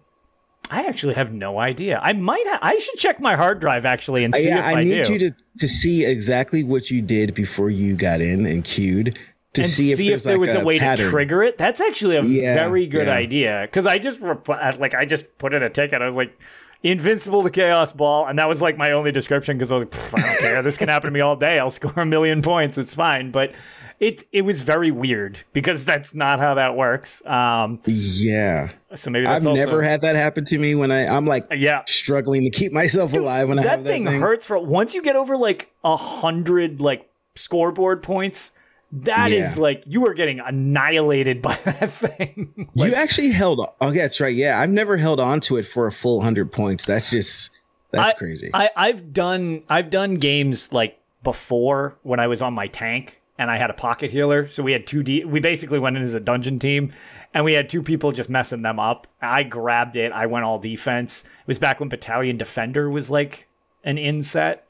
I 0.71 0.83
actually 0.85 1.13
have 1.15 1.33
no 1.33 1.59
idea 1.59 1.99
I 2.01 2.13
might 2.13 2.45
ha- 2.47 2.59
I 2.61 2.77
should 2.77 2.97
check 2.97 3.19
my 3.19 3.35
hard 3.35 3.59
drive 3.59 3.85
actually 3.85 4.23
and 4.23 4.33
Uh, 4.33 4.37
see 4.37 4.47
yeah, 4.47 4.59
if 4.59 4.65
I, 4.65 4.79
I, 4.79 4.83
need 4.83 5.03
do 5.05 5.13
you 5.13 5.19
to, 5.19 5.35
to 5.59 5.67
see 5.67 6.05
exactly 6.05 6.63
what 6.63 6.89
you 6.89 7.01
did 7.01 7.33
before 7.33 7.69
you 7.69 7.95
got 7.95 8.21
in 8.21 8.45
and 8.45 8.63
queued 8.63 9.17
to 9.53 9.61
and 9.63 9.69
see 9.69 9.91
if 9.91 9.97
there's 9.97 10.23
there 10.23 10.37
like 10.37 10.39
was 10.47 10.55
a, 10.55 10.63
way 10.63 10.77
pattern. 10.79 11.05
to 11.05 11.11
trigger 11.11 11.41
it. 11.43 11.57
That's 11.57 11.81
actually 11.81 12.15
a 12.17 12.21
Yeah, 12.23 12.53
very 12.55 12.85
good 12.85 13.07
yeah. 13.07 13.13
idea 13.13 13.61
because 13.63 13.85
I 13.87 13.97
just 13.97 14.19
like 14.21 14.93
I 14.93 15.05
just 15.05 15.37
put 15.39 15.53
in 15.53 15.63
a 15.63 15.69
ticket. 15.69 16.01
I 16.01 16.05
was 16.05 16.15
like, 16.15 16.39
"Invincible 16.83 17.43
to 17.43 17.49
Chaos 17.49 17.91
Ball," 17.93 18.27
and 18.27 18.37
that 18.39 18.47
was 18.47 18.61
like 18.61 18.77
my 18.77 18.91
only 18.91 19.11
description 19.11 19.57
because 19.57 19.71
I 19.71 19.75
was 19.75 19.83
like, 19.83 19.91
"Pff, 19.91 20.19
"I 20.19 20.27
don't 20.27 20.39
care. 20.39 20.61
This 20.61 20.77
can 20.77 20.89
happen 20.89 21.07
to 21.07 21.13
me 21.13 21.19
all 21.21 21.35
day. 21.35 21.59
I'll 21.59 21.69
score 21.71 21.93
a 21.97 22.05
million 22.05 22.41
points. 22.41 22.77
It's 22.77 22.93
fine." 22.93 23.31
But 23.31 23.51
it 23.99 24.27
it 24.31 24.43
was 24.43 24.61
very 24.61 24.91
weird 24.91 25.39
because 25.53 25.83
that's 25.83 26.13
not 26.13 26.39
how 26.39 26.53
that 26.53 26.75
works. 26.75 27.25
Um, 27.25 27.79
Yeah, 27.85 28.69
so 28.93 29.09
maybe 29.09 29.25
that's 29.25 29.43
I've 29.43 29.47
also, 29.49 29.59
never 29.65 29.81
had 29.81 30.01
that 30.01 30.15
happen 30.15 30.45
to 30.45 30.57
me 30.59 30.75
when 30.75 30.91
I 30.91 31.07
I'm 31.07 31.25
like 31.25 31.45
Yeah. 31.51 31.81
struggling 31.87 32.43
to 32.43 32.51
keep 32.51 32.71
myself 32.71 33.13
alive 33.13 33.49
when 33.49 33.57
I 33.57 33.63
that 33.63 33.69
have 33.69 33.83
that 33.83 33.89
thing, 33.89 34.05
thing. 34.05 34.21
hurts 34.21 34.45
for 34.45 34.59
once 34.59 34.93
you 34.93 35.01
get 35.01 35.15
over 35.15 35.35
like 35.35 35.71
a 35.83 35.97
hundred 35.97 36.79
like 36.79 37.09
scoreboard 37.35 38.03
points. 38.03 38.51
That 38.91 39.31
is 39.31 39.55
Yeah. 39.55 39.61
like 39.61 39.83
you 39.85 40.05
are 40.07 40.13
getting 40.13 40.39
annihilated 40.39 41.41
by 41.41 41.55
that 41.65 41.91
thing. 41.91 42.67
Like, 42.75 42.89
you 42.91 42.95
actually 42.95 43.31
held. 43.31 43.59
Oh, 43.81 43.91
yeah, 43.91 44.03
that's 44.03 44.19
right. 44.21 44.33
Yeah, 44.33 44.59
I've 44.59 44.69
never 44.69 44.95
held 44.97 45.19
on 45.19 45.39
to 45.41 45.57
it 45.57 45.63
for 45.63 45.87
a 45.87 45.91
full 45.91 46.21
hundred 46.21 46.51
points. 46.51 46.85
That's 46.85 47.09
just 47.11 47.51
that's 47.91 48.13
I- 48.13 48.17
crazy. 48.17 48.49
I, 48.53 48.69
I've 48.77 49.11
done 49.13 49.63
I've 49.69 49.89
done 49.89 50.15
games 50.15 50.71
like 50.71 50.99
before 51.23 51.97
when 52.03 52.19
I 52.19 52.27
was 52.27 52.41
on 52.41 52.53
my 52.53 52.67
tank. 52.67 53.19
and 53.39 53.51
I 53.51 53.57
had 53.57 53.69
a 53.69 53.73
pocket 53.73 54.09
healer. 54.09 54.47
So 54.47 54.63
we 54.63 54.71
had 54.71 54.87
two 54.87 55.03
D. 55.03 55.23
We 55.25 55.39
basically 55.39 55.79
went 55.79 55.95
in 55.97 56.03
as 56.03 56.13
a 56.13 56.19
dungeon 56.19 56.57
team, 56.57 56.91
and 57.33 57.43
we 57.45 57.53
had 57.53 57.69
two 57.69 57.83
people 57.83 58.11
just 58.11 58.29
messing 58.29 58.61
them 58.63 58.79
up. 58.79 59.05
I 59.21 59.43
grabbed 59.43 59.95
it. 59.95 60.11
I 60.11 60.25
went 60.25 60.45
all 60.45 60.57
defense. 60.59 61.23
It 61.41 61.47
was 61.47 61.59
back 61.59 61.79
when 61.79 61.89
Battalion 61.89 62.37
Defender 62.37 62.89
was 62.89 63.09
like 63.09 63.47
an 63.83 63.97
inset. 63.97 64.66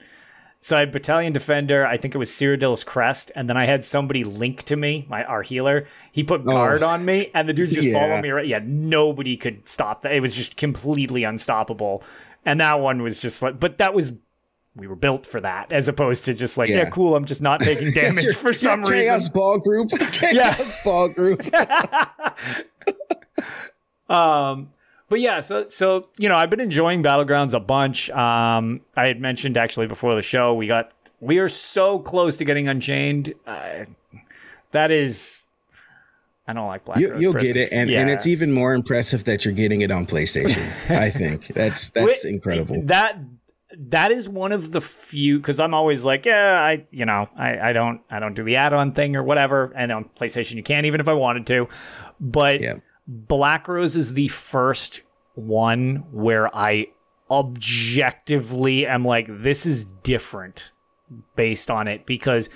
So 0.60 0.76
I 0.76 0.80
had 0.82 0.92
Battalion 0.92 1.34
Defender. 1.34 1.86
I 1.86 1.98
think 1.98 2.16
it 2.16 2.18
was 2.18 2.30
Cyrodiil's 2.32 2.84
Crest, 2.84 3.32
and 3.36 3.48
then 3.50 3.56
I 3.58 3.66
had 3.66 3.86
somebody 3.86 4.24
link 4.24 4.64
to 4.64 4.76
me, 4.76 5.06
my 5.08 5.24
our 5.24 5.42
healer. 5.44 5.88
He 6.12 6.24
put 6.24 6.44
guard 6.46 6.84
on 6.84 7.06
me, 7.06 7.30
and 7.34 7.48
the 7.48 7.54
dudes 7.54 7.72
just 7.74 7.88
Yeah. 7.88 7.94
followed 7.94 8.22
me. 8.22 8.30
Right, 8.30 8.48
yeah, 8.48 8.60
nobody 8.64 9.38
could 9.38 9.70
stop 9.70 10.02
that. 10.02 10.14
It 10.14 10.20
was 10.20 10.36
just 10.36 10.58
completely 10.58 11.24
unstoppable. 11.24 12.04
And 12.46 12.60
that 12.60 12.80
one 12.80 13.02
was 13.02 13.20
just 13.20 13.42
like, 13.42 13.60
but 13.60 13.78
that 13.78 13.94
was 13.94 14.14
we 14.76 14.86
were 14.88 14.96
built 14.96 15.26
for 15.26 15.42
that, 15.42 15.72
as 15.72 15.88
opposed 15.88 16.26
to 16.26 16.34
just 16.36 16.56
like, 16.58 16.70
yeah, 16.70 16.78
Yeah. 16.78 16.90
cool. 16.90 17.16
I'm 17.16 17.26
just 17.26 17.42
not 17.42 17.62
taking 17.62 17.92
damage 17.94 18.24
Your- 18.26 18.34
for 18.34 18.54
some 18.54 18.82
your 18.82 18.92
Chaos 18.94 19.22
reason. 19.22 19.34
ball 19.34 19.58
group. 19.60 19.90
Chaos 20.12 20.78
ball 20.84 21.08
group. 21.10 21.42
Um, 24.10 24.70
but 25.10 25.20
yeah, 25.20 25.40
so 25.40 25.68
so 25.68 26.10
you 26.18 26.30
know, 26.30 26.36
I've 26.36 26.50
been 26.50 26.60
enjoying 26.60 27.04
Battlegrounds 27.04 27.54
a 27.54 27.60
bunch. 27.60 28.10
Um, 28.10 28.82
I 28.96 29.08
had 29.08 29.20
mentioned 29.20 29.58
actually 29.58 29.88
before 29.88 30.16
the 30.16 30.22
show, 30.22 30.54
we 30.54 30.68
got 30.68 30.92
we 31.20 31.40
are 31.40 31.50
so 31.50 32.00
close 32.00 32.38
to 32.38 32.46
getting 32.46 32.68
Unchained. 32.68 33.34
Uh, 33.46 33.86
that 34.72 34.92
is, 34.92 35.48
I 36.48 36.54
don't 36.54 36.68
like 36.68 36.86
Black. 36.86 37.00
You, 37.00 37.10
Prison. 37.32 37.40
get 37.40 37.58
it, 37.58 37.72
and, 37.72 37.90
Yeah. 37.90 38.02
and 38.02 38.10
it's 38.10 38.28
even 38.28 38.52
more 38.52 38.74
impressive 38.74 39.24
that 39.26 39.44
you're 39.46 39.54
getting 39.54 39.82
it 39.82 39.92
on 39.92 40.06
PlayStation. 40.06 40.66
I 40.90 41.10
think 41.10 41.48
that's 41.48 41.90
that's 41.90 42.24
Wait, 42.24 42.32
incredible. 42.32 42.82
That 42.86 43.18
that 43.90 44.12
is 44.12 44.28
one 44.30 44.52
of 44.52 44.72
the 44.72 44.82
few 44.82 45.38
because 45.38 45.60
I'm 45.60 45.74
always 45.74 46.04
like, 46.04 46.26
yeah, 46.26 46.62
I 46.62 46.84
you 46.92 47.06
know, 47.06 47.28
I, 47.38 47.70
I 47.70 47.74
don't 47.74 48.02
I 48.10 48.20
don't 48.20 48.34
do 48.34 48.44
the 48.44 48.56
add-on 48.58 48.92
thing 48.94 49.16
or 49.16 49.24
whatever, 49.24 49.72
and 49.76 49.92
on 49.92 50.06
PlayStation 50.06 50.56
you 50.56 50.64
can't 50.64 50.86
even 50.86 51.00
if 51.00 51.08
I 51.08 51.14
wanted 51.14 51.48
to, 51.48 51.68
but 52.20 52.60
Yeah. 52.62 52.76
Black 53.08 53.68
Rose 53.68 53.96
is 53.96 54.14
the 54.14 54.28
first 54.28 55.02
one 55.36 56.06
where 56.12 56.54
I 56.56 56.88
objectively 57.32 58.86
am 58.86 59.06
like, 59.06 59.28
this 59.30 59.66
is 59.66 59.86
different 60.04 60.72
based 61.36 61.72
on 61.72 61.88
it 61.88 62.06
because 62.06 62.50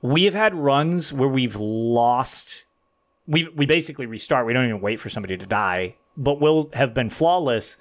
we 0.00 0.24
have 0.24 0.34
had 0.34 0.54
runs 0.54 1.12
where 1.12 1.28
we've 1.28 1.56
lost 1.56 2.64
we 3.26 3.48
we 3.54 3.66
basically 3.66 4.06
restart. 4.06 4.46
We 4.46 4.52
don't 4.52 4.64
even 4.64 4.80
wait 4.80 4.98
for 4.98 5.08
somebody 5.08 5.36
to 5.36 5.46
die, 5.46 5.96
but 6.16 6.40
we'll 6.40 6.70
have 6.74 6.92
been 6.92 7.10
flawless 7.10 7.76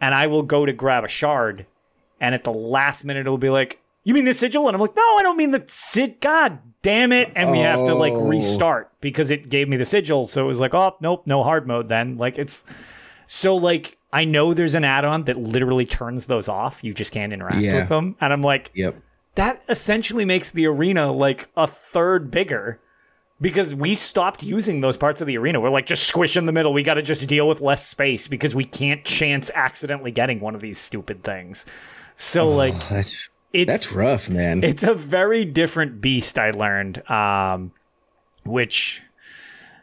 and 0.00 0.14
I 0.14 0.26
will 0.26 0.42
go 0.42 0.66
to 0.66 0.72
grab 0.72 1.04
a 1.04 1.08
shard, 1.08 1.66
and 2.20 2.34
at 2.34 2.44
the 2.44 2.52
last 2.52 3.04
minute 3.04 3.20
it'll 3.20 3.38
be 3.38 3.50
like, 3.50 3.80
"You 4.02 4.14
mean 4.14 4.24
the 4.24 4.34
sigil?" 4.34 4.66
And 4.66 4.74
I'm 4.74 4.80
like, 4.80 4.96
"No, 4.96 5.02
I 5.02 5.22
don't 5.22 5.36
mean 5.36 5.50
the 5.50 5.64
sig. 5.66 6.20
God 6.20 6.58
damn 6.84 7.10
it!" 7.10 7.32
And 7.34 7.50
we 7.50 7.58
have 7.58 7.84
to 7.86 7.94
like 7.96 8.12
Oh. 8.12 8.24
restart 8.28 8.92
because 9.00 9.32
it 9.32 9.48
gave 9.48 9.68
me 9.68 9.76
the 9.76 9.84
sigil. 9.84 10.28
So 10.28 10.44
it 10.44 10.46
was 10.46 10.60
like, 10.60 10.72
"Oh, 10.74 10.94
nope, 11.00 11.24
no 11.26 11.42
hard 11.42 11.66
mode." 11.66 11.88
Then 11.88 12.16
like 12.16 12.38
it's 12.38 12.64
so 13.26 13.56
like 13.56 13.98
I 14.12 14.24
know 14.24 14.54
there's 14.54 14.76
an 14.76 14.84
add-on 14.84 15.24
that 15.24 15.36
literally 15.36 15.84
turns 15.86 16.26
those 16.26 16.48
off. 16.48 16.84
You 16.84 16.94
just 16.94 17.10
can't 17.10 17.32
interact 17.32 17.56
Yeah. 17.56 17.80
with 17.80 17.88
them, 17.88 18.14
and 18.20 18.32
I'm 18.32 18.42
like, 18.42 18.70
Yep. 18.74 18.94
that 19.34 19.60
essentially 19.68 20.24
makes 20.24 20.52
the 20.52 20.66
arena 20.68 21.10
like 21.10 21.48
a 21.56 21.66
third 21.66 22.30
bigger 22.30 22.78
because 23.40 23.74
we 23.74 23.96
stopped 23.96 24.44
using 24.44 24.80
those 24.80 24.96
parts 24.96 25.20
of 25.20 25.26
the 25.26 25.36
arena. 25.36 25.58
We're 25.60 25.68
like 25.70 25.86
just 25.86 26.04
squish 26.04 26.36
in 26.36 26.46
the 26.46 26.52
middle. 26.52 26.72
We 26.72 26.84
got 26.84 26.94
to 26.94 27.02
just 27.02 27.26
deal 27.26 27.48
with 27.48 27.60
less 27.60 27.84
space 27.84 28.28
because 28.28 28.54
we 28.54 28.64
can't 28.64 29.02
chance 29.04 29.50
accidentally 29.56 30.12
getting 30.12 30.38
one 30.38 30.54
of 30.54 30.60
these 30.60 30.78
stupid 30.78 31.24
things. 31.24 31.66
So 32.16 32.42
oh, 32.52 32.54
like 32.54 32.88
That's 32.88 33.28
it's 33.54 33.68
that's 33.70 33.92
rough, 33.92 34.28
man. 34.28 34.62
it's 34.64 34.82
a 34.82 34.92
very 34.94 35.44
different 35.44 36.00
beast. 36.00 36.38
I 36.38 36.50
learned, 36.50 37.08
um, 37.10 37.72
which 38.44 39.02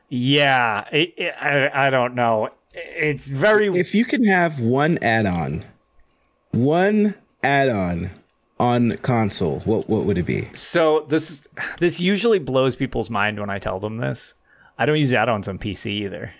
yeah, 0.09 0.87
it, 0.91 1.13
it, 1.17 1.33
I 1.39 1.87
I 1.87 1.89
don't 1.89 2.13
know. 2.13 2.49
It's 2.73 3.27
very 3.27 3.67
if 3.67 3.95
you 3.95 4.05
can 4.05 4.23
have 4.25 4.59
one 4.59 4.97
add-on, 5.01 5.65
one 6.51 7.15
add-on 7.43 8.11
on 8.59 8.97
console, 8.97 9.59
what 9.61 9.89
what 9.89 10.05
would 10.05 10.17
it 10.17 10.25
be? 10.25 10.49
So 10.53 11.05
this 11.09 11.47
this 11.79 11.99
usually 11.99 12.39
blows 12.39 12.75
people's 12.75 13.09
mind 13.09 13.39
when 13.39 13.49
I 13.49 13.57
tell 13.59 13.79
them 13.79 13.97
this. 13.97 14.33
I 14.77 14.85
don't 14.85 14.97
use 14.97 15.13
add-ons 15.13 15.47
on 15.47 15.59
PC 15.59 15.87
either, 15.87 16.33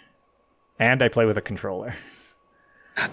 and 0.79 1.01
I 1.01 1.07
play 1.09 1.25
with 1.25 1.37
a 1.37 1.41
controller. 1.41 1.93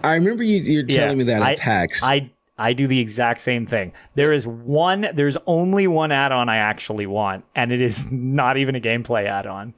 I 0.03 0.15
remember 0.15 0.43
you 0.43 0.57
you're 0.59 0.83
telling 0.85 1.19
Yeah, 1.19 1.25
me 1.25 1.25
that 1.33 1.43
I, 1.43 1.53
at 1.53 1.59
PAX. 1.59 2.03
I 2.05 2.31
I 2.59 2.73
do 2.73 2.87
the 2.87 2.99
exact 2.99 3.41
same 3.41 3.67
thing. 3.67 3.93
There 4.15 4.33
is 4.33 4.47
one. 4.47 5.07
There's 5.15 5.37
only 5.47 5.87
one 5.87 6.13
add-on 6.13 6.49
I 6.49 6.57
actually 6.57 7.07
want, 7.07 7.45
and 7.55 7.73
it 7.73 7.81
is 7.81 8.07
not 8.13 8.57
even 8.57 8.75
a 8.75 8.81
gameplay 8.81 9.27
add-on. 9.27 9.75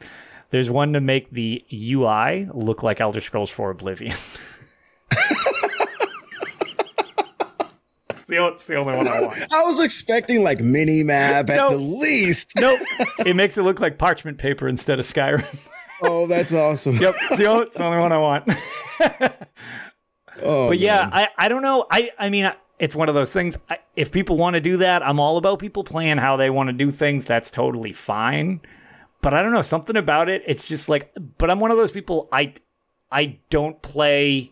There's 0.50 0.70
one 0.70 0.92
to 0.94 1.00
make 1.00 1.30
the 1.30 1.64
UI 1.72 2.48
look 2.52 2.82
like 2.82 3.00
Elder 3.00 3.20
Scrolls 3.20 3.50
4 3.50 3.70
Oblivion. 3.70 4.12
it's, 5.12 5.86
the, 8.26 8.46
it's 8.48 8.66
the 8.66 8.74
only 8.76 8.96
one 8.96 9.06
I 9.06 9.20
want. 9.20 9.52
I 9.52 9.62
was 9.62 9.80
expecting 9.82 10.42
like 10.42 10.60
mini 10.60 11.04
map 11.04 11.48
at 11.50 11.56
Nope. 11.56 11.70
the 11.70 11.78
least. 11.78 12.52
Nope. 12.58 12.80
it 13.24 13.36
makes 13.36 13.58
it 13.58 13.62
look 13.62 13.78
like 13.78 13.96
parchment 13.98 14.38
paper 14.38 14.66
instead 14.66 14.98
of 14.98 15.04
Skyrim. 15.04 15.46
Oh, 16.02 16.26
that's 16.26 16.52
awesome. 16.52 16.96
Yep, 16.96 17.14
it's 17.30 17.36
the, 17.36 17.46
only, 17.46 17.66
it's 17.66 17.76
the 17.76 17.84
only 17.84 17.98
one 17.98 18.10
I 18.10 18.18
want. 18.18 18.48
Oh, 20.42 20.68
but 20.68 20.78
yeah, 20.78 21.02
man. 21.02 21.10
I, 21.12 21.28
I 21.36 21.48
don't 21.48 21.62
know. 21.62 21.86
I 21.90 22.10
I 22.18 22.30
mean, 22.30 22.50
it's 22.80 22.96
one 22.96 23.10
of 23.10 23.14
those 23.14 23.32
things. 23.32 23.56
I, 23.68 23.78
if 23.94 24.10
people 24.10 24.36
want 24.36 24.54
to 24.54 24.60
do 24.60 24.78
that, 24.78 25.06
I'm 25.06 25.20
all 25.20 25.36
about 25.36 25.58
people 25.58 25.84
playing 25.84 26.16
how 26.16 26.36
they 26.36 26.48
want 26.48 26.68
to 26.68 26.72
do 26.72 26.90
things. 26.90 27.26
That's 27.26 27.50
totally 27.50 27.92
fine. 27.92 28.62
But 29.20 29.34
I 29.34 29.42
don't 29.42 29.52
know 29.52 29.62
something 29.62 29.96
about 29.96 30.30
it. 30.30 30.42
It's 30.46 30.66
just 30.66 30.88
like, 30.88 31.12
but 31.36 31.50
I'm 31.50 31.60
one 31.60 31.70
of 31.70 31.76
those 31.76 31.92
people. 31.92 32.28
I 32.32 32.54
I 33.12 33.38
don't 33.50 33.80
play 33.82 34.50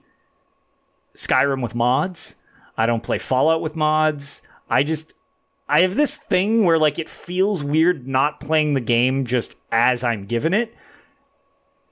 Skyrim 1.16 1.62
with 1.62 1.74
mods. 1.74 2.34
I 2.76 2.84
don't 2.84 3.02
play 3.02 3.18
Fallout 3.18 3.62
with 3.62 3.76
mods. 3.76 4.42
I 4.68 4.82
just 4.82 5.14
I 5.66 5.80
have 5.80 5.96
this 5.96 6.16
thing 6.16 6.64
where 6.64 6.78
like 6.78 6.98
it 6.98 7.08
feels 7.08 7.64
weird 7.64 8.06
not 8.06 8.40
playing 8.40 8.74
the 8.74 8.80
game 8.80 9.24
just 9.24 9.56
as 9.72 10.04
I'm 10.04 10.26
given 10.26 10.52
it. 10.52 10.74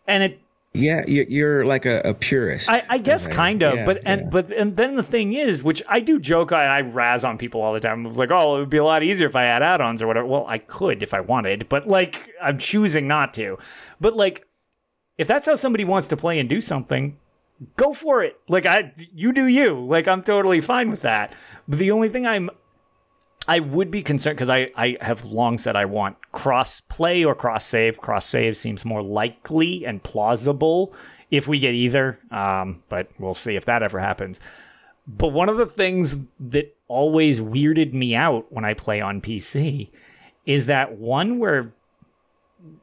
And 0.06 0.22
it 0.22 0.40
yeah, 0.76 1.04
you- 1.08 1.26
you're 1.28 1.64
like 1.64 1.86
a, 1.86 2.00
a 2.04 2.14
purist. 2.14 2.70
I, 2.70 2.82
I 2.88 2.98
guess 2.98 3.26
kind 3.26 3.62
of, 3.62 3.74
Yeah, 3.74 3.86
but 3.86 4.02
and 4.04 4.20
yeah. 4.22 4.28
but 4.30 4.50
and 4.52 4.76
then 4.76 4.96
the 4.96 5.02
thing 5.02 5.32
is, 5.34 5.62
which 5.62 5.82
I 5.88 6.00
do 6.00 6.18
joke, 6.20 6.52
I, 6.52 6.64
I 6.78 6.80
razz 6.82 7.24
on 7.24 7.38
people 7.38 7.60
all 7.62 7.72
the 7.72 7.80
time. 7.80 8.02
I 8.02 8.04
was 8.06 8.18
like, 8.18 8.30
oh, 8.30 8.56
it 8.56 8.60
would 8.60 8.70
be 8.70 8.76
a 8.78 8.84
lot 8.84 9.02
easier 9.02 9.26
if 9.26 9.36
I 9.36 9.42
had 9.42 9.62
add-ons 9.62 10.02
or 10.02 10.06
whatever. 10.06 10.26
Well, 10.26 10.44
I 10.48 10.58
could 10.58 11.02
if 11.02 11.12
I 11.14 11.20
wanted, 11.20 11.68
but 11.68 11.88
like 11.88 12.30
I'm 12.42 12.58
choosing 12.58 13.08
not 13.08 13.34
to. 13.34 13.58
But 14.00 14.14
like, 14.16 14.46
if 15.18 15.26
that's 15.26 15.46
how 15.46 15.54
somebody 15.54 15.84
wants 15.84 16.08
to 16.08 16.16
play 16.16 16.38
and 16.38 16.48
do 16.48 16.60
something, 16.60 17.16
go 17.76 17.92
for 17.94 18.22
it. 18.22 18.38
Like 18.48 18.66
I, 18.66 18.92
you 19.14 19.32
do 19.32 19.46
you. 19.46 19.84
Like 19.86 20.06
I'm 20.08 20.22
totally 20.22 20.60
fine 20.60 20.90
with 20.90 21.02
that. 21.02 21.34
But 21.66 21.78
the 21.78 21.90
only 21.90 22.08
thing 22.10 22.26
I'm 22.26 22.50
I 23.48 23.60
would 23.60 23.90
be 23.90 24.02
concerned 24.02 24.36
because 24.36 24.50
I, 24.50 24.70
I 24.76 24.96
have 25.00 25.24
long 25.24 25.58
said 25.58 25.76
I 25.76 25.84
want 25.84 26.16
cross 26.32 26.80
play 26.80 27.24
or 27.24 27.34
cross 27.34 27.64
save. 27.64 28.00
Cross 28.00 28.26
save 28.26 28.56
seems 28.56 28.84
more 28.84 29.02
likely 29.02 29.84
and 29.86 30.02
plausible 30.02 30.94
if 31.30 31.46
we 31.46 31.58
get 31.58 31.74
either. 31.74 32.18
Um, 32.30 32.82
but 32.88 33.10
we'll 33.18 33.34
see 33.34 33.56
if 33.56 33.64
that 33.66 33.82
ever 33.82 34.00
happens. 34.00 34.40
But 35.06 35.28
one 35.28 35.48
of 35.48 35.56
the 35.56 35.66
things 35.66 36.16
that 36.40 36.76
always 36.88 37.40
weirded 37.40 37.94
me 37.94 38.14
out 38.14 38.50
when 38.50 38.64
I 38.64 38.74
play 38.74 39.00
on 39.00 39.20
PC 39.20 39.88
is 40.44 40.66
that 40.66 40.98
one 40.98 41.38
where 41.38 41.72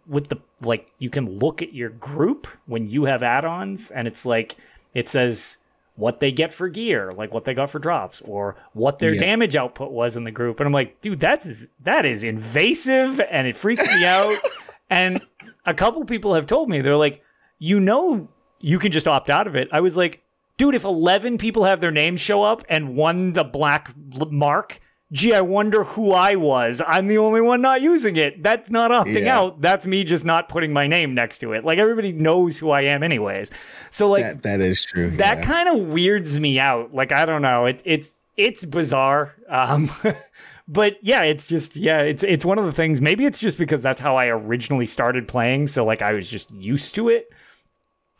with 0.07 0.30
the 0.30 0.38
like 0.61 0.91
you 0.99 1.10
can 1.10 1.40
look 1.40 1.61
at 1.61 1.73
your 1.73 1.90
group 1.90 2.48
when 2.65 2.88
you 2.88 3.06
have 3.06 3.23
add-ons 3.23 3.91
and 3.91 4.07
it's 4.07 4.26
like 4.26 4.56
it 4.94 5.10
says 5.10 5.57
what 5.95 6.20
they 6.20 6.32
get 6.32 6.52
for 6.53 6.68
gear, 6.70 7.11
like 7.15 7.34
what 7.34 7.45
they 7.45 7.53
got 7.53 7.70
for 7.70 7.80
drops, 7.80 8.22
or 8.26 8.56
what 8.74 8.99
their 8.99 9.14
Yeah. 9.14 9.20
damage 9.22 9.56
output 9.56 9.91
was 9.91 10.15
in 10.15 10.24
the 10.24 10.32
group. 10.32 10.60
And 10.60 10.68
I'm 10.68 10.74
like, 10.74 10.99
dude, 11.02 11.20
that's 11.20 11.70
that 11.82 12.06
is 12.06 12.24
invasive 12.24 13.20
and 13.30 13.45
it 13.48 13.56
freaks 13.56 13.86
me 13.86 14.06
out. 14.06 14.36
and 14.90 15.22
a 15.65 15.74
couple 15.74 16.03
people 16.06 16.34
have 16.34 16.48
told 16.48 16.70
me 16.70 16.82
they're 16.82 16.95
like, 16.95 17.22
you 17.60 17.80
know, 17.80 18.28
you 18.60 18.80
can 18.80 18.91
just 18.91 19.07
opt 19.07 19.30
out 19.30 19.45
of 19.48 19.56
it. 19.56 19.68
I 19.72 19.82
was 19.82 19.95
like, 19.95 20.24
dude, 20.57 20.74
if 20.76 20.84
11 20.84 21.38
people 21.38 21.64
have 21.65 21.80
their 21.80 21.91
names 21.91 22.22
show 22.22 22.41
up 22.44 22.64
and 22.70 22.95
one's 22.95 23.38
a 23.38 23.44
black 23.44 23.94
mark, 24.30 24.80
gee, 25.14 25.31
I 25.31 25.41
wonder 25.41 25.84
who 25.84 26.11
I 26.11 26.35
was. 26.35 26.81
I'm 26.85 27.07
the 27.07 27.19
only 27.19 27.40
one 27.40 27.61
not 27.61 27.81
using 27.81 28.15
it. 28.15 28.41
That's 28.41 28.72
not 28.72 28.90
opting 28.90 29.26
Yeah. 29.26 29.38
out. 29.38 29.61
That's 29.61 29.85
me 29.85 30.03
just 30.03 30.26
not 30.26 30.49
putting 30.49 30.73
my 30.73 30.88
name 30.88 31.14
next 31.14 31.40
to 31.40 31.53
it. 31.53 31.64
Like 31.64 31.77
everybody 31.77 32.11
knows 32.11 32.57
who 32.57 32.72
I 32.72 32.81
am, 32.81 33.03
anyways. 33.03 33.52
So 33.91 34.07
like 34.07 34.23
that 34.23 34.41
that 34.41 34.60
is 34.60 34.84
true. 34.84 35.11
that 35.11 35.38
yeah. 35.38 35.44
kind 35.45 35.69
of 35.69 35.88
weirds 35.88 36.40
me 36.40 36.60
out. 36.60 36.94
Like 36.94 37.11
I 37.11 37.26
don't 37.26 37.44
know. 37.44 37.68
It, 37.68 37.81
it's 37.85 38.15
it's 38.35 38.65
bizarre. 38.65 39.35
Um, 39.48 39.90
but 40.68 40.95
yeah, 41.03 41.22
it's 41.22 41.45
just 41.45 41.76
yeah, 41.76 41.99
it's 41.99 42.23
it's 42.23 42.44
one 42.44 42.57
of 42.57 42.65
the 42.65 42.72
things. 42.72 42.99
Maybe 42.99 43.26
it's 43.26 43.40
just 43.40 43.60
because 43.60 43.84
that's 43.84 44.02
how 44.02 44.15
I 44.15 44.27
originally 44.27 44.88
started 44.88 45.27
playing. 45.27 45.68
So 45.68 45.85
like 45.85 46.02
I 46.02 46.14
was 46.14 46.27
just 46.27 46.49
used 46.52 46.95
to 46.95 47.10
it. 47.10 47.30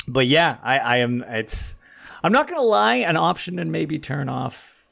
But 0.08 0.28
yeah, 0.28 0.58
I 0.62 0.78
I 0.78 0.98
am. 0.98 1.24
It's 1.24 1.74
I'm 2.24 2.32
not 2.32 2.48
gonna 2.48 2.62
lie. 2.62 2.98
An 2.98 3.18
option 3.18 3.58
and 3.58 3.72
maybe 3.72 3.98
turn 3.98 4.30
off 4.30 4.86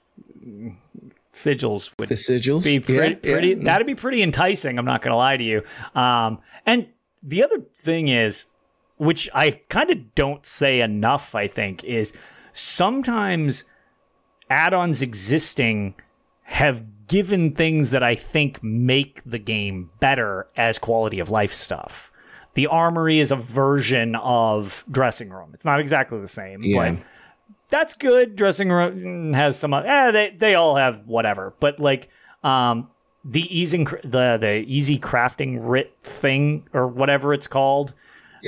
sigils 1.33 1.91
would 1.97 2.09
The 2.09 2.15
sigils. 2.15 2.65
be 2.65 2.79
pretty, 2.79 3.13
Yeah, 3.13 3.19
yeah. 3.23 3.31
pretty 3.33 3.53
that'd 3.55 3.87
be 3.87 3.95
pretty 3.95 4.21
enticing 4.21 4.77
i'm 4.77 4.85
not 4.85 5.01
gonna 5.01 5.15
lie 5.15 5.37
to 5.37 5.43
you 5.43 5.63
um 5.95 6.39
and 6.65 6.87
the 7.23 7.43
other 7.43 7.61
thing 7.73 8.07
is 8.09 8.45
which 8.97 9.29
i 9.33 9.51
kind 9.69 9.89
of 9.91 10.13
don't 10.15 10.45
say 10.45 10.81
enough 10.81 11.33
i 11.35 11.47
think 11.47 11.83
is 11.85 12.11
sometimes 12.53 13.63
add-ons 14.49 15.01
existing 15.01 15.95
have 16.43 16.83
given 17.07 17.53
things 17.53 17.91
that 17.91 18.03
i 18.03 18.13
think 18.15 18.61
make 18.63 19.21
the 19.25 19.39
game 19.39 19.89
better 19.99 20.47
as 20.57 20.77
quality 20.77 21.19
of 21.19 21.29
life 21.29 21.53
stuff 21.53 22.11
the 22.55 22.67
armory 22.67 23.19
is 23.19 23.31
a 23.31 23.35
version 23.37 24.15
of 24.17 24.83
dressing 24.91 25.29
room 25.29 25.51
it's 25.53 25.63
not 25.65 25.79
exactly 25.79 26.19
the 26.19 26.27
same 26.27 26.59
Yeah. 26.61 26.93
but 26.93 27.03
that's 27.71 27.95
good. 27.95 28.35
Dressing 28.35 28.69
room 28.69 29.33
has 29.33 29.57
some. 29.57 29.73
Eh, 29.73 30.11
they 30.11 30.35
they 30.37 30.53
all 30.55 30.75
have 30.75 31.07
whatever. 31.07 31.53
But 31.59 31.79
like, 31.79 32.09
um, 32.43 32.89
the 33.25 33.41
easy 33.57 33.83
the 34.03 34.37
the 34.39 34.63
easy 34.67 34.99
crafting 34.99 35.57
writ 35.61 35.95
thing 36.03 36.67
or 36.73 36.87
whatever 36.87 37.33
it's 37.33 37.47
called. 37.47 37.93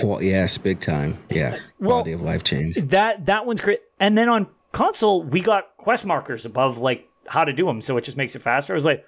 Well, 0.04 0.22
yes, 0.22 0.58
big 0.58 0.80
time. 0.80 1.18
Yeah, 1.30 1.58
Well- 1.80 1.90
quality 2.02 2.14
of 2.14 2.22
life 2.22 2.44
change. 2.44 2.76
That 2.76 3.26
that 3.26 3.46
one's 3.46 3.62
great. 3.62 3.82
And 4.00 4.18
then 4.18 4.30
on 4.30 4.48
console, 4.72 5.24
we 5.24 5.40
got 5.40 5.76
quest 5.78 6.06
markers 6.06 6.46
above 6.46 6.78
like 6.78 7.08
how 7.28 7.44
to 7.44 7.54
do 7.54 7.66
them, 7.66 7.82
so 7.82 7.96
it 7.98 8.04
just 8.04 8.18
makes 8.18 8.36
it 8.36 8.42
faster. 8.42 8.74
I 8.74 8.76
was 8.76 8.86
like, 8.86 9.06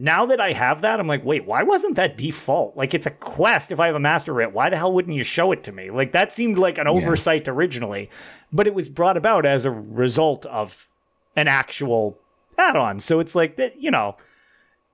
now 0.00 0.26
that 0.26 0.40
I 0.40 0.52
have 0.52 0.82
that, 0.82 1.00
I'm 1.00 1.08
like, 1.08 1.24
wait, 1.24 1.44
why 1.44 1.64
wasn't 1.64 1.96
that 1.96 2.16
default? 2.16 2.76
Like, 2.76 2.94
it's 2.94 3.06
a 3.06 3.10
quest. 3.10 3.72
If 3.72 3.80
I 3.80 3.86
have 3.86 3.96
a 3.96 4.00
master 4.00 4.32
writ, 4.32 4.52
why 4.52 4.70
the 4.70 4.76
hell 4.76 4.92
wouldn't 4.92 5.16
you 5.16 5.24
show 5.24 5.50
it 5.50 5.64
to 5.64 5.72
me? 5.72 5.90
Like, 5.90 6.12
that 6.12 6.30
seemed 6.32 6.56
like 6.56 6.78
an 6.78 6.86
oversight 6.86 7.48
originally, 7.48 8.08
but 8.52 8.68
it 8.68 8.74
was 8.74 8.88
brought 8.88 9.16
about 9.16 9.44
as 9.44 9.64
a 9.64 9.70
result 9.72 10.46
of 10.46 10.86
an 11.34 11.48
actual 11.48 12.16
add-on. 12.56 13.00
So 13.00 13.18
it's 13.18 13.34
like 13.34 13.56
that, 13.56 13.80
you 13.82 13.90
know. 13.90 14.16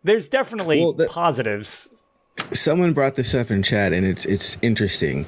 There's 0.03 0.27
definitely 0.29 0.81
Well, 0.81 0.93
the- 0.95 1.07
positives. 1.07 1.89
Someone 2.53 2.93
brought 2.95 3.15
this 3.15 3.35
up 3.35 3.51
in 3.51 3.63
chat, 3.63 3.93
and 3.93 4.05
it's 4.07 4.25
it's 4.25 4.59
interesting. 4.61 5.27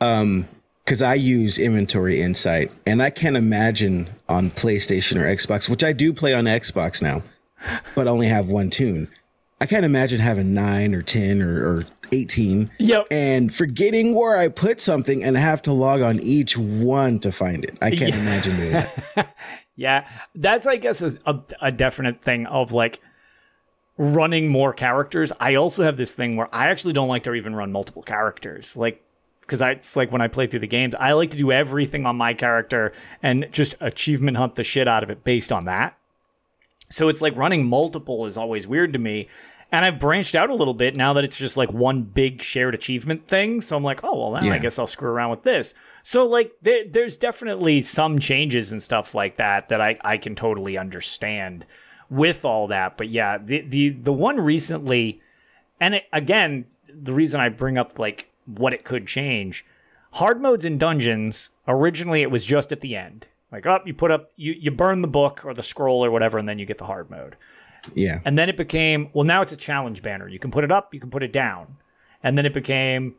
Um, 0.00 0.48
because 0.84 1.00
I 1.00 1.14
use 1.14 1.58
inventory 1.60 2.20
insight, 2.20 2.72
and 2.86 3.00
I 3.02 3.10
can't 3.10 3.36
imagine 3.36 4.10
on 4.28 4.50
PlayStation 4.50 5.16
or 5.16 5.24
Xbox, 5.24 5.68
which 5.68 5.84
I 5.84 5.92
do 5.92 6.12
play 6.12 6.34
on 6.34 6.44
Xbox 6.46 7.00
now, 7.00 7.22
but 7.94 8.06
only 8.08 8.26
have 8.26 8.48
one 8.48 8.70
tune. 8.70 9.08
I 9.60 9.66
can't 9.66 9.84
imagine 9.84 10.18
having 10.20 10.54
nine 10.54 10.94
or 10.94 11.02
ten 11.02 11.40
or, 11.40 11.64
or 11.64 11.82
eighteen, 12.12 12.70
Yep. 12.78 13.06
and 13.10 13.54
forgetting 13.54 14.14
where 14.16 14.36
I 14.36 14.48
put 14.48 14.80
something 14.80 15.22
and 15.22 15.36
have 15.36 15.62
to 15.62 15.72
log 15.72 16.00
on 16.00 16.18
each 16.20 16.58
one 16.58 17.20
to 17.20 17.30
find 17.30 17.64
it. 17.64 17.78
I 17.80 17.90
can't 17.90 18.14
Yeah. 18.14 18.20
imagine 18.20 18.56
doing 18.56 18.72
that. 18.72 19.36
Yeah, 19.74 20.06
that's 20.34 20.66
I 20.66 20.76
guess 20.76 21.00
a, 21.00 21.12
a, 21.24 21.40
a 21.62 21.72
definite 21.72 22.20
thing 22.20 22.44
of 22.46 22.72
like 22.72 23.00
running 23.96 24.48
more 24.48 24.72
characters. 24.72 25.32
I 25.40 25.54
also 25.54 25.82
have 25.84 25.96
this 25.96 26.12
thing 26.14 26.36
where 26.36 26.48
I 26.54 26.68
actually 26.68 26.92
don't 26.92 27.08
like 27.08 27.22
to 27.24 27.34
even 27.34 27.54
run 27.56 27.72
multiple 27.72 28.02
characters, 28.02 28.76
like 28.76 29.02
because 29.40 29.62
I 29.62 29.70
it's 29.72 29.96
like 29.96 30.12
when 30.12 30.20
I 30.20 30.28
play 30.28 30.46
through 30.46 30.60
the 30.60 30.66
games, 30.66 30.94
I 30.94 31.12
like 31.12 31.30
to 31.30 31.36
do 31.38 31.50
everything 31.52 32.04
on 32.04 32.16
my 32.16 32.34
character 32.34 32.92
and 33.22 33.48
just 33.50 33.74
achievement 33.80 34.36
hunt 34.36 34.56
the 34.56 34.64
shit 34.64 34.86
out 34.86 35.02
of 35.02 35.10
it 35.10 35.24
based 35.24 35.50
on 35.50 35.64
that. 35.64 35.96
So 36.92 37.08
it's 37.08 37.20
like 37.20 37.36
running 37.36 37.66
multiple 37.66 38.26
is 38.26 38.36
always 38.36 38.66
weird 38.66 38.92
to 38.92 38.98
me. 38.98 39.28
And 39.70 39.86
I've 39.86 39.98
branched 39.98 40.34
out 40.34 40.50
a 40.50 40.54
little 40.54 40.74
bit 40.74 40.94
now 40.94 41.14
that 41.14 41.24
it's 41.24 41.38
just 41.38 41.56
like 41.56 41.72
one 41.72 42.02
big 42.02 42.42
shared 42.42 42.74
achievement 42.74 43.26
thing. 43.26 43.62
So 43.62 43.74
I'm 43.74 43.82
like, 43.82 44.04
oh, 44.04 44.18
well, 44.18 44.32
then 44.32 44.52
I 44.52 44.58
guess 44.58 44.78
I'll 44.78 44.86
screw 44.86 45.08
around 45.08 45.30
with 45.30 45.44
this. 45.44 45.72
So, 46.02 46.26
like, 46.26 46.52
there, 46.60 46.84
there's 46.86 47.16
definitely 47.16 47.80
some 47.80 48.18
changes 48.18 48.70
and 48.70 48.82
stuff 48.82 49.14
like 49.14 49.38
that 49.38 49.70
that 49.70 49.80
I, 49.80 49.98
I 50.04 50.18
can 50.18 50.34
totally 50.34 50.76
understand 50.76 51.64
with 52.10 52.44
all 52.44 52.66
that. 52.66 52.98
But 52.98 53.08
yeah, 53.08 53.38
the, 53.38 53.62
the, 53.62 53.88
the 53.90 54.12
one 54.12 54.38
recently, 54.38 55.22
and 55.80 55.94
it, 55.94 56.04
again, 56.12 56.66
the 56.92 57.14
reason 57.14 57.40
I 57.40 57.48
bring 57.48 57.78
up 57.78 57.98
like 57.98 58.30
what 58.44 58.74
it 58.74 58.84
could 58.84 59.06
change 59.06 59.64
hard 60.12 60.40
modes 60.40 60.64
in 60.64 60.78
dungeons, 60.78 61.50
originally 61.66 62.22
it 62.22 62.30
was 62.30 62.44
just 62.44 62.72
at 62.72 62.80
the 62.80 62.96
end. 62.96 63.26
Like, 63.52 63.66
up, 63.66 63.86
you 63.86 63.94
put 63.94 64.10
up, 64.10 64.32
you, 64.36 64.52
you 64.58 64.70
burn 64.70 65.02
the 65.02 65.08
book 65.08 65.44
or 65.44 65.52
the 65.54 65.62
scroll 65.62 66.04
or 66.04 66.10
whatever, 66.10 66.38
and 66.38 66.48
then 66.48 66.58
you 66.58 66.66
get 66.66 66.78
the 66.78 66.86
hard 66.86 67.10
mode. 67.10 67.36
Yeah, 67.94 68.20
And 68.24 68.38
then 68.38 68.48
it 68.48 68.56
became, 68.56 69.10
well, 69.12 69.24
now 69.24 69.42
it's 69.42 69.52
a 69.52 69.56
challenge 69.56 70.02
banner. 70.02 70.28
You 70.28 70.38
can 70.38 70.50
put 70.50 70.62
it 70.64 70.70
up, 70.70 70.94
you 70.94 71.00
can 71.00 71.10
put 71.10 71.22
it 71.22 71.32
down. 71.32 71.76
And 72.22 72.38
then 72.38 72.46
it 72.46 72.54
became, 72.54 73.16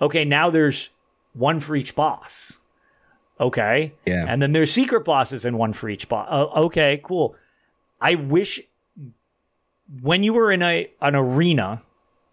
okay, 0.00 0.24
now 0.24 0.50
there's 0.50 0.90
one 1.32 1.58
for 1.60 1.74
each 1.74 1.94
boss. 1.96 2.52
Okay. 3.40 3.92
Yeah. 4.06 4.24
And 4.28 4.40
then 4.40 4.52
there's 4.52 4.70
secret 4.70 5.04
bosses 5.04 5.44
and 5.44 5.58
one 5.58 5.72
for 5.72 5.88
each 5.88 6.08
boss. 6.08 6.28
Uh, 6.30 6.44
okay, 6.66 7.00
cool. 7.02 7.34
I 8.00 8.14
wish 8.14 8.60
when 10.02 10.22
you 10.22 10.32
were 10.32 10.50
in 10.50 10.62
a 10.62 10.90
an 11.00 11.14
arena, 11.14 11.82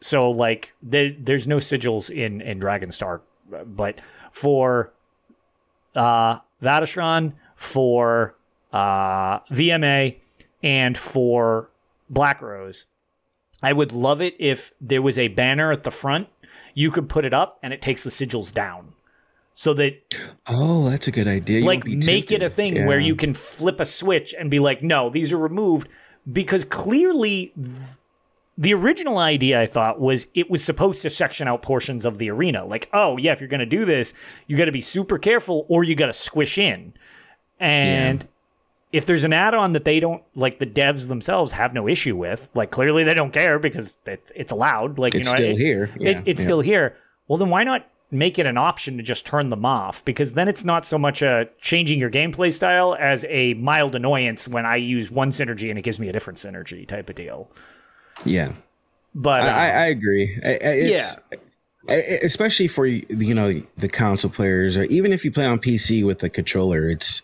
so 0.02 0.30
like 0.30 0.74
the, 0.84 1.16
there's 1.20 1.48
no 1.48 1.58
sigils 1.58 2.10
in 2.10 2.42
in 2.42 2.60
Dragonstar, 2.60 3.22
but 3.66 4.00
for 4.32 4.92
uh 5.96 6.40
Vateshran, 6.62 7.34
for 7.62 8.34
uh 8.74 9.40
VMA, 9.52 10.16
and 10.64 10.98
for 10.98 11.70
Black 12.10 12.42
Rose, 12.42 12.86
I 13.62 13.72
would 13.72 13.92
love 13.92 14.20
it 14.22 14.34
if 14.40 14.74
there 14.82 15.02
was 15.02 15.18
a 15.20 15.28
banner 15.28 15.72
at 15.72 15.84
the 15.84 15.92
front. 15.92 16.28
You 16.74 16.90
could 16.90 17.08
put 17.08 17.24
it 17.24 17.34
up 17.34 17.60
and 17.62 17.72
it 17.72 17.82
takes 17.82 18.04
the 18.04 18.10
sigils 18.10 18.52
down. 18.52 18.94
So 19.54 19.74
that 19.76 19.94
Oh, 20.48 20.90
that's 20.90 21.08
a 21.08 21.12
good 21.12 21.28
idea. 21.28 21.60
You 21.60 21.66
like 21.66 21.86
make 21.86 22.32
it 22.32 22.36
a 22.36 22.50
tempted. 22.50 22.54
thing 22.54 22.86
where 22.88 23.00
you 23.00 23.16
can 23.16 23.34
flip 23.36 23.80
a 23.80 23.86
switch 23.86 24.34
and 24.38 24.50
be 24.50 24.60
like, 24.60 24.82
no, 24.82 25.10
these 25.12 25.32
are 25.32 25.38
removed 25.38 25.88
because 26.32 26.64
clearly 26.66 27.54
the 28.58 28.74
original 28.74 29.18
idea 29.20 29.62
I 29.62 29.68
thought 29.68 30.00
was 30.00 30.26
it 30.34 30.50
was 30.50 30.64
supposed 30.64 31.02
to 31.04 31.10
section 31.10 31.48
out 31.48 31.62
portions 31.62 32.06
of 32.06 32.18
the 32.18 32.30
arena. 32.32 32.66
Like, 32.66 32.90
oh 32.94 33.18
yeah, 33.18 33.34
if 33.34 33.40
you're 33.42 33.50
gonna 33.50 33.66
do 33.66 33.86
this, 33.86 34.14
you 34.48 34.58
got 34.58 34.66
to 34.66 34.72
be 34.72 34.82
super 34.82 35.20
careful 35.20 35.66
or 35.68 35.84
you 35.84 35.94
got 35.94 36.08
to 36.08 36.14
squish 36.14 36.58
in. 36.58 36.94
And 37.62 38.28
if 38.92 39.06
there's 39.06 39.24
an 39.24 39.32
add-on 39.32 39.72
that 39.74 39.86
they 39.86 40.00
don't 40.02 40.22
like, 40.36 40.60
the 40.60 40.66
devs 40.66 41.08
themselves 41.08 41.52
have 41.54 41.74
no 41.74 41.88
issue 41.88 42.16
with. 42.18 42.50
Like, 42.54 42.72
clearly 42.72 43.04
they 43.06 43.14
don't 43.14 43.32
care 43.32 43.58
because 43.60 43.96
it's, 44.06 44.32
it's 44.36 44.52
allowed. 44.52 45.00
Like, 45.00 45.16
It's 45.16 45.28
you 45.28 45.32
know, 45.32 45.36
still 45.38 45.52
it- 45.52 45.58
here. 45.58 45.90
it- 46.00 46.24
it's 46.26 46.42
yeah. 46.42 46.46
still 46.46 46.62
here. 46.62 46.98
Well, 47.28 47.38
then 47.38 47.50
why 47.50 47.64
not 47.64 47.88
make 48.14 48.38
it 48.38 48.46
an 48.46 48.58
option 48.58 48.98
to 48.98 49.04
just 49.04 49.26
turn 49.26 49.48
them 49.48 49.66
off? 49.66 50.04
Because 50.04 50.34
then 50.34 50.50
it's 50.50 50.66
not 50.66 50.86
so 50.86 50.98
much 50.98 51.22
a 51.22 51.48
changing 51.62 51.98
your 52.00 52.10
gameplay 52.10 52.52
style 52.52 52.98
as 53.00 53.26
a 53.30 53.54
mild 53.54 53.96
annoyance 53.96 54.48
when 54.50 54.66
I 54.66 54.76
use 54.76 55.10
one 55.10 55.30
synergy 55.30 55.70
and 55.70 55.80
it 55.80 55.84
gives 55.84 55.98
me 56.00 56.10
a 56.10 56.12
different 56.12 56.38
synergy 56.40 56.86
type 56.86 57.10
of 57.10 57.16
deal. 57.16 57.50
Yeah. 58.26 58.52
But 59.16 59.44
I, 59.44 59.48
uh, 59.48 59.52
I, 59.54 59.68
I 59.84 59.86
agree. 59.86 60.38
I, 60.44 60.50
I, 60.50 60.58
it's, 60.64 61.18
I- 61.90 61.94
especially 62.24 62.68
for 62.68 62.86
you 62.86 63.34
know 63.34 63.54
the 63.78 63.90
console 63.90 64.30
players, 64.32 64.78
or 64.78 64.84
even 64.86 65.12
if 65.14 65.26
you 65.26 65.32
play 65.32 65.46
on 65.46 65.60
PC 65.60 66.06
with 66.06 66.20
the 66.20 66.30
controller, 66.30 66.88
it's 66.90 67.22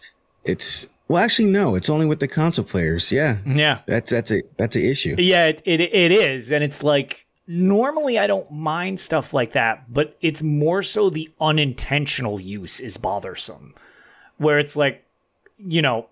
it's 0.48 0.88
well, 1.08 1.24
actually 1.24 1.50
no, 1.50 1.76
it's 1.76 1.90
only 1.90 2.06
with 2.06 2.20
the 2.20 2.28
console 2.28 2.66
players. 2.66 3.12
Yeah, 3.12 3.38
yeah, 3.46 3.80
that's 3.86 4.12
that's 4.12 4.32
a 4.32 4.42
that's 4.58 4.76
an 4.76 4.84
issue. 4.84 5.16
Yeah, 5.18 5.48
it, 5.48 5.62
it 5.66 5.82
it 5.82 6.12
is, 6.12 6.52
and 6.52 6.64
it's 6.64 6.84
like 6.84 7.26
normally 7.48 8.20
I 8.20 8.28
don't 8.28 8.52
mind 8.52 9.00
stuff 9.00 9.34
like 9.34 9.54
that, 9.54 9.92
but 9.92 10.18
it's 10.22 10.42
more 10.42 10.84
so 10.84 11.10
the 11.10 11.30
unintentional 11.40 12.40
use 12.40 12.80
is 12.80 12.98
bothersome. 12.98 13.74
Where 14.38 14.60
it's 14.60 14.76
like, 14.76 15.04
you 15.58 15.82
know, 15.82 16.08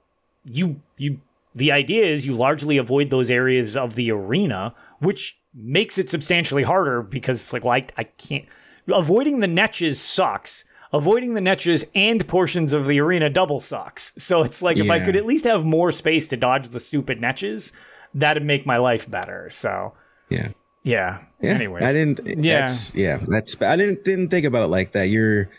you 0.45 0.81
you 0.97 1.19
the 1.53 1.71
idea 1.71 2.03
is 2.03 2.25
you 2.25 2.35
largely 2.35 2.77
avoid 2.77 3.09
those 3.09 3.31
areas 3.31 3.77
of 3.77 3.95
the 3.95 4.11
arena, 4.11 4.73
which 4.99 5.37
makes 5.53 5.97
it 5.97 6.09
substantially 6.09 6.63
harder 6.63 7.01
because 7.01 7.41
it's 7.41 7.53
like, 7.53 7.63
well, 7.63 7.73
I, 7.73 7.87
I 7.97 8.03
can't 8.03 8.45
avoiding 8.93 9.39
the 9.39 9.47
netches 9.47 9.95
sucks. 9.95 10.64
Avoiding 10.93 11.33
the 11.33 11.41
netches 11.41 11.83
and 11.93 12.25
portions 12.27 12.71
of 12.73 12.87
the 12.87 12.99
arena 12.99 13.29
double 13.29 13.59
sucks. 13.59 14.13
So 14.17 14.43
it's 14.43 14.61
like 14.61 14.77
if 14.77 14.89
I 14.89 14.99
could 15.03 15.15
at 15.15 15.25
least 15.25 15.43
have 15.45 15.65
more 15.65 15.91
space 15.91 16.27
to 16.29 16.37
dodge 16.37 16.69
the 16.69 16.79
stupid 16.79 17.19
netches, 17.19 17.71
that'd 18.13 18.43
make 18.45 18.65
my 18.65 18.77
life 18.77 19.09
better. 19.09 19.49
So 19.49 19.93
Yeah. 20.29 20.49
yeah. 20.83 21.19
Yeah. 21.41 21.51
Anyways. 21.51 21.83
I 21.83 21.91
didn't. 21.93 22.21
Yeah. 22.43 22.61
That's, 22.61 22.95
yeah. 22.95 23.19
That's. 23.27 23.61
I 23.61 23.75
didn't 23.75 24.03
didn't 24.03 24.29
think 24.29 24.45
about 24.45 24.63
it 24.63 24.67
like 24.67 24.93
that. 24.93 25.09
You're 25.09 25.49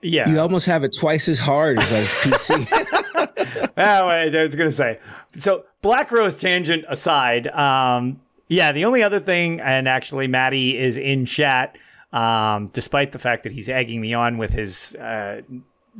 Yeah. 0.00 0.28
you 0.28 0.38
almost 0.40 0.66
have 0.66 0.82
it 0.84 0.94
twice 0.98 1.28
as 1.28 1.38
hard 1.40 1.78
as 1.78 1.92
as 1.92 2.14
PC. 2.14 2.66
Wait, 3.76 4.34
I 4.36 4.42
was 4.42 4.56
gonna 4.56 4.70
say. 4.70 4.98
So 5.34 5.64
Black 5.82 6.10
Rose 6.10 6.36
tangent 6.36 6.84
aside, 6.88 7.48
um, 7.48 8.20
yeah, 8.48 8.72
the 8.72 8.84
only 8.84 9.02
other 9.02 9.20
thing, 9.20 9.60
and 9.60 9.86
actually 9.88 10.26
Maddie 10.28 10.78
is 10.78 10.96
in 10.96 11.26
chat, 11.26 11.76
um, 12.12 12.66
despite 12.66 13.12
the 13.12 13.18
fact 13.18 13.42
that 13.42 13.52
he's 13.52 13.68
egging 13.68 14.00
me 14.00 14.14
on 14.14 14.38
with 14.38 14.52
his 14.52 14.94
uh, 14.96 15.42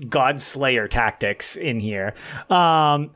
God 0.09 0.41
Slayer 0.41 0.89
tactics 0.89 1.57
in 1.57 1.81
here. 1.81 2.15
Um, 2.51 3.11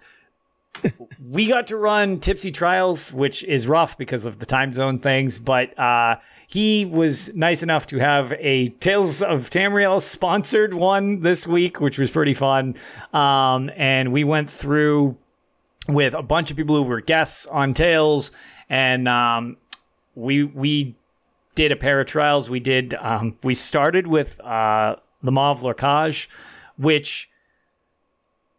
we 1.31 1.47
got 1.47 1.67
to 1.69 1.77
run 1.77 2.21
Tipsy 2.21 2.51
Trials, 2.51 3.13
which 3.13 3.45
is 3.45 3.67
rough 3.67 3.99
because 3.99 4.25
of 4.25 4.39
the 4.39 4.47
time 4.47 4.73
zone 4.73 4.99
things, 4.99 5.39
but 5.39 5.79
uh, 5.79 6.17
he 6.47 6.85
was 6.85 7.35
nice 7.35 7.63
enough 7.63 7.87
to 7.89 7.99
have 7.99 8.33
a 8.39 8.69
Tales 8.81 9.23
of 9.23 9.51
Tamriel 9.51 10.01
sponsored 10.01 10.75
one 10.75 11.21
this 11.21 11.47
week, 11.47 11.81
which 11.81 11.99
was 11.99 12.11
pretty 12.11 12.35
fun. 12.35 12.77
Um, 13.13 13.71
and 13.77 14.13
we 14.13 14.25
went 14.25 14.51
through 14.51 15.17
with 15.89 16.15
a 16.15 16.23
bunch 16.23 16.51
of 16.51 16.57
people 16.57 16.77
who 16.77 16.83
were 16.83 17.01
guests 17.01 17.47
on 17.47 17.75
Tales, 17.75 18.33
and 18.69 19.09
um, 19.09 19.57
we 20.15 20.45
we 20.45 20.97
did 21.61 21.73
a 21.73 21.77
pair 21.77 22.01
of 22.01 22.07
trials. 22.07 22.49
We 22.49 22.59
did 22.59 22.95
um, 22.95 23.37
we 23.43 23.55
started 23.55 24.07
with 24.07 24.41
uh, 24.41 24.97
the 25.23 25.31
Maw 25.31 25.51
of 25.51 25.61
Lorkhaj, 25.61 26.27
which 26.79 27.29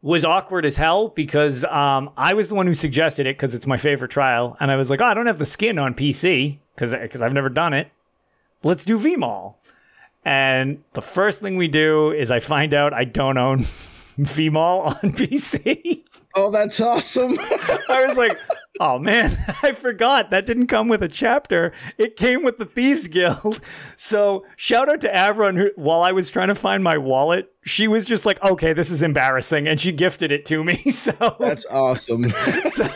was 0.03 0.23
awkward 0.23 0.65
as 0.65 0.77
hell 0.77 1.07
because 1.07 1.65
um, 1.65 2.11
I 2.15 2.35
was 2.35 2.49
the 2.49 2.55
one 2.55 2.67
who 2.67 2.75
suggested 2.75 3.25
it 3.25 3.37
because 3.37 3.55
it's 3.55 3.65
my 3.65 3.77
favorite 3.77 4.11
trial, 4.11 4.55
and 4.59 4.69
I 4.69 4.75
was 4.75 4.91
like, 4.91 5.01
oh, 5.01 5.05
I 5.05 5.15
don't 5.15 5.25
have 5.25 5.39
the 5.39 5.47
skin 5.47 5.79
on 5.79 5.95
PC 5.95 6.59
because 6.75 6.93
because 6.93 7.23
I've 7.23 7.33
never 7.33 7.49
done 7.49 7.73
it. 7.73 7.89
Let's 8.61 8.85
do 8.85 8.99
VMAL. 8.99 9.55
And 10.23 10.83
the 10.93 11.01
first 11.01 11.41
thing 11.41 11.57
we 11.57 11.67
do 11.67 12.11
is 12.11 12.29
I 12.29 12.39
find 12.39 12.75
out 12.75 12.93
I 12.93 13.05
don't 13.05 13.39
own 13.39 13.59
VMAL 13.63 14.85
on 14.85 15.11
PC. 15.11 16.03
Oh, 16.35 16.51
that's 16.51 16.79
awesome. 16.79 17.31
I 17.89 18.05
was 18.07 18.15
like, 18.15 18.37
oh 18.79 18.97
man, 18.99 19.37
I 19.63 19.71
forgot 19.73 20.31
that 20.31 20.45
didn't 20.45 20.67
come 20.67 20.87
with 20.87 21.03
a 21.03 21.07
chapter. 21.07 21.71
It 21.97 22.15
came 22.15 22.43
with 22.43 22.57
the 22.57 22.65
Thieves 22.65 23.07
Guild. 23.07 23.59
So 23.97 24.45
shout 24.55 24.89
out 24.89 25.01
to 25.01 25.11
Avron 25.11 25.57
who 25.57 25.69
while 25.75 26.01
I 26.01 26.11
was 26.11 26.29
trying 26.29 26.47
to 26.47 26.55
find 26.55 26.83
my 26.83 26.97
wallet, 26.97 27.51
she 27.63 27.87
was 27.87 28.03
just 28.03 28.25
like, 28.25 28.41
okay, 28.43 28.73
this 28.73 28.89
is 28.89 29.03
embarrassing. 29.03 29.67
And 29.67 29.79
she 29.79 29.91
gifted 29.91 30.31
it 30.31 30.45
to 30.47 30.63
me. 30.63 30.83
So 30.91 31.35
that's 31.39 31.65
awesome. 31.67 32.27
so, 32.27 32.89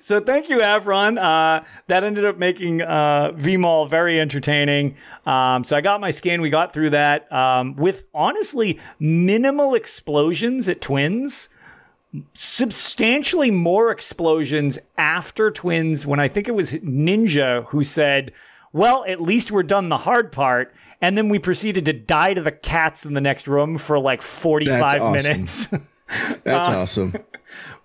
so 0.00 0.20
thank 0.20 0.48
you, 0.48 0.58
Avron. 0.58 1.18
Uh, 1.18 1.64
that 1.86 2.04
ended 2.04 2.24
up 2.24 2.36
making 2.36 2.82
uh, 2.82 3.32
VMAL 3.32 3.88
very 3.88 4.20
entertaining. 4.20 4.96
Um, 5.24 5.64
so 5.64 5.76
I 5.76 5.80
got 5.80 6.00
my 6.00 6.10
skin. 6.10 6.40
We 6.40 6.50
got 6.50 6.72
through 6.72 6.90
that 6.90 7.30
um, 7.32 7.76
with 7.76 8.04
honestly 8.12 8.80
minimal 8.98 9.74
explosions 9.74 10.68
at 10.68 10.80
Twins 10.80 11.48
substantially 12.34 13.50
more 13.50 13.90
explosions 13.90 14.78
after 14.96 15.50
Twins 15.50 16.06
when 16.06 16.20
I 16.20 16.28
think 16.28 16.48
it 16.48 16.54
was 16.54 16.72
Ninja 16.74 17.64
who 17.66 17.84
said, 17.84 18.32
Well, 18.72 19.04
at 19.06 19.20
least 19.20 19.50
we're 19.50 19.62
done 19.62 19.88
the 19.88 19.98
hard 19.98 20.32
part. 20.32 20.74
And 21.00 21.16
then 21.16 21.28
we 21.28 21.38
proceeded 21.38 21.84
to 21.84 21.92
die 21.92 22.34
to 22.34 22.40
the 22.40 22.50
cats 22.50 23.06
in 23.06 23.14
the 23.14 23.20
next 23.20 23.46
room 23.46 23.78
for 23.78 24.00
like 24.00 24.20
45 24.20 25.00
awesome. 25.00 25.12
minutes. 25.12 25.66
That's 26.42 26.68
uh, 26.68 26.78
awesome. 26.78 27.14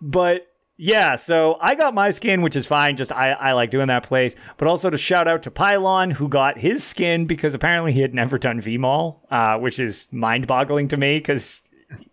But 0.01 0.47
yeah, 0.77 1.15
so 1.15 1.57
I 1.61 1.75
got 1.75 1.93
my 1.93 2.09
skin, 2.09 2.41
which 2.41 2.55
is 2.55 2.65
fine. 2.65 2.97
Just 2.97 3.11
I, 3.11 3.31
I 3.31 3.53
like 3.53 3.69
doing 3.69 3.87
that 3.87 4.03
place. 4.03 4.35
But 4.57 4.67
also 4.67 4.89
to 4.89 4.97
shout 4.97 5.27
out 5.27 5.43
to 5.43 5.51
Pylon, 5.51 6.09
who 6.09 6.27
got 6.27 6.57
his 6.57 6.83
skin 6.83 7.25
because 7.25 7.53
apparently 7.53 7.93
he 7.93 8.01
had 8.01 8.13
never 8.13 8.39
done 8.39 8.59
VMAL, 8.59 9.19
uh, 9.29 9.59
which 9.59 9.79
is 9.79 10.07
mind 10.11 10.47
boggling 10.47 10.87
to 10.87 10.97
me 10.97 11.17
because 11.17 11.61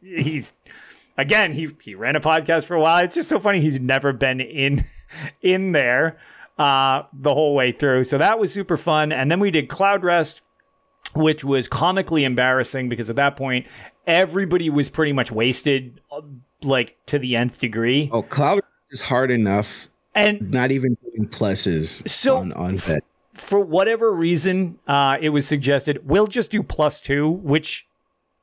he's 0.03 0.53
again, 1.21 1.53
he 1.53 1.69
he 1.83 1.95
ran 1.95 2.17
a 2.17 2.21
podcast 2.21 2.65
for 2.65 2.75
a 2.75 2.81
while. 2.81 3.05
It's 3.05 3.15
just 3.15 3.29
so 3.29 3.39
funny 3.39 3.61
he's 3.61 3.79
never 3.79 4.13
been 4.13 4.41
in 4.41 4.85
in 5.43 5.73
there 5.73 6.19
uh, 6.59 7.05
the 7.13 7.33
whole 7.33 7.55
way 7.55 7.73
through. 7.73 8.05
So 8.05 8.19
that 8.19 8.39
was 8.39 8.53
super 8.53 8.77
fun. 8.77 9.13
And 9.13 9.31
then 9.31 9.41
we 9.41 9.51
did 9.51 9.69
Cloud 9.69 10.03
Rest, 10.03 10.43
which 11.15 11.45
was 11.45 11.69
comically 11.69 12.25
embarrassing 12.25 12.89
because 12.89 13.11
at 13.11 13.17
that 13.17 13.37
point 13.37 13.67
everybody 14.07 14.71
was 14.71 14.89
pretty 14.89 15.13
much 15.13 15.31
wasted, 15.31 16.01
uh, 16.11 16.21
like 16.63 16.97
to 17.07 17.19
the 17.19 17.37
nth 17.37 17.59
degree. 17.59 18.09
Oh, 18.13 18.23
Cloud 18.23 18.61
is 18.91 19.01
hard 19.01 19.31
enough, 19.31 19.89
and 20.15 20.51
not 20.51 20.73
even 20.73 20.97
putting 20.97 21.29
pluses 21.29 22.09
so 22.09 22.39
on 22.39 22.53
on 22.53 22.77
vet. 22.77 23.05
For 23.35 23.61
whatever 23.61 24.13
reason, 24.13 24.79
uh, 24.87 25.17
it 25.21 25.31
was 25.31 25.47
suggested 25.47 26.01
we'll 26.05 26.27
just 26.27 26.51
do 26.51 26.63
plus 26.63 27.01
two, 27.01 27.31
which 27.31 27.87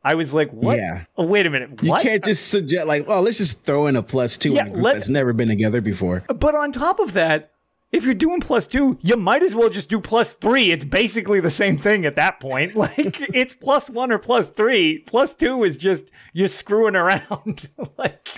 I 0.08 0.14
was 0.14 0.34
like, 0.34 0.50
what? 0.52 0.78
Yeah. 0.78 1.04
Oh, 1.18 1.26
wait 1.26 1.46
a 1.46 1.50
minute. 1.50 1.84
What? 1.84 1.84
You 1.84 2.10
can't 2.10 2.24
just 2.24 2.48
suggest 2.48 2.88
like, 2.88 3.04
oh, 3.10 3.20
let's 3.20 3.40
just 3.40 3.66
throw 3.66 3.88
in 3.88 3.98
a 3.98 4.02
plus 4.02 4.38
two 4.38 4.54
yeah, 4.54 4.62
in 4.62 4.68
a 4.68 4.72
group 4.72 4.86
that's 4.86 5.10
never 5.10 5.34
been 5.34 5.50
together 5.50 5.82
before. 5.82 6.24
But 6.34 6.56
on 6.56 6.72
top 6.72 7.02
of 7.02 7.12
that, 7.12 7.52
if 7.92 8.06
you're 8.06 8.14
doing 8.14 8.40
plus 8.40 8.68
two, 8.68 8.98
you 9.02 9.18
might 9.18 9.44
as 9.44 9.54
well 9.54 9.68
just 9.68 9.90
do 9.90 10.00
plus 10.00 10.36
three. 10.36 10.72
It's 10.72 10.86
basically 10.86 11.42
the 11.42 11.50
same 11.50 11.78
thing 11.78 12.06
at 12.06 12.16
that 12.16 12.40
point. 12.40 12.74
Like 12.78 13.20
it's 13.34 13.54
plus 13.54 13.90
one 13.90 14.14
or 14.14 14.18
plus 14.18 14.50
three. 14.50 15.00
Plus 15.00 15.36
two 15.36 15.66
is 15.66 15.76
just 15.76 16.10
you're 16.32 16.48
screwing 16.48 16.96
around. 16.96 17.70
like, 17.98 18.30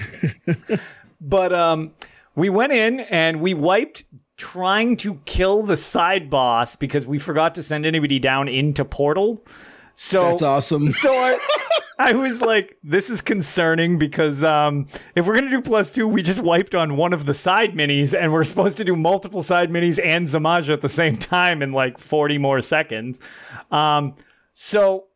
but 1.22 1.54
um, 1.54 1.92
we 2.36 2.50
went 2.50 2.74
in 2.74 3.02
and 3.02 3.42
we 3.42 3.54
wiped 3.54 4.06
trying 4.38 4.98
to 4.98 5.16
kill 5.26 5.62
the 5.62 5.78
side 5.78 6.32
boss 6.32 6.76
because 6.76 7.06
we 7.06 7.20
forgot 7.20 7.54
to 7.56 7.62
send 7.62 7.86
anybody 7.86 8.18
down 8.18 8.48
into 8.48 8.84
portal. 8.84 9.46
So 10.00 10.22
that's 10.22 10.42
awesome. 10.42 10.90
So 10.92 11.12
I, 11.12 11.38
I 12.00 12.14
was 12.14 12.42
like, 12.42 12.78
this 12.82 13.10
is 13.10 13.20
concerning 13.20 13.98
because 14.00 14.46
um, 14.46 14.88
if 15.14 15.28
we're 15.28 15.36
gonna 15.36 15.50
do 15.50 15.62
plus 15.62 15.92
two, 15.92 16.08
we 16.08 16.22
just 16.22 16.40
wiped 16.40 16.74
on 16.74 16.96
one 16.96 17.12
of 17.12 17.26
the 17.26 17.34
side 17.34 17.74
minis, 17.74 18.18
and 18.18 18.32
we're 18.32 18.46
supposed 18.46 18.78
to 18.78 18.86
do 18.86 18.94
multiple 18.94 19.44
side 19.44 19.70
minis 19.70 20.00
and 20.02 20.26
Z'Maja 20.26 20.72
at 20.72 20.82
the 20.82 20.88
same 20.88 21.18
time 21.18 21.62
in 21.62 21.74
like 21.74 21.98
40 21.98 22.38
more 22.38 22.62
seconds. 22.62 23.20
Um, 23.72 24.16
so 24.54 25.08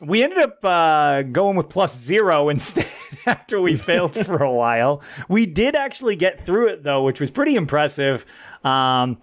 we 0.00 0.22
ended 0.22 0.38
up 0.38 0.64
uh, 0.64 1.22
going 1.22 1.58
with 1.58 1.68
plus 1.68 1.94
zero 1.94 2.48
instead 2.48 2.88
after 3.26 3.60
we 3.60 3.76
failed 3.76 4.14
for 4.14 4.42
a 4.42 4.50
while. 4.50 5.02
We 5.28 5.44
did 5.44 5.76
actually 5.76 6.16
get 6.16 6.46
through 6.46 6.68
it 6.68 6.82
though, 6.82 7.04
which 7.04 7.20
was 7.20 7.30
pretty 7.30 7.54
impressive. 7.54 8.24
Um, 8.64 9.18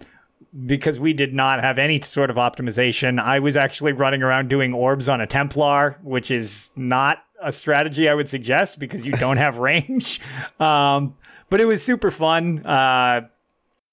because 0.66 0.98
we 0.98 1.12
did 1.12 1.34
not 1.34 1.62
have 1.62 1.78
any 1.78 2.00
sort 2.00 2.30
of 2.30 2.36
optimization. 2.36 3.20
I 3.20 3.38
was 3.38 3.56
actually 3.56 3.92
running 3.92 4.22
around 4.22 4.48
doing 4.48 4.72
orbs 4.74 5.08
on 5.08 5.20
a 5.20 5.26
Templar, 5.26 5.98
which 6.02 6.30
is 6.30 6.70
not 6.74 7.18
a 7.42 7.52
strategy 7.52 8.08
I 8.08 8.14
would 8.14 8.28
suggest 8.28 8.78
because 8.78 9.04
you 9.04 9.12
don't 9.12 9.36
have 9.36 9.56
range. 9.58 10.20
Um, 10.58 11.14
but 11.48 11.60
it 11.60 11.66
was 11.66 11.82
super 11.82 12.10
fun 12.10 12.64
uh, 12.66 13.22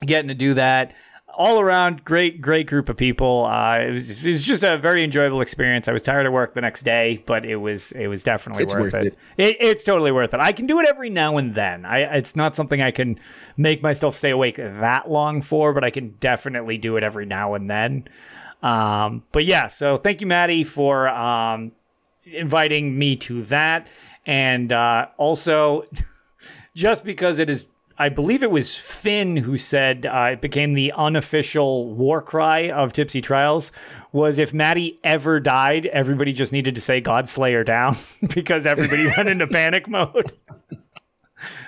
getting 0.05 0.27
to 0.29 0.35
do 0.35 0.55
that 0.55 0.93
all 1.37 1.59
around 1.59 2.03
great, 2.03 2.41
great 2.41 2.65
group 2.65 2.89
of 2.89 2.97
people. 2.97 3.45
Uh, 3.45 3.77
it, 3.77 3.93
was, 3.93 4.25
it, 4.25 4.31
was, 4.31 4.43
just 4.43 4.63
a 4.63 4.75
very 4.75 5.03
enjoyable 5.03 5.39
experience. 5.39 5.87
I 5.87 5.91
was 5.91 6.01
tired 6.01 6.25
of 6.25 6.33
work 6.33 6.55
the 6.55 6.61
next 6.61 6.81
day, 6.81 7.23
but 7.27 7.45
it 7.45 7.57
was 7.57 7.91
it 7.91 8.07
was 8.07 8.23
definitely 8.23 8.63
it's 8.63 8.73
worth, 8.73 8.93
worth 8.93 9.05
it. 9.05 9.17
It. 9.37 9.45
it. 9.45 9.57
It's 9.59 9.83
totally 9.83 10.11
worth 10.11 10.33
it. 10.33 10.39
I 10.39 10.51
can 10.51 10.65
do 10.65 10.79
it 10.79 10.87
every 10.89 11.11
now 11.11 11.37
and 11.37 11.53
then. 11.53 11.85
I 11.85 11.99
it's 11.99 12.35
not 12.35 12.55
something 12.55 12.81
I 12.81 12.89
can 12.89 13.19
make 13.55 13.83
myself 13.83 14.17
stay 14.17 14.31
awake 14.31 14.55
that 14.57 15.11
long 15.11 15.43
for, 15.43 15.73
but 15.73 15.83
I 15.83 15.91
can 15.91 16.15
definitely 16.19 16.79
do 16.79 16.97
it 16.97 17.03
every 17.03 17.27
now 17.27 17.53
and 17.53 17.69
then. 17.69 18.07
Um, 18.63 19.23
but 19.31 19.45
yeah, 19.45 19.67
so 19.67 19.95
thank 19.95 20.19
you, 20.19 20.27
Maddie, 20.27 20.63
for 20.63 21.07
um, 21.07 21.71
inviting 22.25 22.97
me 22.97 23.15
to 23.17 23.43
that, 23.43 23.85
and 24.25 24.73
uh, 24.73 25.09
also 25.17 25.83
just 26.75 27.03
because 27.03 27.37
it 27.37 27.47
is 27.47 27.67
I 27.99 28.09
believe 28.09 28.43
it 28.43 28.51
was 28.51 28.77
Finn 28.77 29.37
who 29.37 29.57
said 29.57 30.05
uh, 30.05 30.29
it 30.33 30.41
became 30.41 30.73
the 30.73 30.93
unofficial 30.95 31.93
war 31.95 32.21
cry 32.21 32.69
of 32.69 32.93
Tipsy 32.93 33.21
Trials 33.21 33.71
was 34.11 34.37
if 34.37 34.53
Maddie 34.53 34.99
ever 35.03 35.39
died, 35.39 35.87
everybody 35.87 36.31
just 36.31 36.51
needed 36.51 36.75
to 36.75 36.81
say 36.81 37.01
God 37.01 37.27
Slayer 37.27 37.63
down 37.63 37.95
because 38.33 38.65
everybody 38.65 39.07
went 39.17 39.29
into 39.29 39.47
panic 39.47 39.89
mode. 39.89 40.31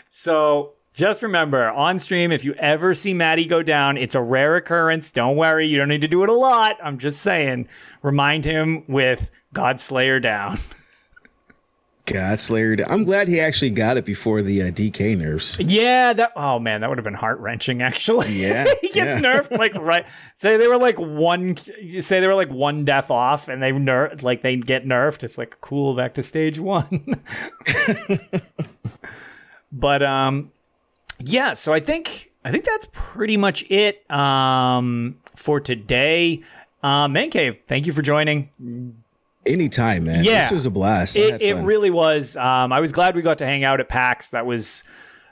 so 0.10 0.74
just 0.94 1.24
remember 1.24 1.70
on 1.70 1.98
stream, 1.98 2.32
if 2.32 2.44
you 2.44 2.54
ever 2.56 2.94
see 2.94 3.14
Maddie 3.14 3.46
go 3.46 3.64
down, 3.64 3.98
it's 3.98 4.16
a 4.16 4.22
rare 4.22 4.56
occurrence. 4.56 5.12
Don't 5.12 5.36
worry, 5.38 5.66
you 5.68 5.78
don't 5.78 5.88
need 5.88 6.02
to 6.02 6.08
do 6.08 6.24
it 6.24 6.30
a 6.30 6.34
lot. 6.34 6.78
I'm 6.84 7.00
just 7.00 7.22
saying, 7.22 7.68
remind 8.02 8.46
him 8.46 8.84
with 8.88 9.32
God 9.54 9.80
Slayer 9.80 10.20
down. 10.20 10.60
God 12.12 12.40
Slayer. 12.40 12.78
I'm 12.88 13.04
glad 13.04 13.28
he 13.28 13.40
actually 13.40 13.70
got 13.70 13.98
it 13.98 14.06
before 14.06 14.42
the 14.42 14.64
uh, 14.64 14.66
DK 14.72 15.18
nerfs. 15.18 15.60
Yeah, 15.60 16.14
that. 16.14 16.32
Oh 16.36 16.60
man, 16.60 16.82
that 16.82 16.90
would 16.90 16.98
have 16.98 17.06
been 17.06 17.14
heart 17.14 17.40
wrenching. 17.40 17.82
Actually, 17.82 18.34
yeah, 18.42 18.66
he 18.82 18.90
gets 18.90 19.22
yeah. 19.22 19.34
nerfed 19.34 19.58
like 19.58 19.76
right. 19.76 20.06
Say 20.36 20.58
they 20.58 20.68
were 20.68 20.78
like 20.78 20.98
one. 20.98 21.58
Say 21.58 22.20
they 22.20 22.28
were 22.28 22.36
like 22.36 22.50
one 22.50 22.86
death 22.86 23.12
off, 23.12 23.48
and 23.48 23.62
they 23.62 23.72
nerf 23.72 24.24
like 24.24 24.42
they 24.42 24.56
get 24.56 24.84
nerfed. 24.84 25.24
It's 25.24 25.38
like 25.38 25.60
cool 25.62 25.96
back 25.96 26.16
to 26.16 26.24
stage 26.24 26.60
one. 26.60 27.22
but 29.72 30.04
um, 30.04 30.52
yeah. 31.20 31.54
So 31.54 31.74
I 31.74 31.80
think 31.80 32.32
I 32.44 32.52
think 32.52 32.66
that's 32.66 32.88
pretty 32.92 33.38
much 33.38 33.70
it 33.70 34.10
um 34.10 35.18
for 35.36 35.60
today. 35.60 36.44
Uh, 36.82 37.08
Man 37.08 37.30
Cave, 37.30 37.58
thank 37.68 37.86
you 37.86 37.94
for 37.94 38.02
joining 38.02 38.50
Anytime, 39.50 40.06
man. 40.06 40.24
Yeah. 40.24 40.42
This 40.42 40.52
was 40.52 40.66
a 40.66 40.70
blast. 40.70 41.18
It, 41.18 41.42
it 41.42 41.56
really 41.56 41.90
was. 41.90 42.38
Um, 42.38 42.72
I 42.72 42.80
was 42.80 42.92
glad 42.92 43.16
we 43.16 43.22
got 43.22 43.40
to 43.40 43.46
hang 43.46 43.64
out 43.64 43.80
at 43.80 43.90
PAX. 43.90 44.30
That 44.30 44.46
was 44.46 44.84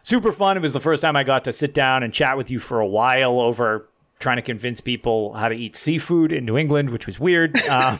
super 0.03 0.31
fun. 0.31 0.57
It 0.57 0.61
was 0.61 0.73
the 0.73 0.80
first 0.80 1.02
time 1.02 1.15
I 1.15 1.23
got 1.23 1.44
to 1.45 1.53
sit 1.53 1.73
down 1.73 2.03
and 2.03 2.14
chat 2.14 2.38
with 2.38 2.49
you 2.49 2.60
for 2.60 2.80
a 2.80 2.88
while 2.88 3.39
over 3.39 3.88
trying 4.19 4.38
to 4.38 4.41
convince 4.41 4.81
people 4.81 5.34
how 5.34 5.49
to 5.49 5.56
eat 5.56 5.76
seafood 5.76 6.31
in 6.31 6.45
New 6.45 6.57
England, 6.57 6.89
which 6.89 7.06
was 7.06 7.19
weird. 7.19 7.56
Um, 7.69 7.99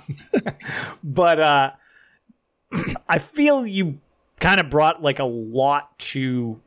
but 1.04 1.40
uh, 1.40 1.72
I 3.10 3.20
feel 3.20 3.68
you 3.68 4.00
kind 4.40 4.60
of 4.60 4.70
brought 4.70 5.02
like 5.02 5.20
a 5.20 5.26
lot 5.26 5.98
to 6.00 6.60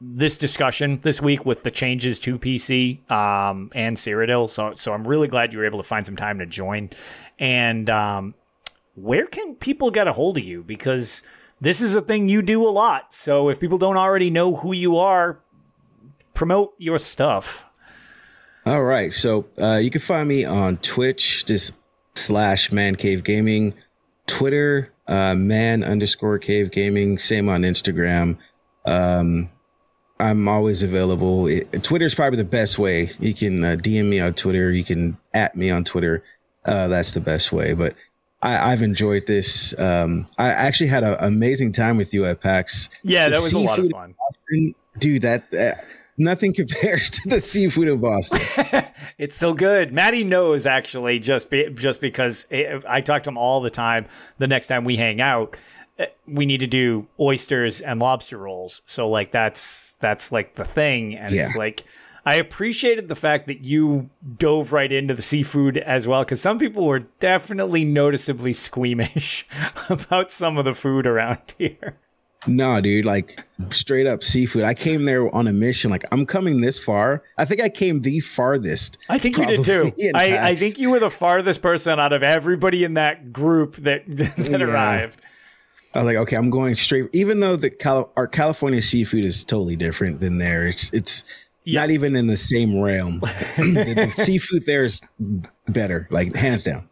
this 0.00 0.36
discussion 0.36 1.00
this 1.02 1.22
week 1.22 1.46
with 1.46 1.62
the 1.62 1.70
changes 1.70 2.18
to 2.20 2.38
PC 2.38 3.08
um, 3.10 3.70
and 3.74 3.96
Cyrodiil. 3.96 4.50
So, 4.50 4.74
so 4.74 4.92
I'm 4.92 5.06
really 5.06 5.28
glad 5.28 5.52
you 5.52 5.60
were 5.60 5.64
able 5.64 5.78
to 5.78 5.84
find 5.84 6.04
some 6.04 6.16
time 6.16 6.40
to 6.40 6.46
join. 6.46 6.90
And 7.38 7.88
um, 7.88 8.34
where 8.96 9.26
can 9.26 9.54
people 9.54 9.90
get 9.90 10.08
a 10.08 10.12
hold 10.12 10.38
of 10.38 10.44
you? 10.44 10.62
Because 10.62 11.22
this 11.60 11.80
is 11.80 11.94
a 11.94 12.00
thing 12.00 12.28
you 12.28 12.42
do 12.42 12.66
a 12.66 12.70
lot. 12.70 13.14
So 13.14 13.48
if 13.48 13.60
people 13.60 13.78
don't 13.78 13.96
already 13.96 14.30
know 14.30 14.56
who 14.56 14.72
you 14.72 14.96
are, 14.96 15.38
promote 16.34 16.74
your 16.78 16.98
stuff. 16.98 17.64
All 18.64 18.82
right. 18.82 19.12
So 19.12 19.46
uh, 19.60 19.78
you 19.80 19.90
can 19.90 20.00
find 20.00 20.28
me 20.28 20.44
on 20.44 20.78
Twitch, 20.78 21.46
just 21.46 21.74
slash 22.14 22.72
man 22.72 22.96
cave 22.96 23.22
gaming, 23.22 23.74
Twitter, 24.26 24.92
uh, 25.06 25.34
man 25.36 25.84
underscore 25.84 26.38
cave 26.38 26.70
gaming, 26.70 27.18
same 27.18 27.48
on 27.48 27.62
Instagram. 27.62 28.38
Um, 28.84 29.50
I'm 30.18 30.48
always 30.48 30.82
available. 30.82 31.48
Twitter 31.82 32.06
is 32.06 32.14
probably 32.14 32.38
the 32.38 32.44
best 32.44 32.78
way. 32.78 33.10
You 33.18 33.34
can 33.34 33.62
uh, 33.62 33.76
DM 33.78 34.08
me 34.08 34.20
on 34.20 34.32
Twitter. 34.34 34.70
You 34.70 34.82
can 34.82 35.18
at 35.34 35.54
me 35.54 35.70
on 35.70 35.84
Twitter. 35.84 36.24
Uh, 36.64 36.88
that's 36.88 37.12
the 37.12 37.20
best 37.20 37.52
way. 37.52 37.74
But 37.74 37.94
I, 38.42 38.70
have 38.70 38.82
enjoyed 38.82 39.26
this. 39.26 39.78
Um, 39.78 40.26
I 40.38 40.48
actually 40.48 40.88
had 40.88 41.02
an 41.02 41.16
amazing 41.20 41.72
time 41.72 41.96
with 41.96 42.12
you 42.14 42.24
at 42.24 42.40
PAX. 42.40 42.88
Yeah, 43.02 43.28
that 43.28 43.42
was 43.42 43.52
a 43.52 43.58
lot 43.58 43.78
of 43.78 43.90
fun. 43.90 44.14
Boston, 44.18 44.74
dude, 44.98 45.22
that, 45.22 45.50
that 45.50 45.84
nothing 46.18 46.52
compares 46.54 47.10
to 47.10 47.28
the 47.28 47.40
seafood 47.40 47.88
of 47.88 48.00
Boston. 48.00 48.40
it's 49.18 49.36
so 49.36 49.54
good. 49.54 49.92
Maddie 49.92 50.24
knows 50.24 50.66
actually 50.66 51.18
just 51.18 51.50
be, 51.50 51.70
just 51.70 52.00
because 52.00 52.46
it, 52.50 52.84
I 52.86 53.00
talk 53.00 53.22
to 53.24 53.30
him 53.30 53.38
all 53.38 53.60
the 53.60 53.70
time. 53.70 54.06
The 54.38 54.46
next 54.46 54.68
time 54.68 54.84
we 54.84 54.96
hang 54.96 55.20
out, 55.20 55.56
eh, 55.98 56.06
we 56.26 56.46
need 56.46 56.60
to 56.60 56.66
do 56.66 57.06
oysters 57.18 57.80
and 57.80 58.00
lobster 58.00 58.38
rolls. 58.38 58.82
So 58.86 59.08
like 59.08 59.32
that's 59.32 59.94
that's 60.00 60.30
like 60.30 60.54
the 60.54 60.64
thing. 60.64 61.16
And 61.16 61.32
yeah. 61.32 61.48
it's 61.48 61.56
like 61.56 61.84
I 62.26 62.34
appreciated 62.34 63.06
the 63.06 63.14
fact 63.14 63.46
that 63.46 63.64
you 63.64 64.10
dove 64.36 64.72
right 64.72 64.90
into 64.90 65.14
the 65.14 65.22
seafood 65.22 65.78
as 65.78 66.08
well, 66.08 66.24
because 66.24 66.40
some 66.40 66.58
people 66.58 66.84
were 66.84 66.98
definitely 67.20 67.84
noticeably 67.84 68.52
squeamish 68.52 69.46
about 69.88 70.32
some 70.32 70.58
of 70.58 70.64
the 70.64 70.74
food 70.74 71.06
around 71.06 71.54
here. 71.56 71.96
No, 72.48 72.80
dude, 72.80 73.04
like 73.04 73.44
straight 73.70 74.06
up 74.08 74.24
seafood. 74.24 74.64
I 74.64 74.74
came 74.74 75.04
there 75.04 75.32
on 75.34 75.46
a 75.46 75.52
mission. 75.52 75.90
Like, 75.90 76.04
I'm 76.10 76.26
coming 76.26 76.60
this 76.60 76.78
far. 76.78 77.22
I 77.38 77.44
think 77.44 77.60
I 77.60 77.68
came 77.68 78.00
the 78.00 78.20
farthest. 78.20 78.98
I 79.08 79.18
think 79.18 79.38
you 79.38 79.46
did 79.46 79.64
too. 79.64 79.92
I, 80.14 80.50
I, 80.50 80.56
think 80.56 80.78
you 80.78 80.90
were 80.90 81.00
the 81.00 81.10
farthest 81.10 81.62
person 81.62 81.98
out 81.98 82.12
of 82.12 82.22
everybody 82.22 82.84
in 82.84 82.94
that 82.94 83.32
group 83.32 83.76
that, 83.76 84.02
that 84.08 84.60
yeah. 84.60 84.66
arrived. 84.66 85.20
I 85.94 86.00
was 86.00 86.06
like, 86.06 86.16
okay, 86.16 86.36
I'm 86.36 86.50
going 86.50 86.74
straight. 86.74 87.08
Even 87.12 87.40
though 87.40 87.56
the 87.56 88.08
our 88.16 88.26
California 88.26 88.82
seafood 88.82 89.24
is 89.24 89.44
totally 89.44 89.76
different 89.76 90.20
than 90.20 90.38
there, 90.38 90.66
it's 90.66 90.92
it's 90.92 91.24
yeah. 91.66 91.80
not 91.80 91.90
even 91.90 92.16
in 92.16 92.26
the 92.26 92.36
same 92.36 92.80
realm. 92.80 93.20
the, 93.56 93.94
the 93.94 94.10
seafood 94.10 94.64
there 94.64 94.84
is 94.84 95.00
better, 95.68 96.08
like 96.10 96.34
hands 96.34 96.64
down. 96.64 96.88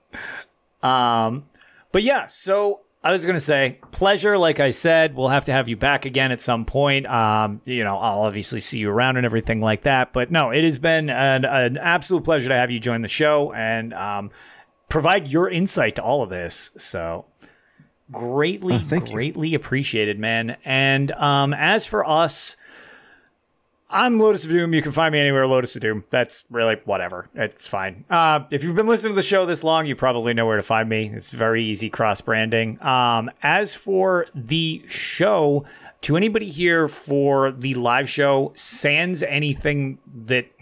Um, 0.82 1.46
but 1.92 2.02
yeah, 2.02 2.26
so 2.26 2.80
I 3.02 3.12
was 3.12 3.24
gonna 3.24 3.40
say 3.40 3.78
pleasure. 3.92 4.36
Like 4.36 4.60
I 4.60 4.70
said, 4.70 5.14
we'll 5.14 5.28
have 5.28 5.44
to 5.44 5.52
have 5.52 5.68
you 5.68 5.76
back 5.76 6.06
again 6.06 6.32
at 6.32 6.40
some 6.40 6.64
point. 6.64 7.06
Um, 7.06 7.60
you 7.64 7.84
know, 7.84 7.96
I'll 7.96 8.22
obviously 8.22 8.60
see 8.60 8.78
you 8.78 8.90
around 8.90 9.16
and 9.16 9.24
everything 9.24 9.60
like 9.60 9.82
that. 9.82 10.12
But 10.12 10.30
no, 10.30 10.50
it 10.50 10.64
has 10.64 10.78
been 10.78 11.08
an, 11.08 11.44
an 11.44 11.78
absolute 11.78 12.24
pleasure 12.24 12.48
to 12.48 12.54
have 12.54 12.70
you 12.70 12.80
join 12.80 13.02
the 13.02 13.08
show 13.08 13.52
and 13.52 13.94
um, 13.94 14.30
provide 14.88 15.28
your 15.28 15.48
insight 15.48 15.96
to 15.96 16.02
all 16.02 16.22
of 16.22 16.30
this. 16.30 16.70
So 16.76 17.26
greatly, 18.10 18.74
oh, 18.74 19.00
greatly 19.00 19.48
you. 19.48 19.56
appreciated, 19.56 20.18
man. 20.18 20.56
And 20.64 21.12
um, 21.12 21.52
as 21.54 21.86
for 21.86 22.08
us, 22.08 22.56
I'm 23.94 24.18
Lotus 24.18 24.44
of 24.44 24.50
Doom. 24.50 24.74
You 24.74 24.82
can 24.82 24.90
find 24.90 25.12
me 25.12 25.20
anywhere, 25.20 25.46
Lotus 25.46 25.76
of 25.76 25.82
Doom. 25.82 26.02
That's 26.10 26.42
really 26.50 26.78
whatever. 26.84 27.28
It's 27.32 27.68
fine. 27.68 28.04
Uh, 28.10 28.40
if 28.50 28.64
you've 28.64 28.74
been 28.74 28.88
listening 28.88 29.12
to 29.12 29.14
the 29.14 29.22
show 29.22 29.46
this 29.46 29.62
long, 29.62 29.86
you 29.86 29.94
probably 29.94 30.34
know 30.34 30.46
where 30.46 30.56
to 30.56 30.64
find 30.64 30.88
me. 30.88 31.12
It's 31.14 31.30
very 31.30 31.62
easy 31.62 31.90
cross 31.90 32.20
branding. 32.20 32.82
Um, 32.82 33.30
as 33.40 33.76
for 33.76 34.26
the 34.34 34.82
show, 34.88 35.64
to 36.00 36.16
anybody 36.16 36.50
here 36.50 36.88
for 36.88 37.52
the 37.52 37.74
live 37.74 38.10
show, 38.10 38.50
sans 38.56 39.22
anything 39.22 40.00
that. 40.26 40.46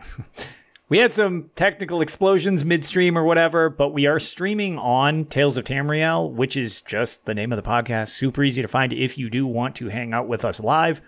We 0.88 0.98
had 0.98 1.14
some 1.14 1.48
technical 1.56 2.02
explosions 2.02 2.66
midstream 2.66 3.16
or 3.16 3.24
whatever, 3.24 3.70
but 3.70 3.94
we 3.94 4.04
are 4.04 4.20
streaming 4.20 4.76
on 4.76 5.24
Tales 5.24 5.56
of 5.56 5.64
Tamriel, 5.64 6.30
which 6.30 6.54
is 6.54 6.82
just 6.82 7.24
the 7.24 7.32
name 7.34 7.50
of 7.50 7.56
the 7.56 7.66
podcast. 7.66 8.10
Super 8.10 8.42
easy 8.42 8.60
to 8.60 8.68
find 8.68 8.92
if 8.92 9.16
you 9.16 9.30
do 9.30 9.46
want 9.46 9.74
to 9.76 9.88
hang 9.88 10.12
out 10.12 10.28
with 10.28 10.44
us 10.44 10.60
live. 10.60 11.00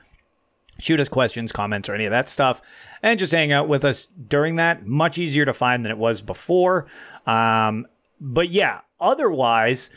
Shoot 0.79 1.01
us 1.01 1.09
questions, 1.09 1.53
comments, 1.53 1.89
or 1.89 1.95
any 1.95 2.05
of 2.05 2.11
that 2.11 2.29
stuff, 2.29 2.61
and 3.03 3.19
just 3.19 3.33
hang 3.33 3.53
out 3.53 3.69
with 3.69 3.85
us 3.85 4.09
during 4.29 4.57
that. 4.57 4.87
Much 4.87 5.19
easier 5.19 5.45
to 5.45 5.53
find 5.53 5.85
than 5.85 5.93
it 5.93 5.99
was 5.99 6.21
before. 6.21 6.87
Um, 7.27 7.87
but 8.21 8.51
yeah, 8.51 8.81
otherwise, 9.01 9.91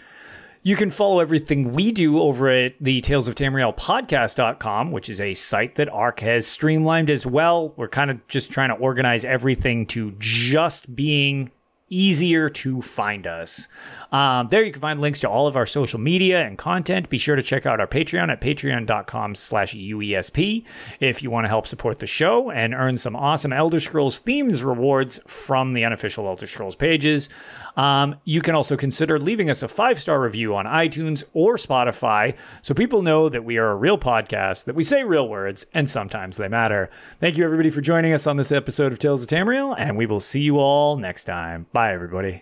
you 0.63 0.75
can 0.75 0.91
follow 0.91 1.19
everything 1.19 1.71
we 1.73 1.91
do 1.91 2.19
over 2.21 2.49
at 2.49 2.75
the 2.81 2.99
Tales 3.01 3.27
of 3.27 3.35
Tamriel 3.35 3.75
podcast.com, 3.75 4.91
which 4.91 5.09
is 5.09 5.21
a 5.21 5.33
site 5.33 5.75
that 5.75 5.89
ARC 5.89 6.19
has 6.19 6.45
streamlined 6.45 7.09
as 7.09 7.25
well. 7.25 7.73
We're 7.77 7.87
kind 7.87 8.11
of 8.11 8.27
just 8.27 8.51
trying 8.51 8.69
to 8.69 8.75
organize 8.75 9.23
everything 9.23 9.85
to 9.87 10.13
just 10.19 10.93
being 10.93 11.51
easier 11.89 12.49
to 12.49 12.81
find 12.81 13.25
us. 13.27 13.67
Um, 14.11 14.47
there 14.49 14.63
you 14.63 14.71
can 14.71 14.81
find 14.81 15.01
links 15.01 15.19
to 15.21 15.29
all 15.29 15.47
of 15.47 15.55
our 15.55 15.65
social 15.65 15.99
media 15.99 16.45
and 16.45 16.57
content. 16.57 17.09
Be 17.09 17.17
sure 17.17 17.35
to 17.35 17.43
check 17.43 17.65
out 17.65 17.79
our 17.79 17.87
Patreon 17.87 18.29
at 18.29 18.41
patreon.com 18.41 19.35
slash 19.35 19.73
UESP 19.73 20.63
if 20.99 21.23
you 21.23 21.29
want 21.29 21.45
to 21.45 21.49
help 21.49 21.67
support 21.67 21.99
the 21.99 22.07
show 22.07 22.51
and 22.51 22.73
earn 22.73 22.97
some 22.97 23.15
awesome 23.15 23.53
Elder 23.53 23.79
Scrolls 23.79 24.19
themes 24.19 24.63
rewards 24.63 25.19
from 25.27 25.73
the 25.73 25.85
unofficial 25.85 26.27
Elder 26.27 26.47
Scrolls 26.47 26.75
pages. 26.75 27.29
Um, 27.77 28.15
you 28.23 28.41
can 28.41 28.55
also 28.55 28.75
consider 28.75 29.19
leaving 29.19 29.51
us 29.51 29.61
a 29.61 29.67
five 29.67 30.01
star 30.01 30.19
review 30.19 30.55
on 30.55 30.65
iTunes 30.65 31.23
or 31.33 31.55
Spotify 31.55 32.35
so 32.63 32.73
people 32.73 33.03
know 33.03 33.29
that 33.29 33.45
we 33.45 33.57
are 33.57 33.69
a 33.69 33.75
real 33.75 33.99
podcast, 33.99 34.65
that 34.65 34.75
we 34.75 34.83
say 34.83 35.03
real 35.03 35.29
words, 35.29 35.67
and 35.73 35.87
sometimes 35.87 36.37
they 36.37 36.47
matter. 36.47 36.89
Thank 37.19 37.37
you, 37.37 37.45
everybody, 37.45 37.69
for 37.69 37.81
joining 37.81 38.13
us 38.13 38.25
on 38.25 38.37
this 38.37 38.51
episode 38.51 38.91
of 38.91 38.99
Tales 38.99 39.21
of 39.21 39.29
Tamriel, 39.29 39.75
and 39.77 39.95
we 39.95 40.07
will 40.07 40.19
see 40.19 40.41
you 40.41 40.57
all 40.57 40.97
next 40.97 41.25
time. 41.25 41.67
Bye, 41.77 41.93
everybody. 41.93 42.41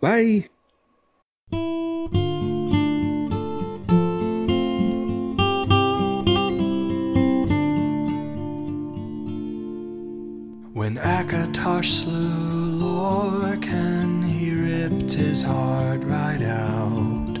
Bye. 0.00 0.46
When 10.72 10.96
Akatosh 10.96 12.02
slew 12.02 12.80
Lorkhan, 12.82 14.24
he 14.24 14.52
ripped 14.52 15.12
his 15.12 15.44
heart 15.44 16.02
right 16.02 16.42
out. 16.42 17.36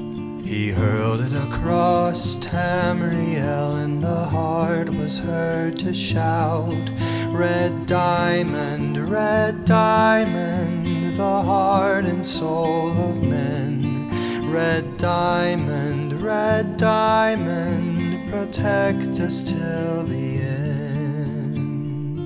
He 0.46 0.70
hurled 0.70 1.22
it 1.22 1.32
across 1.32 2.36
Tamriel, 2.36 3.82
and 3.82 4.00
the 4.00 4.26
heart 4.26 4.91
was 5.12 5.26
heard 5.26 5.78
to 5.78 5.92
shout, 5.92 6.88
Red 7.28 7.84
diamond, 7.86 9.10
red 9.10 9.66
diamond 9.66 10.86
the 11.18 11.42
heart 11.42 12.06
and 12.06 12.24
soul 12.24 12.90
of 12.92 13.22
men. 13.22 14.08
Red 14.50 14.96
diamond, 14.96 16.22
red 16.22 16.78
diamond, 16.78 18.30
protect 18.30 19.20
us 19.20 19.44
till 19.44 20.04
the 20.04 20.40
end. 20.40 22.16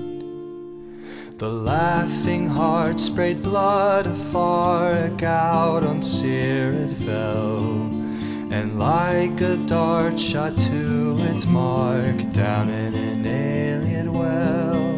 The 1.39 1.49
laughing 1.49 2.49
heart 2.49 3.01
sprayed 3.01 3.43
blood 3.43 4.07
afar, 4.07 4.93
a 4.93 5.11
gout 5.11 5.83
on 5.83 6.03
Cyrod 6.03 6.93
fell, 6.93 8.06
and 8.51 8.79
like 8.79 9.41
a 9.41 9.57
dart 9.67 10.19
shot 10.19 10.57
to 10.57 11.17
its 11.21 11.45
mark 11.47 12.33
down 12.33 12.69
in 12.71 12.95
an 12.95 13.25
Ayleid 13.25 14.13
well. 14.13 14.97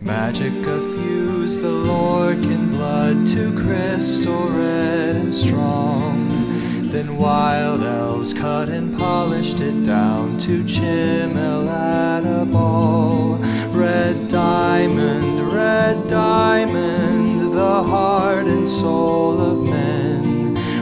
Magic 0.00 0.52
effused 0.52 1.62
the 1.62 1.68
Lorkhan 1.68 2.70
blood 2.70 3.26
to 3.26 3.52
crystal 3.58 4.48
red 4.50 5.16
and 5.16 5.34
strong. 5.34 6.88
Then 6.90 7.16
wild 7.16 7.82
elves 7.82 8.34
cut 8.34 8.68
and 8.68 8.98
polished 8.98 9.60
it 9.60 9.82
down 9.84 10.36
to 10.38 10.64
chimel 10.64 11.68
at 11.68 12.24
a 12.24 12.44
ball. 12.44 13.36
Red 13.72 14.28
diamond, 14.28 15.52
red 15.52 16.08
diamond, 16.08 17.54
the 17.54 17.82
heart 17.82 18.46
and 18.46 18.66
soul 18.66 19.40
of 19.40 19.62
men. 19.62 20.29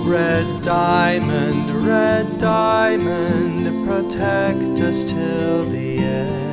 Red 0.08 0.62
diamond, 0.62 1.84
red 1.86 2.38
diamond, 2.38 3.86
protect 3.86 4.80
us 4.80 5.04
till 5.04 5.66
the 5.66 5.98
end. 5.98 6.48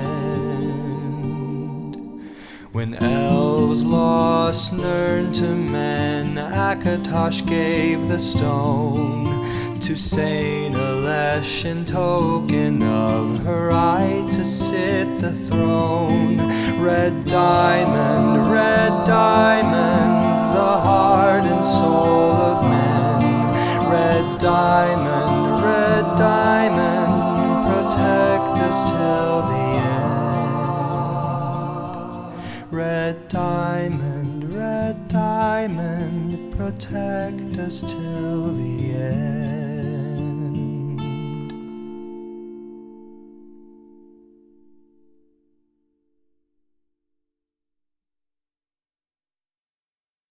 When 2.74 2.96
elves 2.96 3.86
lost 3.86 4.74
Nirn 4.74 5.32
to 5.36 5.56
men, 5.56 6.36
Akatosh 6.36 7.48
gave 7.48 8.10
the 8.10 8.20
stone 8.20 9.80
to 9.80 9.96
Saint 9.96 10.76
Alessia 10.76 11.72
in 11.72 11.86
token 11.86 12.84
of 12.84 13.40
her 13.46 13.70
right 13.70 14.30
to 14.32 14.44
sit 14.44 15.22
the 15.22 15.34
throne. 15.34 16.40
Red 16.82 17.24
diamond, 17.24 18.52
red 18.52 19.06
diamond, 19.08 20.58
the 20.58 20.78
heart 20.88 21.46
and 21.46 21.64
soul 21.64 22.34
of 22.34 22.70
men 22.70 22.85
red 23.96 24.28
diamond, 24.40 25.64
red 25.64 26.06
diamond, 26.18 27.14
protect 27.70 28.56
us 28.68 28.78
till 28.92 29.38
the 29.52 29.68
end. 29.96 30.62
Red 32.72 33.16
diamond, 33.30 34.54
red 34.54 35.08
diamond, 35.08 36.54
protect 36.58 37.58
us 37.58 37.80
till 37.82 38.54
the 38.54 38.94
end. 38.96 39.45